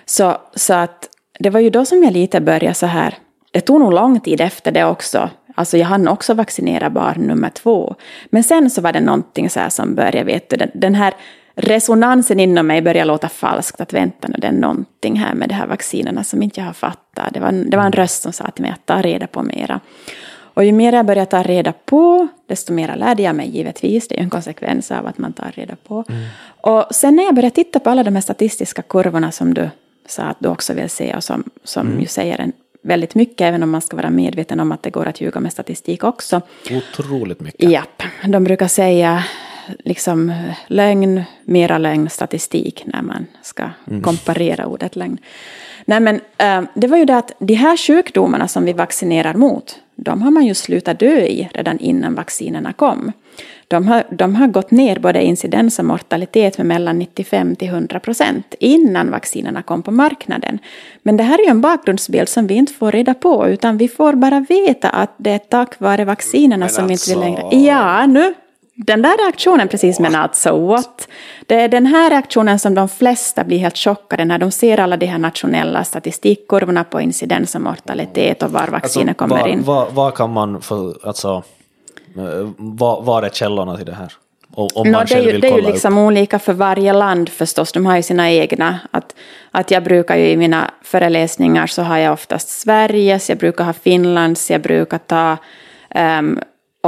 Så, 0.07 0.37
så 0.55 0.75
att 0.75 1.09
det 1.39 1.51
var 1.51 1.61
ju 1.61 1.71
då 1.71 1.85
som 1.85 2.05
jag 2.05 2.13
lite 2.13 2.41
började 2.41 2.75
så 2.75 2.87
här, 2.87 3.15
det 3.51 3.61
tog 3.61 3.81
nog 3.81 3.93
lång 3.93 4.21
tid 4.21 4.41
efter 4.41 4.73
det 4.73 4.85
också. 4.85 5.31
Alltså 5.55 5.77
jag 5.77 5.87
hann 5.87 6.09
också 6.09 6.35
vaccinera 6.35 6.91
barn 6.91 7.21
nummer 7.21 7.51
två. 7.51 7.95
Men 8.31 8.45
sen 8.45 8.71
så 8.71 8.81
var 8.81 8.93
det 8.93 9.01
någonting 9.01 9.51
så 9.51 9.61
här 9.61 9.69
som 9.69 9.95
började, 9.95 10.25
vet 10.25 10.51
du, 10.51 10.57
den 10.75 10.95
här 10.95 11.15
resonansen 11.59 12.41
inom 12.41 12.67
mig 12.67 12.83
började 12.83 13.09
låta 13.09 13.29
falskt. 13.29 13.81
Att 13.81 13.93
vänta 13.93 14.29
nu, 14.29 14.35
det 14.39 14.47
är 14.47 14.53
någonting 14.53 15.17
här 15.17 15.35
med 15.35 15.49
de 15.49 15.55
här 15.55 15.67
vaccinerna 15.67 16.25
som 16.25 16.43
inte 16.43 16.61
jag 16.61 16.67
har 16.67 16.73
fattat. 16.73 17.35
Det 17.35 17.41
var, 17.41 17.53
det 17.53 17.77
var 17.77 17.85
en 17.85 17.93
röst 17.93 18.23
som 18.23 18.33
sa 18.33 18.51
till 18.51 18.63
mig 18.63 18.71
att 18.71 18.87
ta 18.87 19.03
reda 19.03 19.27
på 19.27 19.43
mera. 19.43 19.81
Och 20.59 20.65
ju 20.65 20.73
mer 20.73 20.93
jag 20.93 21.07
började 21.07 21.31
ta 21.31 21.43
reda 21.43 21.73
på, 21.73 22.29
desto 22.47 22.73
mer 22.73 22.97
lärde 22.97 23.23
jag 23.23 23.37
mig 23.37 23.49
givetvis. 23.57 24.09
Det 24.09 24.15
är 24.15 24.19
ju 24.19 24.25
en 24.25 24.31
konsekvens 24.31 24.91
av 24.91 25.07
att 25.07 25.19
man 25.19 25.33
tar 25.33 25.53
reda 25.55 25.77
på. 25.77 26.05
Mm. 26.09 26.23
Och 26.61 26.87
sen 26.91 27.17
när 27.17 27.25
jag 27.25 27.35
började 27.35 27.55
titta 27.55 27.81
på 27.81 27.91
alla 27.91 28.03
de 28.03 28.15
här 28.15 28.23
statistiska 28.23 28.83
kurvorna 28.83 29.33
som 29.33 29.55
du 29.55 29.71
sa 30.07 30.23
att 30.23 30.37
du 30.41 30.49
också 30.49 30.75
vill 30.75 30.91
se 30.91 31.15
och 31.15 31.25
som, 31.25 31.45
som 31.65 31.87
mm. 31.87 32.01
ju 32.01 32.07
säger 32.07 32.39
en 32.41 32.53
väldigt 32.83 33.15
mycket, 33.15 33.41
även 33.41 33.63
om 33.63 33.71
man 33.71 33.81
ska 33.81 33.97
vara 33.97 34.11
medveten 34.11 34.61
om 34.61 34.73
att 34.73 34.83
det 34.83 34.91
går 34.91 35.07
att 35.07 35.21
ljuga 35.21 35.41
med 35.41 35.53
statistik 35.53 36.05
också. 36.05 36.41
Otroligt 36.71 37.41
mycket. 37.41 37.71
Japp, 37.71 38.03
de 38.25 38.45
brukar 38.45 38.69
säga 38.69 39.25
liksom 39.85 40.33
lögn, 40.67 41.23
mera 41.45 41.79
lögn, 41.79 42.11
statistik 42.11 42.83
när 42.87 43.03
man 43.03 43.27
ska 43.43 43.65
mm. 43.87 44.03
komparera 44.03 44.67
ordet 44.67 44.97
lögn. 44.97 45.19
Nej, 45.85 46.01
men 46.01 46.21
äh, 46.39 46.63
det 46.75 46.87
var 46.87 46.97
ju 46.97 47.05
det 47.05 47.17
att 47.17 47.33
de 47.39 47.55
här 47.55 47.77
sjukdomarna 47.77 48.49
som 48.49 48.65
vi 48.65 48.73
vaccinerar 48.73 49.35
mot, 49.35 49.79
de 49.95 50.23
har 50.23 50.31
man 50.31 50.47
ju 50.47 50.55
slutat 50.55 50.99
dö 50.99 51.21
i 51.21 51.49
redan 51.55 51.79
innan 51.79 52.15
vaccinerna 52.15 52.73
kom. 52.73 53.13
De 53.69 53.89
har, 53.89 54.05
de 54.11 54.35
har 54.35 54.47
gått 54.47 54.71
ner 54.71 54.99
både 54.99 55.23
incidens 55.23 55.79
och 55.79 55.85
mortalitet 55.85 56.59
med 56.59 56.67
mellan 56.67 56.99
95 56.99 57.57
till 57.57 57.69
100 57.69 58.01
procent 58.01 58.55
innan 58.61 59.11
vaccinerna 59.11 59.63
kom 59.63 59.83
på 59.83 59.91
marknaden. 59.91 60.59
Men 61.03 61.17
det 61.17 61.23
här 61.23 61.39
är 61.39 61.45
ju 61.45 61.51
en 61.51 61.61
bakgrundsbild 61.61 62.29
som 62.29 62.47
vi 62.47 62.55
inte 62.55 62.73
får 62.73 62.93
reda 62.93 63.15
på, 63.15 63.49
utan 63.49 63.79
vi 63.79 63.89
får 63.89 64.13
bara 64.13 64.41
veta 64.49 64.91
att 64.91 65.15
det 65.17 65.31
är 65.31 65.39
tack 65.39 65.81
vare 65.81 66.05
vaccinerna 66.05 66.65
men 66.65 66.69
som 66.69 66.91
alltså... 66.91 67.11
inte 67.11 67.21
vi 67.21 67.27
längre... 67.27 67.67
Ja, 67.67 68.07
nu 68.07 68.35
den 68.87 69.03
där 69.03 69.25
reaktionen 69.25 69.69
precis 69.69 70.01
med 70.01 70.13
not 70.13 70.35
so 70.35 70.67
what. 70.67 71.09
Det 71.47 71.55
är 71.55 71.69
den 71.69 71.87
här 71.87 72.11
reaktionen 72.11 72.59
som 72.59 72.75
de 72.75 72.89
flesta 72.89 73.45
blir 73.45 73.59
helt 73.59 73.77
chockade 73.77 74.25
när 74.25 74.39
de 74.39 74.51
ser 74.51 74.81
alla 74.81 74.97
de 74.97 75.07
här 75.07 75.19
nationella 75.19 75.85
statistikkurvorna 75.85 76.85
på 76.85 77.01
incidens 77.01 77.55
och 77.55 77.61
mortalitet 77.61 78.43
och 78.43 78.51
var 78.51 78.69
vaccinet 78.69 79.09
alltså, 79.09 79.15
kommer 79.15 79.41
var, 79.41 79.49
in. 79.49 79.63
Vad, 79.63 79.93
vad 79.93 80.15
kan 80.15 80.33
man 80.33 80.61
för, 80.61 81.07
alltså, 81.07 81.43
var, 82.57 83.03
var 83.03 83.23
är 83.23 83.29
källorna 83.29 83.77
till 83.77 83.87
det 83.87 83.95
här? 83.95 84.13
Om 84.51 84.91
no, 84.91 85.05
det 85.09 85.15
är 85.15 85.23
ju, 85.23 85.39
det 85.39 85.49
är 85.49 85.57
ju 85.57 85.63
liksom 85.63 85.99
olika 85.99 86.39
för 86.39 86.53
varje 86.53 86.93
land 86.93 87.29
förstås, 87.29 87.73
de 87.73 87.87
har 87.87 87.97
ju 87.97 88.03
sina 88.03 88.31
egna. 88.31 88.79
Att, 88.91 89.15
att 89.51 89.71
jag 89.71 89.85
brukar 89.85 90.17
ju 90.17 90.27
i 90.27 90.37
mina 90.37 90.71
föreläsningar 90.83 91.67
så 91.67 91.83
har 91.83 91.99
jag 91.99 92.13
oftast 92.13 92.49
Sveriges, 92.49 93.29
jag 93.29 93.39
brukar 93.39 93.65
ha 93.65 93.73
Finlands, 93.73 94.51
jag 94.51 94.61
brukar 94.61 94.99
ta 94.99 95.37
um, 95.95 96.41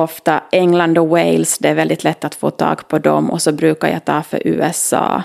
ofta 0.03 0.43
England 0.53 0.99
och 0.99 1.09
Wales, 1.09 1.59
det 1.59 1.69
är 1.69 1.75
väldigt 1.75 2.05
lätt 2.05 2.25
att 2.25 2.35
få 2.35 2.51
tag 2.51 2.89
på 2.89 2.99
dem. 2.99 3.31
Och 3.31 3.43
så 3.43 3.53
brukar 3.53 3.89
jag 3.89 4.05
ta 4.05 4.23
för 4.23 4.43
USA, 4.45 5.23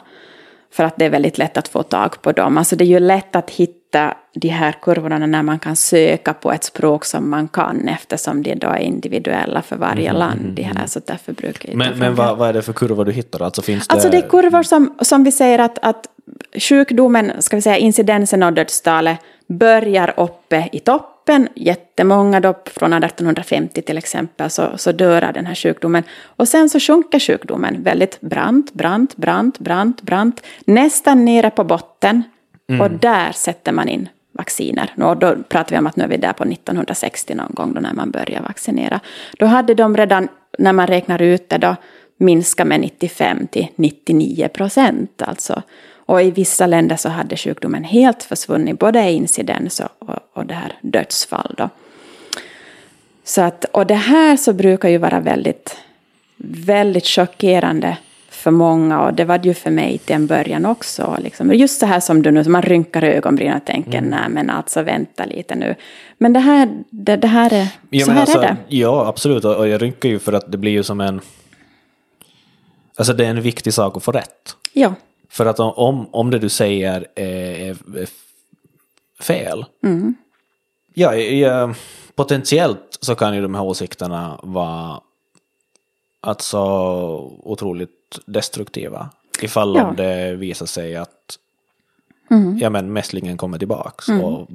för 0.72 0.84
att 0.84 0.98
det 0.98 1.06
är 1.06 1.10
väldigt 1.10 1.38
lätt 1.38 1.58
att 1.58 1.68
få 1.68 1.84
tag 1.84 2.22
på 2.22 2.32
dem. 2.32 2.58
Alltså 2.58 2.76
det 2.76 2.84
är 2.84 2.88
ju 2.88 3.00
lätt 3.00 3.36
att 3.36 3.50
hitta 3.50 4.14
de 4.34 4.48
här 4.48 4.76
kurvorna 4.82 5.18
när 5.18 5.44
man 5.44 5.60
kan 5.60 5.76
söka 5.76 6.34
på 6.34 6.52
ett 6.52 6.64
språk 6.64 7.06
som 7.06 7.30
man 7.30 7.48
kan, 7.48 7.88
eftersom 7.88 8.44
de 8.44 8.56
då 8.56 8.68
är 8.68 8.80
individuella 8.80 9.62
för 9.62 9.76
varje 9.76 10.10
mm, 10.10 10.20
land. 10.20 10.54
De 10.56 10.64
här, 10.64 10.88
så 10.88 11.00
därför 11.06 11.34
brukar 11.34 11.70
jag 11.70 11.78
men 11.78 12.00
men 12.00 12.16
vad, 12.16 12.38
vad 12.38 12.50
är 12.50 12.54
det 12.54 12.62
för 12.62 12.74
kurvor 12.74 13.06
du 13.06 13.12
hittar? 13.12 13.42
Alltså, 13.42 13.62
finns 13.62 13.88
det... 13.88 13.94
alltså 13.94 14.10
det 14.10 14.18
är 14.18 14.30
kurvor 14.30 14.64
som, 14.64 14.96
som 15.02 15.24
vi 15.24 15.32
säger 15.32 15.60
att, 15.60 15.80
att 15.82 16.08
sjukdomen, 16.60 17.32
ska 17.40 17.56
vi 17.56 17.62
säga 17.62 17.78
incidensen 17.78 18.44
och 18.44 18.54
dödstalet, 18.54 19.18
börjar 19.48 20.14
uppe 20.18 20.70
i 20.72 20.80
topp 20.80 21.15
toppen, 21.26 21.48
jättemånga 21.56 22.40
då 22.40 22.54
från 22.66 22.94
1850 22.94 23.82
till 23.82 23.98
exempel, 23.98 24.50
så, 24.50 24.78
så 24.78 24.92
dör 24.92 25.24
av 25.24 25.34
den 25.34 25.46
här 25.46 25.56
sjukdomen. 25.56 26.04
Och 26.38 26.48
sen 26.48 26.70
så 26.70 26.80
sjunker 26.80 27.20
sjukdomen 27.20 27.84
väldigt 27.84 28.22
brant, 28.22 28.74
brant, 28.74 29.16
brant, 29.16 29.60
brant, 29.60 30.02
brant, 30.02 30.42
nästan 30.66 31.26
nere 31.26 31.50
på 31.50 31.64
botten. 31.64 32.24
Mm. 32.70 32.82
Och 32.82 32.92
där 32.92 33.32
sätter 33.32 33.72
man 33.72 33.90
in 33.90 34.10
vacciner. 34.32 34.94
Och 34.98 35.18
då 35.18 35.36
pratar 35.50 35.76
vi 35.76 35.80
om 35.80 35.88
att 35.88 35.96
nu 35.96 36.04
är 36.04 36.08
vi 36.08 36.18
där 36.18 36.34
på 36.34 36.44
1960 36.44 37.36
någon 37.36 37.52
gång 37.54 37.74
då 37.74 37.82
när 37.82 37.94
man 37.94 38.12
börjar 38.12 38.42
vaccinera. 38.42 39.00
Då 39.40 39.46
hade 39.46 39.74
de 39.74 39.98
redan, 39.98 40.28
när 40.60 40.74
man 40.74 40.88
räknar 40.88 41.22
ut 41.22 41.50
det 41.50 41.58
då, 41.58 41.76
minskat 42.18 42.68
med 42.68 42.80
95 42.80 43.48
till 43.48 43.68
99 43.76 44.48
procent 44.48 45.22
alltså. 45.22 45.62
Och 46.06 46.22
i 46.22 46.32
vissa 46.32 46.68
länder 46.68 46.96
så 46.96 47.10
hade 47.10 47.38
sjukdomen 47.38 47.84
helt 47.84 48.24
försvunnit, 48.24 48.80
både 48.80 49.12
incidens 49.12 49.80
och, 49.80 50.10
och, 50.10 50.20
och 50.34 50.46
det 50.46 50.54
här 50.54 50.74
dödsfall. 50.82 51.56
Då. 51.58 51.70
Så 53.24 53.42
att, 53.42 53.66
och 53.66 53.88
det 53.88 53.96
här 53.96 54.38
så 54.38 54.54
brukar 54.54 54.90
ju 54.90 54.98
vara 54.98 55.20
väldigt, 55.20 55.78
väldigt 56.38 57.06
chockerande 57.06 57.98
för 58.30 58.52
många 58.52 59.02
och 59.02 59.14
det 59.14 59.26
var 59.26 59.38
det 59.38 59.48
ju 59.48 59.54
för 59.54 59.72
mig 59.72 59.98
till 59.98 60.16
en 60.16 60.28
början 60.28 60.66
också. 60.66 61.18
Liksom. 61.24 61.54
Just 61.54 61.80
så 61.80 61.86
här 61.86 62.00
som 62.00 62.22
du 62.22 62.32
nu, 62.32 62.44
man 62.44 62.62
rynkar 62.62 63.04
ögonbrynen 63.04 63.58
och 63.58 63.66
tänker 63.66 63.98
mm. 63.98 64.10
nej 64.10 64.30
men 64.30 64.50
alltså 64.50 64.82
vänta 64.82 65.26
lite 65.26 65.56
nu. 65.56 65.76
Men 66.18 66.34
det 66.34 66.40
här, 66.40 66.70
det, 66.90 67.16
det 67.16 67.28
här 67.28 67.54
är, 67.54 67.68
ja, 67.90 68.06
så 68.06 68.12
här 68.12 68.22
alltså, 68.22 68.38
är 68.38 68.42
det. 68.42 68.58
Ja 68.68 69.08
absolut 69.08 69.46
och 69.46 69.68
jag 69.68 69.82
rynkar 69.82 70.10
ju 70.10 70.20
för 70.20 70.34
att 70.34 70.52
det 70.52 70.58
blir 70.58 70.72
ju 70.72 70.84
som 70.84 71.02
en, 71.02 71.22
alltså 72.98 73.14
det 73.14 73.26
är 73.26 73.30
en 73.30 73.42
viktig 73.42 73.74
sak 73.74 73.98
att 73.98 74.04
få 74.04 74.12
rätt. 74.12 74.56
Ja. 74.74 74.94
För 75.36 75.46
att 75.46 75.60
om, 75.60 76.08
om 76.12 76.32
det 76.32 76.40
du 76.40 76.50
säger 76.50 77.08
är, 77.16 77.78
fel, 79.20 79.66
mm. 79.84 80.16
ja, 80.94 81.16
ja, 81.16 81.74
potentiellt 82.16 82.98
så 83.00 83.16
kan 83.16 83.36
ju 83.36 83.42
de 83.42 83.56
här 83.56 83.64
åsikterna 83.64 84.40
vara 84.44 85.02
alltså 86.22 86.60
otroligt 87.44 88.20
destruktiva. 88.26 89.10
Ifall 89.42 89.76
ja. 89.76 89.94
det 89.98 90.36
visar 90.36 90.66
sig 90.66 90.96
att 90.96 91.40
mm. 92.32 92.58
ja, 92.58 92.70
men 92.70 92.94
mässlingen 92.94 93.38
kommer 93.38 93.58
tillbaks. 93.58 94.10
Mm. 94.10 94.46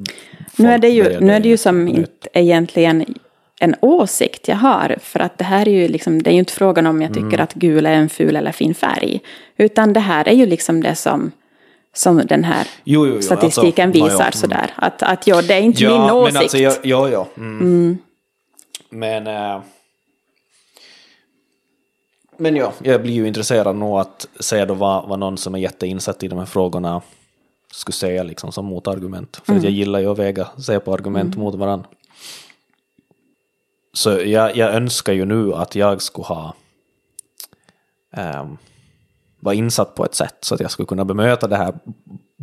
nu, 0.57 0.68
är 0.68 0.78
det 0.78 0.89
ju, 0.89 1.20
nu 1.20 1.33
är 1.33 1.41
det 1.41 1.49
ju 1.49 1.57
som 1.57 1.89
inte 1.89 2.28
egentligen 2.33 3.14
en 3.63 3.75
åsikt 3.81 4.49
jag 4.49 4.57
har. 4.57 4.97
För 5.01 5.21
att 5.21 5.39
det 5.39 5.45
här 5.45 5.69
är 5.69 5.73
ju 5.73 5.89
liksom, 5.89 6.23
det 6.23 6.31
är 6.31 6.33
ju 6.33 6.39
inte 6.39 6.53
frågan 6.53 6.87
om 6.87 7.03
jag 7.03 7.15
tycker 7.15 7.27
mm. 7.27 7.41
att 7.41 7.55
gul 7.55 7.87
är 7.87 7.93
en 7.93 8.09
ful 8.09 8.37
eller 8.37 8.53
fin 8.53 8.75
färg. 8.75 9.21
Utan 9.57 9.93
det 9.93 10.01
här 10.01 10.29
är 10.29 10.33
ju 10.33 10.47
liksom 10.47 10.83
det 10.83 10.95
som, 10.95 11.33
som 11.95 12.17
den 12.17 12.45
här 12.45 12.67
jo, 12.85 13.07
jo, 13.07 13.15
jo. 13.15 13.23
statistiken 13.23 13.89
alltså, 13.89 14.05
visar. 14.05 14.19
Ja, 14.19 14.31
ja. 14.33 14.39
sådär. 14.39 14.71
Att, 14.77 15.03
att 15.03 15.27
ja, 15.27 15.43
det 15.43 15.55
är 15.55 15.61
inte 15.61 15.85
ja, 15.85 16.03
min 16.03 16.11
åsikt. 16.11 16.35
Men 16.35 16.43
alltså, 16.43 16.59
ja, 16.59 16.73
ja. 16.83 17.09
ja. 17.09 17.27
Mm. 17.37 17.61
Mm. 17.61 17.99
Men, 18.91 19.27
äh, 19.27 19.63
men 22.37 22.57
ja, 22.57 22.73
jag 22.83 23.03
blir 23.03 23.15
ju 23.15 23.29
intresserad 23.29 23.77
nog 23.77 23.99
att 23.99 24.27
se 24.41 24.65
då 24.65 24.75
vad, 24.75 25.09
vad 25.09 25.19
någon 25.19 25.39
som 25.39 25.55
är 25.55 25.59
jätteinsatt 25.59 26.23
i 26.23 26.29
de 26.29 26.39
här 26.39 26.47
frågorna 26.47 27.03
skulle 27.73 27.95
säga 27.95 28.23
liksom 28.23 28.53
som 28.53 28.65
motargument. 28.65 29.37
För 29.37 29.53
att 29.53 29.63
jag 29.63 29.65
mm. 29.65 29.75
gillar 29.75 30.01
ju 30.01 30.11
att 30.11 30.19
väga, 30.19 30.49
se 30.59 30.81
på 30.81 30.95
argument 30.95 31.35
mm. 31.35 31.45
mot 31.45 31.55
varandra. 31.55 31.89
Så 33.93 34.11
jag, 34.11 34.57
jag 34.57 34.74
önskar 34.74 35.12
ju 35.12 35.24
nu 35.24 35.55
att 35.55 35.74
jag 35.74 36.03
skulle 36.03 36.26
ha 36.26 36.55
um, 38.16 38.59
vara 39.41 39.55
insatt 39.55 39.95
på 39.95 40.05
ett 40.05 40.14
sätt 40.14 40.36
så 40.41 40.55
att 40.55 40.61
jag 40.61 40.70
skulle 40.70 40.86
kunna 40.86 41.05
bemöta 41.05 41.47
det 41.47 41.57
här 41.57 41.74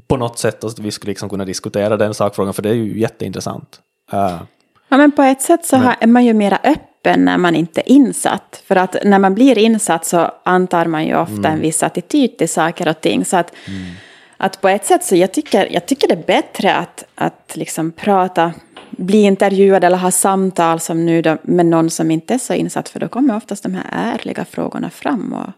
på 0.07 0.17
något 0.17 0.39
sätt 0.39 0.63
och 0.63 0.69
att 0.69 0.79
vi 0.79 0.91
skulle 0.91 1.11
liksom 1.11 1.29
kunna 1.29 1.45
diskutera 1.45 1.97
den 1.97 2.13
sakfrågan 2.13 2.53
för 2.53 2.61
det 2.61 2.69
är 2.69 2.73
ju 2.73 2.99
jätteintressant. 2.99 3.81
Uh, 4.13 4.41
ja 4.89 4.97
men 4.97 5.11
på 5.11 5.21
ett 5.21 5.41
sätt 5.41 5.65
så 5.65 5.77
men, 5.77 5.95
är 5.99 6.07
man 6.07 6.25
ju 6.25 6.33
mera 6.33 6.59
öppen 6.63 7.25
när 7.25 7.37
man 7.37 7.55
inte 7.55 7.81
är 7.81 7.89
insatt. 7.89 8.63
För 8.67 8.75
att 8.75 8.95
när 9.03 9.19
man 9.19 9.35
blir 9.35 9.57
insatt 9.57 10.05
så 10.05 10.31
antar 10.43 10.85
man 10.85 11.05
ju 11.05 11.15
ofta 11.15 11.33
mm. 11.33 11.51
en 11.51 11.61
viss 11.61 11.83
attityd 11.83 12.37
till 12.37 12.49
saker 12.49 12.87
och 12.87 13.01
ting. 13.01 13.25
Så 13.25 13.37
att, 13.37 13.53
mm. 13.67 13.91
att 14.37 14.61
på 14.61 14.67
ett 14.67 14.85
sätt 14.85 15.03
så 15.03 15.15
jag 15.15 15.33
tycker 15.33 15.73
jag 15.73 15.85
tycker 15.85 16.07
det 16.07 16.13
är 16.13 16.25
bättre 16.25 16.75
att, 16.75 17.03
att 17.15 17.51
liksom 17.55 17.91
prata 17.91 18.53
bli 18.97 19.21
intervjuad 19.21 19.83
eller 19.83 19.97
ha 19.97 20.11
samtal 20.11 20.79
som 20.79 21.05
nu 21.05 21.21
då, 21.21 21.37
med 21.41 21.65
någon 21.65 21.89
som 21.89 22.11
inte 22.11 22.33
är 22.33 22.37
så 22.37 22.53
insatt. 22.53 22.89
För 22.89 22.99
då 22.99 23.07
kommer 23.07 23.35
oftast 23.35 23.63
de 23.63 23.73
här 23.73 23.85
ärliga 23.91 24.45
frågorna 24.45 24.89
fram. 24.89 25.33
Och 25.33 25.51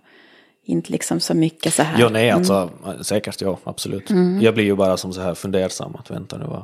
inte 0.63 0.91
liksom 0.91 1.19
så 1.19 1.33
mycket 1.33 1.73
så 1.73 1.83
här. 1.83 1.95
Jo, 1.99 2.09
nej, 2.09 2.31
alltså 2.31 2.69
mm. 2.85 3.03
säkert, 3.03 3.41
ja, 3.41 3.57
absolut. 3.63 4.09
Mm. 4.09 4.41
Jag 4.41 4.53
blir 4.53 4.63
ju 4.63 4.75
bara 4.75 4.97
som 4.97 5.13
så 5.13 5.21
här 5.21 5.35
fundersam 5.35 5.95
att 5.95 6.11
vänta 6.11 6.37
nu, 6.37 6.45
vad, 6.45 6.63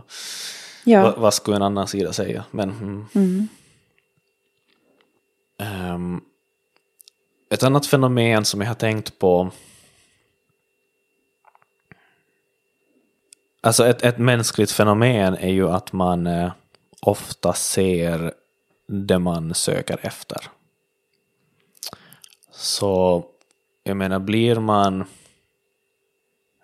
ja. 0.83 1.01
vad, 1.01 1.17
vad 1.17 1.33
skulle 1.33 1.55
en 1.55 1.63
annan 1.63 1.87
sida 1.87 2.13
säga? 2.13 2.43
Men, 2.51 3.07
mm. 3.15 3.47
Um, 5.93 6.21
ett 7.49 7.63
annat 7.63 7.85
fenomen 7.85 8.45
som 8.45 8.61
jag 8.61 8.67
har 8.67 8.75
tänkt 8.75 9.19
på 9.19 9.51
Alltså 13.65 13.87
ett, 13.87 14.03
ett 14.03 14.17
mänskligt 14.17 14.71
fenomen 14.71 15.35
är 15.35 15.49
ju 15.49 15.69
att 15.69 15.93
man 15.93 16.27
eh, 16.27 16.51
ofta 17.07 17.53
ser 17.53 18.33
det 18.87 19.19
man 19.19 19.53
söker 19.53 19.99
efter. 20.01 20.37
Så 22.51 23.23
jag 23.83 23.97
menar, 23.97 24.19
blir 24.19 24.59
man... 24.59 25.05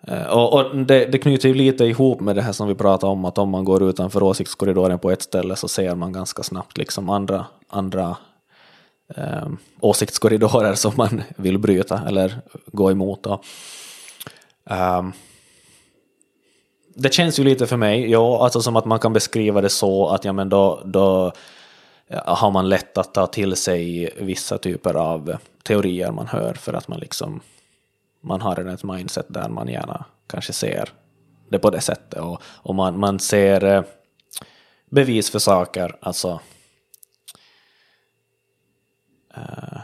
Eh, 0.06 0.26
och, 0.26 0.52
och 0.52 0.76
det, 0.76 1.06
det, 1.06 1.18
knyter 1.18 1.48
ju 1.48 1.54
lite 1.54 1.84
ihop 1.84 2.20
med 2.20 2.36
det 2.36 2.42
här 2.42 2.52
som 2.52 2.68
vi 2.68 2.74
pratade 2.74 3.12
om, 3.12 3.24
att 3.24 3.38
om 3.38 3.48
man 3.48 3.64
går 3.64 3.82
utanför 3.82 4.22
åsiktskorridoren 4.22 4.98
på 4.98 5.10
ett 5.10 5.22
ställe 5.22 5.56
så 5.56 5.68
ser 5.68 5.94
man 5.94 6.12
ganska 6.12 6.42
snabbt 6.42 6.78
liksom 6.78 7.10
andra, 7.10 7.46
andra 7.68 8.16
eh, 9.16 9.48
åsiktskorridorer 9.80 10.74
som 10.74 10.92
man 10.96 11.22
vill 11.36 11.58
bryta 11.58 12.00
eller 12.08 12.40
gå 12.66 12.90
emot. 12.90 13.26
Um, 13.26 15.12
det 16.94 17.14
känns 17.14 17.40
ju 17.40 17.44
lite 17.44 17.66
för 17.66 17.76
mig, 17.76 18.10
ja, 18.10 18.44
alltså 18.44 18.62
som 18.62 18.76
att 18.76 18.84
man 18.84 18.98
kan 18.98 19.12
beskriva 19.12 19.60
det 19.60 19.68
så 19.68 20.08
att 20.08 20.24
ja, 20.24 20.32
men 20.32 20.48
då, 20.48 20.82
då 20.84 21.32
har 22.10 22.50
man 22.50 22.68
lätt 22.68 22.98
att 22.98 23.14
ta 23.14 23.26
till 23.26 23.56
sig 23.56 24.14
vissa 24.16 24.58
typer 24.58 24.94
av 24.94 25.36
teorier 25.62 26.12
man 26.12 26.26
hör 26.26 26.54
för 26.54 26.72
att 26.72 26.88
man 26.88 26.98
liksom 26.98 27.40
man 28.20 28.40
har 28.40 28.56
redan 28.56 28.74
ett 28.74 28.84
mindset 28.84 29.26
där 29.28 29.48
man 29.48 29.68
gärna 29.68 30.04
kanske 30.26 30.52
ser 30.52 30.88
det 31.48 31.58
på 31.58 31.70
det 31.70 31.80
sättet 31.80 32.20
och, 32.20 32.42
och 32.44 32.74
man, 32.74 32.98
man 32.98 33.18
ser 33.18 33.64
eh, 33.64 33.82
bevis 34.90 35.30
för 35.30 35.38
saker, 35.38 35.96
alltså 36.00 36.40
eh, 39.34 39.80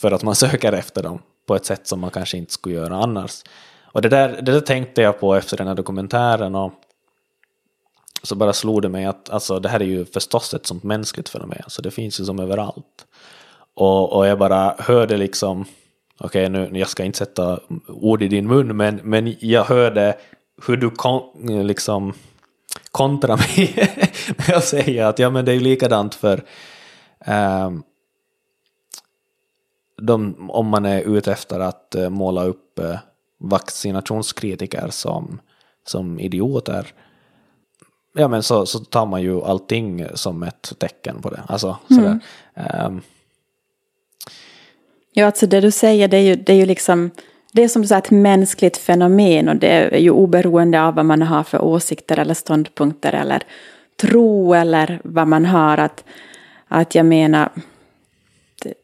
för 0.00 0.12
att 0.12 0.22
man 0.22 0.34
söker 0.36 0.72
efter 0.72 1.02
dem 1.02 1.22
på 1.46 1.56
ett 1.56 1.64
sätt 1.64 1.86
som 1.86 2.00
man 2.00 2.10
kanske 2.10 2.38
inte 2.38 2.52
skulle 2.52 2.74
göra 2.74 2.96
annars. 2.96 3.42
Och 3.92 4.02
det 4.02 4.08
där, 4.08 4.28
det 4.28 4.52
där 4.52 4.60
tänkte 4.60 5.02
jag 5.02 5.20
på 5.20 5.34
efter 5.34 5.56
den 5.56 5.66
här 5.66 5.74
dokumentären 5.74 6.54
och 6.54 6.72
så 8.22 8.34
bara 8.34 8.52
slog 8.52 8.82
det 8.82 8.88
mig 8.88 9.04
att 9.04 9.30
alltså, 9.30 9.58
det 9.58 9.68
här 9.68 9.80
är 9.80 9.84
ju 9.84 10.04
förstås 10.04 10.54
ett 10.54 10.66
sånt 10.66 10.82
mänskligt 10.82 11.28
fenomen, 11.28 11.62
så 11.66 11.82
det 11.82 11.90
finns 11.90 12.20
ju 12.20 12.24
som 12.24 12.40
överallt. 12.40 13.06
Och, 13.74 14.12
och 14.12 14.26
jag 14.26 14.38
bara 14.38 14.74
hörde 14.78 15.16
liksom, 15.16 15.64
okej 16.18 16.46
okay, 16.46 16.48
nu 16.48 16.78
jag 16.78 16.88
ska 16.88 17.04
inte 17.04 17.18
sätta 17.18 17.60
ord 17.88 18.22
i 18.22 18.28
din 18.28 18.48
mun, 18.48 18.76
men, 18.76 19.00
men 19.02 19.36
jag 19.40 19.64
hörde 19.64 20.16
hur 20.66 20.76
du 20.76 20.90
kon, 20.90 21.46
liksom 21.66 22.14
kontra 22.90 23.36
mig 23.36 23.74
med 24.46 24.56
att 24.56 24.64
säga 24.64 25.08
att 25.08 25.18
ja 25.18 25.30
men 25.30 25.44
det 25.44 25.52
är 25.52 25.54
ju 25.54 25.60
likadant 25.60 26.14
för 26.14 26.44
um, 27.26 27.82
de, 30.02 30.50
om 30.50 30.66
man 30.66 30.84
är 30.84 31.16
ute 31.16 31.32
efter 31.32 31.60
att 31.60 31.94
uh, 31.98 32.08
måla 32.08 32.44
upp 32.44 32.78
uh, 32.80 32.96
vaccinationskritiker 33.42 34.88
som, 34.90 35.40
som 35.84 36.20
idioter 36.20 36.94
ja 38.14 38.28
men 38.28 38.42
så, 38.42 38.66
så 38.66 38.78
tar 38.78 39.06
man 39.06 39.22
ju 39.22 39.42
allting 39.42 40.06
som 40.14 40.42
ett 40.42 40.72
tecken 40.78 41.22
på 41.22 41.30
det. 41.30 41.40
Alltså, 41.46 41.76
mm. 41.90 42.20
Um, 42.86 43.02
ja, 45.12 45.26
alltså 45.26 45.46
det 45.46 45.60
du 45.60 45.70
säger 45.70 46.08
det 46.08 46.16
är 46.16 46.22
ju, 46.22 46.36
det 46.36 46.52
är 46.52 46.56
ju 46.56 46.66
liksom 46.66 47.10
det 47.52 47.64
är 47.64 47.68
som 47.68 47.82
du 47.82 47.88
säger 47.88 48.02
ett 48.02 48.10
mänskligt 48.10 48.76
fenomen 48.76 49.48
och 49.48 49.56
det 49.56 49.68
är 49.68 49.98
ju 49.98 50.10
oberoende 50.10 50.82
av 50.82 50.94
vad 50.94 51.04
man 51.04 51.22
har 51.22 51.42
för 51.42 51.64
åsikter 51.64 52.18
eller 52.18 52.34
ståndpunkter 52.34 53.12
eller 53.12 53.42
tro 54.00 54.54
eller 54.54 55.00
vad 55.04 55.28
man 55.28 55.44
har. 55.44 55.78
Att, 55.78 56.04
att 56.68 56.94
jag 56.94 57.06
menar, 57.06 57.50
det, 58.62 58.74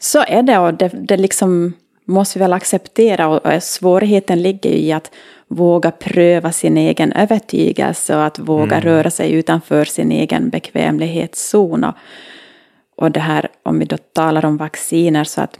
så 0.00 0.24
är 0.28 0.42
det 0.42 0.58
och 0.58 0.74
det, 0.74 0.88
det 0.88 1.16
liksom 1.16 1.72
måste 2.04 2.38
vi 2.38 2.42
väl 2.42 2.52
acceptera 2.52 3.28
och 3.28 3.62
svårigheten 3.62 4.42
ligger 4.42 4.70
ju 4.70 4.76
i 4.76 4.92
att 4.92 5.10
våga 5.48 5.90
pröva 5.90 6.52
sin 6.52 6.76
egen 6.76 7.12
övertygelse 7.12 8.16
och 8.16 8.24
att 8.24 8.38
våga 8.38 8.76
mm. 8.76 8.80
röra 8.80 9.10
sig 9.10 9.32
utanför 9.32 9.84
sin 9.84 10.12
egen 10.12 10.50
bekvämlighetszon. 10.50 11.84
Och, 11.84 11.94
och 12.96 13.10
det 13.10 13.20
här, 13.20 13.48
om 13.62 13.78
vi 13.78 13.84
då 13.84 13.96
talar 13.96 14.44
om 14.44 14.56
vacciner, 14.56 15.24
så 15.24 15.40
att 15.40 15.58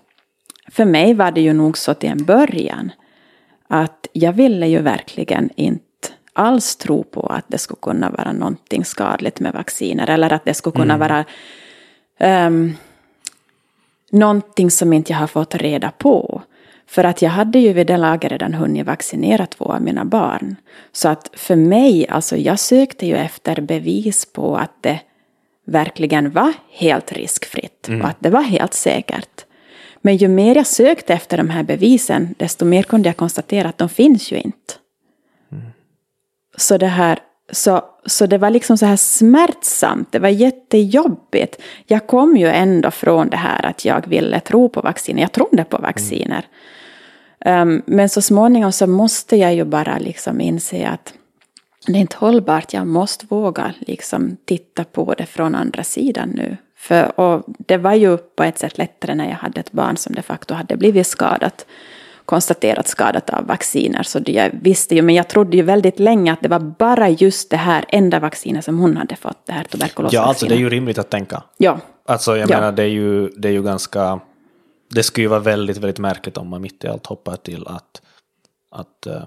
för 0.70 0.84
mig 0.84 1.14
var 1.14 1.30
det 1.30 1.40
ju 1.40 1.52
nog 1.52 1.78
så 1.78 1.94
till 1.94 2.10
en 2.10 2.24
början 2.24 2.92
att 3.68 4.06
jag 4.12 4.32
ville 4.32 4.66
ju 4.66 4.78
verkligen 4.78 5.50
inte 5.56 5.84
alls 6.32 6.76
tro 6.76 7.04
på 7.04 7.20
att 7.26 7.44
det 7.48 7.58
skulle 7.58 7.80
kunna 7.82 8.10
vara 8.10 8.32
någonting 8.32 8.84
skadligt 8.84 9.40
med 9.40 9.52
vacciner 9.52 10.10
eller 10.10 10.32
att 10.32 10.44
det 10.44 10.54
skulle 10.54 10.76
kunna 10.76 10.94
mm. 10.94 11.08
vara 11.08 11.24
um, 12.46 12.76
någonting 14.14 14.70
som 14.70 14.92
inte 14.92 15.12
jag 15.12 15.18
har 15.18 15.26
fått 15.26 15.54
reda 15.54 15.90
på. 15.90 16.42
För 16.86 17.04
att 17.04 17.22
jag 17.22 17.30
hade 17.30 17.58
ju 17.58 17.72
vid 17.72 17.86
det 17.86 17.96
laget 17.96 18.32
redan 18.32 18.54
hunnit 18.54 18.86
vaccinera 18.86 19.46
två 19.46 19.64
av 19.64 19.82
mina 19.82 20.04
barn. 20.04 20.56
Så 20.92 21.08
att 21.08 21.30
för 21.32 21.56
mig, 21.56 22.08
alltså 22.08 22.36
jag 22.36 22.58
sökte 22.58 23.06
ju 23.06 23.16
efter 23.16 23.60
bevis 23.60 24.32
på 24.32 24.56
att 24.56 24.82
det 24.82 25.00
verkligen 25.66 26.30
var 26.30 26.52
helt 26.70 27.12
riskfritt 27.12 27.88
mm. 27.88 28.00
och 28.00 28.08
att 28.08 28.16
det 28.20 28.30
var 28.30 28.42
helt 28.42 28.74
säkert. 28.74 29.44
Men 30.00 30.16
ju 30.16 30.28
mer 30.28 30.56
jag 30.56 30.66
sökte 30.66 31.14
efter 31.14 31.36
de 31.36 31.50
här 31.50 31.62
bevisen, 31.62 32.34
desto 32.38 32.64
mer 32.64 32.82
kunde 32.82 33.08
jag 33.08 33.16
konstatera 33.16 33.68
att 33.68 33.78
de 33.78 33.88
finns 33.88 34.32
ju 34.32 34.36
inte. 34.36 34.74
Mm. 35.52 35.64
Så 36.56 36.78
det 36.78 36.86
här 36.86 37.18
så, 37.52 37.82
så 38.06 38.26
det 38.26 38.38
var 38.38 38.50
liksom 38.50 38.78
så 38.78 38.86
här 38.86 38.96
smärtsamt, 38.96 40.12
det 40.12 40.18
var 40.18 40.28
jättejobbigt. 40.28 41.62
Jag 41.86 42.06
kom 42.06 42.36
ju 42.36 42.48
ändå 42.48 42.90
från 42.90 43.28
det 43.28 43.36
här 43.36 43.66
att 43.66 43.84
jag 43.84 44.06
ville 44.06 44.40
tro 44.40 44.68
på 44.68 44.80
vacciner, 44.80 45.22
jag 45.22 45.32
trodde 45.32 45.64
på 45.64 45.78
vacciner. 45.78 46.46
Mm. 47.40 47.68
Um, 47.68 47.82
men 47.86 48.08
så 48.08 48.22
småningom 48.22 48.72
så 48.72 48.86
måste 48.86 49.36
jag 49.36 49.54
ju 49.54 49.64
bara 49.64 49.98
liksom 49.98 50.40
inse 50.40 50.88
att 50.88 51.14
det 51.86 51.92
är 51.92 52.00
inte 52.00 52.16
hållbart, 52.16 52.72
jag 52.72 52.86
måste 52.86 53.26
våga 53.26 53.74
liksom 53.80 54.36
titta 54.44 54.84
på 54.84 55.14
det 55.18 55.26
från 55.26 55.54
andra 55.54 55.84
sidan 55.84 56.28
nu. 56.28 56.56
För, 56.76 57.20
och 57.20 57.44
det 57.46 57.76
var 57.76 57.94
ju 57.94 58.16
på 58.16 58.42
ett 58.42 58.58
sätt 58.58 58.78
lättare 58.78 59.14
när 59.14 59.28
jag 59.28 59.36
hade 59.36 59.60
ett 59.60 59.72
barn 59.72 59.96
som 59.96 60.14
de 60.14 60.22
facto 60.22 60.54
hade 60.54 60.76
blivit 60.76 61.06
skadat 61.06 61.66
konstaterat 62.24 62.88
skadat 62.88 63.30
av 63.30 63.46
vacciner. 63.46 64.02
Så 64.02 64.20
jag 64.26 64.50
visste 64.62 64.94
ju, 64.94 65.02
men 65.02 65.14
jag 65.14 65.28
trodde 65.28 65.56
ju 65.56 65.62
väldigt 65.62 65.98
länge 65.98 66.32
att 66.32 66.40
det 66.40 66.48
var 66.48 66.58
bara 66.58 67.08
just 67.08 67.50
det 67.50 67.56
här 67.56 67.84
enda 67.88 68.20
vaccinet 68.20 68.64
som 68.64 68.78
hon 68.78 68.96
hade 68.96 69.16
fått, 69.16 69.46
det 69.46 69.52
här 69.52 69.64
tuberkulosvaccinet. 69.64 70.12
Ja, 70.12 70.28
alltså 70.28 70.46
det 70.46 70.54
är 70.54 70.58
ju 70.58 70.68
rimligt 70.68 70.98
att 70.98 71.10
tänka. 71.10 71.42
Ja. 71.56 71.78
Alltså 72.06 72.36
jag 72.36 72.50
ja. 72.50 72.56
menar, 72.56 72.72
det 72.72 72.82
är, 72.82 72.88
ju, 72.88 73.28
det 73.28 73.48
är 73.48 73.52
ju 73.52 73.62
ganska, 73.62 74.20
det 74.90 75.02
skulle 75.02 75.24
ju 75.24 75.28
vara 75.28 75.40
väldigt, 75.40 75.76
väldigt 75.76 75.98
märkligt 75.98 76.36
om 76.36 76.48
man 76.48 76.60
mitt 76.60 76.84
i 76.84 76.88
allt 76.88 77.06
hoppar 77.06 77.36
till 77.36 77.66
att, 77.66 78.02
att 78.70 79.06
eh, 79.06 79.22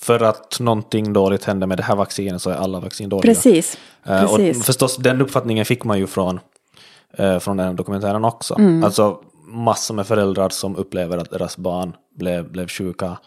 för 0.00 0.22
att 0.22 0.60
någonting 0.60 1.12
dåligt 1.12 1.44
händer 1.44 1.66
med 1.66 1.78
det 1.78 1.82
här 1.82 1.96
vaccinet 1.96 2.42
så 2.42 2.50
är 2.50 2.54
alla 2.54 2.80
vaccin 2.80 3.08
dåliga. 3.08 3.34
Precis. 3.34 3.78
Eh, 4.04 4.20
Precis. 4.20 4.58
Och 4.58 4.64
förstås, 4.64 4.96
den 4.96 5.20
uppfattningen 5.20 5.64
fick 5.64 5.84
man 5.84 5.98
ju 5.98 6.06
från, 6.06 6.40
eh, 7.12 7.38
från 7.38 7.56
den 7.56 7.76
dokumentären 7.76 8.24
också. 8.24 8.54
Mm. 8.58 8.84
Alltså 8.84 9.20
massor 9.46 9.94
med 9.94 10.06
föräldrar 10.06 10.48
som 10.48 10.76
upplever 10.76 11.18
att 11.18 11.30
deras 11.30 11.56
barn 11.56 11.96
blev, 12.14 12.50
blev 12.50 12.68
sjuka 12.68 13.18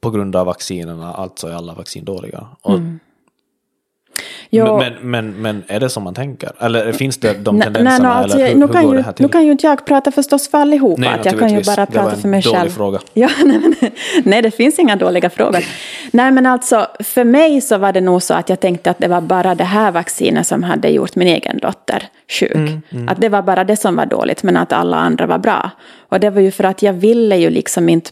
på 0.00 0.10
grund 0.10 0.36
av 0.36 0.46
vaccinerna, 0.46 1.12
alltså 1.12 1.48
är 1.48 1.54
alla 1.54 1.74
vaccin 1.74 2.04
dåliga. 2.04 2.46
Och, 2.60 2.74
mm 2.74 2.98
men, 4.54 4.78
men, 4.78 4.94
men, 5.02 5.42
men, 5.42 5.62
är 5.68 5.80
det 5.80 5.88
som 5.88 6.02
man 6.02 6.14
tänker? 6.14 6.50
Eller 6.60 6.92
finns 6.92 7.18
det 7.18 7.44
de 7.44 7.60
tendenserna? 7.60 7.88
Nej, 7.88 8.00
nej, 8.00 8.10
alltså, 8.10 8.38
eller 8.38 8.48
hur, 8.48 8.54
nu, 8.54 8.68
kan 8.68 8.90
ju, 8.90 9.04
nu 9.18 9.28
kan 9.28 9.44
ju 9.44 9.52
inte 9.52 9.66
jag 9.66 9.86
prata 9.86 10.10
förstås 10.10 10.50
för 10.50 10.58
allihopa. 10.58 11.00
Nej, 11.00 11.10
att 11.10 11.24
jag 11.24 11.38
kan 11.38 11.54
ju 11.54 11.62
bara 11.62 11.86
prata 11.86 12.16
för 12.16 12.28
mig 12.28 12.42
själv. 12.42 12.72
Det 12.72 12.78
var 12.78 12.86
en 12.86 12.92
dålig 12.92 13.00
fråga. 13.00 13.00
Ja, 13.14 13.28
nej, 13.44 13.58
men, 13.58 13.90
nej, 14.24 14.42
det 14.42 14.50
finns 14.50 14.78
inga 14.78 14.96
dåliga 14.96 15.30
frågor. 15.30 15.64
nej, 16.12 16.32
men 16.32 16.46
alltså 16.46 16.86
för 17.00 17.24
mig 17.24 17.60
så 17.60 17.78
var 17.78 17.92
det 17.92 18.00
nog 18.00 18.22
så 18.22 18.34
att 18.34 18.48
jag 18.48 18.60
tänkte 18.60 18.90
att 18.90 18.98
det 18.98 19.08
var 19.08 19.20
bara 19.20 19.54
det 19.54 19.64
här 19.64 19.92
vaccinet 19.92 20.46
som 20.46 20.62
hade 20.62 20.88
gjort 20.88 21.16
min 21.16 21.28
egen 21.28 21.58
dotter 21.58 22.08
sjuk. 22.28 22.54
Mm, 22.54 22.82
mm. 22.90 23.08
Att 23.08 23.20
det 23.20 23.28
var 23.28 23.42
bara 23.42 23.64
det 23.64 23.76
som 23.76 23.96
var 23.96 24.06
dåligt, 24.06 24.42
men 24.42 24.56
att 24.56 24.72
alla 24.72 24.96
andra 24.96 25.26
var 25.26 25.38
bra. 25.38 25.70
Och 26.08 26.20
det 26.20 26.30
var 26.30 26.40
ju 26.40 26.50
för 26.50 26.64
att 26.64 26.82
jag 26.82 26.92
ville 26.92 27.36
ju 27.36 27.50
liksom 27.50 27.88
inte 27.88 28.10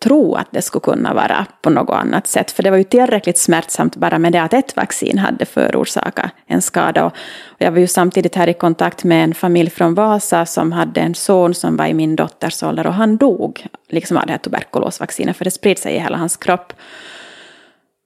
tro 0.00 0.34
att 0.34 0.48
det 0.50 0.62
skulle 0.62 0.82
kunna 0.82 1.14
vara 1.14 1.46
på 1.62 1.70
något 1.70 1.96
annat 1.96 2.26
sätt. 2.26 2.50
För 2.50 2.62
det 2.62 2.70
var 2.70 2.78
ju 2.78 2.84
tillräckligt 2.84 3.38
smärtsamt 3.38 3.96
bara 3.96 4.18
med 4.18 4.32
det 4.32 4.42
att 4.42 4.54
ett 4.54 4.76
vaccin 4.76 5.18
hade 5.18 5.44
förorsakat 5.44 6.30
en 6.46 6.62
skada. 6.62 7.04
Och 7.04 7.12
jag 7.58 7.72
var 7.72 7.78
ju 7.78 7.86
samtidigt 7.86 8.34
här 8.34 8.48
i 8.48 8.54
kontakt 8.54 9.04
med 9.04 9.24
en 9.24 9.34
familj 9.34 9.70
från 9.70 9.94
Vasa 9.94 10.46
som 10.46 10.72
hade 10.72 11.00
en 11.00 11.14
son 11.14 11.54
som 11.54 11.76
var 11.76 11.86
i 11.86 11.94
min 11.94 12.16
dotters 12.16 12.62
ålder 12.62 12.86
och 12.86 12.94
han 12.94 13.16
dog 13.16 13.66
liksom 13.88 14.16
av 14.16 14.26
det 14.26 14.32
här 14.32 14.38
tuberkulosvaccinet 14.38 15.36
för 15.36 15.44
det 15.44 15.50
spred 15.50 15.78
sig 15.78 15.94
i 15.94 15.98
hela 15.98 16.16
hans 16.16 16.36
kropp. 16.36 16.72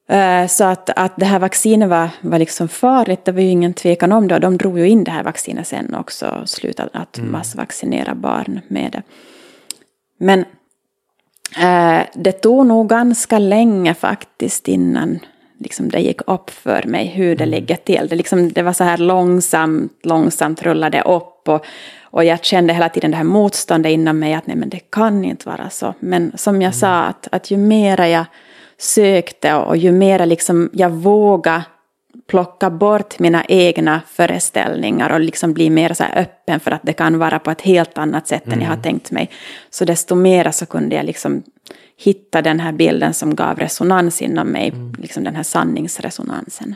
Eh, 0.09 0.47
så 0.47 0.63
att, 0.63 0.89
att 0.89 1.13
det 1.15 1.25
här 1.25 1.39
vaccinet 1.39 1.89
var, 1.89 2.09
var 2.21 2.39
liksom 2.39 2.67
farligt, 2.67 3.25
det 3.25 3.31
var 3.31 3.41
ju 3.41 3.49
ingen 3.49 3.73
tvekan 3.73 4.11
om 4.11 4.27
det. 4.27 4.35
Och 4.35 4.41
de 4.41 4.57
drog 4.57 4.79
ju 4.79 4.89
in 4.89 5.03
det 5.03 5.11
här 5.11 5.23
vaccinet 5.23 5.67
sen 5.67 5.95
också 5.95 6.27
och 6.27 6.49
slutade 6.49 6.89
att 6.93 7.17
mm. 7.17 7.31
massvaccinera 7.31 8.15
barn 8.15 8.61
med 8.67 8.91
det. 8.91 9.01
Men 10.17 10.45
det 12.13 12.31
tog 12.31 12.65
nog 12.65 12.89
ganska 12.89 13.39
länge 13.39 13.93
faktiskt 13.93 14.67
innan 14.67 15.19
liksom, 15.61 15.89
det 15.89 15.99
gick 15.99 16.21
upp 16.27 16.49
för 16.49 16.83
mig 16.83 17.07
hur 17.07 17.35
det 17.35 17.43
mm. 17.43 17.49
ligger 17.49 17.75
till. 17.75 18.07
Det, 18.09 18.15
liksom, 18.15 18.51
det 18.51 18.61
var 18.61 18.73
så 18.73 18.83
här 18.83 18.97
långsamt, 18.97 19.91
långsamt 20.03 20.61
rullade 20.61 21.01
upp. 21.01 21.49
Och, 21.49 21.65
och 22.01 22.23
jag 22.23 22.43
kände 22.43 22.73
hela 22.73 22.89
tiden 22.89 23.11
det 23.11 23.17
här 23.17 23.23
motståndet 23.23 23.89
inom 23.89 24.19
mig 24.19 24.33
att 24.33 24.47
nej 24.47 24.55
men 24.55 24.69
det 24.69 24.79
kan 24.79 25.25
inte 25.25 25.49
vara 25.49 25.69
så. 25.69 25.93
Men 25.99 26.31
som 26.35 26.55
jag 26.55 26.69
mm. 26.69 26.79
sa, 26.79 27.01
att, 27.01 27.27
att 27.31 27.51
ju 27.51 27.57
mera 27.57 28.09
jag 28.09 28.25
sökte 28.77 29.55
och 29.55 29.77
ju 29.77 29.91
mer 29.91 30.25
liksom 30.25 30.69
jag 30.73 30.89
vågade 30.89 31.63
plocka 32.31 32.69
bort 32.69 33.19
mina 33.19 33.45
egna 33.45 34.01
föreställningar 34.07 35.09
och 35.09 35.19
liksom 35.19 35.53
bli 35.53 35.69
mer 35.69 35.93
så 35.93 36.03
öppen 36.03 36.59
för 36.59 36.71
att 36.71 36.81
det 36.83 36.93
kan 36.93 37.19
vara 37.19 37.39
på 37.39 37.51
ett 37.51 37.61
helt 37.61 37.97
annat 37.97 38.27
sätt 38.27 38.45
mm. 38.45 38.53
än 38.53 38.61
jag 38.61 38.67
har 38.67 38.75
mm. 38.75 38.83
tänkt 38.83 39.11
mig. 39.11 39.29
Så 39.69 39.85
desto 39.85 40.15
mer 40.15 40.51
så 40.51 40.65
kunde 40.65 40.95
jag 40.95 41.05
liksom 41.05 41.43
hitta 41.97 42.41
den 42.41 42.59
här 42.59 42.71
bilden 42.71 43.13
som 43.13 43.35
gav 43.35 43.59
resonans 43.59 44.21
inom 44.21 44.47
mig, 44.47 44.69
mm. 44.69 44.93
liksom 44.99 45.23
den 45.23 45.35
här 45.35 45.43
sanningsresonansen. 45.43 46.75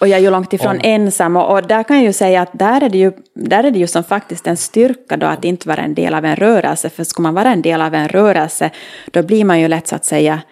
Och 0.00 0.08
jag 0.08 0.18
är 0.18 0.22
ju 0.22 0.30
långt 0.30 0.52
ifrån 0.52 0.76
Om. 0.76 0.80
ensam 0.82 1.36
och, 1.36 1.52
och, 1.52 1.66
där 1.66 1.82
kan 1.82 1.96
jag 1.96 2.04
ju 2.06 2.12
säga 2.12 2.42
att 2.42 2.50
där 2.52 2.80
är, 2.80 2.88
det 2.88 2.98
ju, 2.98 3.12
där 3.34 3.64
är 3.64 3.70
det 3.70 3.78
ju 3.78 3.86
som 3.86 4.04
faktiskt 4.04 4.46
en 4.46 4.56
styrka 4.56 5.16
då 5.16 5.26
att 5.26 5.44
inte 5.44 5.68
vara 5.68 5.82
en 5.82 5.94
del 5.94 6.14
av 6.14 6.24
en 6.24 6.36
rörelse. 6.36 6.90
För 6.90 7.04
ska 7.04 7.22
man 7.22 7.34
vara 7.34 7.52
en 7.52 7.62
del 7.62 7.82
av 7.82 7.94
en 7.94 8.08
rörelse 8.08 8.70
då 9.10 9.22
blir 9.22 9.44
man 9.44 9.60
ju 9.60 9.68
lätt 9.68 9.88
så 9.88 9.96
att 9.96 10.04
säga 10.04 10.42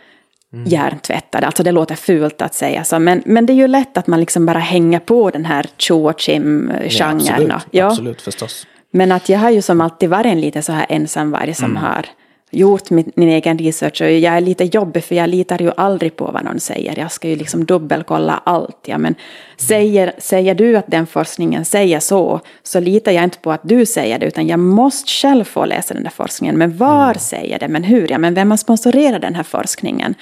mm. 0.54 0.66
hjärntvättad. 0.66 1.44
Alltså 1.44 1.62
det 1.62 1.72
låter 1.72 1.94
fult 1.94 2.42
att 2.42 2.54
säga 2.54 2.84
så, 2.84 2.98
men, 2.98 3.22
men 3.26 3.46
det 3.46 3.52
är 3.52 3.54
ju 3.54 3.68
lätt 3.68 3.98
att 3.98 4.06
man 4.06 4.20
liksom 4.20 4.46
bara 4.46 4.58
hänger 4.58 4.98
på 4.98 5.30
den 5.30 5.44
här 5.44 5.66
tjo 5.76 6.08
och 6.08 6.20
chim-genren. 6.20 7.20
Ja, 7.20 7.30
absolut, 7.30 7.66
ja. 7.70 7.86
absolut, 7.86 8.22
förstås. 8.22 8.66
Men 8.90 9.12
att 9.12 9.28
jag 9.28 9.38
har 9.38 9.50
ju 9.50 9.62
som 9.62 9.80
alltid 9.80 10.10
varit 10.10 10.26
en 10.26 10.40
lite 10.40 10.62
så 10.62 10.72
här 10.72 10.86
ensamvarg 10.88 11.54
som 11.54 11.70
mm. 11.70 11.82
har 11.82 12.06
gjort 12.54 12.90
min, 12.90 13.12
min, 13.14 13.28
egen 13.28 13.58
research 13.58 14.02
och 14.02 14.10
jag 14.10 14.36
är 14.36 14.40
lite 14.40 14.64
jobbig 14.64 15.04
för 15.04 15.14
jag 15.14 15.28
litar 15.30 15.58
ju 15.58 15.70
aldrig 15.76 16.16
på 16.16 16.24
vad 16.24 16.44
någon 16.44 16.60
säger. 16.60 16.98
Jag 16.98 17.12
ska 17.12 17.28
ju 17.28 17.36
liksom 17.36 17.64
dubbelkolla 17.64 18.42
allt. 18.44 18.78
Ja, 18.84 18.98
men 18.98 19.14
säger, 19.56 20.12
säger 20.18 20.54
du 20.54 20.76
att 20.76 20.86
den 20.86 21.06
forskningen 21.06 21.64
säger 21.64 22.00
så, 22.00 22.40
så 22.62 22.80
litar 22.80 23.12
jag 23.12 23.24
inte 23.24 23.38
på 23.38 23.52
att 23.52 23.60
du 23.62 23.86
säger 23.86 24.18
det, 24.18 24.26
utan 24.26 24.46
jag 24.46 24.58
måste 24.58 25.10
själv 25.10 25.44
få 25.44 25.64
läsa 25.64 25.94
den 25.94 26.02
där 26.02 26.10
forskningen. 26.10 26.58
Men 26.58 26.76
var 26.76 27.04
mm. 27.04 27.14
säger 27.14 27.58
det? 27.58 27.68
Men 27.68 27.84
hur? 27.84 28.10
Ja, 28.10 28.18
men 28.18 28.34
vem 28.34 28.50
har 28.50 28.58
sponsorerat 28.58 29.22
den 29.22 29.34
här 29.34 29.42
forskningen? 29.42 30.14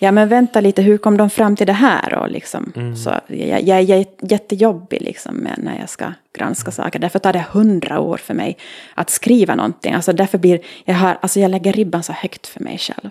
Ja, 0.00 0.12
men 0.12 0.28
vänta 0.28 0.60
lite, 0.60 0.82
hur 0.82 0.98
kom 0.98 1.16
de 1.16 1.30
fram 1.30 1.56
till 1.56 1.66
det 1.66 1.72
här? 1.72 2.14
Och 2.14 2.30
liksom, 2.30 2.72
mm. 2.76 2.96
så 2.96 3.10
jag, 3.26 3.62
jag, 3.62 3.82
jag 3.82 3.98
är 3.98 4.06
jättejobbig 4.20 5.02
liksom, 5.02 5.48
när 5.56 5.78
jag 5.78 5.88
ska 5.88 6.12
granska 6.38 6.70
saker. 6.70 6.98
Därför 6.98 7.18
tar 7.18 7.32
det 7.32 7.44
hundra 7.50 8.00
år 8.00 8.16
för 8.16 8.34
mig 8.34 8.56
att 8.94 9.10
skriva 9.10 9.54
någonting. 9.54 9.94
Alltså 9.94 10.12
därför 10.12 10.38
blir, 10.38 10.60
jag, 10.84 10.94
har, 10.94 11.18
alltså 11.20 11.40
jag 11.40 11.50
lägger 11.50 11.72
ribban 11.72 12.02
så 12.02 12.12
högt 12.12 12.46
för 12.46 12.60
mig 12.60 12.78
själv. 12.78 13.10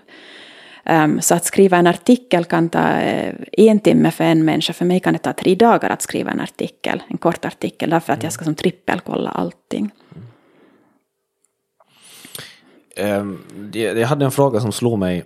Um, 0.84 1.20
så 1.20 1.34
att 1.34 1.44
skriva 1.44 1.76
en 1.76 1.86
artikel 1.86 2.44
kan 2.44 2.68
ta 2.68 2.78
uh, 2.78 3.34
en 3.52 3.80
timme 3.80 4.10
för 4.10 4.24
en 4.24 4.44
människa. 4.44 4.72
För 4.72 4.84
mig 4.84 5.00
kan 5.00 5.12
det 5.12 5.18
ta 5.18 5.32
tre 5.32 5.54
dagar 5.54 5.90
att 5.90 6.02
skriva 6.02 6.30
en 6.30 6.40
artikel, 6.40 7.02
en 7.08 7.18
kort 7.18 7.44
artikel, 7.44 7.90
därför 7.90 8.12
att 8.12 8.22
jag 8.22 8.32
ska 8.32 8.44
som 8.44 8.54
trippelkolla 8.54 9.30
allting. 9.30 9.90
Um, 12.96 13.44
jag 13.72 14.06
hade 14.06 14.24
en 14.24 14.30
fråga 14.30 14.60
som 14.60 14.72
slog 14.72 14.98
mig. 14.98 15.24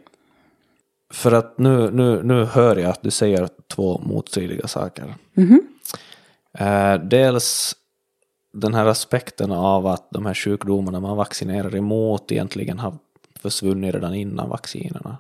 För 1.13 1.33
att 1.33 1.59
nu, 1.59 1.91
nu, 1.91 2.23
nu 2.23 2.45
hör 2.45 2.77
jag 2.77 2.91
att 2.91 3.03
du 3.03 3.11
säger 3.11 3.49
två 3.69 3.99
motstridiga 3.99 4.69
saker. 4.69 5.15
Mm 5.35 5.51
-hmm. 5.51 6.95
uh, 6.95 7.09
dels 7.09 7.77
den 8.53 8.75
här 8.75 8.87
aspekten 8.87 9.53
av 9.53 9.87
att 9.87 10.11
de 10.11 10.27
här 10.27 10.35
sjukdomarna 10.35 11.01
man 11.01 11.17
vaccinerar 11.17 11.77
emot 11.77 12.33
egentligen 12.33 12.79
har 12.79 12.99
försvunnit 13.41 13.95
redan 13.95 14.15
innan 14.15 14.49
vaccinerna. 14.49 15.17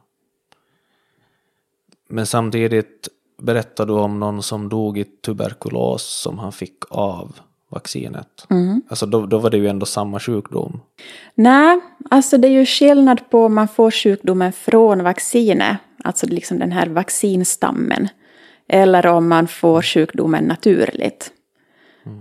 Men 2.08 2.26
samtidigt 2.26 3.08
berättar 3.38 3.86
du 3.86 3.92
om 3.92 4.20
någon 4.20 4.42
som 4.42 4.68
dog 4.68 4.98
i 4.98 5.04
tuberkulos 5.04 6.20
som 6.22 6.38
han 6.38 6.52
fick 6.52 6.78
av 6.90 7.40
vaccinet. 7.72 8.46
Mm. 8.50 8.82
Alltså 8.88 9.06
då, 9.06 9.26
då 9.26 9.38
var 9.38 9.50
det 9.50 9.56
ju 9.56 9.68
ändå 9.68 9.86
samma 9.86 10.20
sjukdom. 10.20 10.80
Nej, 11.34 11.80
alltså 12.10 12.38
det 12.38 12.48
är 12.48 12.52
ju 12.52 12.66
skillnad 12.66 13.30
på 13.30 13.44
om 13.44 13.54
man 13.54 13.68
får 13.68 13.90
sjukdomen 13.90 14.52
från 14.52 15.02
vaccinet, 15.02 15.76
alltså 16.04 16.26
liksom 16.26 16.58
den 16.58 16.72
här 16.72 16.86
vaccinstammen, 16.86 18.08
eller 18.68 19.06
om 19.06 19.28
man 19.28 19.48
får 19.48 19.82
sjukdomen 19.82 20.44
naturligt. 20.44 21.32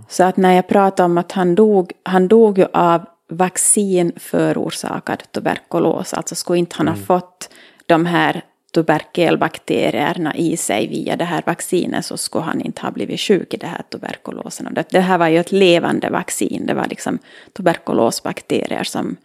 Så 0.08 0.24
att 0.24 0.36
när 0.36 0.52
jag 0.52 0.68
pratar 0.68 1.04
om 1.04 1.18
att 1.18 1.32
han 1.32 1.54
dog, 1.54 1.92
han 2.02 2.28
dog 2.28 2.58
ju 2.58 2.66
av 2.72 3.04
vaccin 3.28 4.12
förorsakad 4.16 5.22
tuberkulos, 5.32 6.14
alltså 6.14 6.34
skulle 6.34 6.58
inte 6.58 6.76
han 6.76 6.88
mm. 6.88 7.00
ha 7.00 7.06
fått 7.06 7.50
de 7.86 8.06
här 8.06 8.44
tuberkelbakterierna 8.72 10.34
i 10.36 10.56
sig 10.56 10.86
via 10.86 11.16
det 11.16 11.24
här 11.24 11.42
vaccinet 11.46 12.04
så 12.04 12.16
skulle 12.16 12.44
han 12.44 12.60
inte 12.60 12.82
ha 12.82 12.90
blivit 12.90 13.20
sjuk 13.20 13.54
i 13.54 13.56
det 13.56 13.66
här 13.66 13.82
tuberkulosen. 13.90 14.74
Det, 14.74 14.88
det 14.90 15.00
här 15.00 15.18
var 15.18 15.28
ju 15.28 15.38
ett 15.38 15.52
levande 15.52 16.10
vaccin, 16.10 16.66
det 16.66 16.74
var 16.74 16.86
liksom 16.86 17.18
tuberkulosbakterier 17.52 18.84
som 18.84 19.16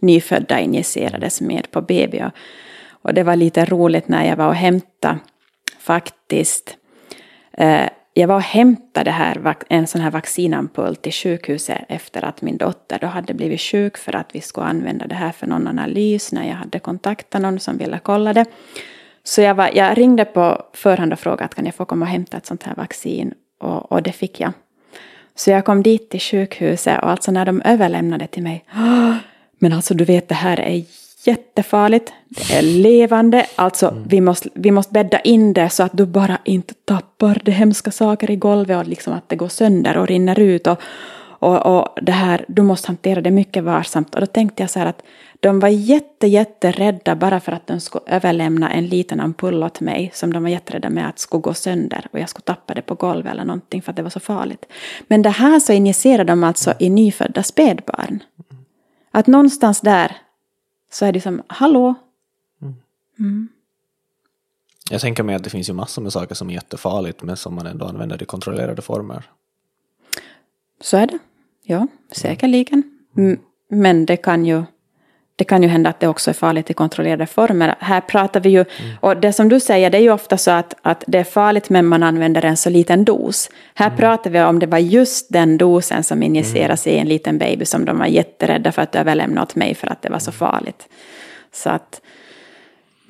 nyfödda 0.00 0.60
injicerades 0.60 1.40
med 1.40 1.70
på 1.70 1.80
BB. 1.80 2.30
Och 2.90 3.14
det 3.14 3.22
var 3.22 3.36
lite 3.36 3.64
roligt 3.64 4.08
när 4.08 4.24
jag 4.24 4.36
var 4.36 4.48
och 4.48 4.54
hämtade 4.54 5.18
faktiskt 5.78 6.76
eh, 7.52 7.88
jag 8.16 8.28
var 8.28 8.36
och 8.36 8.42
hämtade 8.42 9.10
här, 9.10 9.54
en 9.68 9.86
sån 9.86 10.00
här 10.00 10.10
vaccinampull 10.10 10.96
till 10.96 11.12
sjukhuset 11.12 11.78
efter 11.88 12.24
att 12.24 12.42
min 12.42 12.56
dotter 12.56 12.98
då 13.00 13.06
hade 13.06 13.34
blivit 13.34 13.60
sjuk 13.60 13.98
för 13.98 14.16
att 14.16 14.34
vi 14.34 14.40
skulle 14.40 14.66
använda 14.66 15.06
det 15.06 15.14
här 15.14 15.32
för 15.32 15.46
någon 15.46 15.68
analys 15.68 16.32
när 16.32 16.48
jag 16.48 16.54
hade 16.54 16.78
kontaktat 16.78 17.42
någon 17.42 17.60
som 17.60 17.78
ville 17.78 18.00
kolla 18.02 18.32
det. 18.32 18.44
Så 19.24 19.40
jag, 19.40 19.54
var, 19.54 19.70
jag 19.74 19.98
ringde 19.98 20.24
på 20.24 20.62
förhand 20.72 21.12
och 21.12 21.18
frågade 21.18 21.44
att 21.44 21.54
kan 21.54 21.64
jag 21.64 21.74
få 21.74 21.84
komma 21.84 22.04
och 22.04 22.10
hämta 22.10 22.36
ett 22.36 22.46
sånt 22.46 22.62
här 22.62 22.74
vaccin 22.74 23.34
och, 23.60 23.92
och 23.92 24.02
det 24.02 24.12
fick 24.12 24.40
jag. 24.40 24.52
Så 25.34 25.50
jag 25.50 25.64
kom 25.64 25.82
dit 25.82 26.10
till 26.10 26.20
sjukhuset 26.20 27.02
och 27.02 27.10
alltså 27.10 27.32
när 27.32 27.44
de 27.44 27.62
överlämnade 27.62 28.26
till 28.26 28.42
mig, 28.42 28.64
men 29.58 29.72
alltså 29.72 29.94
du 29.94 30.04
vet 30.04 30.28
det 30.28 30.34
här 30.34 30.60
är 30.60 30.84
jättefarligt, 31.24 32.12
det 32.28 32.54
är 32.54 32.62
levande, 32.62 33.46
alltså 33.54 33.88
mm. 33.88 34.04
vi, 34.06 34.20
måste, 34.20 34.48
vi 34.54 34.70
måste 34.70 34.92
bädda 34.92 35.20
in 35.20 35.52
det 35.52 35.70
så 35.70 35.82
att 35.82 35.92
du 35.92 36.06
bara 36.06 36.38
inte 36.44 36.74
tappar 36.74 37.40
de 37.44 37.50
hemska 37.52 37.90
saker 37.90 38.30
i 38.30 38.36
golvet 38.36 38.76
och 38.78 38.88
liksom 38.88 39.12
att 39.12 39.28
det 39.28 39.36
går 39.36 39.48
sönder 39.48 39.96
och 39.96 40.06
rinner 40.06 40.40
ut. 40.40 40.66
Och, 40.66 40.78
och, 41.38 41.66
och 41.66 41.98
det 42.02 42.12
här, 42.12 42.44
du 42.48 42.62
måste 42.62 42.88
hantera 42.88 43.20
det 43.20 43.30
mycket 43.30 43.64
varsamt. 43.64 44.14
Och 44.14 44.20
då 44.20 44.26
tänkte 44.26 44.62
jag 44.62 44.70
så 44.70 44.78
här 44.78 44.86
att 44.86 45.02
de 45.44 45.60
var 45.60 45.68
jätte, 45.68 46.26
jätterädda 46.26 47.16
bara 47.16 47.40
för 47.40 47.52
att 47.52 47.66
de 47.66 47.80
skulle 47.80 48.04
överlämna 48.06 48.70
en 48.70 48.86
liten 48.86 49.20
ampull 49.20 49.62
åt 49.62 49.80
mig 49.80 50.10
som 50.14 50.32
de 50.32 50.42
var 50.42 50.50
jätterädda 50.50 50.90
med 50.90 51.08
att 51.08 51.18
skulle 51.18 51.40
gå 51.40 51.54
sönder 51.54 52.06
och 52.12 52.18
jag 52.18 52.28
skulle 52.28 52.44
tappa 52.44 52.74
det 52.74 52.82
på 52.82 52.94
golvet 52.94 53.32
eller 53.32 53.44
någonting 53.44 53.82
för 53.82 53.90
att 53.92 53.96
det 53.96 54.02
var 54.02 54.10
så 54.10 54.20
farligt. 54.20 54.66
Men 55.06 55.22
det 55.22 55.30
här 55.30 55.60
så 55.60 55.72
injicerade 55.72 56.32
de 56.32 56.44
alltså 56.44 56.74
i 56.78 56.90
nyfödda 56.90 57.42
spädbarn. 57.42 58.22
Att 59.10 59.26
någonstans 59.26 59.80
där 59.80 60.16
så 60.90 61.04
är 61.04 61.12
det 61.12 61.20
som, 61.20 61.42
hallå? 61.46 61.94
Mm. 63.18 63.48
Jag 64.90 65.00
tänker 65.00 65.22
mig 65.22 65.34
att 65.34 65.44
det 65.44 65.50
finns 65.50 65.68
ju 65.68 65.72
massor 65.72 66.02
med 66.02 66.12
saker 66.12 66.34
som 66.34 66.50
är 66.50 66.54
jättefarligt 66.54 67.22
men 67.22 67.36
som 67.36 67.54
man 67.54 67.66
ändå 67.66 67.86
använder 67.86 68.22
i 68.22 68.26
kontrollerade 68.26 68.82
former. 68.82 69.30
Så 70.80 70.96
är 70.96 71.06
det, 71.06 71.18
ja, 71.62 71.86
säkerligen. 72.10 72.82
Mm. 73.16 73.40
Men 73.68 74.06
det 74.06 74.16
kan 74.16 74.44
ju 74.44 74.62
det 75.36 75.44
kan 75.44 75.62
ju 75.62 75.68
hända 75.68 75.90
att 75.90 76.00
det 76.00 76.08
också 76.08 76.30
är 76.30 76.34
farligt 76.34 76.70
i 76.70 76.74
kontrollerade 76.74 77.26
former. 77.26 77.74
Här 77.78 78.00
pratar 78.00 78.40
vi 78.40 78.48
ju, 78.48 78.58
mm. 78.58 78.96
och 79.00 79.16
det 79.16 79.32
som 79.32 79.48
du 79.48 79.60
säger, 79.60 79.90
det 79.90 79.98
är 79.98 80.02
ju 80.02 80.10
ofta 80.10 80.38
så 80.38 80.50
att, 80.50 80.74
att 80.82 81.04
det 81.06 81.18
är 81.18 81.24
farligt 81.24 81.70
men 81.70 81.86
man 81.86 82.02
använder 82.02 82.44
en 82.44 82.56
så 82.56 82.70
liten 82.70 83.04
dos. 83.04 83.50
Här 83.74 83.86
mm. 83.86 83.98
pratar 83.98 84.30
vi 84.30 84.42
om 84.42 84.58
det 84.58 84.66
var 84.66 84.78
just 84.78 85.32
den 85.32 85.58
dosen 85.58 86.04
som 86.04 86.22
injiceras 86.22 86.86
mm. 86.86 86.96
i 86.96 87.00
en 87.00 87.08
liten 87.08 87.38
baby 87.38 87.64
som 87.64 87.84
de 87.84 87.98
var 87.98 88.06
jätterädda 88.06 88.72
för 88.72 88.82
att 88.82 88.94
överlämna 88.94 89.42
åt 89.42 89.54
mig 89.54 89.74
för 89.74 89.92
att 89.92 90.02
det 90.02 90.10
var 90.10 90.18
så 90.18 90.32
farligt. 90.32 90.88
Så 91.52 91.70
att, 91.70 92.00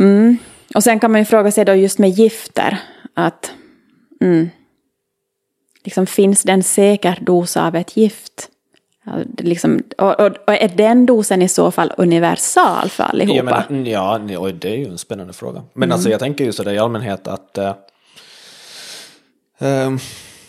mm. 0.01 0.39
Och 0.75 0.85
sen 0.85 1.01
kan 1.01 1.13
man 1.13 1.21
ju 1.21 1.25
fråga 1.25 1.51
sig 1.51 1.65
då 1.65 1.75
just 1.75 1.99
med 1.99 2.11
gifter, 2.11 2.79
att 3.15 3.53
mm, 4.21 4.51
liksom, 5.85 6.07
finns 6.07 6.43
det 6.43 6.53
en 6.53 6.63
säker 6.63 7.19
dos 7.21 7.57
av 7.57 7.77
ett 7.77 7.97
gift? 7.97 8.51
Liksom, 9.39 9.83
och, 9.99 10.21
och, 10.21 10.27
och, 10.47 10.55
är 10.55 10.69
den 10.77 11.07
dosen 11.07 11.43
i 11.43 11.49
så 11.49 11.71
fall 11.71 11.93
universal 11.97 12.89
för 12.89 13.05
allihopa? 13.05 13.35
Ja, 13.35 13.65
men, 13.69 13.87
ja 13.87 14.39
och 14.39 14.55
det 14.55 14.69
är 14.69 14.77
ju 14.77 14.89
en 14.89 14.99
spännande 14.99 15.33
fråga. 15.33 15.63
Men 15.73 15.83
mm. 15.83 15.93
alltså 15.93 16.11
jag 16.11 16.21
tänker 16.21 16.45
ju 16.45 16.53
sådär 16.53 16.73
i 16.73 16.79
allmänhet 16.79 17.29
att 17.29 17.59
äh, 17.59 17.75
äh, 19.59 19.91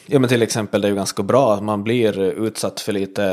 Ja 0.08 0.20
men 0.20 0.30
till 0.30 0.42
exempel 0.42 0.82
det 0.82 0.88
är 0.88 0.90
ju 0.90 0.96
ganska 0.96 1.24
bra 1.24 1.54
att 1.54 1.64
man 1.64 1.84
blir 1.84 2.20
utsatt 2.20 2.80
för 2.80 2.94
lite 2.94 3.24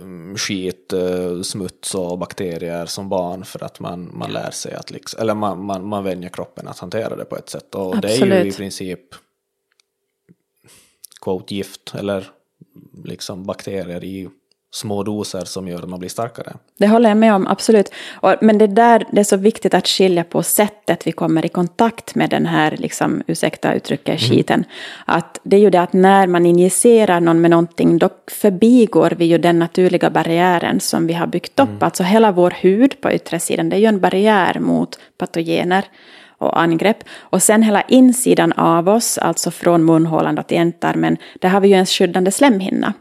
mm, 0.00 0.36
skit, 0.36 0.92
eh, 0.92 1.42
smuts 1.42 1.94
och 1.94 2.18
bakterier 2.18 2.86
som 2.86 3.08
barn 3.08 3.44
för 3.44 3.64
att 3.64 3.80
man, 3.80 4.10
man 4.18 4.32
lär 4.32 4.50
sig 4.50 4.74
att 4.74 4.90
liksom, 4.90 5.20
eller 5.20 5.34
man, 5.34 5.64
man, 5.64 5.88
man 5.88 6.04
vänjer 6.04 6.28
kroppen 6.28 6.68
att 6.68 6.78
hantera 6.78 7.16
det 7.16 7.24
på 7.24 7.36
ett 7.36 7.48
sätt. 7.48 7.74
Och 7.74 7.96
Absolut. 7.96 8.20
det 8.20 8.36
är 8.36 8.44
ju 8.44 8.50
i 8.50 8.52
princip 8.52 9.00
quote 11.20 11.54
gift 11.54 11.94
eller 11.94 12.30
liksom 13.04 13.44
bakterier 13.44 14.04
i 14.04 14.28
små 14.72 15.02
doser 15.02 15.44
som 15.44 15.68
gör 15.68 15.82
att 15.82 15.88
man 15.88 15.98
blir 15.98 16.08
starkare. 16.08 16.52
Det 16.78 16.86
håller 16.86 17.08
jag 17.10 17.16
med 17.16 17.34
om, 17.34 17.46
absolut. 17.46 17.92
Och, 18.12 18.34
men 18.40 18.58
det 18.58 18.66
där 18.66 19.06
det 19.12 19.20
är 19.20 19.24
så 19.24 19.36
viktigt 19.36 19.74
att 19.74 19.88
skilja 19.88 20.24
på 20.24 20.42
sättet 20.42 21.06
vi 21.06 21.12
kommer 21.12 21.46
i 21.46 21.48
kontakt 21.48 22.14
med 22.14 22.30
den 22.30 22.46
här, 22.46 22.76
liksom, 22.76 23.22
ursäkta 23.26 23.74
uttrycket, 23.74 24.20
mm. 24.20 24.30
skiten. 24.30 24.64
Att 25.04 25.40
det 25.42 25.56
är 25.56 25.60
ju 25.60 25.70
det 25.70 25.80
att 25.80 25.92
när 25.92 26.26
man 26.26 26.46
injicerar 26.46 27.20
någon 27.20 27.40
med 27.40 27.50
någonting, 27.50 27.98
då 27.98 28.08
förbigår 28.30 29.14
vi 29.16 29.24
ju 29.24 29.38
den 29.38 29.58
naturliga 29.58 30.10
barriären 30.10 30.80
som 30.80 31.06
vi 31.06 31.12
har 31.12 31.26
byggt 31.26 31.60
upp. 31.60 31.68
Mm. 31.68 31.82
Alltså 31.82 32.02
hela 32.02 32.32
vår 32.32 32.50
hud 32.60 33.00
på 33.00 33.12
yttre 33.12 33.40
sidan, 33.40 33.68
det 33.68 33.76
är 33.76 33.80
ju 33.80 33.86
en 33.86 34.00
barriär 34.00 34.58
mot 34.60 34.98
patogener 35.18 35.84
och 36.38 36.60
angrepp. 36.60 37.04
Och 37.18 37.42
sen 37.42 37.62
hela 37.62 37.82
insidan 37.82 38.52
av 38.52 38.88
oss, 38.88 39.18
alltså 39.18 39.50
från 39.50 39.84
munhålan 39.84 40.44
till 40.44 40.56
ändtarmen, 40.56 41.16
där 41.40 41.48
har 41.48 41.60
vi 41.60 41.68
ju 41.68 41.74
en 41.74 41.86
skyddande 41.86 42.30
slemhinna. 42.30 42.92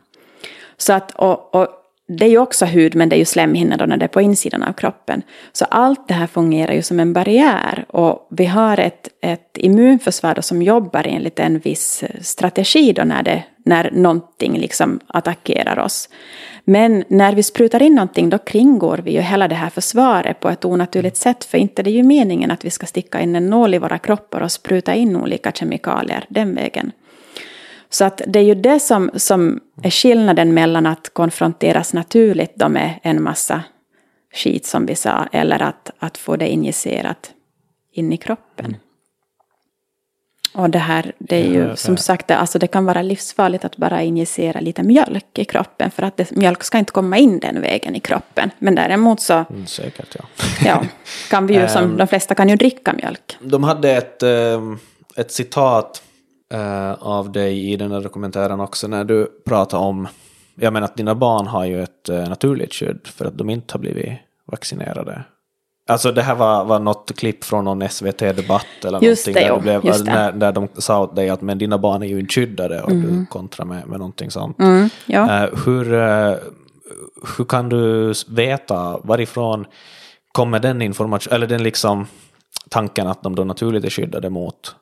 Så 0.81 0.93
att, 0.93 1.11
och, 1.11 1.56
och 1.56 1.68
det 2.07 2.26
är 2.26 2.30
ju 2.30 2.38
också 2.38 2.65
hud, 2.65 2.95
men 2.95 3.10
det 3.10 3.15
är 3.15 3.18
ju 3.18 3.26
slemhinnor 3.26 3.88
när 3.88 3.97
det 3.97 4.06
är 4.06 4.07
på 4.07 4.22
insidan 4.22 4.64
av 4.64 4.73
kroppen. 4.73 5.22
Så 5.51 5.65
allt 5.65 6.07
det 6.07 6.14
här 6.14 6.27
fungerar 6.27 6.73
ju 6.73 6.81
som 6.81 6.99
en 6.99 7.14
barriär. 7.14 7.85
Och 7.88 8.27
vi 8.30 8.45
har 8.45 8.77
ett, 8.77 9.07
ett 9.22 9.57
immunförsvar 9.57 10.41
som 10.41 10.61
jobbar 10.61 11.07
enligt 11.07 11.39
en 11.39 11.60
viss 11.60 12.03
strategi 12.22 12.93
då 12.93 13.03
när, 13.03 13.23
det, 13.23 13.43
när 13.65 13.91
någonting 13.91 14.57
liksom 14.57 14.99
attackerar 15.07 15.80
oss. 15.80 16.10
Men 16.64 17.03
när 17.07 17.35
vi 17.35 17.43
sprutar 17.43 17.81
in 17.81 17.95
någonting 17.95 18.30
då 18.30 18.38
kringgår 18.38 18.97
vi 18.97 19.11
ju 19.11 19.22
hela 19.22 19.47
det 19.47 19.56
här 19.56 19.69
försvaret 19.69 20.39
på 20.39 20.49
ett 20.49 20.65
onaturligt 20.65 21.18
sätt. 21.18 21.43
För 21.43 21.57
inte 21.57 21.84
det 21.84 21.89
är 21.89 21.95
ju 21.95 22.03
meningen 22.03 22.51
att 22.51 22.65
vi 22.65 22.69
ska 22.69 22.85
sticka 22.85 23.22
in 23.22 23.35
en 23.35 23.49
nål 23.49 23.73
i 23.73 23.77
våra 23.77 23.97
kroppar 23.97 24.41
och 24.41 24.51
spruta 24.51 24.95
in 24.95 25.15
olika 25.15 25.51
kemikalier 25.51 26.26
den 26.30 26.56
vägen. 26.56 26.91
Så 27.90 28.06
att 28.06 28.22
det 28.28 28.40
är 28.40 28.44
ju 28.44 28.56
det 28.56 28.80
som, 28.80 29.11
som 29.16 29.60
är 29.84 29.90
skillnaden 29.90 30.53
mellan 30.53 30.86
att 30.86 31.14
konfronteras 31.14 31.94
naturligt 31.94 32.56
då 32.56 32.70
med 32.70 32.99
en 33.03 33.24
massa 33.24 33.64
skit 34.34 34.66
som 34.66 34.86
vi 34.86 34.95
sa, 34.95 35.28
eller 35.32 35.61
att, 35.61 35.91
att 35.99 36.18
få 36.18 36.36
det 36.36 36.48
injicerat 36.48 37.32
in 37.91 38.14
i 38.14 38.18
kroppen. 38.18 38.66
Mm. 38.66 38.80
Och 40.53 40.70
det 40.70 40.80
här, 40.80 41.14
det 41.18 41.36
är 41.36 41.48
ju 41.48 41.76
som 41.76 41.98
sagt, 41.98 42.32
alltså 42.32 42.60
det 42.60 42.68
kan 42.68 42.86
vara 42.86 43.02
livsfarligt 43.02 43.66
att 43.66 43.78
bara 43.78 44.02
injicera 44.02 44.60
lite 44.60 44.84
mjölk 44.84 45.40
i 45.40 45.45
kroppen. 45.45 45.91
För 45.91 46.03
att 46.03 46.18
det, 46.18 46.32
mjölk 46.32 46.64
ska 46.64 46.78
inte 46.78 46.91
komma 46.91 47.18
in 47.18 47.40
den 47.40 47.61
vägen 47.61 47.95
i 47.95 47.99
kroppen. 47.99 48.52
Men 48.60 48.76
däremot 48.76 49.22
så... 49.22 49.45
Mm, 49.49 49.68
säkert, 49.68 50.16
ja. 50.20 50.26
ja, 50.66 50.84
kan 51.30 51.48
vi 51.48 51.53
ju 51.53 51.68
som 51.68 51.84
ehm, 51.91 51.98
de 51.98 52.07
flesta 52.07 52.36
kan 52.36 52.49
ju 52.49 52.56
dricka 52.56 52.94
mjölk. 52.94 53.38
De 53.40 53.64
hade 53.64 53.91
ett, 53.91 54.24
ehm, 54.24 54.80
ett 55.16 55.32
citat 55.32 56.03
eh, 56.53 56.93
av 56.93 57.31
dig 57.31 57.71
i 57.71 57.76
den 57.76 57.91
här 57.91 58.01
dokumentären 58.01 58.59
också 58.59 58.88
när 58.88 59.03
du 59.03 59.27
pratade 59.45 59.84
om, 59.84 60.07
jag 60.55 60.73
menar 60.73 60.85
att 60.85 60.97
dina 60.97 61.15
barn 61.15 61.47
har 61.47 61.65
ju 61.65 61.84
ett 61.84 62.09
eh, 62.09 62.30
naturligt 62.30 62.73
skydd 62.73 63.07
för 63.07 63.26
att 63.26 63.38
de 63.38 63.49
inte 63.49 63.73
har 63.73 63.80
blivit 63.80 64.13
vaccinerade. 64.45 65.23
Alltså 65.89 66.11
det 66.11 66.21
här 66.21 66.35
var, 66.35 66.65
var 66.65 66.80
något 66.80 67.15
klipp 67.15 67.43
från 67.43 67.65
någon 67.65 67.89
SVT-debatt 67.89 68.85
eller 68.85 69.01
just 69.01 69.27
någonting. 69.27 69.63
Det, 69.63 69.71
där, 69.71 69.81
blev, 69.81 70.05
det. 70.05 70.11
När, 70.11 70.31
där 70.31 70.51
de 70.51 70.67
sa 70.77 71.03
åt 71.03 71.15
dig 71.15 71.30
att 71.30 71.41
men 71.41 71.57
dina 71.57 71.77
barn 71.77 72.03
är 72.03 72.07
ju 72.07 72.19
inte 72.19 72.34
skyddade 72.34 72.81
och 72.81 72.91
mm. 72.91 73.19
du 73.19 73.26
kontrar 73.26 73.65
med, 73.65 73.88
med 73.88 73.99
någonting 73.99 74.31
sånt. 74.31 74.59
Mm, 74.59 74.89
ja. 75.05 75.21
uh, 75.23 75.65
hur, 75.65 75.93
uh, 75.93 76.35
hur 77.38 77.45
kan 77.45 77.69
du 77.69 78.13
veta 78.27 78.97
varifrån 79.03 79.65
kommer 80.31 80.59
den 80.59 80.81
informationen, 80.81 81.35
eller 81.35 81.47
den 81.47 81.63
liksom 81.63 82.07
tanken 82.69 83.07
att 83.07 83.23
de 83.23 83.35
då 83.35 83.43
naturligt 83.43 83.85
är 83.85 83.89
skyddade 83.89 84.30
mot 84.30 84.76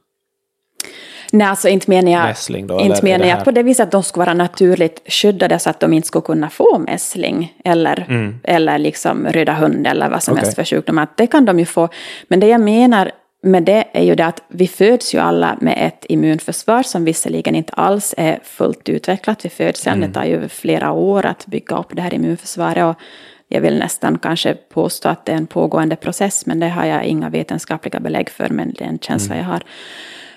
Nej, 1.32 1.48
alltså 1.48 1.70
inte 1.70 1.90
menar 1.90 2.12
jag, 2.12 2.24
mässling 2.24 2.68
då, 2.68 2.82
inte 2.82 3.04
menar 3.04 3.26
jag 3.26 3.44
på 3.44 3.52
det 3.52 3.64
viset 3.64 3.84
att 3.84 3.92
de 3.92 4.04
skulle 4.04 4.26
vara 4.26 4.34
naturligt 4.34 5.02
skyddade 5.06 5.60
så 5.60 5.70
att 5.70 5.80
de 5.80 5.94
inte 5.94 6.08
skulle 6.08 6.22
kunna 6.22 6.50
få 6.50 6.78
mässling 6.80 7.54
eller, 7.66 8.06
mm. 8.10 8.40
eller 8.44 8.78
liksom 8.78 9.28
röda 9.28 9.54
hund 9.54 9.88
eller 9.88 10.10
vad 10.10 10.24
som 10.24 10.34
okay. 10.34 10.44
helst 10.44 10.56
för 10.56 10.64
sjukdomar. 10.64 11.08
Det 11.16 11.28
kan 11.28 11.46
de 11.46 11.60
ju 11.60 11.66
få. 11.66 11.90
Men 12.28 12.40
det 12.40 12.48
jag 12.48 12.62
menar 12.62 13.12
med 13.44 13.64
det 13.64 13.84
är 13.94 14.04
ju 14.04 14.16
det 14.16 14.26
att 14.26 14.44
vi 14.48 14.68
föds 14.68 15.16
ju 15.16 15.20
alla 15.20 15.58
med 15.62 15.88
ett 15.88 16.06
immunförsvar 16.10 16.84
som 16.84 17.06
visserligen 17.06 17.56
inte 17.56 17.74
alls 17.74 18.14
är 18.18 18.40
fullt 18.44 18.90
utvecklat 18.90 19.46
vid 19.46 19.52
födseln. 19.52 19.98
Mm. 19.98 20.10
Det 20.10 20.20
tar 20.20 20.26
ju 20.26 20.48
flera 20.48 20.92
år 20.92 21.26
att 21.26 21.46
bygga 21.46 21.78
upp 21.78 21.96
det 21.96 22.02
här 22.02 22.14
immunförsvaret. 22.14 22.84
Och 22.84 22.96
jag 23.48 23.62
vill 23.62 23.80
nästan 23.80 24.20
kanske 24.20 24.54
påstå 24.54 25.10
att 25.10 25.26
det 25.26 25.32
är 25.32 25.38
en 25.38 25.48
pågående 25.48 25.96
process, 25.96 26.46
men 26.46 26.60
det 26.60 26.70
har 26.70 26.86
jag 26.86 27.04
inga 27.04 27.30
vetenskapliga 27.30 28.00
belägg 28.00 28.30
för, 28.30 28.50
men 28.50 28.74
det 28.74 28.84
är 28.84 28.88
en 28.88 29.00
känsla 29.00 29.36
mm. 29.36 29.46
jag 29.46 29.54
har. 29.54 29.64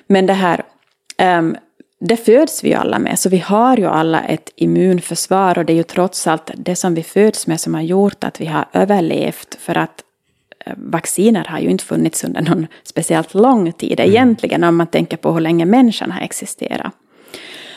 Men 0.06 0.26
det 0.26 0.32
här 0.32 0.62
Um, 1.20 1.56
det 2.00 2.16
föds 2.16 2.64
vi 2.64 2.74
alla 2.74 2.98
med, 2.98 3.18
så 3.18 3.28
vi 3.28 3.38
har 3.38 3.76
ju 3.76 3.86
alla 3.86 4.20
ett 4.20 4.50
immunförsvar 4.56 5.58
och 5.58 5.64
det 5.64 5.72
är 5.72 5.76
ju 5.76 5.82
trots 5.82 6.26
allt 6.26 6.50
det 6.54 6.76
som 6.76 6.94
vi 6.94 7.02
föds 7.02 7.46
med 7.46 7.60
som 7.60 7.74
har 7.74 7.82
gjort 7.82 8.24
att 8.24 8.40
vi 8.40 8.46
har 8.46 8.64
överlevt 8.72 9.54
för 9.60 9.78
att 9.78 10.02
eh, 10.66 10.72
vacciner 10.76 11.44
har 11.44 11.58
ju 11.58 11.70
inte 11.70 11.84
funnits 11.84 12.24
under 12.24 12.42
någon 12.42 12.66
speciellt 12.82 13.34
lång 13.34 13.72
tid 13.72 14.00
mm. 14.00 14.10
egentligen 14.10 14.64
om 14.64 14.76
man 14.76 14.86
tänker 14.86 15.16
på 15.16 15.32
hur 15.32 15.40
länge 15.40 15.64
människan 15.64 16.10
har 16.10 16.20
existerat. 16.20 16.92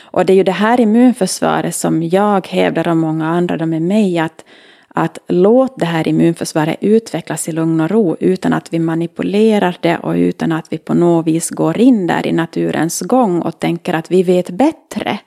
Och 0.01 0.25
det 0.25 0.33
är 0.33 0.37
ju 0.37 0.43
det 0.43 0.51
här 0.51 0.79
immunförsvaret 0.79 1.75
som 1.75 2.03
jag 2.03 2.47
hävdar 2.47 2.87
och 2.87 2.97
många 2.97 3.27
andra 3.27 3.65
med 3.65 3.81
mig 3.81 4.19
att 4.19 4.45
att 4.93 5.17
låt 5.27 5.79
det 5.79 5.85
här 5.85 6.07
immunförsvaret 6.07 6.77
utvecklas 6.81 7.49
i 7.49 7.51
lugn 7.51 7.81
och 7.81 7.89
ro 7.89 8.17
utan 8.19 8.53
att 8.53 8.73
vi 8.73 8.79
manipulerar 8.79 9.77
det 9.81 9.97
och 9.97 10.13
utan 10.13 10.51
att 10.51 10.73
vi 10.73 10.77
på 10.77 10.93
något 10.93 11.27
vis 11.27 11.49
går 11.49 11.77
in 11.77 12.07
där 12.07 12.27
i 12.27 12.31
naturens 12.31 13.01
gång 13.01 13.41
och 13.41 13.59
tänker 13.59 13.93
att 13.93 14.11
vi 14.11 14.23
vet 14.23 14.49
bättre 14.49 15.19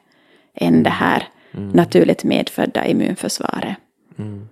än 0.55 0.82
det 0.82 0.90
här 0.90 1.28
mm. 1.52 1.68
naturligt 1.68 2.24
medfödda 2.24 2.86
immunförsvaret. 2.86 3.76
Mm. 4.18 4.48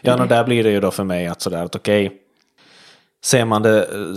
Ja, 0.00 0.22
och 0.22 0.28
där 0.28 0.44
blir 0.44 0.64
det 0.64 0.70
ju 0.70 0.80
då 0.80 0.90
för 0.90 1.04
mig 1.04 1.26
att 1.26 1.42
sådär 1.42 1.64
att 1.64 1.76
okej, 1.76 2.06
okay, 2.06 2.18
ser 3.24 3.44
man 3.44 3.62
det 3.62 3.82
eh, 3.82 4.14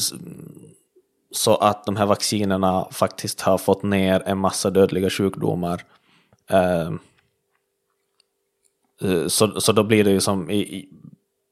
så 1.31 1.55
att 1.55 1.85
de 1.85 1.95
här 1.95 2.05
vaccinerna 2.05 2.87
faktiskt 2.91 3.41
har 3.41 3.57
fått 3.57 3.83
ner 3.83 4.23
en 4.25 4.37
massa 4.37 4.69
dödliga 4.69 5.09
sjukdomar 5.09 5.81
eh, 6.49 6.87
Eh, 6.87 6.91
så, 9.27 9.61
så 9.61 9.71
då 9.71 9.83
blir 9.83 10.03
det 10.03 10.11
ju 10.11 10.19
som 10.19 10.49
i, 10.49 10.59
i, 10.59 10.89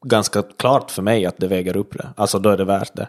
ganska 0.05 0.43
klart 0.57 0.91
för 0.91 1.01
mig 1.01 1.25
att 1.25 1.37
det 1.37 1.47
väger 1.47 1.77
upp 1.77 1.97
det. 1.97 2.07
Alltså 2.17 2.39
då 2.39 2.49
är 2.49 2.57
det 2.57 2.65
värt 2.65 2.95
det. 2.95 3.07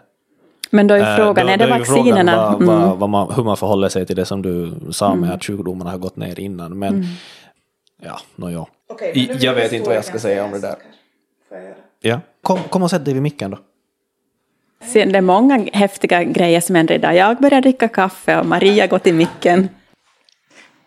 Men 0.69 0.87
då 0.87 0.95
är 0.95 1.17
frågan, 1.17 1.37
uh, 1.37 1.45
då, 1.45 1.53
är 1.53 1.57
det 1.57 1.79
vaccinerna? 1.79 2.51
Frågan 2.51 2.67
vad, 2.67 2.83
mm. 2.83 2.99
vad, 2.99 3.09
man, 3.09 3.33
hur 3.35 3.43
man 3.43 3.57
förhåller 3.57 3.89
sig 3.89 4.05
till 4.05 4.15
det 4.15 4.25
som 4.25 4.41
du 4.41 4.73
sa 4.91 5.09
med 5.09 5.17
mm. 5.17 5.35
att 5.35 5.45
sjukdomarna 5.45 5.91
har 5.91 5.97
gått 5.97 6.15
ner 6.15 6.39
innan. 6.39 6.79
Men 6.79 6.93
mm. 6.93 7.05
ja, 8.01 8.19
nåja. 8.35 8.65
Okay, 8.89 9.37
jag 9.39 9.53
vet 9.53 9.73
inte 9.73 9.89
vad 9.89 9.97
jag 9.97 10.05
ska 10.05 10.19
säga 10.19 10.45
om 10.45 10.51
det 10.51 10.59
där. 10.59 10.75
Ja, 12.01 12.19
kom, 12.41 12.59
kom 12.69 12.83
och 12.83 12.89
sätt 12.89 13.05
dig 13.05 13.13
vid 13.13 13.23
micken 13.23 13.51
då. 13.51 13.57
det 14.93 15.17
är 15.17 15.21
många 15.21 15.67
häftiga 15.73 16.23
grejer 16.23 16.61
som 16.61 16.75
händer 16.75 16.95
idag. 16.95 17.15
Jag 17.15 17.37
börjar 17.37 17.61
dricka 17.61 17.87
kaffe 17.87 18.39
och 18.39 18.45
Maria 18.45 18.87
går 18.87 18.99
till 18.99 19.13
micken. 19.13 19.69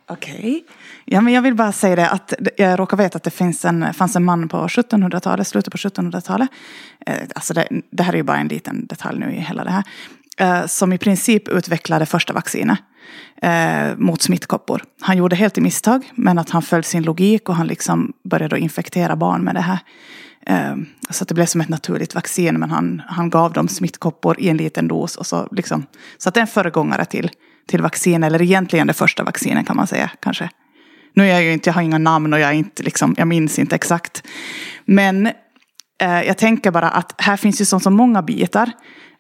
Okej. 0.07 0.39
Okay. 0.39 0.63
Ja, 1.13 1.21
men 1.21 1.33
jag 1.33 1.43
vill 1.43 1.55
bara 1.55 1.73
säga 1.73 1.97
det 1.97 2.09
att 2.09 2.35
jag 2.57 2.79
råkar 2.79 2.97
veta 2.97 3.17
att 3.17 3.23
det 3.23 3.31
finns 3.31 3.65
en, 3.65 3.95
fanns 3.95 4.17
en 4.17 4.25
man 4.25 4.49
på 4.49 4.57
1700-talet, 4.57 5.47
slutet 5.47 5.73
på 5.73 5.79
1700-talet. 5.79 6.51
Eh, 7.07 7.17
alltså 7.35 7.55
det, 7.55 7.69
det, 7.91 8.03
här 8.03 8.13
är 8.13 8.17
ju 8.17 8.23
bara 8.23 8.39
en 8.39 8.49
liten 8.49 8.87
detalj 8.87 9.19
nu 9.19 9.33
i 9.33 9.41
hela 9.41 9.65
det 9.65 9.71
här. 9.71 9.85
Eh, 10.37 10.67
som 10.67 10.93
i 10.93 10.99
princip 10.99 11.49
utvecklade 11.49 12.07
första 12.07 12.33
vaccinet 12.33 12.79
eh, 13.43 13.97
mot 13.97 14.23
smittkoppor. 14.23 14.83
Han 15.01 15.17
gjorde 15.17 15.37
helt 15.37 15.59
i 15.59 15.61
misstag, 15.61 16.11
men 16.15 16.39
att 16.39 16.51
han 16.51 16.63
följde 16.63 16.89
sin 16.89 17.03
logik 17.03 17.49
och 17.49 17.55
han 17.55 17.67
liksom 17.67 18.13
började 18.25 18.59
infektera 18.59 19.17
barn 19.17 19.45
med 19.45 19.55
det 19.55 19.61
här. 19.61 19.79
Så 21.11 21.25
att 21.25 21.29
det 21.29 21.35
blev 21.35 21.47
som 21.47 21.61
ett 21.61 21.69
naturligt 21.69 22.15
vaccin, 22.15 22.61
men 22.61 22.71
han, 22.71 23.03
han 23.07 23.31
gav 23.31 23.53
dem 23.53 23.69
smittkoppor 23.69 24.41
i 24.41 24.49
en 24.49 24.57
liten 24.57 24.89
dos. 24.89 25.17
Och 25.17 25.27
så, 25.27 25.49
liksom, 25.51 25.87
så 26.19 26.29
att 26.29 26.35
det 26.35 26.41
är 26.41 26.43
en 26.43 26.47
föregångare 26.47 27.05
till, 27.05 27.31
till 27.67 27.83
vaccin, 27.83 28.23
eller 28.23 28.43
egentligen 28.43 28.87
det 28.87 28.93
första 28.93 29.25
vaccinet 29.25 29.67
kan 29.67 29.77
man 29.77 29.87
säga 29.87 30.11
kanske. 30.21 30.51
Nu 31.15 31.25
är 31.25 31.33
jag 31.33 31.43
ju 31.43 31.53
inte, 31.53 31.69
jag 31.69 31.75
har 31.75 31.83
inga 31.83 31.99
namn 31.99 32.33
och 32.33 32.41
jag, 32.41 32.51
är 32.51 32.55
inte, 32.55 32.83
liksom, 32.83 33.15
jag 33.19 33.29
minns 33.29 33.59
inte 33.59 33.75
exakt. 33.75 34.23
Men 34.85 35.27
eh, 36.03 36.23
jag 36.23 36.39
tänker 36.39 36.71
bara 36.71 36.91
att 36.91 37.15
här 37.19 37.37
finns 37.37 37.61
ju 37.61 37.65
så, 37.65 37.81
så 37.81 37.91
många 37.91 38.23
bitar. 38.23 38.71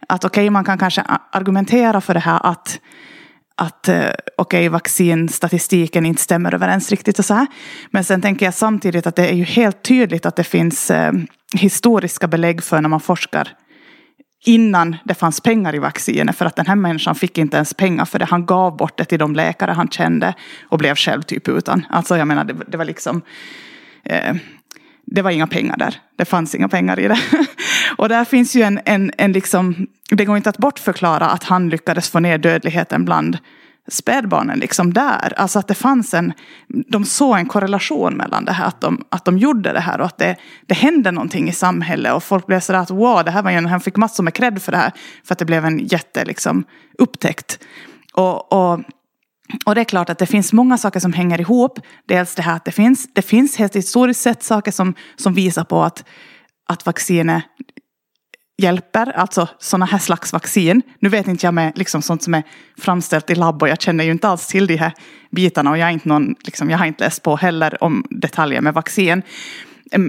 Att 0.08 0.24
okej, 0.24 0.42
okay, 0.42 0.50
man 0.50 0.64
kan 0.64 0.78
kanske 0.78 1.02
argumentera 1.32 2.00
för 2.00 2.14
det 2.14 2.20
här 2.20 2.46
att 2.46 2.80
att 3.60 3.88
eh, 3.88 3.96
okej, 3.96 4.14
okay, 4.36 4.68
vaccinstatistiken 4.68 6.06
inte 6.06 6.22
stämmer 6.22 6.54
överens 6.54 6.90
riktigt 6.90 7.18
och 7.18 7.24
så 7.24 7.34
här. 7.34 7.46
Men 7.90 8.04
sen 8.04 8.22
tänker 8.22 8.46
jag 8.46 8.54
samtidigt 8.54 9.06
att 9.06 9.16
det 9.16 9.28
är 9.28 9.34
ju 9.34 9.44
helt 9.44 9.82
tydligt 9.82 10.26
att 10.26 10.36
det 10.36 10.44
finns 10.44 10.90
eh, 10.90 11.12
historiska 11.54 12.28
belägg 12.28 12.62
för 12.62 12.80
när 12.80 12.88
man 12.88 13.00
forskar 13.00 13.48
innan 14.44 14.96
det 15.04 15.14
fanns 15.14 15.40
pengar 15.40 15.74
i 15.74 15.78
vaccinet 15.78 16.36
för 16.36 16.46
att 16.46 16.56
den 16.56 16.66
här 16.66 16.76
människan 16.76 17.14
fick 17.14 17.38
inte 17.38 17.56
ens 17.56 17.74
pengar 17.74 18.04
för 18.04 18.18
det. 18.18 18.24
Han 18.24 18.46
gav 18.46 18.76
bort 18.76 18.96
det 18.96 19.04
till 19.04 19.18
de 19.18 19.34
läkare 19.34 19.70
han 19.70 19.88
kände 19.88 20.34
och 20.62 20.78
blev 20.78 20.94
själv 20.94 21.22
typ 21.22 21.48
utan. 21.48 21.86
Alltså 21.90 22.16
jag 22.16 22.28
menar 22.28 22.44
det, 22.44 22.54
det 22.68 22.76
var 22.76 22.84
liksom 22.84 23.22
eh, 24.04 24.34
det 25.06 25.22
var 25.22 25.30
inga 25.30 25.46
pengar 25.46 25.76
där. 25.76 25.94
Det 26.16 26.24
fanns 26.24 26.54
inga 26.54 26.68
pengar 26.68 27.00
i 27.00 27.08
det. 27.08 27.20
och 27.96 28.08
där 28.08 28.24
finns 28.24 28.56
ju 28.56 28.62
en, 28.62 28.80
en, 28.84 29.12
en 29.18 29.32
liksom, 29.32 29.86
det 30.10 30.24
går 30.24 30.36
inte 30.36 30.50
att 30.50 30.58
bortförklara 30.58 31.26
att 31.26 31.44
han 31.44 31.68
lyckades 31.68 32.10
få 32.10 32.20
ner 32.20 32.38
dödligheten 32.38 33.04
bland 33.04 33.38
spädbarnen 33.88 34.58
liksom 34.58 34.92
där. 34.92 35.32
Alltså 35.36 35.58
att 35.58 35.68
det 35.68 35.74
fanns 35.74 36.14
en, 36.14 36.32
de 36.68 37.04
såg 37.04 37.38
en 37.38 37.46
korrelation 37.46 38.14
mellan 38.14 38.44
det 38.44 38.52
här, 38.52 38.66
att 38.66 38.80
de, 38.80 39.04
att 39.08 39.24
de 39.24 39.38
gjorde 39.38 39.72
det 39.72 39.80
här 39.80 40.00
och 40.00 40.06
att 40.06 40.18
det, 40.18 40.36
det 40.66 40.74
hände 40.74 41.10
någonting 41.10 41.48
i 41.48 41.52
samhället 41.52 42.12
och 42.12 42.24
folk 42.24 42.46
blev 42.46 42.60
sådär 42.60 42.80
att 42.80 42.90
wow, 42.90 43.24
det 43.24 43.30
här 43.30 43.42
var 43.42 43.50
ju, 43.50 43.66
han 43.66 43.80
fick 43.80 43.96
massor 43.96 44.24
med 44.24 44.34
cred 44.34 44.62
för 44.62 44.72
det 44.72 44.78
här 44.78 44.92
för 45.24 45.34
att 45.34 45.38
det 45.38 45.44
blev 45.44 45.64
en 45.64 45.78
jätte 45.78 46.24
liksom 46.24 46.64
upptäckt. 46.98 47.58
Och, 48.12 48.52
och, 48.52 48.80
och 49.66 49.74
det 49.74 49.80
är 49.80 49.84
klart 49.84 50.10
att 50.10 50.18
det 50.18 50.26
finns 50.26 50.52
många 50.52 50.78
saker 50.78 51.00
som 51.00 51.12
hänger 51.12 51.40
ihop. 51.40 51.78
Dels 52.08 52.34
det 52.34 52.42
här 52.42 52.56
att 52.56 52.64
det 52.64 52.72
finns, 52.72 53.14
det 53.14 53.22
finns 53.22 53.56
helt 53.56 53.76
historiskt 53.76 54.20
sett 54.20 54.42
saker 54.42 54.72
som, 54.72 54.94
som 55.16 55.34
visar 55.34 55.64
på 55.64 55.82
att, 55.82 56.04
att 56.68 56.86
vaccinet 56.86 57.44
hjälper, 58.62 59.12
alltså 59.16 59.48
sådana 59.58 59.86
här 59.86 59.98
slags 59.98 60.32
vaccin. 60.32 60.82
Nu 60.98 61.08
vet 61.08 61.28
inte 61.28 61.46
jag 61.46 61.54
med 61.54 61.72
liksom 61.78 62.02
sånt 62.02 62.22
som 62.22 62.34
är 62.34 62.42
framställt 62.78 63.30
i 63.30 63.34
labb 63.34 63.62
och 63.62 63.68
jag 63.68 63.80
känner 63.80 64.04
ju 64.04 64.10
inte 64.10 64.28
alls 64.28 64.46
till 64.46 64.66
de 64.66 64.76
här 64.76 64.92
bitarna 65.30 65.70
och 65.70 65.78
jag, 65.78 65.88
är 65.88 65.92
inte 65.92 66.08
någon, 66.08 66.34
liksom, 66.44 66.70
jag 66.70 66.78
har 66.78 66.86
inte 66.86 67.04
läst 67.04 67.22
på 67.22 67.36
heller 67.36 67.84
om 67.84 68.04
detaljer 68.10 68.60
med 68.60 68.74
vaccin. 68.74 69.22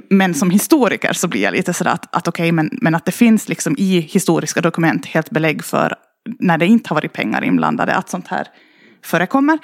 Men 0.09 0.33
som 0.33 0.49
historiker 0.49 1.13
så 1.13 1.27
blir 1.27 1.41
jag 1.41 1.53
lite 1.53 1.73
sådär 1.73 1.91
att, 1.91 2.15
att 2.15 2.27
okej, 2.27 2.43
okay, 2.43 2.51
men, 2.51 2.69
men 2.81 2.95
att 2.95 3.05
det 3.05 3.11
finns 3.11 3.49
liksom 3.49 3.75
i 3.77 3.99
historiska 3.99 4.61
dokument 4.61 5.05
helt 5.05 5.29
belägg 5.29 5.63
för 5.63 5.95
när 6.39 6.57
det 6.57 6.65
inte 6.65 6.89
har 6.89 6.95
varit 6.95 7.13
pengar 7.13 7.43
inblandade, 7.43 7.95
att 7.95 8.09
sånt 8.09 8.27
här 8.27 8.47
förekommer. 9.05 9.59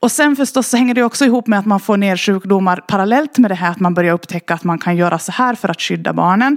Och 0.00 0.12
sen 0.12 0.36
förstås 0.36 0.68
så 0.68 0.76
hänger 0.76 0.94
det 0.94 1.02
också 1.02 1.24
ihop 1.24 1.46
med 1.46 1.58
att 1.58 1.66
man 1.66 1.80
får 1.80 1.96
ner 1.96 2.16
sjukdomar 2.16 2.84
parallellt 2.88 3.38
med 3.38 3.50
det 3.50 3.54
här 3.54 3.70
att 3.70 3.80
man 3.80 3.94
börjar 3.94 4.14
upptäcka 4.14 4.54
att 4.54 4.64
man 4.64 4.78
kan 4.78 4.96
göra 4.96 5.18
så 5.18 5.32
här 5.32 5.54
för 5.54 5.68
att 5.68 5.80
skydda 5.80 6.12
barnen. 6.12 6.56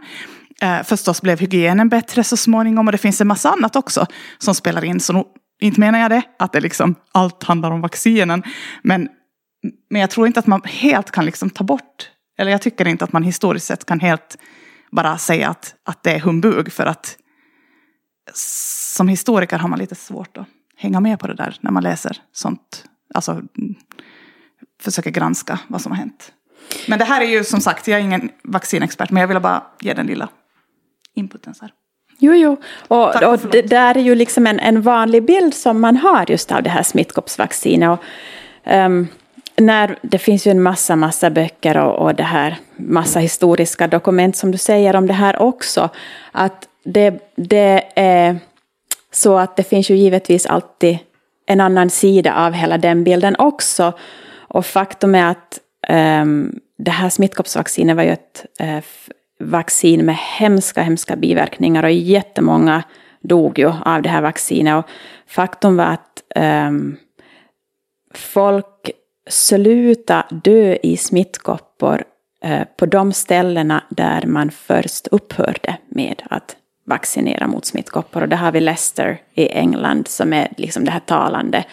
Eh, 0.61 0.83
förstås 0.83 1.21
blev 1.21 1.39
hygienen 1.39 1.89
bättre 1.89 2.23
så 2.23 2.37
småningom 2.37 2.87
och 2.87 2.91
det 2.91 2.97
finns 2.97 3.21
en 3.21 3.27
massa 3.27 3.49
annat 3.49 3.75
också 3.75 4.05
som 4.37 4.55
spelar 4.55 4.83
in. 4.83 4.99
Så 4.99 5.25
inte 5.61 5.79
menar 5.79 5.99
jag 5.99 6.11
det, 6.11 6.21
att 6.39 6.51
det 6.51 6.61
liksom 6.61 6.95
allt 7.11 7.43
handlar 7.43 7.71
om 7.71 7.81
vaccinen. 7.81 8.43
Men, 8.81 9.09
men 9.89 10.01
jag 10.01 10.09
tror 10.09 10.27
inte 10.27 10.39
att 10.39 10.47
man 10.47 10.61
helt 10.65 11.11
kan 11.11 11.25
liksom 11.25 11.49
ta 11.49 11.63
bort, 11.63 12.09
eller 12.37 12.51
jag 12.51 12.61
tycker 12.61 12.87
inte 12.87 13.03
att 13.03 13.13
man 13.13 13.23
historiskt 13.23 13.65
sett 13.65 13.85
kan 13.85 13.99
helt 13.99 14.37
bara 14.91 15.17
säga 15.17 15.49
att, 15.49 15.75
att 15.85 16.03
det 16.03 16.11
är 16.11 16.19
humbug. 16.19 16.71
För 16.71 16.85
att 16.85 17.17
som 18.33 19.07
historiker 19.07 19.57
har 19.57 19.69
man 19.69 19.79
lite 19.79 19.95
svårt 19.95 20.37
att 20.37 20.47
hänga 20.77 20.99
med 20.99 21.19
på 21.19 21.27
det 21.27 21.35
där 21.35 21.57
när 21.61 21.71
man 21.71 21.83
läser 21.83 22.17
sånt. 22.31 22.85
Alltså 23.13 23.41
försöker 24.81 25.11
granska 25.11 25.59
vad 25.67 25.81
som 25.81 25.91
har 25.91 25.99
hänt. 25.99 26.31
Men 26.87 26.99
det 26.99 27.05
här 27.05 27.21
är 27.21 27.25
ju 27.25 27.43
som 27.43 27.61
sagt, 27.61 27.87
jag 27.87 27.99
är 27.99 28.03
ingen 28.03 28.29
vaccinexpert, 28.43 29.11
men 29.11 29.21
jag 29.21 29.27
ville 29.27 29.39
bara 29.39 29.63
ge 29.79 29.93
den 29.93 30.05
lilla 30.05 30.29
här. 31.61 31.71
Jo, 32.19 32.33
jo. 32.33 32.57
Och, 32.87 33.23
och 33.23 33.39
det 33.51 33.61
där 33.61 33.97
är 33.97 34.01
ju 34.01 34.15
liksom 34.15 34.47
en, 34.47 34.59
en 34.59 34.81
vanlig 34.81 35.25
bild 35.25 35.53
som 35.53 35.81
man 35.81 35.97
har 35.97 36.31
just 36.31 36.51
av 36.51 36.63
det 36.63 36.69
här 36.69 36.83
smittkoppsvaccinet. 36.83 37.89
Och, 37.89 37.99
um, 38.73 39.07
när, 39.57 39.97
det 40.01 40.17
finns 40.17 40.47
ju 40.47 40.51
en 40.51 40.61
massa, 40.61 40.95
massa 40.95 41.29
böcker 41.29 41.77
och, 41.77 42.05
och 42.05 42.15
det 42.15 42.23
här, 42.23 42.57
massa 42.75 43.19
historiska 43.19 43.87
dokument 43.87 44.37
som 44.37 44.51
du 44.51 44.57
säger 44.57 44.95
om 44.95 45.07
det 45.07 45.13
här 45.13 45.41
också. 45.41 45.89
Att 46.31 46.67
det, 46.83 47.33
det 47.35 47.83
är 47.95 48.37
så 49.11 49.37
att 49.37 49.55
det 49.55 49.63
finns 49.63 49.89
ju 49.89 49.95
givetvis 49.95 50.45
alltid 50.45 50.97
en 51.45 51.61
annan 51.61 51.89
sida 51.89 52.33
av 52.45 52.53
hela 52.53 52.77
den 52.77 53.03
bilden 53.03 53.35
också. 53.39 53.93
Och 54.47 54.65
faktum 54.65 55.15
är 55.15 55.31
att 55.31 55.59
um, 56.21 56.59
det 56.77 56.91
här 56.91 57.09
smittkoppsvaccinet 57.09 57.95
var 57.95 58.03
ju 58.03 58.11
ett 58.11 58.45
uh, 58.61 58.79
vaccin 59.43 60.05
med 60.05 60.15
hemska, 60.15 60.81
hemska 60.81 61.15
biverkningar 61.15 61.83
och 61.83 61.91
jättemånga 61.91 62.83
dog 63.21 63.59
ju 63.59 63.71
av 63.85 64.01
det 64.01 64.09
här 64.09 64.21
vaccinet. 64.21 64.77
Och 64.83 64.89
faktum 65.27 65.77
var 65.77 65.85
att 65.85 66.23
um, 66.67 66.97
folk 68.13 68.91
sluta 69.29 70.25
dö 70.29 70.77
i 70.83 70.97
smittkoppor 70.97 72.03
uh, 72.45 72.63
på 72.77 72.85
de 72.85 73.13
ställena 73.13 73.83
där 73.89 74.25
man 74.25 74.51
först 74.51 75.07
upphörde 75.07 75.77
med 75.87 76.21
att 76.29 76.55
vaccinera 76.85 77.47
mot 77.47 77.65
smittkoppor. 77.65 78.21
Och 78.21 78.29
det 78.29 78.35
har 78.35 78.51
vi 78.51 78.59
Leicester 78.59 79.21
i 79.33 79.49
England 79.49 80.07
som 80.07 80.33
är 80.33 80.47
liksom 80.57 80.85
det 80.85 80.91
här 80.91 80.99
talande. 80.99 81.65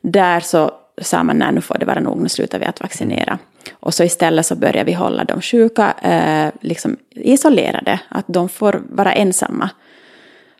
Där 0.00 0.40
så 0.40 0.70
sa 1.02 1.22
man 1.22 1.38
nej 1.38 1.52
nu 1.52 1.60
får 1.60 1.78
det 1.78 1.86
vara 1.86 2.00
nog, 2.00 2.22
nu 2.22 2.28
slutar 2.28 2.58
vi 2.58 2.64
att 2.64 2.80
vaccinera. 2.80 3.38
Och 3.72 3.94
så 3.94 4.04
istället 4.04 4.46
så 4.46 4.54
börjar 4.54 4.84
vi 4.84 4.92
hålla 4.92 5.24
de 5.24 5.40
sjuka 5.40 5.92
eh, 5.92 6.52
liksom 6.60 6.96
isolerade, 7.10 8.00
att 8.08 8.24
de 8.28 8.48
får 8.48 8.82
vara 8.88 9.12
ensamma. 9.12 9.70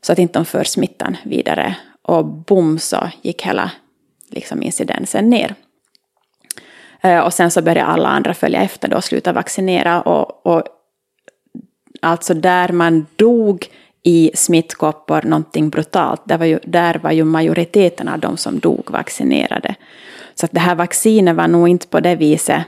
Så 0.00 0.12
att 0.12 0.18
inte 0.18 0.38
de 0.38 0.44
för 0.44 0.64
smittan 0.64 1.16
vidare. 1.24 1.76
Och 2.02 2.24
bom 2.24 2.78
så 2.78 3.08
gick 3.22 3.42
hela 3.42 3.70
liksom, 4.30 4.62
incidensen 4.62 5.30
ner. 5.30 5.54
Eh, 7.00 7.18
och 7.18 7.34
sen 7.34 7.50
så 7.50 7.62
började 7.62 7.84
alla 7.84 8.08
andra 8.08 8.34
följa 8.34 8.62
efter 8.62 8.88
då 8.88 8.96
och 8.96 9.04
sluta 9.04 9.32
vaccinera. 9.32 10.02
Och, 10.02 10.46
och 10.46 10.62
alltså 12.00 12.34
där 12.34 12.68
man 12.68 13.06
dog 13.16 13.66
i 14.02 14.30
smittkoppor 14.34 15.22
någonting 15.22 15.70
brutalt, 15.70 16.22
där 16.24 16.38
var 16.38 16.46
ju, 16.46 16.58
där 16.64 16.94
var 16.94 17.10
ju 17.10 17.24
majoriteten 17.24 18.08
av 18.08 18.18
de 18.18 18.36
som 18.36 18.58
dog 18.58 18.90
vaccinerade. 18.90 19.74
Så 20.34 20.46
att 20.46 20.52
det 20.52 20.60
här 20.60 20.74
vaccinet 20.74 21.36
var 21.36 21.48
nog 21.48 21.68
inte 21.68 21.86
på 21.86 22.00
det 22.00 22.16
viset 22.16 22.62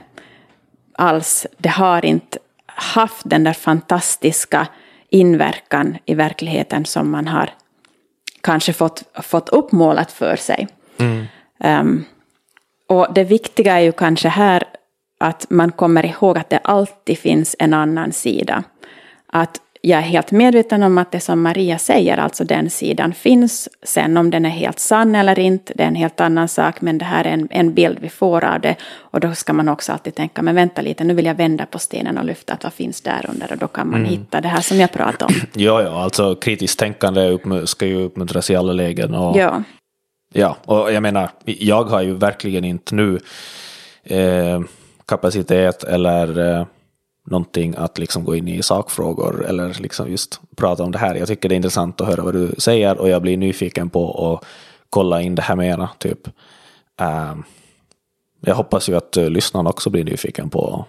alls. 0.97 1.47
Det 1.57 1.69
har 1.69 2.05
inte 2.05 2.39
haft 2.65 3.21
den 3.25 3.43
där 3.43 3.53
fantastiska 3.53 4.67
inverkan 5.09 5.97
i 6.05 6.13
verkligheten 6.13 6.85
som 6.85 7.11
man 7.11 7.27
har 7.27 7.49
kanske 8.41 8.73
fått, 8.73 9.03
fått 9.23 9.49
uppmålat 9.49 10.11
för 10.11 10.35
sig. 10.35 10.67
Mm. 10.97 11.25
Um, 11.63 12.05
och 12.87 13.07
det 13.13 13.23
viktiga 13.23 13.73
är 13.73 13.83
ju 13.83 13.91
kanske 13.91 14.29
här 14.29 14.63
att 15.19 15.45
man 15.49 15.71
kommer 15.71 16.05
ihåg 16.05 16.37
att 16.37 16.49
det 16.49 16.57
alltid 16.57 17.19
finns 17.19 17.55
en 17.59 17.73
annan 17.73 18.11
sida. 18.11 18.63
Att 19.27 19.61
jag 19.85 19.99
är 19.99 20.03
helt 20.03 20.31
medveten 20.31 20.83
om 20.83 20.97
att 20.97 21.11
det 21.11 21.19
som 21.19 21.41
Maria 21.41 21.77
säger, 21.77 22.17
alltså 22.17 22.43
den 22.43 22.69
sidan 22.69 23.13
finns. 23.13 23.69
Sen 23.83 24.17
om 24.17 24.29
den 24.29 24.45
är 24.45 24.49
helt 24.49 24.79
sann 24.79 25.15
eller 25.15 25.39
inte, 25.39 25.73
det 25.75 25.83
är 25.83 25.87
en 25.87 25.95
helt 25.95 26.21
annan 26.21 26.47
sak, 26.47 26.81
men 26.81 26.97
det 26.97 27.05
här 27.05 27.25
är 27.25 27.29
en, 27.29 27.47
en 27.51 27.73
bild 27.73 27.97
vi 28.01 28.09
får 28.09 28.43
av 28.43 28.61
det. 28.61 28.75
Och 28.97 29.19
då 29.19 29.35
ska 29.35 29.53
man 29.53 29.69
också 29.69 29.91
alltid 29.91 30.15
tänka, 30.15 30.41
men 30.41 30.55
vänta 30.55 30.81
lite, 30.81 31.03
nu 31.03 31.13
vill 31.13 31.25
jag 31.25 31.35
vända 31.35 31.65
på 31.65 31.79
stenen 31.79 32.17
och 32.17 32.25
lyfta 32.25 32.53
att 32.53 32.63
vad 32.63 32.73
finns 32.73 33.01
där 33.01 33.25
under? 33.29 33.51
Och 33.51 33.57
då 33.57 33.67
kan 33.67 33.89
man 33.89 33.99
mm. 33.99 34.11
hitta 34.11 34.41
det 34.41 34.47
här 34.47 34.61
som 34.61 34.77
jag 34.77 34.91
pratade 34.91 35.25
om. 35.25 35.33
Ja, 35.53 35.81
ja, 35.81 36.03
alltså 36.03 36.35
kritiskt 36.35 36.79
tänkande 36.79 37.37
ska 37.65 37.85
ju 37.85 38.03
uppmuntras 38.03 38.49
i 38.49 38.55
alla 38.55 38.73
lägen. 38.73 39.13
Och, 39.13 39.37
ja. 39.37 39.63
Ja, 40.33 40.57
och 40.65 40.93
jag 40.93 41.03
menar, 41.03 41.29
jag 41.45 41.83
har 41.83 42.01
ju 42.01 42.13
verkligen 42.13 42.63
inte 42.63 42.95
nu 42.95 43.19
eh, 44.03 44.61
kapacitet 45.05 45.83
eller 45.83 46.39
eh, 46.39 46.65
någonting 47.25 47.75
att 47.77 47.97
liksom 47.97 48.23
gå 48.23 48.35
in 48.35 48.47
i 48.47 48.63
sakfrågor 48.63 49.45
eller 49.45 49.73
liksom 49.79 50.11
just 50.11 50.39
prata 50.55 50.83
om 50.83 50.91
det 50.91 50.97
här. 50.97 51.15
Jag 51.15 51.27
tycker 51.27 51.49
det 51.49 51.55
är 51.55 51.57
intressant 51.57 52.01
att 52.01 52.07
höra 52.07 52.23
vad 52.23 52.33
du 52.33 52.55
säger 52.57 52.97
och 52.97 53.09
jag 53.09 53.21
blir 53.21 53.37
nyfiken 53.37 53.89
på 53.89 54.33
att 54.33 54.47
kolla 54.89 55.21
in 55.21 55.35
det 55.35 55.41
här 55.41 55.55
mera. 55.55 55.89
Typ. 55.97 56.27
Uh, 57.01 57.35
jag 58.41 58.55
hoppas 58.55 58.89
ju 58.89 58.95
att 58.95 59.17
uh, 59.17 59.29
lyssnarna 59.29 59.69
också 59.69 59.89
blir 59.89 60.03
nyfiken 60.03 60.49
på 60.49 60.85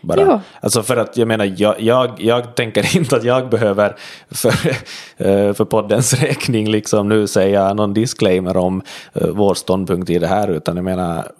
bara. 0.00 0.20
Jo. 0.20 0.40
Alltså 0.60 0.82
för 0.82 0.96
att 0.96 1.16
jag 1.16 1.28
menar, 1.28 1.54
jag, 1.56 1.80
jag, 1.80 2.10
jag 2.18 2.54
tänker 2.54 2.96
inte 2.96 3.16
att 3.16 3.24
jag 3.24 3.48
behöver 3.48 3.96
för, 4.30 4.48
uh, 4.48 5.52
för 5.52 5.64
poddens 5.64 6.14
räkning 6.14 6.70
liksom 6.70 7.08
nu 7.08 7.26
säga 7.26 7.74
någon 7.74 7.94
disclaimer 7.94 8.56
om 8.56 8.82
uh, 9.22 9.28
vår 9.28 9.54
ståndpunkt 9.54 10.10
i 10.10 10.18
det 10.18 10.26
här, 10.26 10.48
utan 10.48 10.76
jag 10.76 10.84
menar, 10.84 11.32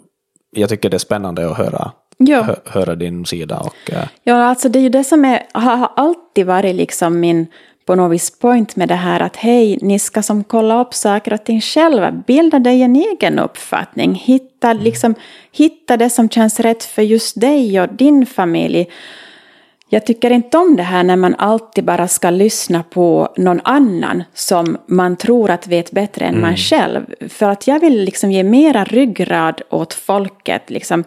jag 0.51 0.68
tycker 0.68 0.90
det 0.90 0.97
är 0.97 0.98
spännande 0.98 1.51
att 1.51 1.56
höra 1.56 1.93
ja. 2.19 2.43
hö 2.43 2.55
höra 2.65 2.95
din 2.95 3.27
sida. 3.27 3.59
Och, 3.59 3.93
äh. 3.93 4.05
Ja, 4.23 4.45
alltså 4.45 4.69
det 4.69 4.78
är 4.78 4.82
ju 4.82 4.89
det 4.89 5.05
som 5.05 5.24
är, 5.24 5.43
har 5.53 5.90
alltid 5.97 6.47
varit 6.47 6.74
liksom 6.74 7.20
min 7.20 7.47
på 7.89 7.95
något 7.95 8.12
vis 8.12 8.39
point 8.39 8.77
med 8.77 8.89
det 8.89 8.95
här 8.95 9.20
att 9.20 9.36
hej, 9.36 9.78
ni 9.82 9.99
ska 9.99 10.23
som 10.23 10.45
kolla 10.45 10.81
upp 10.81 10.95
saker 10.95 11.32
och 11.32 11.45
ting 11.45 11.61
själva, 11.61 12.11
bilda 12.11 12.59
dig 12.59 12.82
en 12.82 12.97
egen 12.97 13.39
uppfattning, 13.39 14.15
hitta, 14.15 14.70
mm. 14.70 14.82
liksom, 14.82 15.15
hitta 15.53 15.97
det 15.97 16.11
som 16.11 16.28
känns 16.28 16.61
rätt 16.61 16.85
för 16.85 17.03
just 17.03 17.40
dig 17.40 17.81
och 17.81 17.89
din 17.89 18.27
familj. 18.27 18.89
Jag 19.89 20.07
tycker 20.07 20.31
inte 20.31 20.59
om 20.59 20.77
det 20.77 20.82
här 20.82 21.05
när 21.05 21.16
man 21.16 21.35
alltid 21.39 21.85
bara 21.85 22.09
ska 22.09 22.31
lyssna 22.31 22.82
på 22.82 23.32
någon 23.36 23.61
annan 23.65 24.24
som 24.35 24.77
man 24.86 25.16
tror 25.16 25.51
att 25.51 25.66
vet 25.66 25.90
bättre 25.90 26.24
än 26.24 26.35
mm. 26.35 26.43
man 26.43 26.57
själv. 26.57 27.07
För 27.28 27.49
att 27.49 27.66
jag 27.66 27.81
vill 27.81 28.05
liksom 28.05 28.32
ge 28.32 28.43
mera 28.43 28.85
ryggrad 28.85 29.62
åt 29.70 29.95
folket. 29.95 30.70
Liksom, 30.70 31.05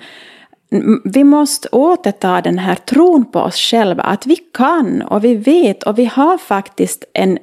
vi 1.03 1.23
måste 1.23 1.67
återta 1.71 2.41
den 2.41 2.59
här 2.59 2.75
tron 2.75 3.25
på 3.25 3.39
oss 3.39 3.55
själva, 3.55 4.03
att 4.03 4.25
vi 4.25 4.35
kan 4.35 5.01
och 5.01 5.23
vi 5.23 5.35
vet 5.35 5.83
och 5.83 5.99
vi 5.99 6.05
har 6.05 6.37
faktiskt 6.37 7.03
en 7.13 7.39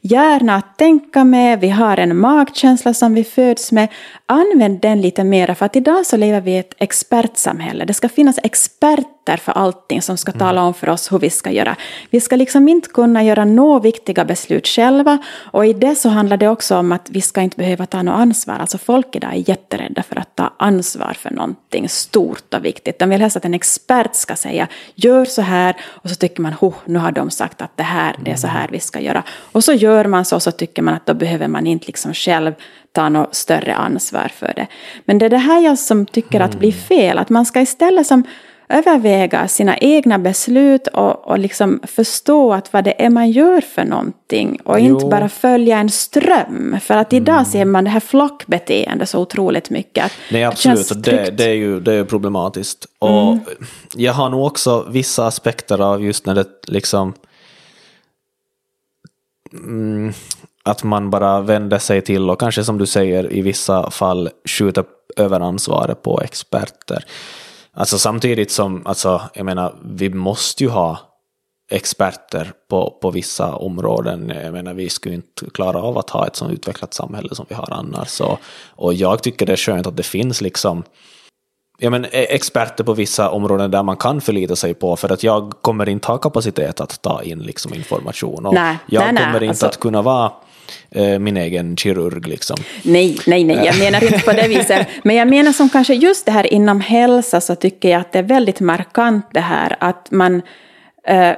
hjärna 0.00 0.54
att 0.56 0.78
tänka 0.78 1.24
med, 1.24 1.60
vi 1.60 1.68
har 1.68 1.96
en 1.96 2.16
magkänsla 2.16 2.94
som 2.94 3.14
vi 3.14 3.24
föds 3.24 3.72
med. 3.72 3.88
Använd 4.26 4.80
den 4.80 5.00
lite 5.00 5.24
mera, 5.24 5.54
för 5.54 5.66
att 5.66 5.76
idag 5.76 6.06
så 6.06 6.16
lever 6.16 6.40
vi 6.40 6.50
i 6.50 6.58
ett 6.58 6.74
expertsamhälle. 6.78 7.84
Det 7.84 7.94
ska 7.94 8.08
finnas 8.08 8.38
experter 8.42 9.19
för 9.36 9.52
allting 9.52 10.02
som 10.02 10.16
ska 10.16 10.32
tala 10.32 10.62
om 10.62 10.74
för 10.74 10.88
oss 10.88 11.12
hur 11.12 11.18
vi 11.18 11.30
ska 11.30 11.50
göra. 11.50 11.76
Vi 12.10 12.20
ska 12.20 12.36
liksom 12.36 12.68
inte 12.68 12.88
kunna 12.88 13.22
göra 13.24 13.44
några 13.44 13.80
viktiga 13.80 14.24
beslut 14.24 14.66
själva, 14.66 15.18
och 15.52 15.66
i 15.66 15.72
det 15.72 15.94
så 15.94 16.08
handlar 16.08 16.36
det 16.36 16.48
också 16.48 16.76
om 16.76 16.92
att 16.92 17.10
vi 17.10 17.20
ska 17.20 17.40
inte 17.40 17.56
behöva 17.56 17.86
ta 17.86 18.02
något 18.02 18.14
ansvar. 18.14 18.54
Alltså 18.54 18.78
folk 18.78 19.16
idag 19.16 19.32
är 19.32 19.48
jätterädda 19.48 20.02
för 20.02 20.18
att 20.18 20.36
ta 20.36 20.52
ansvar 20.56 21.12
för 21.18 21.30
någonting 21.30 21.88
stort 21.88 22.54
och 22.54 22.64
viktigt. 22.64 22.98
De 22.98 23.08
vill 23.08 23.20
helst 23.20 23.36
att 23.36 23.44
en 23.44 23.54
expert 23.54 24.14
ska 24.14 24.36
säga 24.36 24.68
gör 24.94 25.24
så 25.24 25.42
här, 25.42 25.76
och 25.82 26.10
så 26.10 26.16
tycker 26.16 26.42
man, 26.42 26.54
nu 26.84 26.98
har 26.98 27.12
de 27.12 27.30
sagt 27.30 27.62
att 27.62 27.76
det 27.76 27.82
här, 27.82 28.16
det 28.24 28.30
är 28.30 28.36
så 28.36 28.46
här 28.46 28.68
vi 28.72 28.80
ska 28.80 29.00
göra. 29.00 29.22
Och 29.52 29.64
så 29.64 29.72
gör 29.72 30.04
man 30.04 30.24
så 30.24 30.40
så 30.40 30.50
tycker 30.50 30.82
man 30.82 30.94
att 30.94 31.06
då 31.06 31.14
behöver 31.14 31.48
man 31.48 31.66
inte 31.66 31.86
liksom 31.86 32.14
själv 32.14 32.52
ta 32.92 33.08
något 33.08 33.34
större 33.34 33.74
ansvar 33.74 34.30
för 34.34 34.52
det. 34.56 34.66
Men 35.04 35.18
det 35.18 35.26
är 35.26 35.30
det 35.30 35.38
här 35.38 35.60
jag 35.60 35.78
som 35.78 36.06
tycker 36.06 36.40
att 36.40 36.58
blir 36.58 36.72
fel, 36.72 37.18
att 37.18 37.30
man 37.30 37.46
ska 37.46 37.60
istället 37.60 38.06
som 38.06 38.24
överväga 38.70 39.48
sina 39.48 39.78
egna 39.78 40.18
beslut 40.18 40.86
och, 40.86 41.28
och 41.28 41.38
liksom 41.38 41.80
förstå 41.82 42.52
att 42.52 42.72
vad 42.72 42.84
det 42.84 43.02
är 43.02 43.10
man 43.10 43.30
gör 43.30 43.60
för 43.60 43.84
någonting 43.84 44.60
och 44.64 44.80
jo. 44.80 44.94
inte 44.94 45.06
bara 45.06 45.28
följa 45.28 45.78
en 45.78 45.90
ström. 45.90 46.76
För 46.80 46.96
att 46.96 47.12
idag 47.12 47.34
mm. 47.34 47.44
ser 47.44 47.64
man 47.64 47.84
det 47.84 47.90
här 47.90 48.00
flockbeteendet 48.00 49.08
så 49.08 49.20
otroligt 49.20 49.70
mycket. 49.70 50.04
Att 50.04 50.12
Nej 50.30 50.44
absolut, 50.44 51.04
det, 51.04 51.30
det, 51.30 51.44
är 51.44 51.54
ju 51.54 51.80
det 51.80 51.94
är 51.94 52.04
problematiskt. 52.04 52.86
Och 52.98 53.32
mm. 53.32 53.40
jag 53.96 54.12
har 54.12 54.28
nog 54.28 54.46
också 54.46 54.86
vissa 54.90 55.26
aspekter 55.26 55.80
av 55.80 56.02
just 56.02 56.26
när 56.26 56.34
det 56.34 56.46
liksom 56.66 57.14
mm, 59.52 60.12
att 60.62 60.82
man 60.82 61.10
bara 61.10 61.40
vänder 61.40 61.78
sig 61.78 62.02
till 62.02 62.30
och 62.30 62.40
kanske 62.40 62.64
som 62.64 62.78
du 62.78 62.86
säger 62.86 63.32
i 63.32 63.42
vissa 63.42 63.90
fall 63.90 64.30
skjuter 64.44 64.84
över 65.16 65.40
ansvaret 65.40 66.02
på 66.02 66.20
experter. 66.20 67.04
Alltså 67.74 67.98
samtidigt 67.98 68.50
som, 68.50 68.86
alltså, 68.86 69.22
jag 69.34 69.46
menar, 69.46 69.74
vi 69.84 70.10
måste 70.10 70.64
ju 70.64 70.70
ha 70.70 70.98
experter 71.70 72.52
på, 72.70 72.98
på 73.02 73.10
vissa 73.10 73.54
områden. 73.54 74.32
Jag 74.44 74.52
menar, 74.52 74.74
vi 74.74 74.88
skulle 74.90 75.14
inte 75.14 75.50
klara 75.54 75.82
av 75.82 75.98
att 75.98 76.10
ha 76.10 76.26
ett 76.26 76.36
så 76.36 76.50
utvecklat 76.50 76.94
samhälle 76.94 77.34
som 77.34 77.46
vi 77.48 77.54
har 77.54 77.68
annars. 77.72 78.20
Och, 78.20 78.38
och 78.68 78.94
jag 78.94 79.22
tycker 79.22 79.46
det 79.46 79.52
är 79.52 79.56
skönt 79.56 79.86
att 79.86 79.96
det 79.96 80.02
finns 80.02 80.40
liksom 80.40 80.82
ja, 81.78 81.90
men, 81.90 82.04
e- 82.04 82.08
experter 82.12 82.84
på 82.84 82.94
vissa 82.94 83.30
områden 83.30 83.70
där 83.70 83.82
man 83.82 83.96
kan 83.96 84.20
förlita 84.20 84.56
sig 84.56 84.74
på, 84.74 84.96
för 84.96 85.12
att 85.12 85.22
jag 85.22 85.52
kommer 85.62 85.88
inte 85.88 86.08
ha 86.08 86.18
kapacitet 86.18 86.80
att 86.80 87.02
ta 87.02 87.22
in 87.22 87.38
liksom, 87.38 87.74
information. 87.74 88.46
Och 88.46 88.54
Nej, 88.54 88.78
jag 88.86 89.00
nej, 89.04 89.12
nej, 89.12 89.24
kommer 89.24 89.42
inte 89.42 89.48
alltså- 89.50 89.66
att 89.66 89.80
kunna 89.80 90.02
vara 90.02 90.32
min 91.18 91.36
egen 91.36 91.76
kirurg. 91.76 92.26
Liksom. 92.26 92.56
Nej, 92.82 93.18
nej, 93.26 93.44
nej, 93.44 93.62
jag 93.64 93.78
menar 93.78 94.04
inte 94.04 94.18
på 94.18 94.32
det 94.32 94.48
viset. 94.48 94.88
Men 95.02 95.16
jag 95.16 95.28
menar 95.28 95.52
som 95.52 95.68
kanske 95.68 95.94
just 95.94 96.26
det 96.26 96.32
här 96.32 96.52
inom 96.52 96.80
hälsa 96.80 97.40
så 97.40 97.54
tycker 97.54 97.88
jag 97.88 98.00
att 98.00 98.12
det 98.12 98.18
är 98.18 98.22
väldigt 98.22 98.60
markant 98.60 99.26
det 99.32 99.40
här 99.40 99.76
att 99.80 100.10
man 100.10 100.42
eh, 101.06 101.32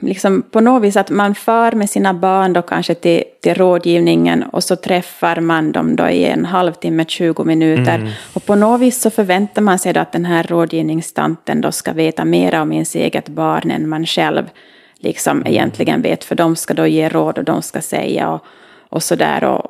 liksom 0.00 0.42
på 0.50 0.60
något 0.60 0.82
vis 0.82 0.96
att 0.96 1.10
man 1.10 1.34
far 1.34 1.72
med 1.72 1.90
sina 1.90 2.14
barn 2.14 2.52
då 2.52 2.62
kanske 2.62 2.94
till, 2.94 3.24
till 3.42 3.54
rådgivningen 3.54 4.42
och 4.42 4.64
så 4.64 4.76
träffar 4.76 5.40
man 5.40 5.72
dem 5.72 5.96
då 5.96 6.08
i 6.08 6.24
en 6.24 6.44
halvtimme, 6.44 7.04
20 7.08 7.44
minuter. 7.44 8.14
Och 8.32 8.46
på 8.46 8.54
något 8.54 8.80
vis 8.80 9.00
så 9.00 9.10
förväntar 9.10 9.62
man 9.62 9.78
sig 9.78 9.92
då 9.92 10.00
att 10.00 10.12
den 10.12 10.24
här 10.24 10.42
rådgivningstanten 10.42 11.60
då 11.60 11.72
ska 11.72 11.92
veta 11.92 12.24
mera 12.24 12.62
om 12.62 12.72
ens 12.72 12.94
eget 12.94 13.28
barn 13.28 13.70
än 13.70 13.88
man 13.88 14.06
själv 14.06 14.50
liksom 14.98 15.46
egentligen 15.46 16.02
vet. 16.02 16.24
För 16.24 16.34
de 16.34 16.56
ska 16.56 16.74
då 16.74 16.86
ge 16.86 17.08
råd 17.08 17.38
och 17.38 17.44
de 17.44 17.62
ska 17.62 17.80
säga 17.80 18.30
och, 18.30 18.44
och 18.92 19.02
sådär. 19.02 19.44
Och, 19.44 19.66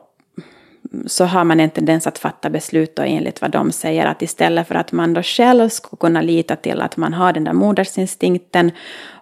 så 1.07 1.24
har 1.24 1.44
man 1.44 1.61
en 1.61 1.70
tendens 1.70 2.07
att 2.07 2.19
fatta 2.19 2.51
beslut 2.51 2.97
då 2.97 3.03
enligt 3.03 3.40
vad 3.40 3.51
de 3.51 3.73
säger. 3.73 4.07
Att 4.07 4.23
istället 4.23 4.69
för 4.69 4.74
att 4.74 4.93
man 4.93 5.15
då 5.15 5.23
själv 5.23 5.69
skulle 5.69 5.99
kunna 5.99 6.20
lita 6.20 6.57
till 6.57 6.81
att 6.81 6.97
man 6.97 7.12
har 7.12 7.32
den 7.32 7.44
där 7.44 7.53
modersinstinkten 7.53 8.70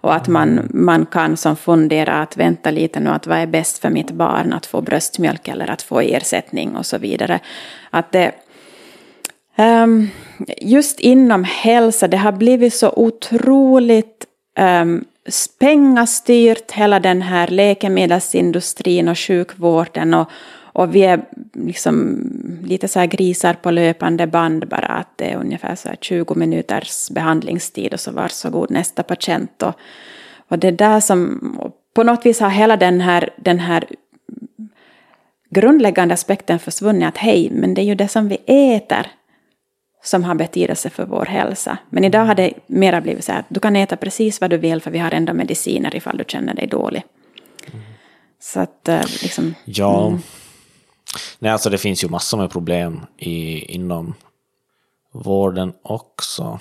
och 0.01 0.15
att 0.15 0.29
man, 0.29 0.69
man 0.71 1.07
kan 1.07 1.37
som 1.37 1.57
fundera 1.57 2.23
att 2.23 2.37
vänta 2.37 2.71
lite 2.71 3.01
nu, 3.01 3.11
att 3.11 3.27
vad 3.27 3.39
är 3.39 3.47
bäst 3.47 3.79
för 3.79 3.91
mitt 3.91 4.11
barn, 4.11 4.53
att 4.53 4.67
få 4.67 4.81
bröstmjölk 4.81 5.49
eller 5.49 5.71
att 5.71 5.83
få 5.83 6.01
ersättning 6.01 6.77
och 6.77 6.87
så 6.87 6.99
vidare. 6.99 7.41
Att 7.91 8.13
det, 8.13 8.33
um, 9.59 10.11
just 10.57 11.01
inom 11.01 11.45
hälsa, 11.45 12.09
det 12.09 12.17
har 12.17 12.33
blivit 12.33 12.75
så 12.75 12.93
otroligt 12.97 14.27
um, 14.59 15.05
pengastyrt, 15.59 16.73
hela 16.73 17.01
den 17.01 17.23
här 17.23 17.49
läkemedelsindustrin 17.49 19.09
och 19.09 19.19
sjukvården 19.19 20.15
och, 20.15 20.31
och 20.73 20.95
vi 20.95 21.03
är 21.03 21.25
liksom 21.55 22.27
lite 22.65 22.89
så 22.89 22.99
här 22.99 23.07
grisar 23.07 23.55
på 23.55 23.71
löpande 23.71 24.27
band 24.27 24.69
bara 24.69 24.87
att 24.87 25.09
det 25.17 25.33
är 25.33 25.37
ungefär 25.37 25.75
så 25.75 25.89
här 25.89 25.97
20 26.01 26.35
minuters 26.35 27.11
behandlingstid 27.11 27.93
och 27.95 28.01
så 28.01 28.11
varsågod 28.11 28.71
nästa 28.71 29.03
patient. 29.03 29.63
Och, 29.63 29.75
och 30.49 30.59
det 30.59 30.71
där 30.71 31.01
som 31.01 31.41
på 31.95 32.03
något 32.03 32.27
vis 32.27 32.41
har 32.41 32.51
hela 32.51 32.77
den 32.77 33.01
här, 33.01 33.31
den 33.37 33.59
här 33.59 33.85
grundläggande 35.51 36.15
aspekten 36.15 36.59
försvunnit 36.59 37.09
att 37.09 37.19
hej, 37.19 37.51
men 37.53 37.75
det 37.75 37.81
är 37.81 37.85
ju 37.85 37.95
det 37.95 38.09
som 38.09 38.29
vi 38.29 38.39
äter 38.47 39.07
som 40.03 40.25
har 40.25 40.35
betydelse 40.35 40.91
för 40.91 41.07
vår 41.07 41.25
hälsa. 41.25 41.79
Men 41.91 42.05
idag 42.05 42.25
har 42.25 42.35
det 42.35 42.53
mera 42.67 43.01
blivit 43.01 43.25
så 43.25 43.33
här 43.33 43.41
att 43.41 43.47
du 43.49 43.61
kan 43.61 43.77
äta 43.77 43.97
precis 43.97 44.41
vad 44.41 44.51
du 44.51 44.57
vill 44.57 44.83
för 44.83 44.91
vi 44.91 44.99
har 44.99 45.11
ändå 45.11 45.33
mediciner 45.33 45.97
ifall 45.97 46.17
du 46.17 46.25
känner 46.29 46.55
dig 46.55 46.67
dålig. 46.67 47.03
Så 48.41 48.61
att 48.61 48.89
eh, 48.89 49.01
liksom... 49.23 49.55
Ja. 49.65 50.19
Nej, 51.39 51.53
alltså 51.53 51.71
det 51.71 51.79
finns 51.79 52.05
ju 52.05 52.09
massor 52.09 52.39
med 52.39 52.51
problem 52.51 53.01
i, 53.17 53.65
inom 53.75 54.15
vården 55.13 55.73
också. 55.83 56.59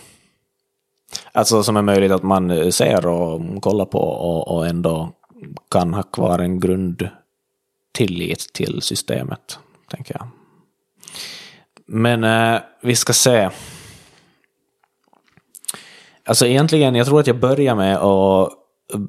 Alltså 1.31 1.63
som 1.63 1.77
är 1.77 1.81
möjligt 1.81 2.11
att 2.11 2.23
man 2.23 2.71
ser 2.71 3.07
och 3.07 3.41
kollar 3.61 3.85
på 3.85 3.99
och, 3.99 4.47
och 4.47 4.67
ändå 4.67 5.09
kan 5.71 5.93
ha 5.93 6.03
kvar 6.03 6.39
en 6.39 6.59
grundtillit 6.59 8.53
till 8.53 8.81
systemet, 8.81 9.59
tänker 9.89 10.15
jag. 10.19 10.38
Men 11.91 12.23
eh, 12.23 12.61
vi 12.81 12.95
ska 12.95 13.13
se. 13.13 13.49
Alltså 16.25 16.45
egentligen, 16.47 16.95
jag 16.95 17.07
tror 17.07 17.19
att 17.19 17.27
jag 17.27 17.39
börjar 17.39 17.75
med 17.75 17.97
att 17.97 18.49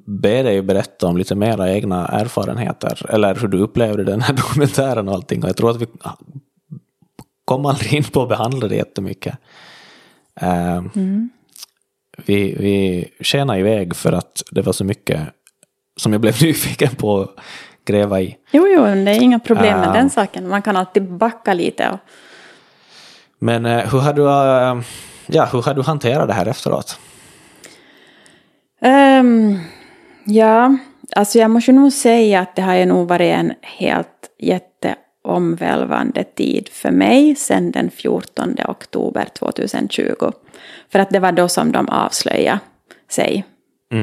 be 0.06 0.42
dig 0.42 0.62
berätta 0.62 1.06
om 1.06 1.16
lite 1.16 1.34
mera 1.34 1.72
egna 1.72 2.06
erfarenheter, 2.08 3.06
eller 3.08 3.34
hur 3.34 3.48
du 3.48 3.58
upplevde 3.58 4.04
den 4.04 4.20
här 4.20 4.34
dokumentären 4.36 5.08
och 5.08 5.14
allting. 5.14 5.42
Och 5.42 5.48
jag 5.48 5.56
tror 5.56 5.70
att 5.70 5.82
vi 5.82 5.86
kom 7.44 7.66
aldrig 7.66 7.94
in 7.94 8.04
på 8.04 8.22
att 8.22 8.28
behandla 8.28 8.68
det 8.68 8.76
jättemycket. 8.76 9.38
Eh, 10.40 10.76
Mm. 10.94 11.30
vi, 12.26 12.54
vi 12.58 13.08
skenade 13.20 13.58
iväg 13.60 13.96
för 13.96 14.12
att 14.12 14.42
det 14.50 14.62
var 14.62 14.72
så 14.72 14.84
mycket 14.84 15.20
som 15.96 16.12
jag 16.12 16.20
blev 16.20 16.34
nyfiken 16.42 16.94
på 16.94 17.20
att 17.20 17.30
gräva 17.84 18.20
i. 18.20 18.36
Jo, 18.50 18.66
jo, 18.68 18.84
det 18.84 18.90
är 19.10 19.22
inga 19.22 19.38
problem 19.38 19.80
med 19.80 19.88
Ah. 19.88 19.92
den 19.92 20.10
saken. 20.10 20.48
Man 20.48 20.62
kan 20.62 20.76
alltid 20.76 21.12
backa 21.12 21.54
lite. 21.54 21.90
Och, 21.90 21.98
Men 23.42 23.66
eh, 23.66 23.92
hur 23.92 23.98
har 23.98 24.12
du, 24.12 24.22
eh, 24.22 24.82
ja, 25.26 25.48
hur 25.52 25.62
har 25.62 25.74
du 25.74 25.82
hanterat 25.82 26.28
det 26.28 26.34
här 26.34 26.46
efteråt? 26.46 26.98
Ehm, 28.80 29.58
ja, 30.24 30.76
alltså 31.16 31.38
jag 31.38 31.50
måste 31.50 31.72
nog 31.72 31.92
säga 31.92 32.40
att 32.40 32.56
det 32.56 32.62
har 32.62 32.74
ju 32.74 32.86
nog 32.86 33.08
varit 33.08 33.34
en 33.34 33.52
helt 33.62 34.30
jätteomvälvande 34.38 36.24
tid 36.24 36.68
för 36.72 36.90
mig 36.90 37.34
sedan 37.34 37.70
den 37.70 37.90
14 37.90 38.56
oktober 38.68 39.24
2020. 39.38 40.32
För 40.92 40.98
att 40.98 41.10
det 41.10 41.18
var 41.18 41.32
då 41.32 41.48
som 41.48 41.72
de 41.72 41.88
avslöjade 41.88 42.58
sig, 43.08 43.44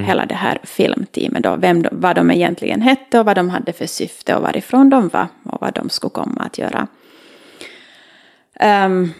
hela 0.05 0.25
det 0.25 0.35
här 0.35 0.59
filmteamet 0.63 1.43
då, 1.43 1.55
vem 1.55 1.81
de, 1.81 1.89
vad 1.91 2.15
de 2.15 2.31
egentligen 2.31 2.81
hette 2.81 3.19
och 3.19 3.25
vad 3.25 3.35
de 3.35 3.49
hade 3.49 3.73
för 3.73 3.85
syfte 3.85 4.35
och 4.35 4.41
varifrån 4.41 4.89
de 4.89 5.07
var 5.07 5.27
och 5.43 5.61
vad 5.61 5.73
de 5.73 5.89
skulle 5.89 6.11
komma 6.11 6.41
att 6.41 6.57
göra. 6.57 6.87
Ehm, 8.59 9.11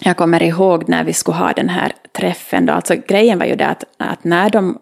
jag 0.00 0.16
kommer 0.16 0.42
ihåg 0.42 0.88
när 0.88 1.04
vi 1.04 1.12
skulle 1.12 1.36
ha 1.36 1.52
den 1.52 1.68
här 1.68 1.92
träffen. 2.12 2.66
Då. 2.66 2.72
Alltså, 2.72 2.94
grejen 3.08 3.38
var 3.38 3.46
ju 3.46 3.56
det 3.56 3.66
att, 3.66 3.84
att 3.96 4.24
när 4.24 4.50
de 4.50 4.78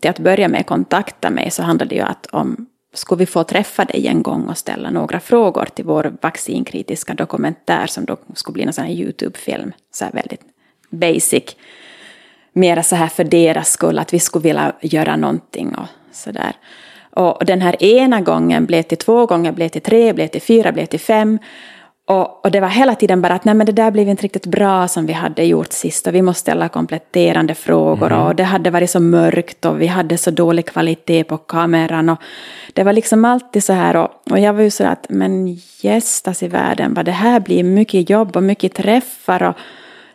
till 0.00 0.10
att 0.10 0.18
börja 0.18 0.48
med 0.48 0.66
kontaktade 0.66 1.34
mig 1.34 1.50
så 1.50 1.62
handlade 1.62 1.88
det 1.88 1.94
ju 1.94 2.02
att 2.02 2.26
om 2.26 2.66
skulle 2.94 3.18
vi 3.18 3.26
få 3.26 3.44
träffa 3.44 3.84
dig 3.84 4.06
en 4.06 4.22
gång 4.22 4.48
och 4.48 4.58
ställa 4.58 4.90
några 4.90 5.20
frågor 5.20 5.68
till 5.74 5.84
vår 5.84 6.12
vaccinkritiska 6.20 7.14
dokumentär 7.14 7.86
som 7.86 8.04
då 8.04 8.16
skulle 8.34 8.52
bli 8.52 8.62
en 8.62 8.72
sån 8.72 8.84
här 8.84 8.92
YouTube-film. 8.92 9.72
Så 9.92 10.04
här 10.04 10.12
väldigt 10.12 10.40
basic. 10.90 11.56
Mera 12.52 12.82
så 12.82 12.96
här 12.96 13.08
för 13.08 13.24
deras 13.24 13.70
skull, 13.70 13.98
att 13.98 14.14
vi 14.14 14.18
skulle 14.18 14.42
vilja 14.42 14.72
göra 14.80 15.16
någonting 15.16 15.74
och 15.74 15.86
sådär. 16.12 16.52
Och 17.10 17.44
den 17.44 17.60
här 17.60 17.82
ena 17.82 18.20
gången 18.20 18.66
blev 18.66 18.82
till 18.82 18.98
två 18.98 19.26
gånger, 19.26 19.52
blev 19.52 19.68
till 19.68 19.82
tre, 19.82 20.12
blev 20.12 20.28
till 20.28 20.42
fyra, 20.42 20.72
blev 20.72 20.86
till 20.86 21.00
fem. 21.00 21.38
Och, 22.06 22.44
och 22.44 22.50
det 22.50 22.60
var 22.60 22.68
hela 22.68 22.94
tiden 22.94 23.22
bara 23.22 23.34
att 23.34 23.44
nej 23.44 23.54
men 23.54 23.66
det 23.66 23.72
där 23.72 23.90
blev 23.90 24.08
inte 24.08 24.22
riktigt 24.22 24.46
bra 24.46 24.88
som 24.88 25.06
vi 25.06 25.12
hade 25.12 25.44
gjort 25.44 25.72
sist 25.72 26.06
och 26.06 26.14
vi 26.14 26.22
måste 26.22 26.40
ställa 26.40 26.68
kompletterande 26.68 27.54
frågor 27.54 28.12
och 28.12 28.34
det 28.34 28.42
hade 28.42 28.70
varit 28.70 28.90
så 28.90 29.00
mörkt 29.00 29.64
och 29.64 29.80
vi 29.80 29.86
hade 29.86 30.18
så 30.18 30.30
dålig 30.30 30.66
kvalitet 30.66 31.24
på 31.24 31.38
kameran 31.38 32.08
och 32.08 32.18
det 32.72 32.84
var 32.84 32.92
liksom 32.92 33.24
alltid 33.24 33.64
så 33.64 33.72
här 33.72 33.96
och, 33.96 34.08
och 34.30 34.38
jag 34.38 34.52
var 34.52 34.62
ju 34.62 34.70
så 34.70 34.84
att 34.84 35.06
men 35.08 35.58
gästas 35.80 36.42
i 36.42 36.48
världen 36.48 36.94
vad 36.94 37.04
det 37.04 37.12
här 37.12 37.40
blir 37.40 37.64
mycket 37.64 38.10
jobb 38.10 38.36
och 38.36 38.42
mycket 38.42 38.74
träffar 38.74 39.42
och 39.42 39.54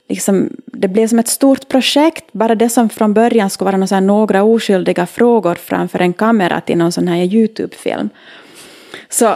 liksom, 0.10 0.50
det 0.66 0.88
blev 0.88 1.08
som 1.08 1.20
ett 1.20 1.28
stort 1.28 1.68
projekt, 1.68 2.26
bara 2.32 2.56
det 2.56 2.70
som 2.70 2.90
från 2.90 3.14
början 3.14 3.50
skulle 3.50 3.72
vara 3.72 3.86
här 3.86 4.02
några 4.02 4.44
oskyldiga 4.44 5.06
frågor 5.06 5.56
framför 5.56 6.00
en 6.00 6.14
kamera 6.14 6.62
till 6.62 6.78
någon 6.78 6.92
sån 6.92 7.08
här 7.08 7.24
YouTube-film. 7.24 8.10
Så 9.10 9.36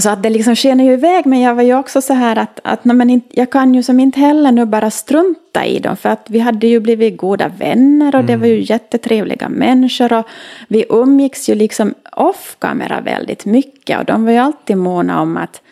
så 0.00 0.10
att 0.10 0.22
det 0.22 0.30
liksom 0.30 0.56
skenar 0.56 0.84
ju 0.84 0.92
iväg, 0.92 1.26
men 1.26 1.40
jag 1.40 1.54
var 1.54 1.62
ju 1.62 1.78
också 1.78 2.00
så 2.00 2.14
här 2.14 2.38
att, 2.38 2.60
att 2.64 2.84
nej, 2.84 3.20
jag 3.30 3.50
kan 3.50 3.74
ju 3.74 3.82
som 3.82 4.00
inte 4.00 4.20
heller 4.20 4.52
nu 4.52 4.64
bara 4.64 4.90
strunta 4.90 5.66
i 5.66 5.78
dem, 5.78 5.96
för 5.96 6.08
att 6.08 6.26
vi 6.28 6.38
hade 6.38 6.66
ju 6.66 6.80
blivit 6.80 7.16
goda 7.16 7.48
vänner 7.48 8.16
och 8.16 8.24
det 8.24 8.36
var 8.36 8.46
ju 8.46 8.60
jättetrevliga 8.60 9.48
människor 9.48 10.12
och 10.12 10.26
vi 10.68 10.84
umgicks 10.88 11.48
ju 11.48 11.54
liksom 11.54 11.94
off-kamera 12.16 13.00
väldigt 13.00 13.44
mycket 13.44 13.98
och 13.98 14.04
de 14.04 14.24
var 14.24 14.32
ju 14.32 14.38
alltid 14.38 14.76
måna 14.76 15.22
om 15.22 15.36
att 15.36 15.62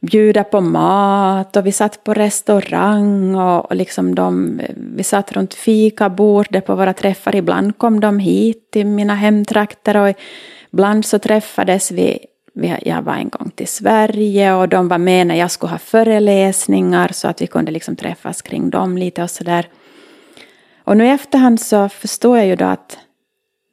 bjuda 0.00 0.44
på 0.44 0.60
mat 0.60 1.56
och 1.56 1.66
vi 1.66 1.72
satt 1.72 2.04
på 2.04 2.14
restaurang 2.14 3.34
och, 3.34 3.70
och 3.70 3.76
liksom 3.76 4.14
de, 4.14 4.60
vi 4.76 5.02
satt 5.02 5.32
runt 5.32 5.54
fikabordet 5.54 6.66
på 6.66 6.74
våra 6.74 6.92
träffar. 6.92 7.34
Ibland 7.34 7.78
kom 7.78 8.00
de 8.00 8.18
hit 8.18 8.70
till 8.70 8.86
mina 8.86 9.14
hemtrakter 9.14 9.96
och 9.96 10.14
ibland 10.72 11.04
så 11.04 11.18
träffades 11.18 11.90
vi- 11.90 12.26
jag 12.62 13.02
var 13.02 13.14
en 13.14 13.28
gång 13.28 13.50
till 13.50 13.68
Sverige 13.68 14.54
och 14.54 14.68
de 14.68 14.88
var 14.88 14.98
med 14.98 15.26
när 15.26 15.34
jag 15.34 15.50
skulle 15.50 15.70
ha 15.70 15.78
föreläsningar 15.78 17.08
så 17.12 17.28
att 17.28 17.42
vi 17.42 17.46
kunde 17.46 17.72
liksom 17.72 17.96
träffas 17.96 18.42
kring 18.42 18.70
dem 18.70 18.98
lite 18.98 19.22
och 19.22 19.30
sådär. 19.30 19.68
Och 20.84 20.96
nu 20.96 21.06
i 21.06 21.10
efterhand 21.10 21.60
så 21.60 21.88
förstår 21.88 22.36
jag 22.38 22.46
ju 22.46 22.56
då 22.56 22.64
att 22.64 22.98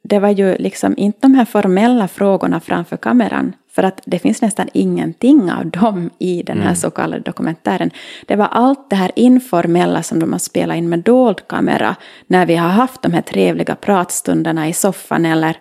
det 0.02 0.18
var 0.18 0.30
ju 0.30 0.56
liksom 0.56 0.94
inte 0.96 1.18
de 1.20 1.34
här 1.34 1.44
formella 1.44 2.08
frågorna 2.08 2.60
framför 2.60 2.96
kameran. 2.96 3.52
För 3.74 3.82
att 3.82 4.00
det 4.04 4.18
finns 4.18 4.42
nästan 4.42 4.68
ingenting 4.72 5.52
av 5.52 5.66
dem 5.66 6.10
i 6.18 6.42
den 6.42 6.60
här 6.60 6.74
så 6.74 6.90
kallade 6.90 7.22
dokumentären. 7.22 7.90
Det 8.26 8.36
var 8.36 8.46
allt 8.46 8.90
det 8.90 8.96
här 8.96 9.10
informella 9.16 10.02
som 10.02 10.18
de 10.18 10.32
har 10.32 10.38
spelat 10.38 10.76
in 10.76 10.88
med 10.88 10.98
dold 10.98 11.48
kamera. 11.48 11.96
När 12.26 12.46
vi 12.46 12.56
har 12.56 12.68
haft 12.68 13.02
de 13.02 13.12
här 13.12 13.22
trevliga 13.22 13.74
pratstunderna 13.74 14.68
i 14.68 14.72
soffan 14.72 15.26
eller, 15.26 15.56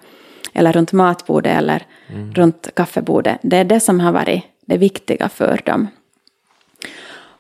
eller 0.53 0.73
runt 0.73 0.91
matbordet 0.91 1.57
eller 1.57 1.85
runt 2.35 2.69
kaffebordet. 2.75 3.38
Det 3.41 3.57
är 3.57 3.63
det 3.63 3.80
som 3.80 3.99
har 3.99 4.11
varit 4.11 4.43
det 4.65 4.77
viktiga 4.77 5.30
för 5.30 5.61
dem. 5.65 5.88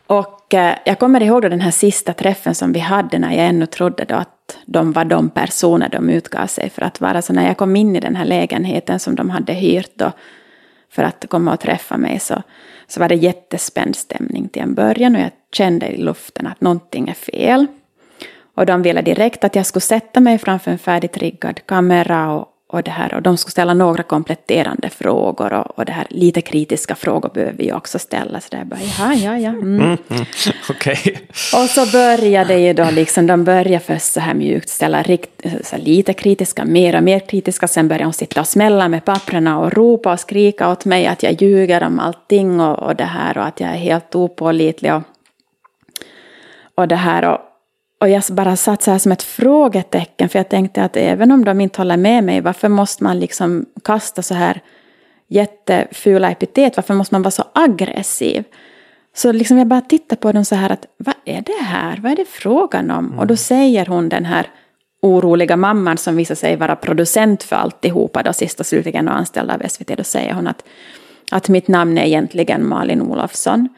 Och 0.07 0.53
eh, 0.53 0.75
jag 0.85 0.99
kommer 0.99 1.23
ihåg 1.23 1.41
då 1.41 1.49
den 1.49 1.61
här 1.61 1.71
sista 1.71 2.13
träffen 2.13 2.55
som 2.55 2.73
vi 2.73 2.79
hade 2.79 3.19
när 3.19 3.31
jag 3.31 3.47
ännu 3.47 3.65
trodde 3.65 4.05
då 4.05 4.15
att 4.15 4.57
de 4.65 4.91
var 4.91 5.05
de 5.05 5.29
personer 5.29 5.89
de 5.89 6.09
utgav 6.09 6.47
sig 6.47 6.69
för 6.69 6.81
att 6.81 7.01
vara. 7.01 7.21
Så 7.21 7.33
när 7.33 7.47
jag 7.47 7.57
kom 7.57 7.75
in 7.75 7.95
i 7.95 7.99
den 7.99 8.15
här 8.15 8.25
lägenheten 8.25 8.99
som 8.99 9.15
de 9.15 9.29
hade 9.29 9.53
hyrt 9.53 9.91
då 9.95 10.11
för 10.89 11.03
att 11.03 11.25
komma 11.29 11.53
och 11.53 11.59
träffa 11.59 11.97
mig 11.97 12.19
så, 12.19 12.43
så 12.87 12.99
var 12.99 13.09
det 13.09 13.15
jättespänd 13.15 13.95
stämning 13.95 14.49
till 14.49 14.61
en 14.61 14.73
början 14.73 15.15
och 15.15 15.21
jag 15.21 15.31
kände 15.51 15.87
i 15.87 15.97
luften 15.97 16.47
att 16.47 16.61
någonting 16.61 17.09
är 17.09 17.13
fel. 17.13 17.67
Och 18.55 18.65
de 18.65 18.81
ville 18.81 19.01
direkt 19.01 19.43
att 19.43 19.55
jag 19.55 19.65
skulle 19.65 19.81
sätta 19.81 20.19
mig 20.19 20.37
framför 20.37 20.71
en 20.71 20.77
färdigt 20.77 21.17
riggad 21.17 21.65
kamera 21.65 22.31
och, 22.31 22.47
och 22.73 22.83
det 22.83 22.91
här. 22.91 23.13
Och 23.13 23.21
de 23.21 23.37
skulle 23.37 23.51
ställa 23.51 23.73
några 23.73 24.03
kompletterande 24.03 24.89
frågor 24.89 25.53
och, 25.53 25.79
och 25.79 25.85
det 25.85 25.91
här 25.91 26.07
lite 26.09 26.41
kritiska 26.41 26.95
frågor 26.95 27.29
behöver 27.33 27.53
vi 27.57 27.73
också 27.73 27.99
ställa. 27.99 28.39
Så 28.39 28.55
där 28.55 28.63
bara, 28.63 28.79
ja, 28.99 29.13
ja, 29.13 29.37
ja. 29.37 29.49
Mm. 29.49 29.81
Mm, 29.81 29.97
mm. 30.09 30.25
Okej. 30.69 30.99
Okay. 30.99 31.15
Och 31.63 31.69
så 31.69 31.85
började 31.91 32.57
ju 32.57 32.73
då 32.73 32.89
liksom, 32.91 33.27
de 33.27 33.43
började 33.43 33.79
först 33.79 34.13
så 34.13 34.19
här 34.19 34.33
mjukt 34.33 34.69
ställa 34.69 35.03
rikt, 35.03 35.45
så 35.63 35.77
lite 35.77 36.13
kritiska, 36.13 36.65
mer 36.65 36.95
och 36.95 37.03
mer 37.03 37.19
kritiska. 37.19 37.67
Sen 37.67 37.87
började 37.87 38.05
hon 38.05 38.13
sitta 38.13 38.41
och 38.41 38.47
smälla 38.47 38.87
med 38.87 39.05
papperna 39.05 39.59
och 39.59 39.73
ropa 39.73 40.13
och 40.13 40.19
skrika 40.19 40.71
åt 40.71 40.85
mig 40.85 41.07
att 41.07 41.23
jag 41.23 41.41
ljuger 41.41 41.83
om 41.83 41.99
allting 41.99 42.59
och, 42.59 42.79
och 42.79 42.95
det 42.95 43.03
här 43.03 43.37
och 43.37 43.45
att 43.45 43.59
jag 43.59 43.69
är 43.69 43.77
helt 43.77 44.15
opålitlig. 44.15 44.93
Och, 44.93 45.01
och 46.75 46.87
det 46.87 46.95
här 46.95 47.25
och, 47.25 47.39
och 48.03 48.09
jag 48.09 48.23
bara 48.31 48.55
satt 48.55 48.81
så 48.81 48.91
här 48.91 48.97
som 48.97 49.11
ett 49.11 49.23
frågetecken, 49.23 50.29
för 50.29 50.39
jag 50.39 50.49
tänkte 50.49 50.83
att 50.83 50.97
även 50.97 51.31
om 51.31 51.45
de 51.45 51.61
inte 51.61 51.79
håller 51.79 51.97
med 51.97 52.23
mig, 52.23 52.41
varför 52.41 52.69
måste 52.69 53.03
man 53.03 53.19
liksom 53.19 53.65
kasta 53.83 54.21
så 54.21 54.33
här 54.33 54.61
jättefula 55.27 56.31
epitet? 56.31 56.77
Varför 56.77 56.93
måste 56.93 57.15
man 57.15 57.21
vara 57.21 57.31
så 57.31 57.43
aggressiv? 57.53 58.43
Så 59.15 59.31
liksom 59.31 59.57
jag 59.57 59.67
bara 59.67 59.81
tittar 59.81 60.15
på 60.15 60.31
dem 60.31 60.45
så 60.45 60.55
här 60.55 60.69
att 60.69 60.85
vad 60.97 61.15
är 61.25 61.41
det 61.41 61.63
här? 61.63 61.99
Vad 62.01 62.11
är 62.11 62.15
det 62.15 62.25
frågan 62.25 62.91
om? 62.91 63.05
Mm. 63.05 63.19
Och 63.19 63.27
då 63.27 63.35
säger 63.35 63.85
hon 63.85 64.09
den 64.09 64.25
här 64.25 64.47
oroliga 65.01 65.57
mamman 65.57 65.97
som 65.97 66.15
visar 66.15 66.35
sig 66.35 66.55
vara 66.55 66.75
producent 66.75 67.43
för 67.43 67.55
alltihopa 67.55 68.23
då 68.23 68.33
sist 68.33 68.59
och 68.59 68.65
slutligen 68.65 69.07
och 69.07 69.17
anställd 69.17 69.51
av 69.51 69.61
SVT. 69.69 69.97
Då 69.97 70.03
säger 70.03 70.33
hon 70.33 70.47
att, 70.47 70.63
att 71.31 71.49
mitt 71.49 71.67
namn 71.67 71.97
är 71.97 72.05
egentligen 72.05 72.67
Malin 72.67 73.01
Olofsson. 73.01 73.69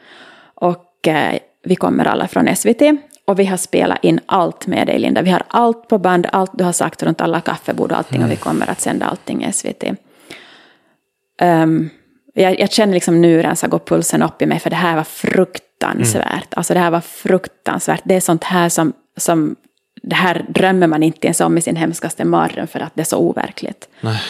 Och 0.54 1.08
eh, 1.08 1.38
vi 1.62 1.76
kommer 1.76 2.04
alla 2.04 2.28
från 2.28 2.56
SVT 2.56 2.82
och 3.26 3.38
vi 3.38 3.44
har 3.44 3.56
spelat 3.56 4.04
in 4.04 4.20
allt 4.26 4.66
med 4.66 4.86
dig 4.86 4.98
Linda. 4.98 5.22
Vi 5.22 5.30
har 5.30 5.42
allt 5.48 5.88
på 5.88 5.98
band, 5.98 6.26
allt 6.32 6.50
du 6.54 6.64
har 6.64 6.72
sagt 6.72 7.02
runt 7.02 7.20
alla 7.20 7.40
kaffebord 7.40 7.92
och 7.92 7.98
allting. 7.98 8.16
Mm. 8.16 8.26
Och 8.26 8.32
vi 8.32 8.36
kommer 8.36 8.70
att 8.70 8.80
sända 8.80 9.06
allting 9.06 9.44
i 9.44 9.52
SVT. 9.52 9.84
Um, 9.84 9.96
ehm, 11.40 11.90
jag, 12.34 12.60
jag, 12.60 12.70
känner 12.70 12.94
liksom 12.94 13.20
nu 13.20 13.36
redan 13.36 13.56
så 13.56 13.68
går 13.68 13.78
pulsen 13.78 14.22
upp 14.22 14.42
i 14.42 14.46
mig. 14.46 14.58
För 14.60 14.70
det 14.70 14.76
här 14.76 14.96
var 14.96 15.04
fruktansvärt. 15.04 16.24
Mm. 16.24 16.48
Alltså 16.50 16.74
det 16.74 16.80
här 16.80 16.90
var 16.90 17.00
fruktansvärt. 17.00 18.00
Det 18.04 18.14
är 18.14 18.20
sånt 18.20 18.44
här 18.44 18.68
som, 18.68 18.92
som 19.16 19.56
det 20.02 20.14
här 20.14 20.46
drömmer 20.48 20.86
man 20.86 21.02
inte 21.02 21.26
ens 21.26 21.40
om 21.40 21.58
i 21.58 21.60
sin 21.60 21.76
hemskaste 21.76 22.24
mardröm. 22.24 22.66
För 22.66 22.80
att 22.80 22.94
det 22.94 23.00
är 23.00 23.04
så 23.04 23.18
overkligt. 23.18 23.88
Nej. 24.00 24.22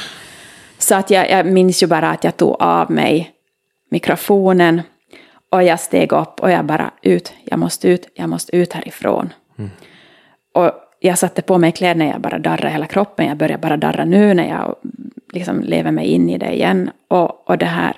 Så 0.78 0.94
att 0.94 1.10
jag, 1.10 1.30
jag 1.30 1.46
minns 1.46 1.82
ju 1.82 1.86
bara 1.86 2.10
att 2.10 2.24
jag 2.24 2.36
tog 2.36 2.56
av 2.62 2.90
mig 2.90 3.32
mikrofonen. 3.90 4.82
Och 5.56 5.62
jag 5.62 5.80
steg 5.80 6.12
upp 6.12 6.40
och 6.40 6.50
jag 6.50 6.64
bara 6.64 6.90
ut, 7.02 7.32
jag 7.44 7.58
måste 7.58 7.88
ut, 7.88 8.08
jag 8.14 8.28
måste 8.28 8.56
ut 8.56 8.72
härifrån. 8.72 9.32
Mm. 9.58 9.70
Och 10.54 10.72
jag 11.00 11.18
satte 11.18 11.42
på 11.42 11.58
mig 11.58 11.72
kläderna, 11.72 12.04
jag 12.04 12.20
bara 12.20 12.38
darrade 12.38 12.68
hela 12.68 12.86
kroppen, 12.86 13.26
jag 13.26 13.36
börjar 13.36 13.58
bara 13.58 13.76
darra 13.76 14.04
nu 14.04 14.34
när 14.34 14.48
jag 14.48 14.76
liksom 15.32 15.60
lever 15.60 15.90
mig 15.90 16.06
in 16.06 16.30
i 16.30 16.38
det 16.38 16.54
igen. 16.54 16.90
Och, 17.08 17.50
och 17.50 17.58
det 17.58 17.66
här, 17.66 17.96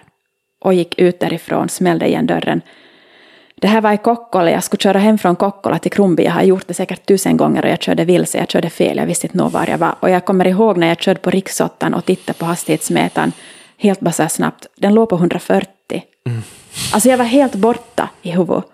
och 0.61 0.75
gick 0.75 0.99
ut 0.99 1.21
därifrån, 1.21 1.69
smällde 1.69 2.09
igen 2.09 2.27
dörren. 2.27 2.61
Det 3.55 3.69
här 3.69 3.81
var 3.81 3.93
i 3.93 3.97
Kokkola, 3.97 4.51
jag 4.51 4.65
skulle 4.65 4.81
köra 4.81 4.99
hem 4.99 5.19
från 5.19 5.37
Kokkola 5.37 5.79
till 5.79 5.93
Krumbi. 5.93 6.25
Jag 6.25 6.33
har 6.33 6.43
gjort 6.43 6.69
det 6.69 6.75
säkert 6.75 7.07
tusen 7.07 7.37
gånger 7.37 7.65
och 7.65 7.71
jag 7.71 7.83
körde 7.83 8.05
vilse, 8.05 8.39
jag 8.39 8.51
körde 8.51 8.71
fel, 8.71 8.97
jag 8.97 9.07
visste 9.07 9.27
inte 9.27 9.39
nog 9.39 9.53
var 9.53 9.67
jag 9.67 9.79
var. 9.79 9.95
Och 10.01 10.11
jag 10.11 10.25
kommer 10.25 10.47
ihåg 10.47 10.77
när 10.77 10.89
jag 10.89 11.01
körde 11.01 11.21
på 11.21 11.31
riksåttan 11.31 11.95
och 11.95 12.05
tittade 12.05 12.39
på 12.39 12.45
hastighetsmätaren, 12.45 13.33
helt 13.79 14.01
bara 14.01 14.13
så 14.13 14.29
snabbt, 14.29 14.67
den 14.77 14.95
låg 14.95 15.09
på 15.09 15.17
140. 15.17 15.69
Mm. 16.27 16.43
Alltså 16.93 17.09
jag 17.09 17.19
var 17.19 17.25
helt 17.25 17.55
borta 17.55 18.11
i 18.23 18.31
huvudet. 18.31 18.65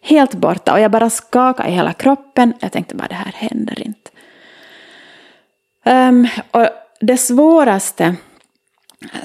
Helt 0.00 0.34
borta 0.34 0.72
och 0.72 0.80
jag 0.80 0.90
bara 0.90 1.10
skakade 1.10 1.68
i 1.68 1.72
hela 1.72 1.92
kroppen. 1.92 2.54
Jag 2.60 2.72
tänkte 2.72 2.94
bara 2.94 3.08
det 3.08 3.14
här 3.14 3.32
händer 3.32 3.82
inte. 3.82 4.10
Um, 5.84 6.28
och 6.50 6.68
det 7.00 7.16
svåraste, 7.16 8.16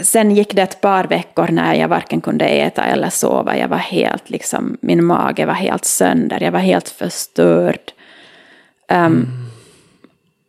sen 0.01 0.31
gick 0.31 0.55
det 0.55 0.61
ett 0.61 0.81
par 0.81 1.03
veckor 1.03 1.47
när 1.47 1.73
jag 1.73 1.87
varken 1.87 2.21
kunde 2.21 2.45
äta 2.45 2.83
eller 2.83 3.09
sova. 3.09 3.57
Jag 3.57 3.67
var 3.67 3.77
helt 3.77 4.29
liksom, 4.29 4.77
min 4.81 5.05
mage 5.05 5.45
var 5.45 5.53
helt 5.53 5.85
sönder, 5.85 6.43
jag 6.43 6.51
var 6.51 6.59
helt 6.59 6.89
förstörd. 6.89 7.91
Um, 8.89 8.97
mm. 8.97 9.27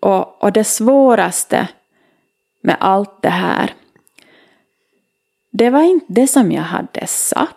och, 0.01 0.43
och 0.43 0.53
det 0.53 0.65
svåraste 0.65 1.69
med 2.63 2.77
allt 2.81 3.23
det 3.23 3.29
här, 3.29 3.75
det 5.53 5.71
var 5.71 5.83
inte 5.83 6.07
det 6.09 6.27
som 6.27 6.53
jag 6.53 6.63
hade 6.63 7.07
sagt. 7.07 7.57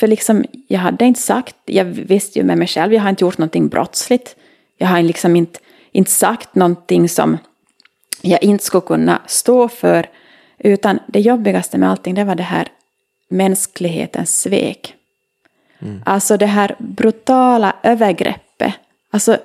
För 0.00 0.06
liksom, 0.06 0.44
jag 0.68 0.80
hade 0.80 1.04
inte 1.04 1.20
sagt, 1.20 1.56
jag 1.64 1.84
visste 1.84 2.38
ju 2.38 2.44
med 2.44 2.58
mig 2.58 2.68
själv, 2.68 2.94
jag 2.94 3.02
har 3.02 3.10
inte 3.10 3.24
gjort 3.24 3.38
någonting 3.38 3.68
brottsligt. 3.68 4.36
Jag 4.76 4.88
har 4.88 5.02
liksom 5.02 5.36
inte, 5.36 5.60
inte 5.92 6.10
sagt 6.10 6.54
någonting 6.54 7.08
som 7.08 7.38
jag 8.22 8.42
inte 8.42 8.64
skulle 8.64 8.80
kunna 8.80 9.22
stå 9.26 9.68
för. 9.68 10.08
Utan 10.58 10.98
det 11.06 11.20
jobbigaste 11.20 11.78
med 11.78 11.90
allting, 11.90 12.14
det 12.14 12.24
var 12.24 12.34
det 12.34 12.42
här 12.42 12.68
mänsklighetens 13.28 14.40
svek. 14.40 14.94
Mm. 15.78 16.02
Alltså 16.06 16.36
det 16.36 16.46
här 16.46 16.76
brutala 16.78 17.76
övergreppet. 17.82 18.74
Alltså, 19.10 19.38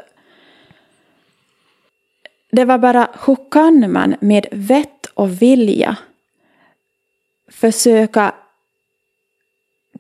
det 2.52 2.66
var 2.66 2.78
bara, 2.78 3.08
hur 3.26 3.38
kan 3.52 3.92
man 3.92 4.16
med 4.20 4.46
vett 4.52 5.06
och 5.14 5.42
vilja 5.42 5.98
försöka 7.52 8.34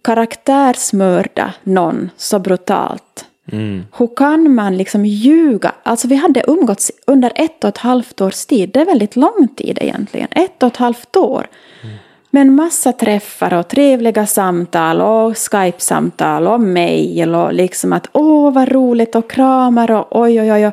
karaktärsmörda 0.05 1.53
någon 1.63 2.09
så 2.17 2.39
brutalt. 2.39 3.25
Mm. 3.51 3.85
Hur 3.97 4.15
kan 4.15 4.55
man 4.55 4.77
liksom 4.77 5.05
ljuga? 5.05 5.71
Alltså 5.83 6.07
vi 6.07 6.15
hade 6.15 6.43
umgåtts 6.47 6.91
under 7.07 7.31
ett 7.35 7.63
och 7.63 7.67
ett 7.67 7.77
halvt 7.77 8.21
års 8.21 8.45
tid. 8.45 8.69
Det 8.73 8.81
är 8.81 8.85
väldigt 8.85 9.15
lång 9.15 9.47
tid 9.57 9.77
egentligen. 9.81 10.27
Ett 10.31 10.63
och 10.63 10.67
ett 10.67 10.77
halvt 10.77 11.15
år. 11.15 11.47
Mm. 11.83 11.95
Men 12.29 12.55
massa 12.55 12.93
träffar 12.93 13.53
och 13.53 13.67
trevliga 13.67 14.25
samtal 14.25 15.01
och 15.01 15.37
Skype-samtal 15.37 16.47
och 16.47 16.59
mejl 16.59 17.35
och 17.35 17.53
liksom 17.53 17.93
att 17.93 18.09
åh 18.11 18.53
vad 18.53 18.71
roligt 18.71 19.15
och 19.15 19.31
kramar 19.31 19.91
och 19.91 20.21
oj 20.21 20.41
oj 20.41 20.51
oj. 20.51 20.71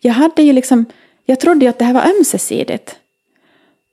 Jag 0.00 0.12
hade 0.12 0.42
ju 0.42 0.52
liksom, 0.52 0.84
jag 1.24 1.40
trodde 1.40 1.64
ju 1.64 1.68
att 1.68 1.78
det 1.78 1.84
här 1.84 1.94
var 1.94 2.06
ömsesidigt. 2.18 2.96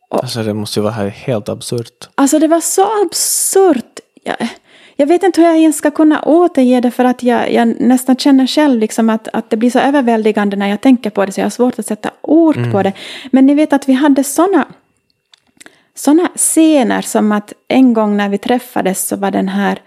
Och, 0.09 0.23
alltså 0.23 0.43
det 0.43 0.53
måste 0.53 0.79
ju 0.79 0.83
vara 0.83 1.09
helt 1.09 1.49
absurt. 1.49 2.09
Alltså 2.15 2.39
det 2.39 2.47
var 2.47 2.61
så 2.61 3.05
absurt. 3.05 3.99
Jag, 4.23 4.47
jag 5.01 5.07
vet 5.07 5.23
inte 5.23 5.41
hur 5.41 5.47
jag 5.47 5.57
ens 5.57 5.77
ska 5.77 5.91
kunna 5.91 6.21
återge 6.21 6.81
det 6.81 6.91
för 6.91 7.05
att 7.05 7.23
jag, 7.23 7.53
jag 7.53 7.81
nästan 7.81 8.15
känner 8.15 8.47
själv 8.47 8.79
liksom 8.79 9.09
att, 9.09 9.27
att 9.33 9.49
det 9.49 9.57
blir 9.57 9.69
så 9.69 9.79
överväldigande 9.79 10.57
när 10.57 10.67
jag 10.67 10.81
tänker 10.81 11.09
på 11.09 11.25
det 11.25 11.31
så 11.31 11.39
jag 11.39 11.45
har 11.45 11.49
svårt 11.49 11.79
att 11.79 11.85
sätta 11.85 12.11
ord 12.21 12.57
mm. 12.57 12.71
på 12.71 12.83
det. 12.83 12.93
Men 13.31 13.45
ni 13.45 13.53
vet 13.55 13.73
att 13.73 13.89
vi 13.89 13.93
hade 13.93 14.23
sådana 14.23 14.65
såna 15.95 16.27
scener 16.35 17.01
som 17.01 17.31
att 17.31 17.53
en 17.67 17.93
gång 17.93 18.17
när 18.17 18.29
vi 18.29 18.37
träffades 18.37 19.07
så 19.07 19.15
var 19.15 19.31
den 19.31 19.47
här 19.47 19.81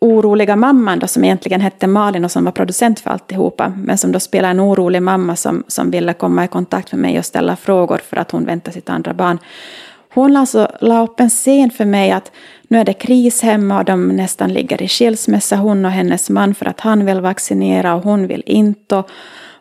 oroliga 0.00 0.56
mamman 0.56 0.98
då 0.98 1.06
som 1.06 1.24
egentligen 1.24 1.60
hette 1.60 1.86
Malin 1.86 2.24
och 2.24 2.30
som 2.30 2.44
var 2.44 2.52
producent 2.52 3.00
för 3.00 3.10
alltihopa 3.10 3.72
men 3.76 3.98
som 3.98 4.12
då 4.12 4.20
spelade 4.20 4.50
en 4.50 4.60
orolig 4.60 5.02
mamma 5.02 5.36
som, 5.36 5.64
som 5.68 5.90
ville 5.90 6.12
komma 6.12 6.44
i 6.44 6.48
kontakt 6.48 6.92
med 6.92 7.00
mig 7.00 7.18
och 7.18 7.24
ställa 7.24 7.56
frågor 7.56 8.00
för 8.08 8.16
att 8.16 8.30
hon 8.30 8.44
väntade 8.44 8.74
sitt 8.74 8.90
andra 8.90 9.14
barn. 9.14 9.38
Hon 10.14 10.36
alltså 10.36 10.68
la 10.80 11.02
upp 11.02 11.20
en 11.20 11.28
scen 11.28 11.70
för 11.70 11.84
mig 11.84 12.10
att 12.10 12.32
nu 12.68 12.78
är 12.78 12.84
det 12.84 12.92
kris 12.92 13.42
hemma 13.42 13.78
och 13.78 13.84
de 13.84 14.08
nästan 14.08 14.52
ligger 14.52 14.82
i 14.82 14.88
skilsmässa, 14.88 15.56
hon 15.56 15.84
och 15.84 15.90
hennes 15.90 16.30
man, 16.30 16.54
för 16.54 16.66
att 16.66 16.80
han 16.80 17.06
vill 17.06 17.20
vaccinera 17.20 17.94
och 17.94 18.02
hon 18.02 18.26
vill 18.26 18.42
inte. 18.46 19.02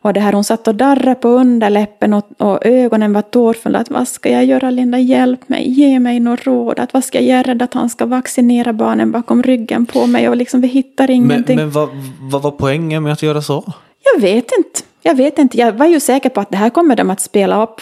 Och 0.04 0.14
det 0.14 0.20
här, 0.20 0.34
hon 0.34 0.44
satt 0.44 0.68
och 0.68 0.76
darrade 0.76 1.16
på 1.16 1.28
underläppen 1.28 2.14
och, 2.14 2.26
och 2.38 2.66
ögonen 2.66 3.14
var 3.14 3.22
tårfulla. 3.22 3.80
Att 3.80 3.90
vad 3.90 4.08
ska 4.08 4.32
jag 4.32 4.46
göra 4.46 4.70
Linda, 4.70 5.00
hjälp 5.00 5.50
mig, 5.50 5.70
ge 5.70 6.00
mig 6.00 6.20
något 6.20 6.46
råd. 6.46 6.80
Att 6.80 6.94
vad 6.94 7.04
ska 7.04 7.22
jag 7.22 7.46
göra 7.46 7.64
att 7.64 7.74
han 7.74 7.90
ska 7.90 8.06
vaccinera 8.06 8.74
barnen 8.74 9.12
bakom 9.12 9.44
ryggen 9.44 9.86
på 9.86 10.08
mig 10.08 10.30
och 10.30 10.38
liksom 10.38 10.62
vi 10.62 10.68
hittar 10.68 11.10
ingenting. 11.10 11.56
Men, 11.56 11.66
men 11.66 11.72
vad, 11.72 11.90
vad 12.20 12.42
var 12.42 12.52
poängen 12.52 13.04
med 13.04 13.14
att 13.14 13.24
göra 13.24 13.42
så? 13.42 13.74
Jag 14.14 14.22
vet 14.22 14.50
inte. 14.58 14.82
Jag 15.02 15.16
vet 15.16 15.40
inte. 15.40 15.58
Jag 15.58 15.72
var 15.72 15.86
ju 15.86 16.00
säker 16.00 16.30
på 16.30 16.42
att 16.42 16.50
det 16.50 16.58
här 16.58 16.70
kommer 16.70 16.96
de 16.96 17.10
att 17.10 17.22
spela 17.22 17.64
upp 17.64 17.82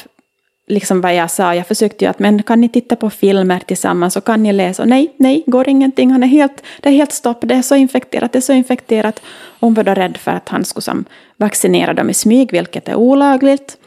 liksom 0.69 1.01
vad 1.01 1.15
jag 1.15 1.31
sa, 1.31 1.55
jag 1.55 1.67
försökte 1.67 2.05
ju 2.05 2.11
att 2.11 2.19
men 2.19 2.43
kan 2.43 2.61
ni 2.61 2.69
titta 2.69 2.95
på 2.95 3.09
filmer 3.09 3.59
tillsammans 3.59 4.17
och 4.17 4.23
kan 4.23 4.43
ni 4.43 4.53
läsa? 4.53 4.83
Och 4.83 4.89
nej, 4.89 5.13
nej, 5.17 5.43
går 5.47 5.69
ingenting, 5.69 6.11
han 6.11 6.23
är 6.23 6.27
helt, 6.27 6.63
det 6.79 6.89
är 6.89 6.93
helt 6.93 7.11
stopp, 7.11 7.37
det 7.41 7.55
är 7.55 7.61
så 7.61 7.75
infekterat, 7.75 8.31
det 8.31 8.39
är 8.39 8.41
så 8.41 8.53
infekterat. 8.53 9.21
Hon 9.59 9.73
var 9.73 9.83
då 9.83 9.93
rädd 9.93 10.17
för 10.17 10.31
att 10.31 10.49
han 10.49 10.65
skulle 10.65 10.81
som, 10.81 11.05
vaccinera 11.37 11.93
dem 11.93 12.09
i 12.09 12.13
smyg, 12.13 12.51
vilket 12.51 12.87
är 12.87 12.95
olagligt. 12.95 13.77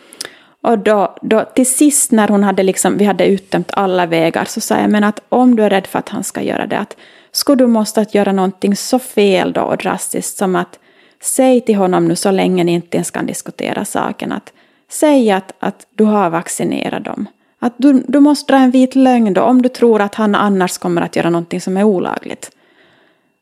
Och 0.61 0.79
då, 0.79 1.17
då 1.23 1.45
till 1.55 1.67
sist 1.67 2.13
när 2.13 2.29
hon 2.29 2.45
hade 2.45 2.63
liksom, 2.63 2.99
vi 2.99 3.05
hade 3.05 3.27
uttömt 3.27 3.71
alla 3.73 4.07
vägar 4.07 4.45
så 4.45 4.61
sa 4.61 4.79
jag 4.79 4.91
men 4.91 5.05
att 5.05 5.23
om 5.29 5.57
du 5.57 5.65
är 5.65 5.71
rädd 5.71 5.87
för 5.87 5.99
att 5.99 6.09
han 6.09 6.25
ska 6.25 6.43
göra 6.43 6.67
det, 6.67 6.79
att 6.79 6.97
skulle 7.33 7.57
du 7.57 7.67
måste 7.67 8.01
att 8.01 8.15
göra 8.15 8.33
någonting 8.33 8.77
så 8.77 8.99
fel 8.99 9.53
då 9.53 9.61
och 9.61 9.77
drastiskt 9.77 10.37
som 10.37 10.57
att 10.57 10.79
säg 11.21 11.61
till 11.61 11.77
honom 11.77 12.09
nu 12.09 12.17
så 12.17 12.31
länge 12.31 12.65
ni 12.65 12.73
inte 12.73 12.97
ens 12.97 13.11
kan 13.11 13.27
diskutera 13.27 13.85
saken 13.85 14.33
att 14.33 14.53
säg 14.93 15.31
att, 15.31 15.53
att 15.59 15.87
du 15.91 16.05
har 16.05 16.31
vaccinerat 16.31 17.05
dem. 17.05 17.27
Att 17.59 17.75
du, 17.77 18.05
du 18.09 18.21
måste 18.21 18.53
dra 18.53 18.59
en 18.59 18.71
vit 18.71 18.95
lögn 18.95 19.35
då 19.35 19.43
om 19.43 19.63
du 19.63 19.69
tror 19.69 20.01
att 20.01 20.15
han 20.15 20.35
annars 20.35 20.79
kommer 20.79 21.03
att 21.03 21.17
göra 21.17 21.31
någonting 21.31 21.61
som 21.61 21.77
är 21.77 21.85
olagligt. 21.85 22.51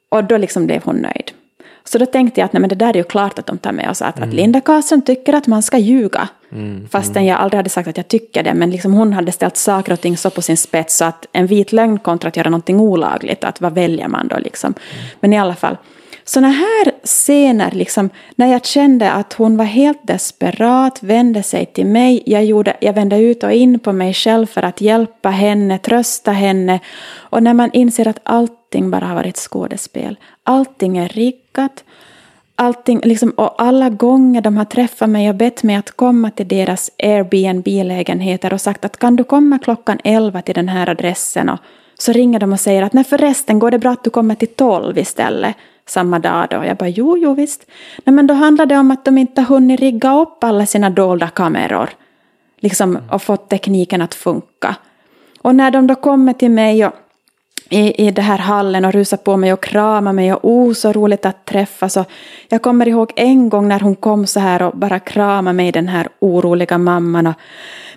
Och 0.08 0.24
då 0.24 0.36
liksom 0.36 0.66
blev 0.66 0.82
hon 0.84 0.96
nöjd. 0.96 1.32
Så 1.84 1.98
då 1.98 2.06
tänkte 2.06 2.40
jag 2.40 2.44
att 2.44 2.52
nej, 2.52 2.60
men 2.60 2.68
det 2.68 2.74
där 2.74 2.88
är 2.88 2.94
ju 2.94 3.04
klart 3.04 3.38
att 3.38 3.46
de 3.46 3.58
tar 3.58 3.72
med 3.72 3.90
oss 3.90 4.02
att, 4.02 4.16
mm. 4.16 4.28
att 4.28 4.34
Linda 4.34 4.60
Karlsson 4.60 5.02
tycker 5.02 5.34
att 5.34 5.46
man 5.46 5.62
ska 5.62 5.78
ljuga. 5.78 6.28
Mm. 6.52 6.88
Fastän 6.88 7.16
mm. 7.16 7.26
jag 7.26 7.38
aldrig 7.38 7.56
hade 7.58 7.70
sagt 7.70 7.88
att 7.88 7.96
jag 7.96 8.08
tycker 8.08 8.42
det, 8.42 8.54
men 8.54 8.70
liksom 8.70 8.92
hon 8.92 9.12
hade 9.12 9.32
ställt 9.32 9.56
saker 9.56 9.92
och 9.92 10.00
ting 10.00 10.16
så 10.16 10.30
på 10.30 10.42
sin 10.42 10.56
spets 10.56 10.96
så 10.96 11.04
att 11.04 11.26
en 11.32 11.46
vit 11.46 11.72
lögn 11.72 11.98
kontra 11.98 12.28
att 12.28 12.36
göra 12.36 12.50
någonting 12.50 12.80
olagligt, 12.80 13.44
att 13.44 13.60
vad 13.60 13.74
väljer 13.74 14.08
man 14.08 14.28
då 14.28 14.38
liksom. 14.38 14.74
Mm. 14.92 15.04
Men 15.20 15.32
i 15.32 15.38
alla 15.38 15.54
fall, 15.54 15.76
sådana 16.30 16.48
här 16.48 16.92
scener, 17.04 17.70
liksom, 17.70 18.10
när 18.34 18.46
jag 18.46 18.64
kände 18.64 19.12
att 19.12 19.32
hon 19.32 19.56
var 19.56 19.64
helt 19.64 20.06
desperat, 20.06 21.02
vände 21.02 21.42
sig 21.42 21.66
till 21.66 21.86
mig, 21.86 22.22
jag, 22.26 22.44
gjorde, 22.44 22.76
jag 22.80 22.92
vände 22.92 23.18
ut 23.18 23.44
och 23.44 23.52
in 23.52 23.78
på 23.78 23.92
mig 23.92 24.14
själv 24.14 24.46
för 24.46 24.62
att 24.62 24.80
hjälpa 24.80 25.30
henne, 25.30 25.78
trösta 25.78 26.32
henne. 26.32 26.80
Och 27.16 27.42
när 27.42 27.54
man 27.54 27.70
inser 27.72 28.08
att 28.08 28.20
allting 28.22 28.90
bara 28.90 29.04
har 29.06 29.14
varit 29.14 29.36
skådespel, 29.36 30.16
allting 30.42 30.98
är 30.98 31.08
riggat, 31.08 31.84
allting, 32.54 33.00
liksom, 33.04 33.30
och 33.30 33.62
alla 33.62 33.88
gånger 33.88 34.40
de 34.40 34.56
har 34.56 34.64
träffat 34.64 35.08
mig 35.08 35.28
och 35.28 35.34
bett 35.34 35.62
mig 35.62 35.76
att 35.76 35.90
komma 35.90 36.30
till 36.30 36.48
deras 36.48 36.90
Airbnb-lägenheter 36.98 38.52
och 38.52 38.60
sagt 38.60 38.84
att 38.84 38.98
kan 38.98 39.16
du 39.16 39.24
komma 39.24 39.58
klockan 39.58 39.98
11 40.04 40.42
till 40.42 40.54
den 40.54 40.68
här 40.68 40.88
adressen 40.88 41.48
och 41.48 41.58
så 41.98 42.12
ringer 42.12 42.40
de 42.40 42.52
och 42.52 42.60
säger 42.60 42.82
att 42.82 42.92
nej 42.92 43.04
förresten 43.04 43.58
går 43.58 43.70
det 43.70 43.78
bra 43.78 43.90
att 43.92 44.04
du 44.04 44.10
kommer 44.10 44.34
till 44.34 44.54
12 44.54 44.98
istället 44.98 45.56
samma 45.90 46.18
dag 46.18 46.46
då. 46.50 46.64
Jag 46.64 46.76
bara 46.76 46.88
jo, 46.88 47.18
jo 47.18 47.34
visst. 47.34 47.66
Nej 48.04 48.14
men 48.14 48.26
då 48.26 48.34
handlar 48.34 48.66
det 48.66 48.76
om 48.76 48.90
att 48.90 49.04
de 49.04 49.18
inte 49.18 49.40
har 49.40 49.46
hunnit 49.46 49.80
rigga 49.80 50.14
upp 50.14 50.44
alla 50.44 50.66
sina 50.66 50.90
dolda 50.90 51.28
kameror. 51.28 51.90
Liksom 52.60 52.98
och 53.10 53.22
fått 53.22 53.48
tekniken 53.48 54.02
att 54.02 54.14
funka. 54.14 54.76
Och 55.42 55.54
när 55.54 55.70
de 55.70 55.86
då 55.86 55.94
kommer 55.94 56.32
till 56.32 56.50
mig 56.50 56.86
och 56.86 56.92
i, 57.70 58.06
i 58.06 58.10
den 58.10 58.24
här 58.24 58.38
hallen 58.38 58.84
och 58.84 58.92
rusar 58.92 59.16
på 59.16 59.36
mig 59.36 59.52
och 59.52 59.62
kramar 59.62 60.12
mig 60.12 60.32
och 60.32 60.40
oh 60.42 60.72
så 60.72 60.92
roligt 60.92 61.26
att 61.26 61.44
träffas. 61.44 61.96
Och 61.96 62.10
jag 62.48 62.62
kommer 62.62 62.88
ihåg 62.88 63.12
en 63.16 63.48
gång 63.48 63.68
när 63.68 63.80
hon 63.80 63.96
kom 63.96 64.26
så 64.26 64.40
här 64.40 64.62
och 64.62 64.78
bara 64.78 64.98
kramade 64.98 65.56
mig 65.56 65.72
den 65.72 65.88
här 65.88 66.08
oroliga 66.18 66.78
mamman. 66.78 67.26
Och, 67.26 67.34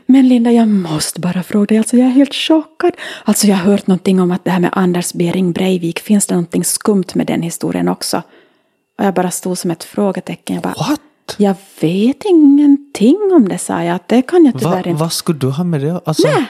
men 0.05 0.27
Linda, 0.27 0.51
jag 0.51 0.67
måste 0.67 1.19
bara 1.19 1.43
fråga 1.43 1.65
dig, 1.65 1.77
alltså 1.77 1.97
jag 1.97 2.07
är 2.07 2.11
helt 2.11 2.33
chockad. 2.33 2.91
Alltså 3.23 3.47
jag 3.47 3.55
har 3.55 3.63
hört 3.63 3.87
någonting 3.87 4.21
om 4.21 4.31
att 4.31 4.45
det 4.45 4.51
här 4.51 4.59
med 4.59 4.69
Anders 4.73 5.13
Bering 5.13 5.51
Breivik, 5.51 5.99
finns 5.99 6.27
det 6.27 6.33
någonting 6.33 6.63
skumt 6.63 7.05
med 7.13 7.27
den 7.27 7.41
historien 7.41 7.87
också? 7.87 8.21
Och 8.97 9.05
jag 9.05 9.13
bara 9.13 9.31
stod 9.31 9.57
som 9.57 9.71
ett 9.71 9.83
frågetecken. 9.83 10.53
Jag 10.53 10.63
bara, 10.63 10.89
What? 10.89 11.01
Jag 11.37 11.55
vet 11.79 12.25
ingenting 12.25 13.31
om 13.33 13.49
det, 13.49 13.57
sa 13.57 13.83
jag. 13.83 13.99
Det 14.07 14.21
kan 14.21 14.45
jag 14.45 14.59
tyvärr 14.59 14.71
Va, 14.71 14.77
inte. 14.77 14.93
Vad 14.93 15.13
skulle 15.13 15.39
du 15.39 15.49
ha 15.49 15.63
med 15.63 15.81
det? 15.81 16.01
Alltså... 16.05 16.27
Nej. 16.27 16.45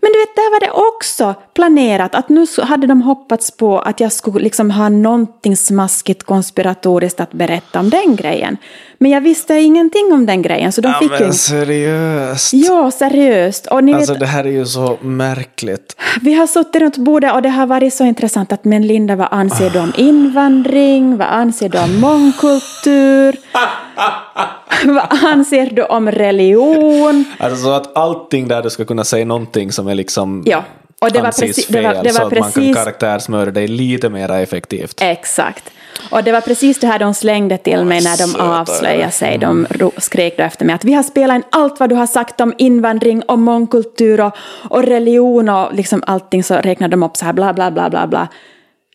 Men 0.00 0.12
du 0.12 0.18
vet, 0.18 0.36
där 0.36 0.50
var 0.50 0.60
det 0.60 0.70
också 0.70 1.34
planerat 1.54 2.14
att 2.14 2.28
nu 2.28 2.46
hade 2.62 2.86
de 2.86 3.02
hoppats 3.02 3.50
på 3.50 3.78
att 3.78 4.00
jag 4.00 4.12
skulle 4.12 4.44
liksom 4.44 4.70
ha 4.70 4.88
någonting 4.88 5.56
smaskigt 5.56 6.22
konspiratoriskt 6.22 7.20
att 7.20 7.32
berätta 7.32 7.80
om 7.80 7.90
den 7.90 8.16
grejen. 8.16 8.56
Men 8.98 9.10
jag 9.10 9.20
visste 9.20 9.54
ingenting 9.54 10.12
om 10.12 10.26
den 10.26 10.42
grejen 10.42 10.72
så 10.72 10.80
de 10.80 10.88
ja, 10.88 10.98
fick 10.98 11.10
men 11.10 11.26
ju... 11.26 11.32
seriöst. 11.32 12.52
Ja, 12.52 12.90
seriöst. 12.90 13.66
Och 13.66 13.84
ni 13.84 13.94
alltså 13.94 14.12
vet... 14.12 14.20
det 14.20 14.26
här 14.26 14.44
är 14.44 14.50
ju 14.50 14.66
så 14.66 14.98
märkligt. 15.00 15.96
Vi 16.22 16.34
har 16.34 16.46
suttit 16.46 16.82
runt 16.82 16.96
bordet 16.96 17.34
och 17.34 17.42
det 17.42 17.48
har 17.48 17.66
varit 17.66 17.94
så 17.94 18.04
intressant 18.04 18.52
att 18.52 18.64
men 18.64 18.86
Linda, 18.86 19.16
vad 19.16 19.28
anser 19.30 19.70
du 19.70 19.78
om 19.78 19.92
invandring? 19.96 21.16
Vad 21.16 21.28
anser 21.28 21.68
du 21.68 21.78
om 21.78 22.00
mångkultur? 22.00 23.36
vad 24.86 25.24
anser 25.24 25.70
du 25.70 25.82
om 25.82 26.10
religion? 26.10 27.24
Alltså 27.38 27.70
att 27.70 27.96
allting 27.96 28.48
där 28.48 28.62
du 28.62 28.70
ska 28.70 28.84
kunna 28.84 29.04
säga 29.04 29.24
någonting 29.24 29.72
som 29.72 29.88
är 29.88 29.94
liksom 29.94 30.42
ja. 30.46 30.64
Och 31.00 31.12
det 31.12 31.20
var 31.20 31.30
precis, 31.30 31.66
fel, 31.66 31.82
det 31.82 31.88
var, 31.88 32.04
det 32.04 32.12
var 32.12 32.20
så 32.20 32.30
precis, 32.30 32.56
att 32.56 32.56
man 32.56 32.74
kan 32.74 32.84
karaktärsmörda 32.84 33.50
dig 33.50 33.68
lite 33.68 34.08
mer 34.08 34.30
effektivt. 34.30 35.00
Exakt. 35.00 35.70
Och 36.10 36.24
det 36.24 36.32
var 36.32 36.40
precis 36.40 36.80
det 36.80 36.86
här 36.86 36.98
de 36.98 37.14
slängde 37.14 37.58
till 37.58 37.84
mig 37.84 38.00
när 38.00 38.18
de 38.18 38.40
avslöjade 38.40 39.12
sig. 39.12 39.38
De 39.38 39.66
skrek 39.96 40.36
då 40.36 40.42
efter 40.42 40.64
mig 40.64 40.74
att 40.74 40.84
vi 40.84 40.92
har 40.94 41.02
spelat 41.02 41.36
in 41.36 41.42
allt 41.50 41.80
vad 41.80 41.88
du 41.88 41.94
har 41.94 42.06
sagt 42.06 42.40
om 42.40 42.54
invandring 42.58 43.22
och 43.22 43.38
mångkultur 43.38 44.20
och, 44.20 44.36
och 44.68 44.82
religion 44.82 45.48
och 45.48 45.74
liksom 45.74 46.02
allting 46.06 46.44
så 46.44 46.54
räknade 46.54 46.90
de 46.90 47.02
upp 47.02 47.16
så 47.16 47.24
här 47.24 47.32
bla 47.32 47.54
bla 47.54 47.70
bla 47.70 47.90
bla 47.90 48.06
bla. 48.06 48.28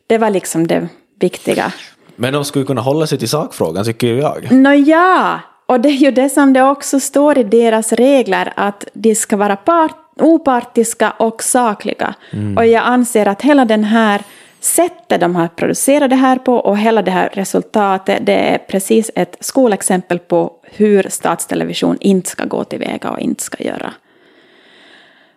Det 0.07 0.17
var 0.17 0.29
liksom 0.29 0.67
det 0.67 0.87
viktiga. 1.19 1.71
Men 2.15 2.33
de 2.33 2.45
skulle 2.45 2.65
kunna 2.65 2.81
hålla 2.81 3.07
sig 3.07 3.17
till 3.17 3.29
sakfrågan 3.29 3.85
tycker 3.85 4.07
jag. 4.07 4.51
Nåja, 4.51 5.41
och 5.65 5.79
det 5.79 5.89
är 5.89 5.93
ju 5.93 6.11
det 6.11 6.29
som 6.29 6.53
det 6.53 6.63
också 6.63 6.99
står 6.99 7.37
i 7.37 7.43
deras 7.43 7.93
regler 7.93 8.53
att 8.55 8.85
de 8.93 9.15
ska 9.15 9.37
vara 9.37 9.55
part, 9.55 9.95
opartiska 10.15 11.11
och 11.11 11.43
sakliga. 11.43 12.15
Mm. 12.31 12.57
Och 12.57 12.65
jag 12.65 12.83
anser 12.85 13.27
att 13.27 13.41
hela 13.41 13.65
den 13.65 13.83
här 13.83 14.21
sättet 14.59 15.21
de 15.21 15.35
har 15.35 15.47
producerat 15.47 16.09
det 16.09 16.15
här 16.15 16.37
på 16.37 16.55
och 16.55 16.77
hela 16.77 17.01
det 17.01 17.11
här 17.11 17.29
resultatet, 17.33 18.25
det 18.25 18.33
är 18.33 18.57
precis 18.57 19.11
ett 19.15 19.37
skolexempel 19.39 20.19
på 20.19 20.51
hur 20.63 21.07
statstelevision 21.09 21.97
inte 21.99 22.29
ska 22.29 22.45
gå 22.45 22.63
tillväga 22.63 23.09
och 23.09 23.19
inte 23.19 23.43
ska 23.43 23.63
göra. 23.63 23.93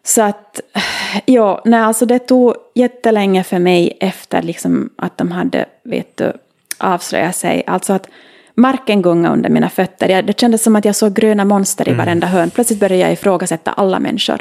Så 0.04 0.22
att, 0.22 0.60
ja, 1.26 1.62
nej, 1.64 1.80
alltså 1.80 2.06
det 2.06 2.18
tog 2.18 2.54
jättelänge 2.74 3.44
för 3.44 3.58
mig 3.58 3.96
efter 4.00 4.42
liksom 4.42 4.90
att 4.96 5.18
de 5.18 5.32
hade, 5.32 5.64
vet 5.82 6.16
du, 6.16 6.32
avslöjat 6.78 7.36
sig. 7.36 7.64
Alltså 7.66 7.92
att 7.92 8.08
marken 8.54 9.02
gungade 9.02 9.34
under 9.34 9.50
mina 9.50 9.68
fötter. 9.68 10.22
Det 10.22 10.40
kändes 10.40 10.62
som 10.62 10.76
att 10.76 10.84
jag 10.84 10.96
såg 10.96 11.14
gröna 11.14 11.44
monster 11.44 11.88
i 11.88 11.92
mm. 11.92 12.06
varenda 12.06 12.26
hörn. 12.26 12.50
Plötsligt 12.50 12.80
började 12.80 13.02
jag 13.02 13.12
ifrågasätta 13.12 13.72
alla 13.72 13.98
människor. 13.98 14.38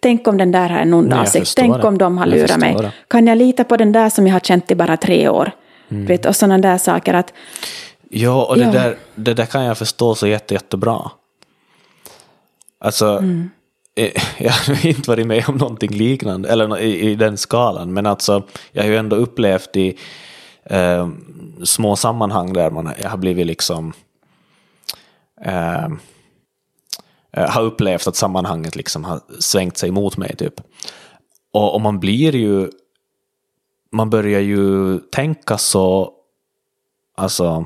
Tänk 0.00 0.28
om 0.28 0.38
den 0.38 0.52
där 0.52 0.68
har 0.68 0.78
en 0.78 0.94
ond 0.94 1.12
avsikt. 1.12 1.52
Tänk 1.56 1.84
om 1.84 1.98
de 1.98 2.18
har 2.18 2.26
lurat 2.26 2.58
mig. 2.58 2.74
Det. 2.74 2.92
Kan 3.08 3.26
jag 3.26 3.38
lita 3.38 3.64
på 3.64 3.76
den 3.76 3.92
där 3.92 4.10
som 4.10 4.26
jag 4.26 4.34
har 4.34 4.40
känt 4.40 4.70
i 4.70 4.74
bara 4.74 4.96
tre 4.96 5.28
år? 5.28 5.52
Mm. 5.88 6.06
Vet, 6.06 6.26
och 6.26 6.36
sådana 6.36 6.58
där 6.58 6.78
saker. 6.78 7.14
Att, 7.14 7.32
ja, 8.10 8.44
och 8.44 8.56
det, 8.56 8.62
ja. 8.62 8.70
Där, 8.70 8.96
det 9.14 9.34
där 9.34 9.46
kan 9.46 9.64
jag 9.64 9.78
förstå 9.78 10.14
så 10.14 10.26
jätte, 10.26 10.54
jättebra. 10.54 11.10
Alltså, 12.80 13.06
mm. 13.06 13.50
Eh, 13.98 14.10
jag 14.38 14.52
har 14.52 14.86
inte 14.86 15.10
varit 15.10 15.26
med 15.26 15.44
om 15.48 15.56
någonting 15.56 15.90
liknande, 15.90 16.48
eller 16.48 16.78
i, 16.78 17.10
i 17.10 17.14
den 17.14 17.36
skalan, 17.36 17.92
men 17.92 18.06
alltså, 18.06 18.42
jag 18.72 18.82
har 18.82 18.90
ju 18.90 18.96
ändå 18.96 19.16
upplevt 19.16 19.76
i 19.76 19.98
eh, 20.70 21.08
små 21.64 21.96
sammanhang 21.96 22.52
där 22.52 22.70
man, 22.70 22.86
har 23.04 23.16
blivit 23.16 23.46
liksom 23.46 23.92
eh, 25.40 25.88
Eh, 27.36 27.50
har 27.50 27.62
upplevt 27.62 28.06
att 28.06 28.16
sammanhanget 28.16 28.76
liksom 28.76 29.04
har 29.04 29.20
svängt 29.38 29.76
sig 29.76 29.90
mot 29.90 30.16
mig. 30.16 30.36
typ. 30.36 30.60
Och, 31.52 31.74
och 31.74 31.80
man 31.80 32.00
blir 32.00 32.34
ju, 32.34 32.70
man 33.92 34.10
börjar 34.10 34.40
ju 34.40 34.98
tänka 34.98 35.58
så, 35.58 36.12
alltså, 37.14 37.64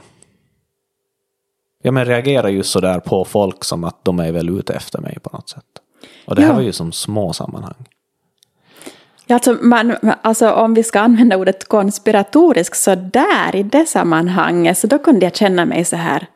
ja 1.82 1.92
men 1.92 2.04
reagerar 2.04 2.48
ju 2.48 2.62
så 2.62 2.80
där 2.80 3.00
på 3.00 3.24
folk 3.24 3.64
som 3.64 3.84
att 3.84 4.04
de 4.04 4.18
är 4.18 4.32
väl 4.32 4.48
ute 4.48 4.74
efter 4.74 5.00
mig 5.00 5.18
på 5.22 5.36
något 5.36 5.48
sätt. 5.48 5.64
Och 6.26 6.34
det 6.34 6.42
här 6.42 6.48
ja. 6.48 6.54
var 6.54 6.62
ju 6.62 6.72
som 6.72 6.92
små 6.92 7.32
sammanhang. 7.32 7.86
Alltså, 9.30 9.56
man, 9.60 9.96
alltså 10.22 10.52
om 10.52 10.74
vi 10.74 10.82
ska 10.82 11.00
använda 11.00 11.36
ordet 11.36 11.68
konspiratorisk 11.68 12.74
så 12.74 12.94
där 12.94 13.56
i 13.56 13.62
det 13.62 13.86
sammanhanget 13.86 14.78
så 14.78 14.86
då 14.86 14.98
kunde 14.98 15.26
jag 15.26 15.36
känna 15.36 15.64
mig 15.64 15.84
så 15.84 15.96
här, 15.96 16.26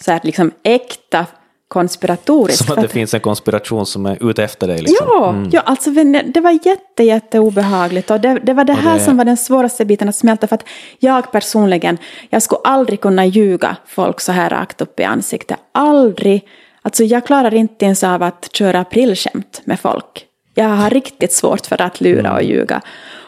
så 0.00 0.12
här 0.12 0.20
liksom 0.22 0.50
äkta 0.62 1.26
konspiratoriskt. 1.68 2.66
Som 2.66 2.76
att 2.76 2.82
det 2.82 2.88
finns 2.88 3.14
en 3.14 3.20
konspiration 3.20 3.86
som 3.86 4.06
är 4.06 4.30
ute 4.30 4.44
efter 4.44 4.66
dig? 4.66 4.78
Liksom. 4.78 5.06
Ja, 5.10 5.30
mm. 5.30 5.50
ja 5.52 5.60
alltså, 5.60 5.90
det 6.24 6.40
var 6.40 6.66
jätte, 6.66 7.02
jätte 7.02 7.38
obehagligt 7.38 8.10
och 8.10 8.20
det, 8.20 8.38
det 8.42 8.52
var 8.52 8.64
det 8.64 8.72
och 8.72 8.78
här 8.78 8.98
det... 8.98 9.04
som 9.04 9.16
var 9.16 9.24
den 9.24 9.36
svåraste 9.36 9.84
biten 9.84 10.08
att 10.08 10.16
smälta 10.16 10.46
för 10.46 10.54
att 10.54 10.64
jag 10.98 11.32
personligen, 11.32 11.98
jag 12.30 12.42
skulle 12.42 12.60
aldrig 12.64 13.00
kunna 13.00 13.26
ljuga 13.26 13.76
folk 13.86 14.20
så 14.20 14.32
här 14.32 14.50
rakt 14.50 14.80
upp 14.80 15.00
i 15.00 15.04
ansiktet. 15.04 15.58
Aldrig. 15.72 16.48
Alltså 16.82 17.04
jag 17.04 17.26
klarar 17.26 17.54
inte 17.54 17.84
ens 17.84 18.04
av 18.04 18.22
att 18.22 18.48
köra 18.52 18.80
aprilskämt 18.80 19.60
med 19.64 19.80
folk. 19.80 20.27
Jag 20.58 20.68
har 20.68 20.90
riktigt 20.90 21.32
svårt 21.32 21.66
för 21.66 21.82
att 21.82 22.00
lura 22.00 22.32
och 22.32 22.42
mm. 22.42 22.50
ljuga. 22.50 22.80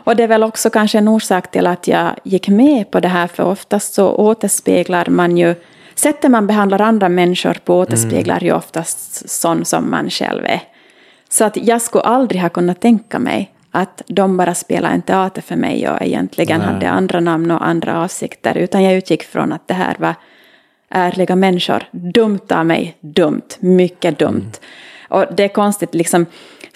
Och 0.05 0.16
det 0.16 0.23
är 0.23 0.28
väl 0.28 0.43
också 0.43 0.70
kanske 0.70 0.98
en 0.98 1.09
orsak 1.09 1.51
till 1.51 1.66
att 1.66 1.89
jag 1.89 2.11
gick 2.24 2.48
med 2.48 2.90
på 2.90 3.01
det 3.01 3.09
här, 3.09 3.27
för 3.27 3.43
oftast 3.43 3.94
så 3.94 4.15
återspeglar 4.15 5.07
man 5.07 5.36
ju 5.36 5.55
sättet 5.94 6.31
man 6.31 6.47
behandlar 6.47 6.81
andra 6.81 7.09
människor 7.09 7.57
på 7.65 7.78
återspeglar 7.78 8.36
mm. 8.36 8.47
ju 8.47 8.52
oftast 8.52 9.31
sån 9.31 9.65
som 9.65 9.90
man 9.90 10.11
själv 10.11 10.44
är. 10.44 10.61
Så 11.28 11.44
att 11.44 11.57
jag 11.57 11.82
skulle 11.82 12.05
aldrig 12.05 12.40
ha 12.40 12.48
kunnat 12.48 12.81
tänka 12.81 13.19
mig 13.19 13.51
att 13.70 14.02
de 14.07 14.36
bara 14.36 14.55
spelade 14.55 14.94
en 14.94 15.02
teater 15.02 15.43
för 15.43 15.57
mig 15.57 15.89
och 15.89 16.02
egentligen 16.02 16.59
Nej. 16.59 16.69
hade 16.69 16.90
andra 16.90 17.20
namn 17.20 17.51
och 17.51 17.66
andra 17.66 18.02
avsikter. 18.02 18.57
Utan 18.57 18.82
jag 18.82 18.94
utgick 18.94 19.23
från 19.23 19.52
att 19.52 19.69
det 19.69 19.74
här 19.74 19.97
var 19.98 20.15
ärliga 20.89 21.36
människor. 21.36 21.82
Dumt 21.90 22.47
av 22.51 22.66
mig, 22.66 22.97
dumt, 23.01 23.48
mycket 23.61 24.19
dumt. 24.19 24.52
Mm. 24.52 24.61
Och 25.11 25.35
det 25.35 25.44
är 25.44 25.48
konstigt, 25.48 25.94
liksom, 25.94 26.27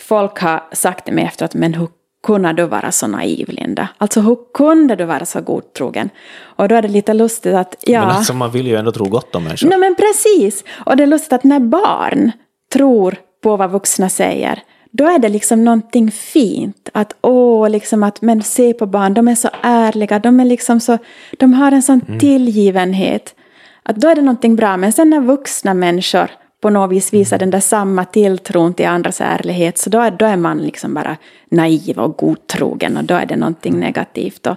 folk 0.05 0.41
har 0.41 0.63
sagt 0.73 1.05
till 1.05 1.15
mig 1.15 1.25
efteråt, 1.25 1.55
men 1.55 1.75
hur 1.75 1.89
kunde 2.23 2.53
du 2.53 2.67
vara 2.67 2.93
så 2.93 3.07
naiv, 3.07 3.49
Linda? 3.49 3.89
Alltså 3.99 4.21
hur 4.21 4.39
kunde 4.55 4.97
du 4.97 5.05
vara 5.05 5.25
så 5.25 5.41
godtrogen? 5.41 6.11
Och 6.57 6.69
då 6.69 6.75
är 6.75 6.83
det 6.83 6.89
lite 6.89 7.15
lustigt 7.15 7.55
att, 7.55 7.77
ja... 7.81 8.01
Men 8.01 8.11
alltså 8.11 8.35
man 8.35 8.51
vill 8.51 8.67
ju 8.67 8.77
ändå 8.77 8.93
tro 8.93 9.09
gott 9.09 9.35
om 9.35 9.45
människor. 9.45 9.69
Nej 9.69 9.79
men 9.79 9.95
precis! 9.95 10.65
Och 10.87 10.97
det 10.97 11.03
är 11.03 11.07
lustigt 11.07 11.33
att 11.33 11.45
när 11.45 11.61
barn 11.61 12.33
tror 12.73 13.17
på 13.43 13.57
vad 13.57 13.71
vuxna 13.71 14.09
säger, 14.09 14.63
då 14.91 15.05
är 15.05 15.19
det 15.19 15.29
liksom 15.29 15.65
någonting 15.65 16.11
fint. 16.11 16.89
Att 16.93 17.17
åh, 17.21 17.71
liksom 17.71 18.03
att 18.03 18.23
men 18.23 18.43
se 18.43 18.73
på 18.73 18.87
barn, 18.87 19.15
de 19.15 19.29
är 19.29 19.35
så 19.35 19.49
ärliga, 19.63 20.19
de 20.19 20.41
är 20.41 20.45
liksom 20.45 20.81
så, 20.81 20.99
de 21.39 21.53
har 21.53 21.73
en 21.73 21.83
sån 21.83 22.01
mm. 22.09 22.21
tillgivenhet. 22.21 23.35
Att 23.83 23.97
då 23.97 24.09
är 24.09 24.15
det 24.15 24.23
någonting 24.23 24.57
bra. 24.57 24.77
Men 24.77 24.93
sen 24.93 25.11
när 25.11 25.21
vuxna 25.21 25.75
människor 25.75 26.31
på 26.65 26.71
något 26.71 26.91
vis 26.91 27.13
visar 27.13 27.39
den 27.39 27.51
där 27.51 27.61
samma 27.61 28.05
tilltron 28.05 28.75
till 28.75 28.87
andras 28.87 29.21
ärlighet, 29.21 29.79
så 29.79 29.91
då 29.91 30.01
är, 30.01 30.11
då 30.11 30.25
är 30.25 30.37
man 30.37 30.59
liksom 30.59 30.95
bara 30.95 31.17
naiv 31.49 31.99
och 31.99 32.17
godtrogen 32.17 32.97
och 32.97 33.05
då 33.05 33.15
är 33.15 33.27
det 33.27 33.37
någonting 33.37 33.81
negativt. 33.81 34.47
Och, 34.47 34.57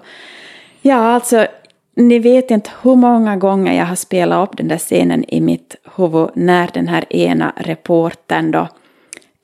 ja, 0.82 0.96
alltså, 0.96 1.48
ni 1.96 2.20
vet 2.20 2.52
inte 2.52 2.70
hur 2.82 2.96
många 2.96 3.36
gånger 3.36 3.74
jag 3.74 3.86
har 3.86 3.96
spelat 3.96 4.50
upp 4.50 4.58
den 4.58 4.68
där 4.68 4.78
scenen 4.78 5.26
i 5.28 5.42
mitt 5.42 5.76
huvud 5.96 6.30
när 6.34 6.70
den 6.74 6.88
här 6.88 7.14
ena 7.14 7.54
reportern 7.56 8.52
då, 8.52 8.68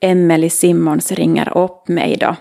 Emily 0.00 0.50
Simmons, 0.50 1.12
ringer 1.12 1.58
upp 1.58 1.88
mig 1.88 2.16
då 2.20 2.36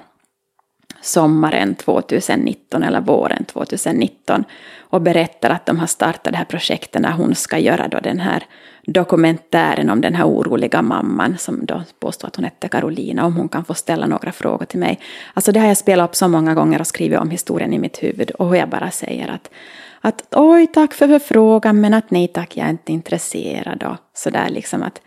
sommaren 1.03 1.75
2019 1.75 2.83
eller 2.83 3.01
våren 3.01 3.45
2019 3.45 4.43
och 4.79 5.01
berättar 5.01 5.49
att 5.49 5.65
de 5.65 5.79
har 5.79 5.87
startat 5.87 6.33
det 6.33 6.37
här 6.37 6.45
projektet 6.45 7.01
när 7.01 7.11
hon 7.11 7.35
ska 7.35 7.57
göra 7.57 7.87
då 7.87 7.99
den 7.99 8.19
här 8.19 8.43
dokumentären 8.85 9.89
om 9.89 10.01
den 10.01 10.15
här 10.15 10.25
oroliga 10.25 10.81
mamman 10.81 11.37
som 11.37 11.65
då 11.65 11.83
påstår 11.99 12.27
att 12.27 12.35
hon 12.35 12.45
hette 12.45 12.67
Carolina, 12.67 13.25
om 13.25 13.35
hon 13.35 13.49
kan 13.49 13.65
få 13.65 13.73
ställa 13.73 14.07
några 14.07 14.31
frågor 14.31 14.65
till 14.65 14.79
mig. 14.79 14.99
Alltså 15.33 15.51
det 15.51 15.59
har 15.59 15.67
jag 15.67 15.77
spelat 15.77 16.09
upp 16.09 16.15
så 16.15 16.27
många 16.27 16.53
gånger 16.53 16.79
och 16.79 16.87
skrivit 16.87 17.19
om 17.19 17.29
historien 17.29 17.73
i 17.73 17.79
mitt 17.79 18.03
huvud 18.03 18.31
och 18.31 18.57
jag 18.57 18.69
bara 18.69 18.91
säger 18.91 19.27
att 19.27 19.49
att 20.05 20.23
oj 20.31 20.67
tack 20.67 20.93
för 20.93 21.07
förfrågan 21.07 21.81
men 21.81 21.93
att 21.93 22.11
nej 22.11 22.27
tack 22.27 22.57
jag 22.57 22.65
är 22.65 22.69
inte 22.69 22.91
intresserad 22.91 23.83
och 23.83 23.95
sådär 24.13 24.49
liksom 24.49 24.83
att 24.83 25.01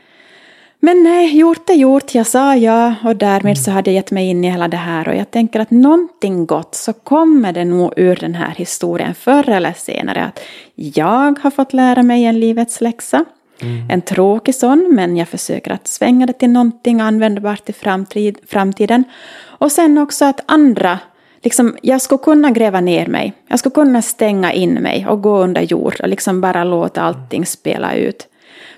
men 0.80 1.02
nej, 1.02 1.38
gjort 1.38 1.70
är 1.70 1.74
gjort, 1.74 2.14
jag 2.14 2.26
sa 2.26 2.56
ja 2.56 2.94
och 3.04 3.16
därmed 3.16 3.58
så 3.58 3.70
hade 3.70 3.90
jag 3.90 3.94
gett 3.94 4.10
mig 4.10 4.30
in 4.30 4.44
i 4.44 4.50
hela 4.50 4.68
det 4.68 4.76
här 4.76 5.08
och 5.08 5.16
jag 5.16 5.30
tänker 5.30 5.60
att 5.60 5.70
någonting 5.70 6.46
gott 6.46 6.74
så 6.74 6.92
kommer 6.92 7.52
det 7.52 7.64
nog 7.64 7.92
ur 7.96 8.16
den 8.16 8.34
här 8.34 8.54
historien 8.56 9.14
förr 9.14 9.48
eller 9.48 9.72
senare 9.72 10.24
att 10.24 10.40
jag 10.74 11.38
har 11.40 11.50
fått 11.50 11.72
lära 11.72 12.02
mig 12.02 12.24
en 12.24 12.40
livets 12.40 12.80
läxa. 12.80 13.24
Mm. 13.60 13.90
En 13.90 14.02
tråkig 14.02 14.54
sån, 14.54 14.88
men 14.94 15.16
jag 15.16 15.28
försöker 15.28 15.70
att 15.70 15.86
svänga 15.86 16.26
det 16.26 16.32
till 16.32 16.50
någonting 16.50 17.00
användbart 17.00 17.68
i 17.68 17.72
framtid, 17.72 18.38
framtiden. 18.46 19.04
Och 19.44 19.72
sen 19.72 19.98
också 19.98 20.24
att 20.24 20.40
andra, 20.46 20.98
liksom, 21.42 21.76
jag 21.82 22.02
skulle 22.02 22.18
kunna 22.18 22.50
gräva 22.50 22.80
ner 22.80 23.06
mig. 23.06 23.32
Jag 23.48 23.58
skulle 23.58 23.74
kunna 23.74 24.02
stänga 24.02 24.52
in 24.52 24.74
mig 24.74 25.06
och 25.08 25.22
gå 25.22 25.38
under 25.38 25.62
jord 25.62 26.00
och 26.00 26.08
liksom 26.08 26.40
bara 26.40 26.64
låta 26.64 27.02
allting 27.02 27.46
spela 27.46 27.94
ut. 27.94 28.28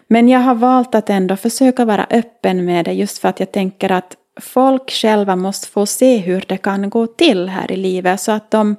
Men 0.09 0.28
jag 0.28 0.40
har 0.40 0.55
valt 0.55 0.94
att 0.94 1.10
ändå 1.10 1.36
försöka 1.36 1.85
vara 1.85 2.06
öppen 2.10 2.64
med 2.64 2.85
det 2.85 2.93
just 2.93 3.18
för 3.18 3.28
att 3.28 3.40
jag 3.40 3.52
tänker 3.52 3.93
att 3.93 4.16
folk 4.40 4.90
själva 4.90 5.36
måste 5.36 5.68
få 5.68 5.86
se 5.86 6.16
hur 6.16 6.44
det 6.48 6.56
kan 6.56 6.90
gå 6.90 7.06
till 7.06 7.48
här 7.48 7.72
i 7.72 7.76
livet 7.76 8.20
så 8.20 8.32
att 8.32 8.51
de 8.51 8.76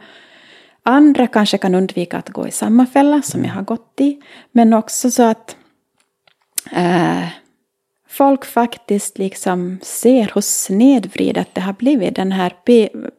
andra 0.84 1.28
kanske 1.28 1.58
kan 1.58 1.76
undvika 1.76 2.18
att 2.18 2.30
gå 2.30 2.48
i 2.48 2.52
samma 2.52 2.86
fälla 2.86 3.22
som 3.22 3.46
jag 3.46 3.52
har 3.52 3.62
gått 3.62 3.94
i. 3.98 4.22
Men 4.52 4.74
också 4.74 5.12
så 5.12 5.24
att 5.24 5.56
eh, 6.72 7.28
folk 8.08 8.46
faktiskt 8.46 9.18
liksom 9.18 9.80
ser 9.82 10.32
hur 10.34 10.42
snedvridet 10.42 11.48
det 11.54 11.62
har 11.62 11.74
blivit, 11.74 12.16
den 12.16 12.32
här 12.32 12.54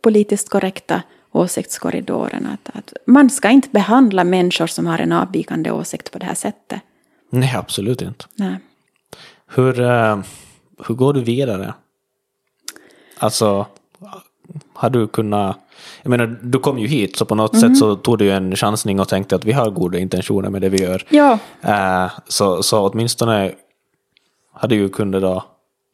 politiskt 0.02 0.48
korrekta 0.48 1.02
åsiktskorridoren. 1.32 2.46
Att, 2.46 2.76
att 2.76 2.92
man 3.06 3.30
ska 3.30 3.50
inte 3.50 3.68
behandla 3.68 4.24
människor 4.24 4.66
som 4.66 4.86
har 4.86 4.98
en 4.98 5.12
avvikande 5.12 5.70
åsikt 5.70 6.10
på 6.10 6.18
det 6.18 6.26
här 6.26 6.34
sättet. 6.34 6.80
Nej, 7.30 7.54
absolut 7.56 8.02
inte. 8.02 8.24
Nej. 8.34 8.56
Hur, 9.46 9.80
uh, 9.80 10.20
hur 10.86 10.94
går 10.94 11.12
du 11.12 11.20
vidare? 11.20 11.74
Alltså, 13.18 13.66
har 14.74 14.90
du 14.90 15.06
kunnat... 15.06 15.56
Jag 16.02 16.10
menar, 16.10 16.38
du 16.42 16.58
kom 16.58 16.78
ju 16.78 16.86
hit, 16.86 17.16
så 17.16 17.24
på 17.24 17.34
något 17.34 17.54
mm. 17.54 17.60
sätt 17.60 17.78
så 17.78 17.96
tog 17.96 18.18
du 18.18 18.30
en 18.30 18.56
chansning 18.56 19.00
och 19.00 19.08
tänkte 19.08 19.36
att 19.36 19.44
vi 19.44 19.52
har 19.52 19.70
goda 19.70 19.98
intentioner 19.98 20.50
med 20.50 20.62
det 20.62 20.68
vi 20.68 20.82
gör. 20.82 21.04
Ja. 21.08 21.38
Uh, 21.64 22.12
så, 22.28 22.62
så 22.62 22.88
åtminstone 22.88 23.52
hade 24.52 24.74
ju 24.74 24.88
kunnat 24.88 25.22
då 25.22 25.44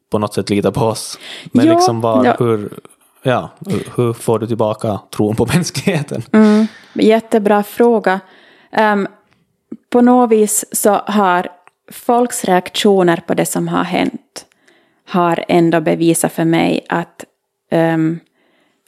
på 0.09 0.19
något 0.19 0.33
sätt 0.33 0.49
lita 0.49 0.71
på 0.71 0.81
oss. 0.81 1.19
Men 1.45 1.67
ja, 1.67 1.73
liksom 1.73 2.01
var, 2.01 2.25
ja. 2.25 2.35
hur, 2.39 2.79
ja, 3.23 3.49
hur 3.95 4.13
får 4.13 4.39
du 4.39 4.47
tillbaka 4.47 4.99
tron 5.15 5.35
på 5.35 5.45
mänskligheten? 5.53 6.21
Mm, 6.31 6.67
jättebra 6.93 7.63
fråga. 7.63 8.19
Um, 8.77 9.07
på 9.97 10.01
något 10.01 10.31
vis 10.31 10.65
så 10.71 10.93
har 10.93 11.47
folks 11.91 12.45
reaktioner 12.45 13.23
på 13.27 13.33
det 13.33 13.45
som 13.45 13.67
har 13.67 13.83
hänt 13.83 14.45
har 15.07 15.45
ändå 15.47 15.81
bevisat 15.81 16.31
för 16.31 16.45
mig 16.45 16.85
att 16.89 17.25
um, 17.71 18.19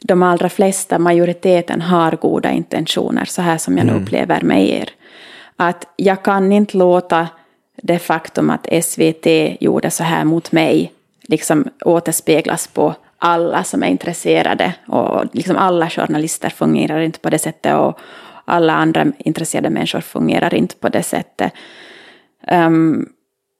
de 0.02 0.22
allra 0.22 0.48
flesta, 0.48 0.98
majoriteten, 0.98 1.80
har 1.80 2.12
goda 2.12 2.50
intentioner, 2.50 3.24
så 3.24 3.42
här 3.42 3.58
som 3.58 3.78
jag 3.78 3.88
mm. 3.88 4.02
upplever 4.02 4.42
med 4.42 4.68
er. 4.68 4.90
Att 5.56 5.86
jag 5.96 6.22
kan 6.22 6.52
inte 6.52 6.76
låta 6.76 7.28
det 7.82 7.98
faktum 7.98 8.50
att 8.50 8.84
SVT 8.84 9.26
gjorde 9.60 9.90
så 9.90 10.04
här 10.04 10.24
mot 10.24 10.52
mig 10.52 10.92
liksom 11.22 11.68
återspeglas 11.84 12.66
på 12.66 12.94
alla 13.18 13.64
som 13.64 13.82
är 13.82 13.88
intresserade. 13.88 14.74
Och 14.86 15.24
liksom 15.32 15.56
alla 15.56 15.90
journalister 15.90 16.50
fungerar 16.50 17.00
inte 17.00 17.18
på 17.18 17.30
det 17.30 17.38
sättet. 17.38 17.74
Och, 17.74 17.98
alla 18.50 18.72
andra 18.72 19.06
intresserade 19.18 19.70
människor 19.70 20.00
fungerar 20.00 20.54
inte 20.54 20.76
på 20.76 20.88
det 20.88 21.02
sättet. 21.02 21.52
Um, 22.52 23.08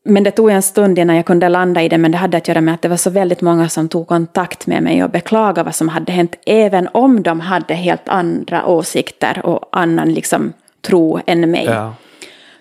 men 0.05 0.25
det 0.25 0.31
tog 0.31 0.51
en 0.51 0.63
stund 0.63 0.99
innan 0.99 1.17
jag 1.17 1.27
kunde 1.27 1.49
landa 1.49 1.83
i 1.83 1.89
det, 1.89 1.99
men 1.99 2.13
det 2.13 2.19
hade 2.19 2.37
att 2.37 2.49
göra 2.49 2.61
med 2.61 2.75
att 2.75 2.83
det 2.83 2.89
var 2.89 2.97
så 2.97 3.11
väldigt 3.11 3.41
många 3.41 3.69
som 3.69 3.89
tog 3.89 4.07
kontakt 4.07 4.67
med 4.67 4.83
mig 4.83 5.05
och 5.05 5.11
beklagade 5.11 5.63
vad 5.63 5.75
som 5.75 5.89
hade 5.89 6.13
hänt, 6.13 6.35
även 6.47 6.89
om 6.93 7.23
de 7.23 7.41
hade 7.41 7.75
helt 7.75 8.09
andra 8.09 8.67
åsikter 8.67 9.47
och 9.47 9.69
annan 9.73 10.13
liksom, 10.13 10.53
tro 10.81 11.21
än 11.27 11.51
mig. 11.51 11.65
Ja. 11.65 11.95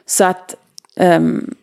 Så 0.05 0.23
att 0.23 0.55
um, 0.95 1.55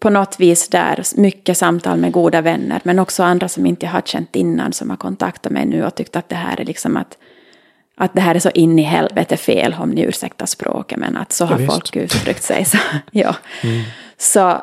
på 0.00 0.10
något 0.10 0.40
vis 0.40 0.68
där, 0.68 1.02
mycket 1.16 1.58
samtal 1.58 1.98
med 1.98 2.12
goda 2.12 2.40
vänner, 2.40 2.80
men 2.84 2.98
också 2.98 3.22
andra 3.22 3.48
som 3.48 3.66
inte 3.66 3.86
har 3.86 4.00
känt 4.00 4.36
innan 4.36 4.72
som 4.72 4.90
har 4.90 4.96
kontaktat 4.96 5.52
mig 5.52 5.66
nu 5.66 5.84
och 5.84 5.94
tyckt 5.94 6.16
att 6.16 6.28
det 6.28 6.36
här 6.36 6.60
är 6.60 6.64
liksom 6.64 6.96
att 6.96 7.18
att 7.96 8.14
det 8.14 8.20
här 8.20 8.34
är 8.34 8.38
så 8.38 8.50
in 8.50 8.78
i 8.78 8.82
helvete 8.82 9.36
fel, 9.36 9.76
om 9.78 9.90
ni 9.90 10.02
ursäktar 10.02 10.46
språket, 10.46 10.98
men 10.98 11.16
att 11.16 11.32
så 11.32 11.44
har 11.44 11.60
ja, 11.60 11.66
folk 11.66 11.96
uttryckt 11.96 12.42
sig. 12.42 12.64
Så, 12.64 12.78
ja. 13.10 13.36
Mm. 13.62 13.84
så, 14.18 14.62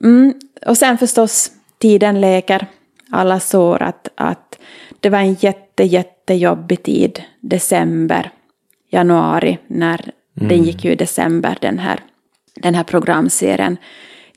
mm, 0.00 0.34
och 0.66 0.76
sen 0.76 0.98
förstås, 0.98 1.50
tiden 1.78 2.20
leker. 2.20 2.66
Alla 3.10 3.40
såg 3.40 3.82
att, 3.82 4.08
att 4.14 4.58
det 5.00 5.10
var 5.10 5.18
en 5.18 5.34
jätte, 5.34 5.84
jättejobbig 5.84 6.82
tid, 6.82 7.22
december, 7.40 8.30
januari, 8.90 9.58
när 9.66 10.00
mm. 10.36 10.48
den 10.48 10.64
gick 10.64 10.84
ju 10.84 10.92
i 10.92 10.96
december, 10.96 11.58
den 11.60 11.78
här, 11.78 12.00
den 12.54 12.74
här 12.74 12.84
programserien 12.84 13.76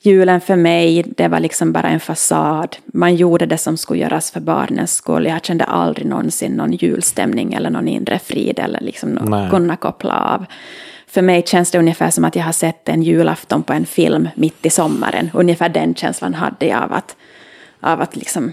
julen 0.06 0.40
för 0.40 0.56
mig, 0.56 1.04
det 1.16 1.28
var 1.28 1.40
liksom 1.40 1.72
bara 1.72 1.88
en 1.88 2.00
fasad. 2.00 2.76
Man 2.86 3.16
gjorde 3.16 3.46
det 3.46 3.58
som 3.58 3.76
skulle 3.76 4.00
göras 4.00 4.30
för 4.30 4.40
barnens 4.40 4.94
skull. 4.94 5.26
Jag 5.26 5.44
kände 5.44 5.64
aldrig 5.64 6.06
någonsin 6.06 6.52
någon 6.52 6.72
julstämning 6.72 7.54
eller 7.54 7.70
någon 7.70 7.88
inre 7.88 8.18
frid 8.18 8.58
eller 8.58 8.80
liksom 8.80 9.48
kunna 9.50 9.76
koppla 9.76 10.20
av. 10.20 10.46
För 11.06 11.22
mig 11.22 11.42
känns 11.46 11.70
det 11.70 11.78
ungefär 11.78 12.10
som 12.10 12.24
att 12.24 12.36
jag 12.36 12.44
har 12.44 12.52
sett 12.52 12.88
en 12.88 13.02
julafton 13.02 13.62
på 13.62 13.72
en 13.72 13.86
film 13.86 14.28
mitt 14.34 14.66
i 14.66 14.70
sommaren. 14.70 15.30
Ungefär 15.34 15.68
den 15.68 15.94
känslan 15.94 16.34
hade 16.34 16.66
jag 16.66 16.82
av 16.82 16.92
att, 16.92 17.16
av 17.80 18.00
att 18.00 18.16
liksom 18.16 18.52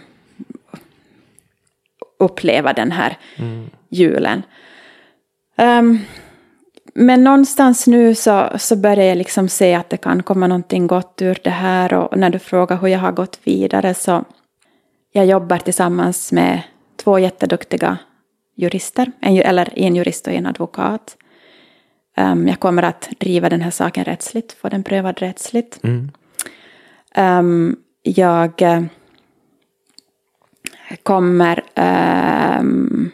uppleva 2.20 2.74
den 2.74 2.92
här 2.92 3.18
mm. 3.36 3.70
julen. 3.90 4.44
Um, 5.58 6.00
men 6.94 7.24
någonstans 7.24 7.88
nu 7.88 8.16
så, 8.16 8.50
så 8.58 8.76
börjar 8.76 9.06
jag 9.06 9.18
liksom 9.18 9.50
se 9.50 9.74
att 9.74 9.90
det 9.90 9.98
kan 9.98 10.24
komma 10.24 10.48
någonting 10.48 10.88
gott 10.88 11.22
ur 11.22 11.40
det 11.44 11.50
här. 11.50 11.94
Och 11.94 12.18
när 12.18 12.30
du 12.30 12.40
frågar 12.40 12.78
hur 12.78 12.88
jag 12.88 13.00
har 13.00 13.12
gått 13.12 13.40
vidare 13.44 13.94
så 13.94 14.26
jag 15.12 15.26
jobbar 15.26 15.58
tillsammans 15.58 16.32
med 16.32 16.62
två 16.96 17.20
jätteduktiga 17.20 17.98
jurister, 18.56 19.12
en, 19.20 19.38
eller 19.38 19.80
en 19.80 19.96
jurist 19.96 20.28
och 20.28 20.34
en 20.34 20.46
advokat. 20.46 21.18
Um, 22.18 22.48
jag 22.48 22.60
kommer 22.60 22.84
att 22.84 23.10
driva 23.20 23.50
den 23.50 23.62
här 23.62 23.72
saken 23.72 24.06
rättsligt, 24.06 24.54
få 24.54 24.70
den 24.70 24.84
prövad 24.84 25.20
rättsligt. 25.20 25.80
Mm. 25.84 26.12
Um, 27.18 27.80
jag 28.04 28.62
uh, 28.62 28.84
kommer 31.04 31.64
um, 32.60 33.12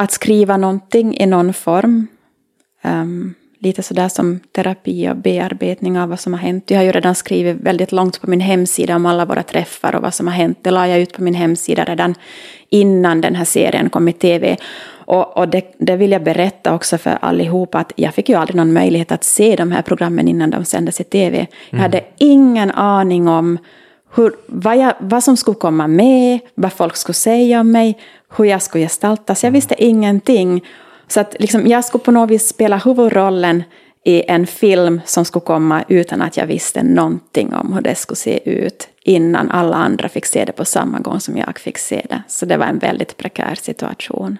att 0.00 0.10
skriva 0.10 0.56
någonting 0.56 1.16
i 1.18 1.26
någon 1.26 1.52
form. 1.52 2.06
Um, 2.84 3.34
lite 3.58 3.82
sådär 3.82 4.08
som 4.08 4.40
terapi 4.52 5.08
och 5.10 5.16
bearbetning 5.16 6.00
av 6.00 6.08
vad 6.08 6.20
som 6.20 6.32
har 6.32 6.40
hänt. 6.40 6.70
Jag 6.70 6.78
har 6.78 6.84
ju 6.84 6.92
redan 6.92 7.14
skrivit 7.14 7.56
väldigt 7.56 7.92
långt 7.92 8.20
på 8.20 8.30
min 8.30 8.40
hemsida 8.40 8.96
om 8.96 9.06
alla 9.06 9.24
våra 9.24 9.42
träffar 9.42 9.94
och 9.94 10.02
vad 10.02 10.14
som 10.14 10.26
har 10.26 10.34
hänt. 10.34 10.58
Det 10.62 10.70
la 10.70 10.88
jag 10.88 11.00
ut 11.00 11.12
på 11.12 11.22
min 11.22 11.34
hemsida 11.34 11.84
redan 11.84 12.14
innan 12.68 13.20
den 13.20 13.34
här 13.34 13.44
serien 13.44 13.90
kom 13.90 14.08
i 14.08 14.12
tv. 14.12 14.56
Och, 14.90 15.36
och 15.36 15.48
det, 15.48 15.74
det, 15.78 15.96
vill 15.96 16.12
jag 16.12 16.24
berätta 16.24 16.74
också 16.74 16.98
för 16.98 17.18
allihopa 17.20 17.78
att 17.78 17.92
jag 17.96 18.14
fick 18.14 18.28
ju 18.28 18.34
aldrig 18.34 18.56
någon 18.56 18.72
möjlighet 18.72 19.12
att 19.12 19.24
se 19.24 19.56
de 19.56 19.72
här 19.72 19.82
programmen 19.82 20.28
innan 20.28 20.50
de 20.50 20.64
sändes 20.64 21.00
i 21.00 21.04
tv. 21.04 21.36
Mm. 21.36 21.48
Jag 21.70 21.78
hade 21.78 22.04
ingen 22.18 22.70
aning 22.70 23.28
om 23.28 23.58
hur, 24.14 24.32
vad, 24.46 24.76
jag, 24.76 24.94
vad 24.98 25.24
som 25.24 25.36
skulle 25.36 25.54
komma 25.54 25.86
med, 25.86 26.38
vad 26.54 26.72
folk 26.72 26.96
skulle 26.96 27.14
säga 27.14 27.60
om 27.60 27.72
mig, 27.72 27.98
hur 28.36 28.44
jag 28.44 28.62
skulle 28.62 28.84
gestaltas. 28.84 29.44
Jag 29.44 29.50
visste 29.50 29.84
ingenting. 29.84 30.64
Så 31.08 31.20
att 31.20 31.36
liksom, 31.38 31.66
jag 31.66 31.84
skulle 31.84 32.04
på 32.04 32.10
något 32.10 32.30
vis 32.30 32.48
spela 32.48 32.76
huvudrollen 32.76 33.62
i 34.04 34.24
en 34.28 34.46
film 34.46 35.00
som 35.04 35.24
skulle 35.24 35.44
komma 35.44 35.84
utan 35.88 36.22
att 36.22 36.36
jag 36.36 36.46
visste 36.46 36.82
någonting 36.82 37.54
om 37.54 37.72
hur 37.72 37.80
det 37.80 37.94
skulle 37.94 38.16
se 38.16 38.50
ut 38.50 38.88
innan 39.02 39.50
alla 39.50 39.76
andra 39.76 40.08
fick 40.08 40.26
se 40.26 40.44
det 40.44 40.52
på 40.52 40.64
samma 40.64 40.98
gång 40.98 41.20
som 41.20 41.36
jag 41.36 41.58
fick 41.58 41.78
se 41.78 42.06
det. 42.08 42.22
Så 42.28 42.46
det 42.46 42.56
var 42.56 42.66
en 42.66 42.78
väldigt 42.78 43.16
prekär 43.16 43.54
situation. 43.54 44.38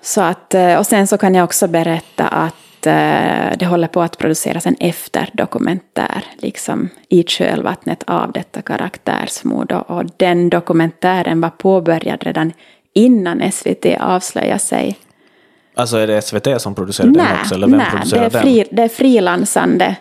Så 0.00 0.20
att, 0.20 0.54
eh, 0.54 0.74
och 0.74 0.86
sen 0.86 1.06
så 1.06 1.18
kan 1.18 1.34
jag 1.34 1.44
också 1.44 1.68
berätta 1.68 2.28
att 2.28 2.54
eh, 2.86 3.56
det 3.58 3.66
håller 3.66 3.88
på 3.88 4.02
att 4.02 4.18
produceras 4.18 4.66
en 4.66 4.76
efterdokumentär, 4.80 6.24
liksom 6.38 6.88
i 7.08 7.22
kölvattnet 7.22 8.02
av 8.06 8.32
detta 8.32 8.62
karaktärsmord. 8.62 9.72
Och 9.72 10.04
den 10.16 10.50
dokumentären 10.50 11.40
var 11.40 11.50
påbörjad 11.50 12.24
redan 12.24 12.52
innan 12.94 13.52
SVT 13.52 13.86
avslöjade 14.00 14.58
sig. 14.58 14.98
Alltså 15.74 15.96
är 15.96 16.06
det 16.06 16.22
SVT 16.22 16.60
som 16.60 16.74
producerar 16.74 17.08
nej, 17.08 17.26
den 17.26 17.40
också? 17.40 17.54
Eller 17.54 17.66
vem 17.66 17.78
nej, 17.78 17.86
producerar 17.90 18.30
det 18.30 18.38
är, 18.38 18.42
fri, 18.42 18.64
det 18.70 18.82
är 18.82 18.88
frilansande 18.88 19.96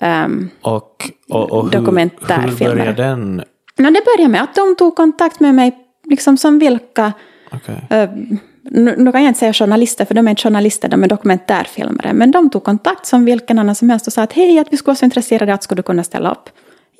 um, 0.00 0.50
och, 0.60 1.10
och, 1.30 1.52
och 1.52 1.70
dokumentärfilmer. 1.70 2.50
Hur, 2.50 2.66
hur 2.66 2.76
började 2.76 3.02
den? 3.02 3.36
No, 3.76 3.90
det 3.90 4.04
började 4.04 4.28
med 4.28 4.42
att 4.42 4.54
de 4.54 4.76
tog 4.76 4.96
kontakt 4.96 5.40
med 5.40 5.54
mig 5.54 5.78
liksom 6.04 6.36
som 6.36 6.58
vilka 6.58 7.12
okay. 7.52 8.02
uh, 8.04 8.38
nu, 8.70 8.94
nu, 8.98 9.12
kan 9.12 9.22
jag 9.22 9.30
inte 9.30 9.40
säga 9.40 9.52
journalister, 9.52 10.04
för 10.04 10.14
de 10.14 10.26
är 10.26 10.30
inte 10.30 10.42
journalister, 10.42 10.88
de 10.88 11.04
är 11.04 11.08
dokumentärfilmare. 11.08 12.12
Men 12.12 12.30
de 12.30 12.50
tog 12.50 12.64
kontakt 12.64 13.06
som 13.06 13.24
vilken 13.24 13.58
annan 13.58 13.74
som 13.74 13.90
helst 13.90 14.06
och 14.06 14.12
sa 14.12 14.22
att 14.22 14.32
hej, 14.32 14.58
att 14.58 14.72
vi 14.72 14.76
skulle 14.76 14.90
vara 14.90 14.96
så 14.96 15.04
intresserade, 15.04 15.54
att 15.54 15.62
skulle 15.62 15.78
du 15.78 15.82
kunna 15.82 16.04
ställa 16.04 16.30
upp? 16.30 16.50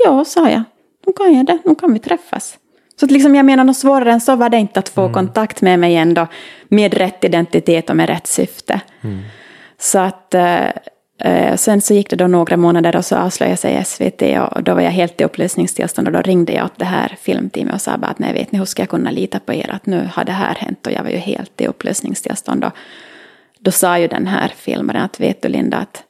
Ja, 0.05 0.25
sa 0.25 0.51
jag. 0.51 0.63
Nu 1.07 1.13
kan 1.13 1.35
jag 1.35 1.47
det, 1.47 1.59
nu 1.65 1.75
kan 1.75 1.93
vi 1.93 1.99
träffas. 1.99 2.59
Så 3.01 3.05
att 3.05 3.11
liksom, 3.11 3.35
jag 3.35 3.47
menar, 3.47 3.65
något 3.65 3.77
svårare 3.77 4.13
än 4.13 4.21
så 4.21 4.37
var 4.37 4.49
det 4.49 4.57
inte 4.57 4.79
att 4.79 4.89
få 4.89 5.01
mm. 5.01 5.15
kontakt 5.15 5.61
med 5.61 5.79
mig 5.79 5.97
ändå, 5.97 6.27
med 6.69 6.95
rätt 6.95 7.25
identitet 7.25 7.91
och 7.91 7.97
med 7.97 8.09
rätt 8.09 8.27
syfte. 8.27 8.81
Mm. 9.01 9.19
Så 9.79 9.99
att 9.99 10.35
eh, 10.35 10.67
Eh, 11.19 11.57
sen 11.57 11.81
så 11.81 11.95
gick 11.95 12.11
det 12.11 12.17
då 12.17 12.27
några 12.27 12.57
månader 12.57 12.97
och 12.97 13.05
så 13.05 13.17
avslöjade 13.17 13.57
sig 13.57 13.85
SVT 13.85 14.23
och 14.53 14.63
då 14.63 14.75
var 14.75 14.81
jag 14.81 14.91
helt 14.91 15.21
i 15.21 15.25
upplösningstillstånd 15.25 16.09
och 16.09 16.15
då 16.15 16.23
ringde 16.23 16.53
jag 16.53 16.65
åt 16.65 16.79
det 16.79 16.85
här 16.85 17.17
filmteamet 17.21 17.75
och 17.75 17.81
sa 17.81 17.99
bara 17.99 18.11
att 18.11 18.19
nej 18.19 18.33
vet 18.33 18.53
ni 18.53 18.59
hur 18.59 18.65
ska 18.65 18.83
jag 18.83 18.89
kunna 18.89 19.11
lita 19.11 19.41
på 19.41 19.55
er 19.55 19.71
att 19.71 19.87
nu 19.87 20.09
har 20.13 20.25
det 20.25 20.33
här 20.33 20.55
hänt 20.55 20.87
och 20.87 20.93
jag 20.93 21.03
var 21.03 21.11
ju 21.11 21.17
helt 21.17 21.61
i 21.61 21.67
upplösningstillstånd. 21.67 22.65
Och 22.65 22.73
då 23.59 23.71
sa 23.71 23.99
ju 23.99 24.09
den 24.09 24.27
här 24.27 24.53
filmaren 24.57 25.03
att 25.03 25.21
vet 25.21 25.43
du 25.43 25.49
Linda 25.49 25.77
att 25.77 26.05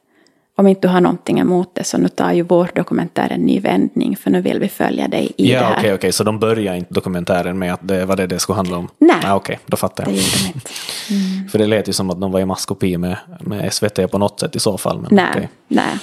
om 0.59 0.67
inte 0.67 0.81
du 0.81 0.87
har 0.87 1.01
någonting 1.01 1.39
emot 1.39 1.75
det 1.75 1.83
så 1.83 1.97
nu 1.97 2.07
tar 2.07 2.31
ju 2.31 2.41
vår 2.41 2.71
dokumentär 2.75 3.27
en 3.31 3.41
ny 3.41 3.59
vändning 3.59 4.17
för 4.17 4.31
nu 4.31 4.41
vill 4.41 4.59
vi 4.59 4.69
följa 4.69 5.07
dig 5.07 5.31
i 5.37 5.51
ja, 5.51 5.59
det 5.59 5.65
här. 5.65 5.71
Ja, 5.71 5.77
okej, 5.77 5.81
okay, 5.81 5.93
okay, 5.93 6.11
så 6.11 6.23
de 6.23 6.39
börjar 6.39 6.75
inte 6.75 6.93
dokumentären 6.93 7.59
med 7.59 7.73
att 7.73 7.87
det 7.87 8.05
var 8.05 8.15
det 8.15 8.27
det 8.27 8.39
skulle 8.39 8.55
handla 8.55 8.77
om? 8.77 8.89
Nej, 8.97 9.15
ah, 9.23 9.35
okej, 9.35 9.53
okay, 9.53 9.65
då 9.65 9.77
fattar 9.77 10.03
jag. 10.03 10.13
det 10.13 10.17
gjorde 10.17 10.37
de 10.37 10.47
inte. 10.47 10.71
Mm. 11.09 11.49
För 11.49 11.59
det 11.59 11.65
lät 11.65 11.87
ju 11.89 11.93
som 11.93 12.09
att 12.09 12.21
de 12.21 12.31
var 12.31 12.39
i 12.39 12.45
maskopi 12.45 12.97
med, 12.97 13.17
med 13.39 13.73
SVT 13.73 14.11
på 14.11 14.17
något 14.17 14.39
sätt 14.39 14.55
i 14.55 14.59
så 14.59 14.77
fall. 14.77 15.01
Men 15.01 15.07
nej, 15.11 15.29
okay. 15.29 15.47
nej. 15.67 15.97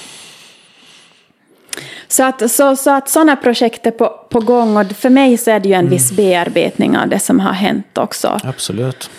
Så 2.07 2.23
att, 2.23 2.51
så, 2.51 2.75
så 2.75 2.89
att 2.89 3.09
sådana 3.09 3.35
projekt 3.35 3.85
är 3.85 3.91
på, 3.91 4.25
på 4.29 4.39
gång 4.39 4.77
och 4.77 4.91
för 4.91 5.09
mig 5.09 5.37
så 5.37 5.51
är 5.51 5.59
det 5.59 5.69
ju 5.69 5.73
en 5.73 5.79
mm. 5.79 5.91
viss 5.91 6.11
bearbetning 6.11 6.97
av 6.97 7.09
det 7.09 7.19
som 7.19 7.39
har 7.39 7.53
hänt 7.53 7.97
också. 7.97 8.39
Absolut. 8.43 9.09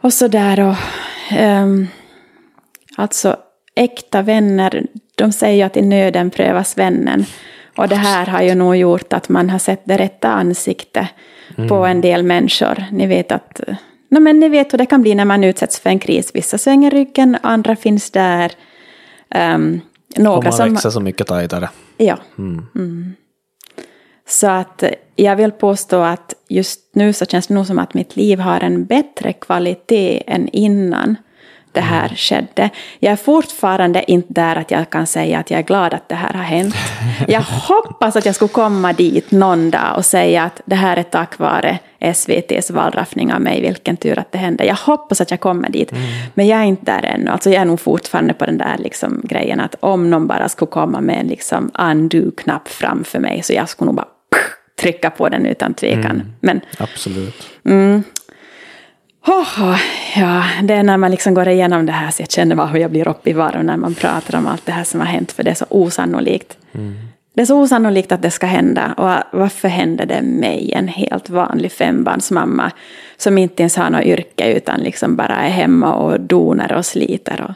Och 0.00 0.12
sådär 0.12 0.60
och... 0.60 0.76
Um, 1.40 1.88
alltså 2.96 3.36
äkta 3.78 4.22
vänner, 4.22 4.86
de 5.14 5.32
säger 5.32 5.66
att 5.66 5.76
i 5.76 5.82
nöden 5.82 6.30
prövas 6.30 6.78
vännen. 6.78 7.24
Och 7.76 7.88
det 7.88 7.96
här 7.96 8.26
har 8.26 8.42
ju 8.42 8.54
nog 8.54 8.76
gjort 8.76 9.12
att 9.12 9.28
man 9.28 9.50
har 9.50 9.58
sett 9.58 9.82
det 9.84 9.96
rätta 9.96 10.28
ansiktet 10.28 11.06
mm. 11.56 11.68
på 11.68 11.74
en 11.74 12.00
del 12.00 12.22
människor. 12.22 12.84
Ni 12.92 13.06
vet 13.06 13.32
att 13.32 13.60
no, 14.08 14.20
men 14.20 14.40
ni 14.40 14.48
vet 14.48 14.72
hur 14.72 14.78
det 14.78 14.86
kan 14.86 15.02
bli 15.02 15.14
när 15.14 15.24
man 15.24 15.44
utsätts 15.44 15.80
för 15.80 15.90
en 15.90 15.98
kris. 15.98 16.30
Vissa 16.34 16.58
svänger 16.58 16.90
ryggen, 16.90 17.36
andra 17.42 17.76
finns 17.76 18.10
där. 18.10 18.52
Um, 19.34 19.80
några 20.16 20.38
och 20.38 20.44
man 20.44 20.52
som... 20.52 20.72
växer 20.72 20.90
så 20.90 21.00
mycket 21.00 21.26
tajtare. 21.26 21.68
Ja. 21.96 22.18
Mm. 22.38 22.66
Mm. 22.74 23.14
Så 24.28 24.46
att 24.46 24.84
jag 25.16 25.36
vill 25.36 25.52
påstå 25.52 26.00
att 26.00 26.34
just 26.48 26.80
nu 26.94 27.12
så 27.12 27.26
känns 27.26 27.46
det 27.46 27.54
nog 27.54 27.66
som 27.66 27.78
att 27.78 27.94
mitt 27.94 28.16
liv 28.16 28.38
har 28.38 28.60
en 28.60 28.84
bättre 28.84 29.32
kvalitet 29.32 30.22
än 30.26 30.48
innan 30.48 31.16
det 31.78 31.82
här 31.84 32.04
mm. 32.04 32.16
skedde. 32.16 32.70
Jag 32.98 33.12
är 33.12 33.16
fortfarande 33.16 34.10
inte 34.10 34.32
där 34.32 34.56
att 34.56 34.70
jag 34.70 34.90
kan 34.90 35.06
säga 35.06 35.38
att 35.38 35.50
jag 35.50 35.58
är 35.58 35.64
glad 35.64 35.94
att 35.94 36.08
det 36.08 36.14
här 36.14 36.32
har 36.32 36.42
hänt. 36.42 36.74
Jag 37.28 37.40
hoppas 37.40 38.16
att 38.16 38.26
jag 38.26 38.34
skulle 38.34 38.48
komma 38.48 38.92
dit 38.92 39.30
någon 39.30 39.70
dag 39.70 39.96
och 39.96 40.04
säga 40.04 40.42
att 40.42 40.60
det 40.64 40.74
här 40.74 40.96
är 40.96 41.02
tack 41.02 41.38
vare 41.38 41.78
SVTs 41.98 42.70
valraffning 42.70 43.32
av 43.32 43.40
mig, 43.40 43.60
vilken 43.60 43.96
tur 43.96 44.18
att 44.18 44.32
det 44.32 44.38
hände. 44.38 44.64
Jag 44.64 44.74
hoppas 44.74 45.20
att 45.20 45.30
jag 45.30 45.40
kommer 45.40 45.68
dit, 45.68 45.92
mm. 45.92 46.04
men 46.34 46.46
jag 46.46 46.60
är 46.60 46.64
inte 46.64 46.92
där 46.92 47.04
ännu. 47.04 47.30
Alltså 47.30 47.50
jag 47.50 47.60
är 47.60 47.64
nog 47.64 47.80
fortfarande 47.80 48.34
på 48.34 48.46
den 48.46 48.58
där 48.58 48.76
liksom 48.78 49.20
grejen 49.24 49.60
att 49.60 49.74
om 49.80 50.10
någon 50.10 50.26
bara 50.26 50.48
skulle 50.48 50.70
komma 50.70 51.00
med 51.00 51.20
en 51.20 51.26
liksom 51.26 51.70
undo-knapp 51.74 52.68
framför 52.68 53.18
mig 53.18 53.42
så 53.42 53.52
jag 53.52 53.68
skulle 53.68 53.86
nog 53.86 53.94
bara 53.94 54.08
trycka 54.80 55.10
på 55.10 55.28
den 55.28 55.46
utan 55.46 55.74
tvekan. 55.74 56.04
Mm. 56.04 56.26
Men, 56.40 56.60
Absolut. 56.78 57.48
Mm, 57.64 58.02
Oh, 59.28 59.78
ja, 60.16 60.44
det 60.62 60.74
är 60.74 60.82
när 60.82 60.96
man 60.96 61.10
liksom 61.10 61.34
går 61.34 61.48
igenom 61.48 61.86
det 61.86 61.92
här 61.92 62.10
så 62.10 62.22
jag 62.22 62.30
känner 62.30 62.56
bara 62.56 62.66
hur 62.66 62.80
jag 62.80 62.90
blir 62.90 63.08
upp 63.08 63.26
i 63.26 63.32
varv 63.32 63.64
när 63.64 63.76
man 63.76 63.94
pratar 63.94 64.38
om 64.38 64.46
allt 64.46 64.66
det 64.66 64.72
här 64.72 64.84
som 64.84 65.00
har 65.00 65.06
hänt, 65.06 65.32
för 65.32 65.42
det 65.42 65.50
är 65.50 65.54
så 65.54 65.66
osannolikt. 65.68 66.58
Mm. 66.72 66.94
Det 67.34 67.42
är 67.42 67.46
så 67.46 67.60
osannolikt 67.60 68.12
att 68.12 68.22
det 68.22 68.30
ska 68.30 68.46
hända. 68.46 68.94
Och 68.96 69.38
varför 69.38 69.68
hände 69.68 70.04
det 70.04 70.22
mig, 70.22 70.72
en 70.72 70.88
helt 70.88 71.30
vanlig 71.30 71.72
fembarnsmamma 71.72 72.70
som 73.16 73.38
inte 73.38 73.62
ens 73.62 73.76
har 73.76 73.90
något 73.90 74.04
yrke 74.04 74.52
utan 74.52 74.80
liksom 74.80 75.16
bara 75.16 75.36
är 75.36 75.50
hemma 75.50 75.94
och 75.94 76.20
donar 76.20 76.72
och 76.72 76.86
sliter. 76.86 77.40
Och 77.48 77.54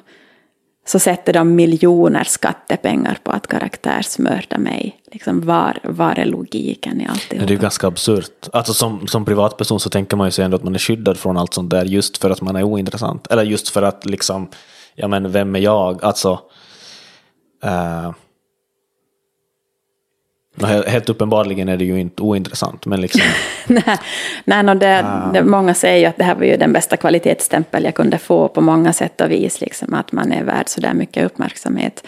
så 0.85 0.99
sätter 0.99 1.33
de 1.33 1.55
miljoner 1.55 2.25
skattepengar 2.25 3.19
på 3.23 3.31
att 3.31 3.47
karaktärsmörda 3.47 4.59
mig. 4.59 4.97
Liksom 5.13 5.47
var, 5.47 5.79
var 5.83 6.19
är 6.19 6.25
logiken 6.25 7.01
i 7.01 7.07
allt 7.07 7.27
det? 7.31 7.37
Är 7.37 7.47
ju 7.47 7.57
ganska 7.57 7.87
absurt. 7.87 8.49
Alltså 8.53 8.75
som, 8.75 9.07
som 9.07 9.25
privatperson 9.25 9.81
så 9.81 9.91
tänker 9.91 10.17
man 10.17 10.27
ju 10.27 10.31
sig 10.31 10.45
ändå 10.45 10.57
att 10.57 10.65
man 10.65 10.75
är 10.75 10.79
skyddad 10.79 11.19
från 11.19 11.37
allt 11.37 11.55
sånt 11.55 11.71
där 11.71 11.85
just 11.85 12.19
för 12.19 12.31
att 12.31 12.41
man 12.41 12.57
är 12.57 12.63
ointressant. 12.63 13.27
Eller 13.27 13.43
just 13.43 13.69
för 13.69 13.83
att 13.83 14.07
liksom, 14.07 14.49
ja 14.95 15.09
men 15.09 15.33
vem 15.33 15.57
är 15.57 15.61
jag? 15.61 16.05
Alltså, 16.05 16.33
uh, 17.65 18.11
Helt 20.87 21.09
uppenbarligen 21.09 21.69
är 21.69 21.77
det 21.77 21.85
ju 21.85 22.01
inte 22.01 22.23
ointressant, 22.23 22.87
men 22.87 23.01
liksom... 23.01 23.23
nej, 23.67 23.99
nej 24.45 24.63
no, 24.63 24.75
det, 24.75 25.07
det, 25.33 25.45
många 25.45 25.75
säger 25.75 25.99
ju 25.99 26.05
att 26.05 26.17
det 26.17 26.25
här 26.25 26.35
var 26.35 26.45
ju 26.45 26.57
den 26.57 26.73
bästa 26.73 26.97
kvalitetsstämpel 26.97 27.85
jag 27.85 27.95
kunde 27.95 28.19
få 28.19 28.49
på 28.49 28.61
många 28.61 28.93
sätt 28.93 29.21
och 29.21 29.31
vis, 29.31 29.61
liksom, 29.61 29.95
att 29.95 30.13
man 30.13 30.33
är 30.33 30.45
värd 30.45 30.69
så 30.69 30.81
där 30.81 30.95
mycket 30.95 31.25
uppmärksamhet. 31.25 32.07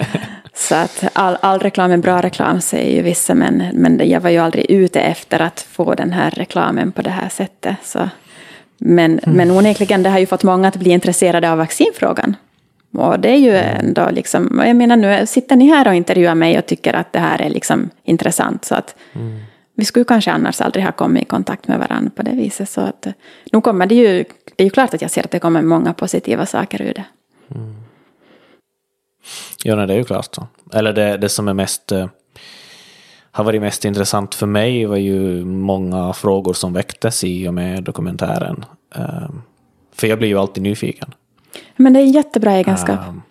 så 0.54 0.74
att 0.74 1.04
all, 1.12 1.36
all 1.40 1.58
reklam 1.58 1.90
är 1.90 1.96
bra 1.96 2.22
reklam, 2.22 2.60
säger 2.60 2.96
ju 2.96 3.02
vissa, 3.02 3.34
men, 3.34 3.62
men 3.72 4.08
jag 4.08 4.20
var 4.20 4.30
ju 4.30 4.38
aldrig 4.38 4.70
ute 4.70 5.00
efter 5.00 5.40
att 5.40 5.60
få 5.60 5.94
den 5.94 6.12
här 6.12 6.30
reklamen 6.30 6.92
på 6.92 7.02
det 7.02 7.10
här 7.10 7.28
sättet. 7.28 7.76
Så. 7.84 8.08
Men, 8.78 9.18
mm. 9.18 9.36
men 9.36 9.50
onekligen, 9.50 10.02
det 10.02 10.10
har 10.10 10.18
ju 10.18 10.26
fått 10.26 10.42
många 10.42 10.68
att 10.68 10.76
bli 10.76 10.90
intresserade 10.90 11.52
av 11.52 11.58
vaccinfrågan. 11.58 12.36
Och 12.98 13.20
det 13.20 13.28
är 13.28 13.38
ju 13.38 13.56
ändå 13.56 14.10
liksom, 14.10 14.62
jag 14.66 14.76
menar 14.76 14.96
nu 14.96 15.26
sitter 15.26 15.56
ni 15.56 15.66
här 15.66 15.88
och 15.88 15.94
intervjuar 15.94 16.34
mig 16.34 16.58
och 16.58 16.66
tycker 16.66 16.94
att 16.94 17.12
det 17.12 17.18
här 17.18 17.42
är 17.42 17.50
liksom 17.50 17.90
intressant. 18.04 18.64
Så 18.64 18.74
att 18.74 18.96
mm. 19.12 19.40
vi 19.74 19.84
skulle 19.84 20.04
kanske 20.04 20.32
annars 20.32 20.60
aldrig 20.60 20.84
ha 20.84 20.92
kommit 20.92 21.22
i 21.22 21.26
kontakt 21.26 21.68
med 21.68 21.78
varandra 21.78 22.10
på 22.16 22.22
det 22.22 22.30
viset. 22.30 22.68
Så 22.68 22.80
att 22.80 23.06
nu 23.52 23.60
kommer 23.60 23.86
det 23.86 23.94
ju, 23.94 24.24
det 24.56 24.62
är 24.62 24.64
ju 24.64 24.70
klart 24.70 24.94
att 24.94 25.02
jag 25.02 25.10
ser 25.10 25.24
att 25.24 25.30
det 25.30 25.38
kommer 25.38 25.62
många 25.62 25.92
positiva 25.92 26.46
saker 26.46 26.82
ur 26.82 26.94
det. 26.94 27.04
Mm. 27.54 27.74
Ja, 29.62 29.76
nej, 29.76 29.86
det 29.86 29.92
är 29.92 29.98
ju 29.98 30.04
klart. 30.04 30.34
Så. 30.34 30.46
Eller 30.72 30.92
det, 30.92 31.16
det 31.16 31.28
som 31.28 31.48
är 31.48 31.54
mest, 31.54 31.92
eh, 31.92 32.06
har 33.30 33.44
varit 33.44 33.60
mest 33.60 33.84
intressant 33.84 34.34
för 34.34 34.46
mig 34.46 34.86
var 34.86 34.96
ju 34.96 35.44
många 35.44 36.12
frågor 36.12 36.52
som 36.52 36.72
väcktes 36.72 37.24
i 37.24 37.48
och 37.48 37.54
med 37.54 37.82
dokumentären. 37.82 38.64
Eh, 38.94 39.30
för 39.92 40.06
jag 40.06 40.18
blir 40.18 40.28
ju 40.28 40.38
alltid 40.38 40.62
nyfiken. 40.62 41.14
Men 41.76 41.92
det 41.92 42.00
är 42.00 42.02
en 42.02 42.12
jättebra 42.12 42.52
egenskap. 42.52 43.08
Um, 43.08 43.22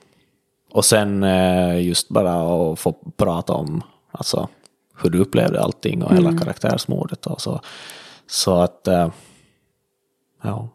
och 0.72 0.85
sen 0.85 1.23
uh, 1.23 1.84
just 1.84 2.10
bara 2.10 2.34
att 2.34 2.80
få 2.80 2.91
prata 3.18 3.53
om 3.53 3.84
alltså, 4.11 4.47
hur 5.02 5.10
du 5.10 5.19
upplevde 5.19 5.61
allting 5.61 6.03
och 6.03 6.11
mm. 6.11 6.23
hela 6.23 6.39
karaktärsmordet. 6.39 7.26
Och 7.26 7.41
så, 7.41 7.61
så 8.27 8.56
att, 8.56 8.88
uh, 8.88 9.07
ja. 10.43 10.68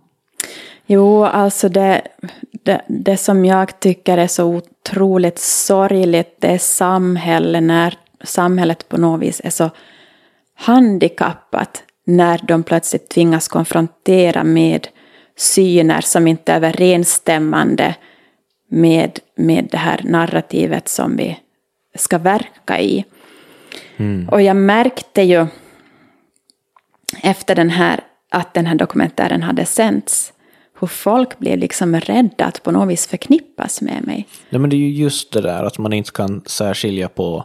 Jo, 0.86 1.24
alltså 1.24 1.68
det, 1.68 2.02
det, 2.62 2.80
det 2.88 3.16
som 3.16 3.44
jag 3.44 3.80
tycker 3.80 4.18
är 4.18 4.26
så 4.26 4.44
otroligt 4.44 5.38
sorgligt, 5.38 6.36
det 6.38 6.48
är 6.48 6.58
samhället 6.58 7.62
när 7.62 7.94
samhället 8.24 8.88
på 8.88 8.96
något 8.96 9.20
vis 9.20 9.40
är 9.44 9.50
så 9.50 9.70
handikappat 10.54 11.82
när 12.04 12.40
de 12.42 12.62
plötsligt 12.62 13.08
tvingas 13.08 13.48
konfrontera 13.48 14.44
med 14.44 14.88
syner 15.40 16.00
som 16.00 16.26
inte 16.26 16.52
är 16.52 16.56
överensstämmande 16.56 17.94
med, 18.68 19.18
med 19.34 19.68
det 19.70 19.76
här 19.76 20.00
narrativet 20.04 20.88
som 20.88 21.16
vi 21.16 21.38
ska 21.94 22.18
verka 22.18 22.80
i. 22.80 23.04
Mm. 23.96 24.28
Och 24.28 24.42
jag 24.42 24.56
märkte 24.56 25.22
ju 25.22 25.46
efter 27.22 27.54
den 27.54 27.70
här, 27.70 28.00
att 28.28 28.54
den 28.54 28.66
här 28.66 28.74
dokumentären 28.74 29.42
hade 29.42 29.66
sänts 29.66 30.32
hur 30.80 30.86
folk 30.86 31.38
blev 31.38 31.58
liksom 31.58 32.00
rädda 32.00 32.44
att 32.44 32.62
på 32.62 32.70
något 32.70 32.88
vis 32.88 33.06
förknippas 33.06 33.80
med 33.80 34.06
mig. 34.06 34.26
Nej, 34.50 34.60
men 34.60 34.70
det 34.70 34.76
är 34.76 34.78
ju 34.78 34.90
just 34.90 35.32
det 35.32 35.40
där 35.40 35.64
att 35.64 35.78
man 35.78 35.92
inte 35.92 36.10
kan 36.10 36.42
särskilja 36.46 37.08
på, 37.08 37.44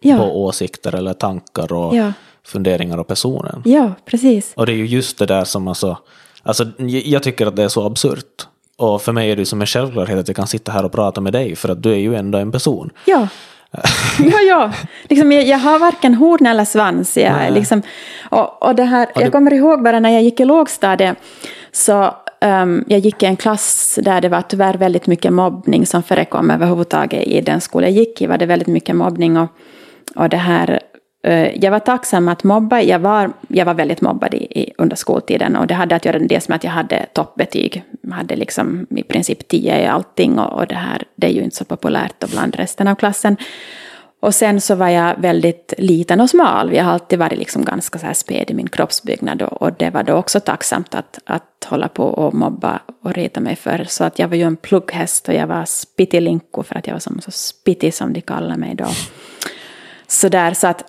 ja. 0.00 0.16
på 0.16 0.44
åsikter 0.44 0.94
eller 0.94 1.12
tankar 1.12 1.72
och 1.72 1.96
ja. 1.96 2.12
funderingar 2.44 2.98
och 2.98 3.06
personen. 3.06 3.62
Ja, 3.64 3.92
precis. 4.04 4.52
Och 4.56 4.66
det 4.66 4.72
är 4.72 4.76
ju 4.76 4.86
just 4.86 5.18
det 5.18 5.26
där 5.26 5.44
som 5.44 5.68
alltså, 5.68 5.98
alltså 6.50 6.64
jag 7.04 7.22
tycker 7.22 7.46
att 7.46 7.56
det 7.56 7.62
är 7.62 7.68
så 7.68 7.86
absurt. 7.86 8.46
Och 8.76 9.02
för 9.02 9.12
mig 9.12 9.30
är 9.30 9.36
det 9.36 9.46
som 9.46 9.60
en 9.60 9.66
självklarhet 9.66 10.18
att 10.18 10.28
jag 10.28 10.36
kan 10.36 10.46
sitta 10.46 10.72
här 10.72 10.84
och 10.84 10.92
prata 10.92 11.20
med 11.20 11.32
dig 11.32 11.56
för 11.56 11.68
att 11.68 11.82
du 11.82 11.92
är 11.92 11.96
ju 11.96 12.14
ändå 12.14 12.38
en 12.38 12.52
person. 12.52 12.90
Ja. 13.04 13.28
ja, 14.18 14.40
ja. 14.48 14.72
Liksom, 15.08 15.32
jag, 15.32 15.44
jag, 15.46 15.58
har 15.58 15.78
varken 15.78 16.14
horn 16.14 16.46
eller 16.46 16.64
svans. 16.64 17.16
Jag, 17.16 17.52
liksom, 17.52 17.82
och, 18.30 18.62
och 18.62 18.74
det 18.74 18.84
här. 18.84 19.08
Jag 19.14 19.32
kommer 19.32 19.52
ihåg 19.52 19.82
bara 19.82 20.00
när 20.00 20.10
jag 20.10 20.22
gick 20.22 20.40
i 20.40 20.44
lågstadiet 20.44 21.16
så 21.72 22.14
um, 22.40 22.84
jag 22.86 23.00
gick 23.00 23.22
i 23.22 23.26
en 23.26 23.36
klass 23.36 23.98
där 24.02 24.20
det 24.20 24.28
var 24.28 24.42
tyvärr 24.42 24.74
väldigt 24.74 25.06
mycket 25.06 25.32
mobbning 25.32 25.86
som 25.86 26.02
förekom 26.02 26.50
överhuvudtaget 26.50 27.26
i 27.26 27.40
den 27.40 27.60
skola 27.60 27.86
jag 27.86 27.96
gick 27.96 28.22
i. 28.22 28.26
var 28.26 28.38
det 28.38 28.46
väldigt 28.46 28.68
mycket 28.68 28.96
mobbning 28.96 29.36
och, 29.36 29.48
och 30.16 30.28
det 30.28 30.36
här 30.36 30.80
Eh, 31.22 31.64
jag 31.64 31.70
var 31.70 31.78
tacksam 31.78 32.28
att 32.28 32.44
mobba. 32.44 32.80
Jag 32.80 32.98
var, 32.98 33.32
jag 33.48 33.66
var 33.66 33.74
väldigt 33.74 34.00
mobbad 34.00 34.34
i, 34.34 34.60
i, 34.60 34.72
under 34.78 34.96
skoltiden 34.96 35.56
och 35.56 35.66
det 35.66 35.74
hade 35.74 35.96
att 35.96 36.04
göra 36.04 36.18
dels 36.18 36.48
med 36.48 36.56
att 36.56 36.64
jag 36.64 36.70
hade 36.70 37.06
toppbetyg. 37.12 37.84
Jag 38.00 38.12
hade 38.12 38.36
liksom 38.36 38.86
i 38.90 39.02
princip 39.02 39.48
tio 39.48 39.82
i 39.82 39.86
allting 39.86 40.38
och, 40.38 40.52
och 40.58 40.66
det 40.66 40.74
här 40.74 41.02
det 41.16 41.26
är 41.26 41.30
ju 41.30 41.42
inte 41.42 41.56
så 41.56 41.64
populärt 41.64 42.30
bland 42.30 42.56
resten 42.56 42.88
av 42.88 42.94
klassen. 42.94 43.36
Och 44.22 44.34
sen 44.34 44.60
så 44.60 44.74
var 44.74 44.88
jag 44.88 45.20
väldigt 45.20 45.74
liten 45.78 46.20
och 46.20 46.30
smal. 46.30 46.72
Jag 46.72 46.84
har 46.84 46.92
alltid 46.92 47.18
varit 47.18 47.38
liksom 47.38 47.64
ganska 47.64 47.98
så 47.98 48.06
här 48.06 48.14
späd 48.14 48.50
i 48.50 48.54
min 48.54 48.68
kroppsbyggnad 48.68 49.42
och, 49.42 49.62
och 49.62 49.72
det 49.72 49.90
var 49.90 50.02
då 50.02 50.14
också 50.14 50.40
tacksamt 50.40 50.94
att, 50.94 51.18
att 51.24 51.66
hålla 51.68 51.88
på 51.88 52.04
och 52.04 52.34
mobba 52.34 52.80
och 53.02 53.12
reta 53.12 53.40
mig 53.40 53.56
för. 53.56 53.84
Så 53.88 54.04
att 54.04 54.18
jag 54.18 54.28
var 54.28 54.36
ju 54.36 54.42
en 54.42 54.56
plugghäst 54.56 55.28
och 55.28 55.34
jag 55.34 55.46
var 55.46 55.64
spittilinko 55.64 56.62
för 56.62 56.78
att 56.78 56.86
jag 56.86 56.94
var 56.94 57.00
som 57.00 57.20
så 57.20 57.30
spittig 57.30 57.94
som 57.94 58.12
de 58.12 58.20
kallade 58.20 58.56
mig 58.56 58.74
då. 58.74 58.88
Så 60.06 60.28
där, 60.28 60.54
så 60.54 60.66
att 60.66 60.84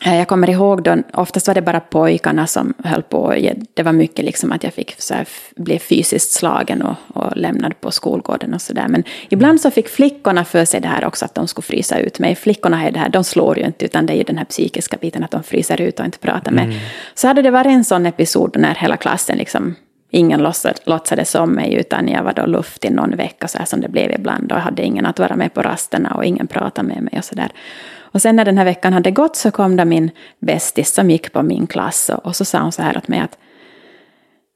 jag 0.00 0.28
kommer 0.28 0.50
ihåg 0.50 0.82
då, 0.82 0.96
oftast 1.12 1.46
var 1.46 1.54
det 1.54 1.62
bara 1.62 1.80
pojkarna 1.80 2.46
som 2.46 2.74
höll 2.84 3.02
på. 3.02 3.34
Det 3.74 3.82
var 3.82 3.92
mycket 3.92 4.24
liksom 4.24 4.52
att 4.52 4.64
jag 4.64 4.74
fick 4.74 4.94
så 4.98 5.14
här, 5.14 5.28
blev 5.56 5.78
fysiskt 5.78 6.32
slagen 6.32 6.82
och, 6.82 6.94
och 7.08 7.36
lämnad 7.36 7.80
på 7.80 7.90
skolgården 7.90 8.54
och 8.54 8.62
sådär. 8.62 8.88
Men 8.88 9.04
ibland 9.28 9.60
så 9.60 9.70
fick 9.70 9.88
flickorna 9.88 10.44
för 10.44 10.64
sig 10.64 10.80
det 10.80 10.88
här 10.88 11.04
också 11.04 11.24
att 11.24 11.34
de 11.34 11.48
skulle 11.48 11.62
frysa 11.62 11.98
ut 11.98 12.18
mig. 12.18 12.34
Flickorna 12.34 12.86
är 12.86 12.90
det 12.90 12.98
här, 12.98 13.08
de 13.08 13.24
slår 13.24 13.58
ju 13.58 13.64
inte 13.64 13.84
utan 13.84 14.06
det 14.06 14.12
är 14.12 14.16
ju 14.16 14.22
den 14.22 14.38
här 14.38 14.44
psykiska 14.44 14.96
biten 14.96 15.24
att 15.24 15.30
de 15.30 15.42
fryser 15.42 15.80
ut 15.80 16.00
och 16.00 16.06
inte 16.06 16.18
pratar 16.18 16.52
med. 16.52 16.64
Mm. 16.64 16.78
Så 17.14 17.28
hade 17.28 17.42
det 17.42 17.50
varit 17.50 17.66
en 17.66 17.84
sån 17.84 18.06
episod 18.06 18.56
när 18.58 18.74
hela 18.74 18.96
klassen 18.96 19.38
liksom 19.38 19.74
ingen 20.10 20.52
låtsades 20.84 21.34
om 21.34 21.50
mig 21.50 21.74
utan 21.74 22.08
jag 22.08 22.22
var 22.22 22.32
då 22.32 22.46
luftig 22.46 22.92
någon 22.92 23.16
vecka 23.16 23.48
så 23.48 23.58
här 23.58 23.64
som 23.64 23.80
det 23.80 23.88
blev 23.88 24.12
ibland 24.12 24.52
och 24.52 24.58
hade 24.58 24.82
ingen 24.82 25.06
att 25.06 25.18
vara 25.18 25.36
med 25.36 25.54
på 25.54 25.62
rasterna 25.62 26.14
och 26.14 26.24
ingen 26.24 26.46
pratade 26.46 26.88
med 26.88 27.02
mig 27.02 27.14
och 27.18 27.24
sådär. 27.24 27.50
Och 28.14 28.22
sen 28.22 28.36
när 28.36 28.44
den 28.44 28.58
här 28.58 28.64
veckan 28.64 28.92
hade 28.92 29.10
gått 29.10 29.36
så 29.36 29.50
kom 29.50 29.76
det 29.76 29.84
min 29.84 30.10
bästis 30.38 30.94
som 30.94 31.10
gick 31.10 31.32
på 31.32 31.42
min 31.42 31.66
klass 31.66 32.10
och, 32.10 32.26
och 32.26 32.36
så 32.36 32.44
sa 32.44 32.60
hon 32.60 32.72
så 32.72 32.82
här 32.82 32.96
åt 32.96 33.08
mig 33.08 33.20
att 33.20 33.38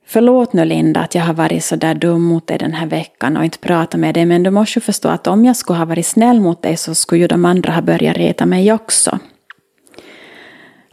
Förlåt 0.06 0.52
nu 0.52 0.64
Linda 0.64 1.00
att 1.00 1.14
jag 1.14 1.22
har 1.22 1.34
varit 1.34 1.64
så 1.64 1.76
där 1.76 1.94
dum 1.94 2.22
mot 2.22 2.46
dig 2.46 2.58
den 2.58 2.72
här 2.72 2.86
veckan 2.86 3.36
och 3.36 3.44
inte 3.44 3.58
pratat 3.58 4.00
med 4.00 4.14
dig 4.14 4.26
men 4.26 4.42
du 4.42 4.50
måste 4.50 4.78
ju 4.78 4.80
förstå 4.80 5.08
att 5.08 5.26
om 5.26 5.44
jag 5.44 5.56
skulle 5.56 5.78
ha 5.78 5.84
varit 5.84 6.06
snäll 6.06 6.40
mot 6.40 6.62
dig 6.62 6.76
så 6.76 6.94
skulle 6.94 7.20
ju 7.20 7.26
de 7.26 7.44
andra 7.44 7.72
ha 7.72 7.82
börjat 7.82 8.16
reta 8.16 8.46
mig 8.46 8.72
också. 8.72 9.18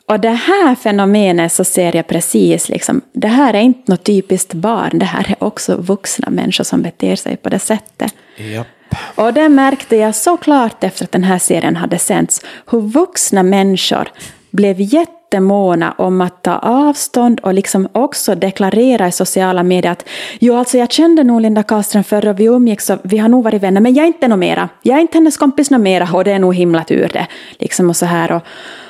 Och 0.07 0.19
det 0.19 0.29
här 0.29 0.75
fenomenet 0.75 1.51
så 1.51 1.63
ser 1.63 1.95
jag 1.95 2.07
precis, 2.07 2.69
liksom, 2.69 3.01
det 3.13 3.27
här 3.27 3.53
är 3.53 3.61
inte 3.61 3.91
något 3.91 4.03
typiskt 4.03 4.53
barn, 4.53 4.99
det 4.99 5.05
här 5.05 5.25
är 5.29 5.43
också 5.43 5.75
vuxna 5.75 6.29
människor 6.29 6.63
som 6.63 6.81
beter 6.81 7.15
sig 7.15 7.37
på 7.37 7.49
det 7.49 7.59
sättet. 7.59 8.15
Yep. 8.37 8.67
Och 9.15 9.33
det 9.33 9.49
märkte 9.49 9.95
jag 9.95 10.15
så 10.15 10.37
klart 10.37 10.83
efter 10.83 11.03
att 11.03 11.11
den 11.11 11.23
här 11.23 11.39
serien 11.39 11.75
hade 11.75 11.99
sänts, 11.99 12.41
hur 12.71 12.81
vuxna 12.81 13.43
människor 13.43 14.07
blev 14.51 14.75
jättemåna 14.79 15.91
om 15.97 16.21
att 16.21 16.43
ta 16.43 16.57
avstånd 16.57 17.39
och 17.39 17.53
liksom 17.53 17.87
också 17.91 18.35
deklarera 18.35 19.07
i 19.07 19.11
sociala 19.11 19.63
medier 19.63 19.91
att 19.91 20.05
jo, 20.39 20.55
alltså 20.55 20.77
jag 20.77 20.91
kände 20.91 21.23
nog 21.23 21.41
Linda 21.41 21.63
Karlström 21.63 22.03
förr 22.03 22.27
och 22.27 22.39
vi 22.39 22.45
umgicks 22.45 22.89
och 22.89 22.99
vi 23.03 23.17
har 23.17 23.29
nog 23.29 23.43
varit 23.43 23.63
vänner, 23.63 23.81
men 23.81 23.93
jag 23.93 24.03
är 24.03 24.07
inte 24.07 24.27
något 24.27 24.39
mera. 24.39 24.69
Jag 24.81 24.97
är 24.97 25.01
inte 25.01 25.17
hennes 25.17 25.37
kompis 25.37 25.71
något 25.71 25.81
mera 25.81 26.09
och 26.13 26.23
det 26.23 26.31
är 26.31 26.39
nog 26.39 26.55
himla 26.55 26.83
tur 26.83 27.09
det. 27.13 27.27
Liksom 27.59 27.89
och 27.89 27.95
så 27.95 28.05
här. 28.05 28.31
Och, 28.31 28.41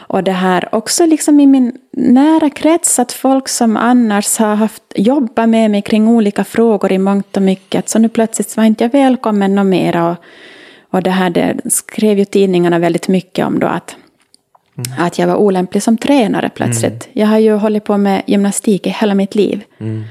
och 0.07 0.23
det 0.23 0.32
här 0.32 0.69
också 0.72 1.06
liksom 1.06 1.40
i 1.40 1.48
min 1.48 1.72
nära 1.91 2.49
krets, 2.49 2.99
att 2.99 3.11
folk 3.11 3.48
som 3.48 3.77
annars 3.77 4.38
har 4.38 4.56
haft 4.56 4.84
jobbat 4.95 5.49
med 5.49 5.72
mig 5.72 5.82
kring 5.82 6.07
olika 6.07 6.44
frågor 6.44 6.91
i 6.91 6.98
mångt 6.98 7.38
och 7.38 7.44
mycket, 7.44 7.90
så 7.90 7.99
nu 7.99 8.10
plötsligt 8.10 8.57
var 8.57 8.64
inte 8.64 8.84
jag 8.84 8.91
välkommen 8.91 9.56
något 9.56 9.65
mera. 9.65 10.10
Och, 10.10 10.18
och 10.90 11.03
det 11.03 11.10
här 11.10 11.30
det 11.30 11.56
skrev 11.65 12.19
ju 12.19 12.26
tidningarna 12.26 12.80
väldigt 12.80 13.07
mycket 13.07 13.45
om 13.45 13.60
då 13.60 13.68
att, 13.68 13.95
mm. 14.77 15.06
att 15.06 15.19
jag 15.19 15.27
var 15.27 15.36
olämplig 15.36 15.84
som 15.84 15.98
tränare 15.98 16.49
plötsligt. 16.56 17.06
Mm. 17.06 17.10
Jag 17.11 17.27
har 17.27 17.38
ju 17.38 17.53
hållit 17.53 17.84
på 17.84 17.98
med 17.98 18.22
gymnastik 18.26 18.88
i 18.88 18.90
hela 18.90 19.15
mitt 19.15 19.36
liv. 19.36 19.64
Mm. 19.80 20.03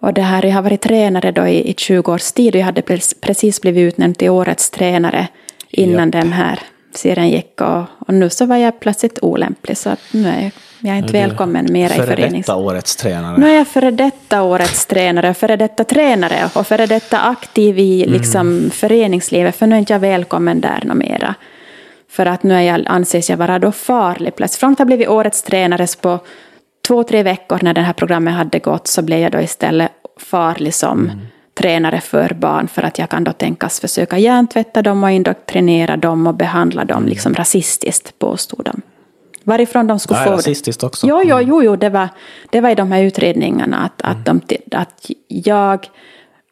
Och 0.00 0.14
det 0.14 0.22
här, 0.22 0.46
jag 0.46 0.54
har 0.54 0.62
varit 0.62 0.80
tränare 0.80 1.30
då 1.30 1.46
i, 1.46 1.70
i 1.70 1.74
20 1.76 2.12
års 2.12 2.32
tid 2.32 2.54
och 2.54 2.60
jag 2.60 2.66
hade 2.66 2.82
precis 3.20 3.60
blivit 3.60 3.92
utnämnd 3.92 4.18
till 4.18 4.30
årets 4.30 4.70
tränare 4.70 5.28
innan 5.70 6.08
yep. 6.08 6.12
den 6.12 6.32
här 6.32 6.60
serien 6.96 7.28
gick 7.28 7.60
och, 7.60 7.84
och 7.98 8.14
nu 8.14 8.30
så 8.30 8.46
var 8.46 8.56
jag 8.56 8.80
plötsligt 8.80 9.18
olämplig 9.22 9.76
så 9.76 9.90
att 9.90 10.00
nu 10.10 10.28
är 10.28 10.50
jag 10.82 10.94
är 10.94 10.98
inte 10.98 11.12
välkommen 11.12 11.72
mera 11.72 11.94
i 11.94 11.96
förenings... 11.96 12.46
Före 12.46 12.56
detta 12.56 12.56
årets 12.56 12.96
tränare. 12.96 13.38
Nu 13.38 13.50
är 13.50 13.54
jag 13.54 13.68
före 13.68 13.90
detta 13.90 14.42
årets 14.42 14.86
tränare, 14.86 15.34
före 15.34 15.56
detta 15.56 15.84
tränare 15.84 16.50
och 16.54 16.66
före 16.66 16.86
detta 16.86 17.20
aktiv 17.20 17.78
i 17.78 18.02
mm. 18.02 18.14
liksom, 18.14 18.70
föreningslivet 18.72 19.56
för 19.56 19.66
nu 19.66 19.74
är 19.74 19.78
inte 19.78 19.92
jag 19.92 20.00
välkommen 20.00 20.60
där 20.60 20.82
något 20.84 20.96
mera. 20.96 21.34
För 22.10 22.26
att 22.26 22.42
nu 22.42 22.54
är 22.54 22.60
jag, 22.60 22.82
anses 22.86 23.30
jag 23.30 23.36
vara 23.36 23.58
då 23.58 23.72
farlig 23.72 24.36
plötsligt. 24.36 24.60
Från 24.60 24.72
att 24.72 24.78
ha 24.78 24.84
blivit 24.84 25.08
årets 25.08 25.42
tränare 25.42 25.86
på 26.00 26.18
två, 26.88 27.02
tre 27.02 27.22
veckor 27.22 27.58
när 27.62 27.74
det 27.74 27.80
här 27.80 27.92
programmet 27.92 28.34
hade 28.34 28.58
gått 28.58 28.86
så 28.86 29.02
blev 29.02 29.18
jag 29.18 29.32
då 29.32 29.40
istället 29.40 29.90
farlig 30.18 30.74
som 30.74 30.98
mm 30.98 31.20
tränare 31.60 32.00
för 32.00 32.34
barn 32.34 32.68
för 32.68 32.82
att 32.82 32.98
jag 32.98 33.08
kan 33.08 33.24
då 33.24 33.32
tänkas 33.32 33.80
försöka 33.80 34.18
hjärntvätta 34.18 34.82
dem 34.82 35.04
och 35.04 35.10
indoktrinera 35.10 35.96
dem 35.96 36.26
och 36.26 36.34
behandla 36.34 36.84
dem 36.84 36.98
mm. 36.98 37.08
liksom 37.08 37.34
rasistiskt, 37.34 38.18
påstod 38.18 38.64
de. 38.64 38.80
Varifrån 39.44 39.86
de 39.86 39.98
skulle 39.98 40.18
Nej, 40.20 40.28
få 40.28 40.34
rasistiskt 40.34 40.82
också. 40.82 41.06
Jo, 41.06 41.22
jo, 41.24 41.36
mm. 41.36 41.48
jo, 41.48 41.62
jo 41.62 41.76
det, 41.76 41.88
var, 41.88 42.08
det 42.50 42.60
var 42.60 42.70
i 42.70 42.74
de 42.74 42.92
här 42.92 43.02
utredningarna 43.02 43.78
att, 43.78 44.02
att, 44.02 44.28
mm. 44.28 44.40
de, 44.46 44.58
att 44.70 45.10
jag 45.28 45.86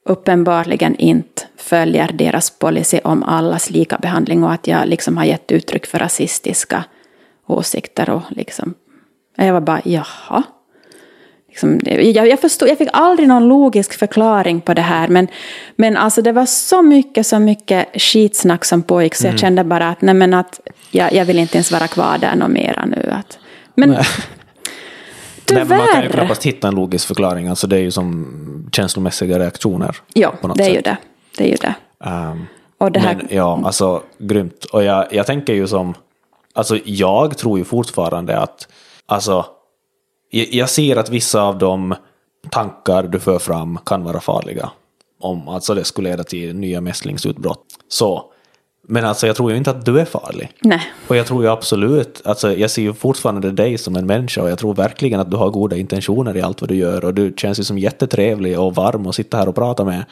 uppenbarligen 0.05 0.97
inte 0.97 1.43
följer 1.57 2.13
deras 2.13 2.51
policy 2.51 2.99
om 3.05 3.23
allas 3.23 3.71
lika 3.71 3.99
behandling 3.99 4.45
och 4.45 4.53
att 4.53 4.67
jag 4.67 4.89
liksom 4.89 5.17
har 5.17 5.25
gett 5.25 5.53
uttryck 5.53 5.87
för 5.87 5.99
rasistiska 5.99 6.85
åsikter 7.47 8.11
och 8.11 8.23
liksom 8.29 8.75
jag 9.37 9.53
var 9.53 9.61
bara 9.61 9.81
jaha. 9.85 10.43
Liksom, 11.63 11.81
jag, 12.15 12.29
jag, 12.29 12.41
förstod, 12.41 12.69
jag 12.69 12.79
fick 12.79 12.89
aldrig 12.93 13.29
någon 13.29 13.49
logisk 13.49 13.99
förklaring 13.99 14.61
på 14.61 14.75
det 14.75 14.83
här. 14.83 15.09
Men, 15.09 15.29
men 15.77 15.97
alltså 15.97 16.23
det 16.23 16.33
var 16.33 16.47
så 16.47 16.83
mycket, 16.83 17.27
så 17.27 17.39
mycket 17.39 18.03
skitsnack 18.03 18.65
som 18.65 18.83
pågick. 18.83 19.15
Så 19.15 19.25
mm. 19.25 19.33
jag 19.33 19.41
kände 19.41 19.65
bara 19.65 19.89
att, 19.89 20.03
nej, 20.03 20.15
men 20.15 20.35
att 20.35 20.61
jag, 20.91 21.13
jag 21.13 21.25
vill 21.25 21.39
inte 21.39 21.57
ens 21.57 21.73
vara 21.73 21.89
kvar 21.89 22.19
där 22.19 22.37
något 22.37 22.51
mera 22.51 22.85
nu. 22.85 23.11
Att, 23.13 23.39
men 23.75 23.91
nej. 23.91 24.05
tyvärr. 25.45 25.65
Nej, 25.65 25.79
man 25.79 25.89
kan 25.89 26.03
ju 26.03 26.09
knappast 26.09 26.43
hitta 26.43 26.69
en 26.69 26.75
logisk 26.75 27.07
förklaring. 27.07 27.49
Alltså 27.49 27.67
det 27.67 27.77
är 27.77 27.81
ju 27.81 27.91
som 27.91 28.69
känslomässiga 28.73 29.39
reaktioner. 29.39 29.97
Ja, 30.13 30.35
det 30.41 30.63
är 30.63 30.67
sätt. 30.67 30.77
ju 30.77 30.81
det. 30.81 30.97
det, 31.39 31.45
är 31.45 31.49
ju 31.49 31.57
det. 31.57 31.75
Um, 32.11 32.47
och 32.79 32.93
det 32.93 33.01
här... 33.01 33.15
Men, 33.15 33.27
ja, 33.31 33.61
alltså 33.65 34.03
grymt. 34.19 34.65
Och 34.65 34.85
jag, 34.85 35.07
jag 35.11 35.27
tänker 35.27 35.53
ju 35.53 35.67
som, 35.67 35.95
alltså 36.53 36.79
jag 36.85 37.39
tror 37.39 37.59
ju 37.59 37.65
fortfarande 37.65 38.39
att, 38.39 38.69
alltså 39.07 39.47
jag 40.31 40.71
ser 40.71 40.97
att 40.97 41.11
vissa 41.11 41.43
av 41.43 41.59
de 41.59 41.95
tankar 42.51 43.03
du 43.03 43.21
för 43.21 43.39
fram 43.39 43.79
kan 43.87 44.05
vara 44.05 44.21
farliga. 44.21 44.71
Om 45.21 45.49
alltså 45.49 45.75
det 45.75 45.85
skulle 45.85 46.11
leda 46.11 46.25
till 46.25 46.57
nya 46.57 46.81
mässlingsutbrott. 46.81 47.65
Så, 47.89 48.25
Men 48.89 49.05
alltså 49.05 49.27
jag 49.27 49.37
tror 49.37 49.51
ju 49.51 49.57
inte 49.57 49.71
att 49.71 49.85
du 49.85 50.01
är 50.01 50.05
farlig. 50.05 50.51
Nej. 50.63 50.83
Och 51.07 51.17
jag 51.17 51.27
tror 51.27 51.43
ju 51.43 51.51
absolut, 51.51 52.23
alltså 52.25 52.57
jag 52.57 52.71
ser 52.71 52.83
ju 52.83 52.93
fortfarande 52.95 53.51
dig 53.51 53.79
som 53.79 53.97
en 53.97 54.07
människa 54.07 54.43
och 54.43 54.51
jag 54.51 54.59
tror 54.59 54.75
verkligen 54.75 55.21
att 55.21 55.31
du 55.31 55.37
har 55.37 55.51
goda 55.51 55.77
intentioner 55.77 56.37
i 56.37 56.43
allt 56.43 56.61
vad 56.61 56.69
du 56.69 56.75
gör 56.75 57.05
och 57.05 57.15
du 57.15 57.35
känns 57.37 57.61
ju 57.61 57.65
som 57.65 57.79
jättetrevlig 57.79 58.61
och 58.61 58.75
varm 58.75 59.07
att 59.07 59.15
sitta 59.15 59.37
här 59.37 59.49
och 59.49 59.55
prata 59.55 59.85
med. 59.85 60.05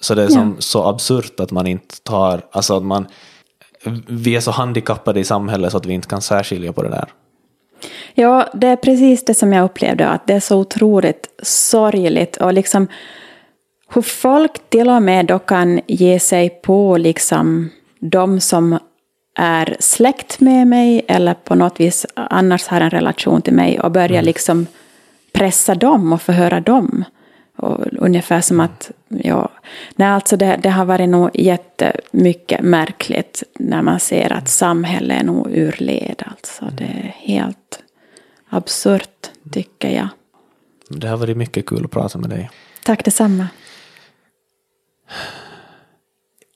Så 0.00 0.14
det 0.14 0.22
är 0.22 0.28
som 0.28 0.56
så 0.58 0.88
absurt 0.88 1.40
att 1.40 1.50
man 1.50 1.66
inte 1.66 1.94
tar, 2.02 2.40
alltså 2.52 2.76
att 2.76 2.82
man, 2.82 3.06
vi 4.08 4.36
är 4.36 4.40
så 4.40 4.50
handikappade 4.50 5.20
i 5.20 5.24
samhället 5.24 5.72
så 5.72 5.78
att 5.78 5.86
vi 5.86 5.92
inte 5.92 6.08
kan 6.08 6.22
särskilja 6.22 6.72
på 6.72 6.82
det 6.82 6.88
där. 6.88 7.08
Ja, 8.14 8.48
det 8.54 8.66
är 8.66 8.76
precis 8.76 9.24
det 9.24 9.34
som 9.34 9.52
jag 9.52 9.64
upplevde, 9.64 10.08
att 10.08 10.26
det 10.26 10.34
är 10.34 10.40
så 10.40 10.58
otroligt 10.58 11.28
sorgligt 11.42 12.36
och 12.36 12.52
liksom 12.52 12.88
hur 13.94 14.02
folk 14.02 14.52
till 14.68 14.88
och 14.88 15.02
med 15.02 15.26
då 15.26 15.38
kan 15.38 15.80
ge 15.86 16.20
sig 16.20 16.50
på 16.50 16.96
liksom 16.96 17.70
de 17.98 18.40
som 18.40 18.78
är 19.38 19.76
släkt 19.78 20.40
med 20.40 20.66
mig 20.66 21.04
eller 21.08 21.34
på 21.34 21.54
något 21.54 21.80
vis 21.80 22.06
annars 22.14 22.66
har 22.66 22.80
en 22.80 22.90
relation 22.90 23.42
till 23.42 23.54
mig 23.54 23.80
och 23.80 23.90
börja 23.90 24.20
liksom 24.20 24.66
pressa 25.32 25.74
dem 25.74 26.12
och 26.12 26.22
förhöra 26.22 26.60
dem. 26.60 27.04
Och 27.56 27.86
ungefär 27.92 28.40
som 28.40 28.60
att, 28.60 28.90
ja, 29.10 29.50
nej 29.96 30.08
alltså 30.08 30.36
det, 30.36 30.60
det 30.62 30.70
har 30.70 30.84
varit 30.84 31.08
nog 31.08 31.30
jättemycket 31.34 32.60
märkligt 32.60 33.42
när 33.58 33.82
man 33.82 34.00
ser 34.00 34.32
att 34.32 34.48
samhället 34.48 35.20
är 35.20 35.24
nog 35.24 35.50
ur 35.50 35.76
led. 35.78 36.22
Alltså 36.26 36.64
det 36.72 36.84
är 36.84 37.14
helt 37.18 37.82
absurt 38.48 39.30
tycker 39.52 39.90
jag. 39.90 40.08
Det 40.88 41.08
har 41.08 41.16
varit 41.16 41.36
mycket 41.36 41.66
kul 41.66 41.84
att 41.84 41.90
prata 41.90 42.18
med 42.18 42.30
dig. 42.30 42.50
Tack 42.84 43.04
detsamma. 43.04 43.48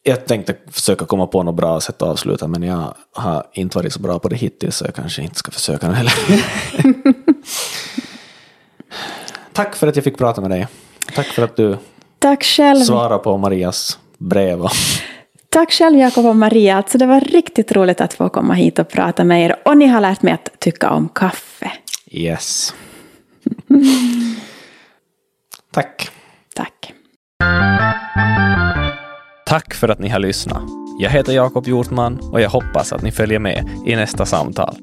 Jag 0.02 0.26
tänkte 0.26 0.56
försöka 0.70 1.06
komma 1.06 1.26
på 1.26 1.42
något 1.42 1.54
bra 1.54 1.80
sätt 1.80 2.02
att 2.02 2.08
avsluta 2.08 2.48
men 2.48 2.62
jag 2.62 2.94
har 3.12 3.46
inte 3.52 3.78
varit 3.78 3.92
så 3.92 4.00
bra 4.00 4.18
på 4.18 4.28
det 4.28 4.36
hittills 4.36 4.76
så 4.76 4.84
jag 4.84 4.94
kanske 4.94 5.22
inte 5.22 5.36
ska 5.38 5.50
försöka 5.50 5.92
heller. 5.92 6.12
Tack 9.52 9.76
för 9.76 9.86
att 9.86 9.96
jag 9.96 10.04
fick 10.04 10.18
prata 10.18 10.40
med 10.40 10.50
dig. 10.50 10.68
Tack 11.14 11.26
för 11.26 11.42
att 11.42 11.56
du 11.56 11.78
Tack 12.24 12.44
själv. 12.44 12.80
svarade 12.80 13.18
på 13.18 13.38
Marias 13.38 13.98
brev. 14.18 14.66
Tack 15.48 15.72
själv 15.72 15.98
Jakob 15.98 16.26
och 16.26 16.36
Maria. 16.36 16.76
Alltså 16.76 16.98
det 16.98 17.06
var 17.06 17.20
riktigt 17.20 17.72
roligt 17.72 18.00
att 18.00 18.14
få 18.14 18.28
komma 18.28 18.54
hit 18.54 18.78
och 18.78 18.88
prata 18.88 19.24
med 19.24 19.44
er. 19.44 19.56
Och 19.64 19.76
ni 19.76 19.86
har 19.86 20.00
lärt 20.00 20.22
mig 20.22 20.32
att 20.34 20.60
tycka 20.60 20.90
om 20.90 21.08
kaffe. 21.08 21.72
Yes. 22.10 22.74
Tack. 25.74 26.10
Tack. 26.54 26.92
Tack 29.46 29.74
för 29.74 29.88
att 29.88 29.98
ni 29.98 30.08
har 30.08 30.18
lyssnat. 30.18 30.62
Jag 30.98 31.10
heter 31.10 31.32
Jakob 31.32 31.66
Hjortman 31.66 32.20
och 32.32 32.40
jag 32.40 32.50
hoppas 32.50 32.92
att 32.92 33.02
ni 33.02 33.12
följer 33.12 33.38
med 33.38 33.68
i 33.86 33.96
nästa 33.96 34.26
samtal. 34.26 34.76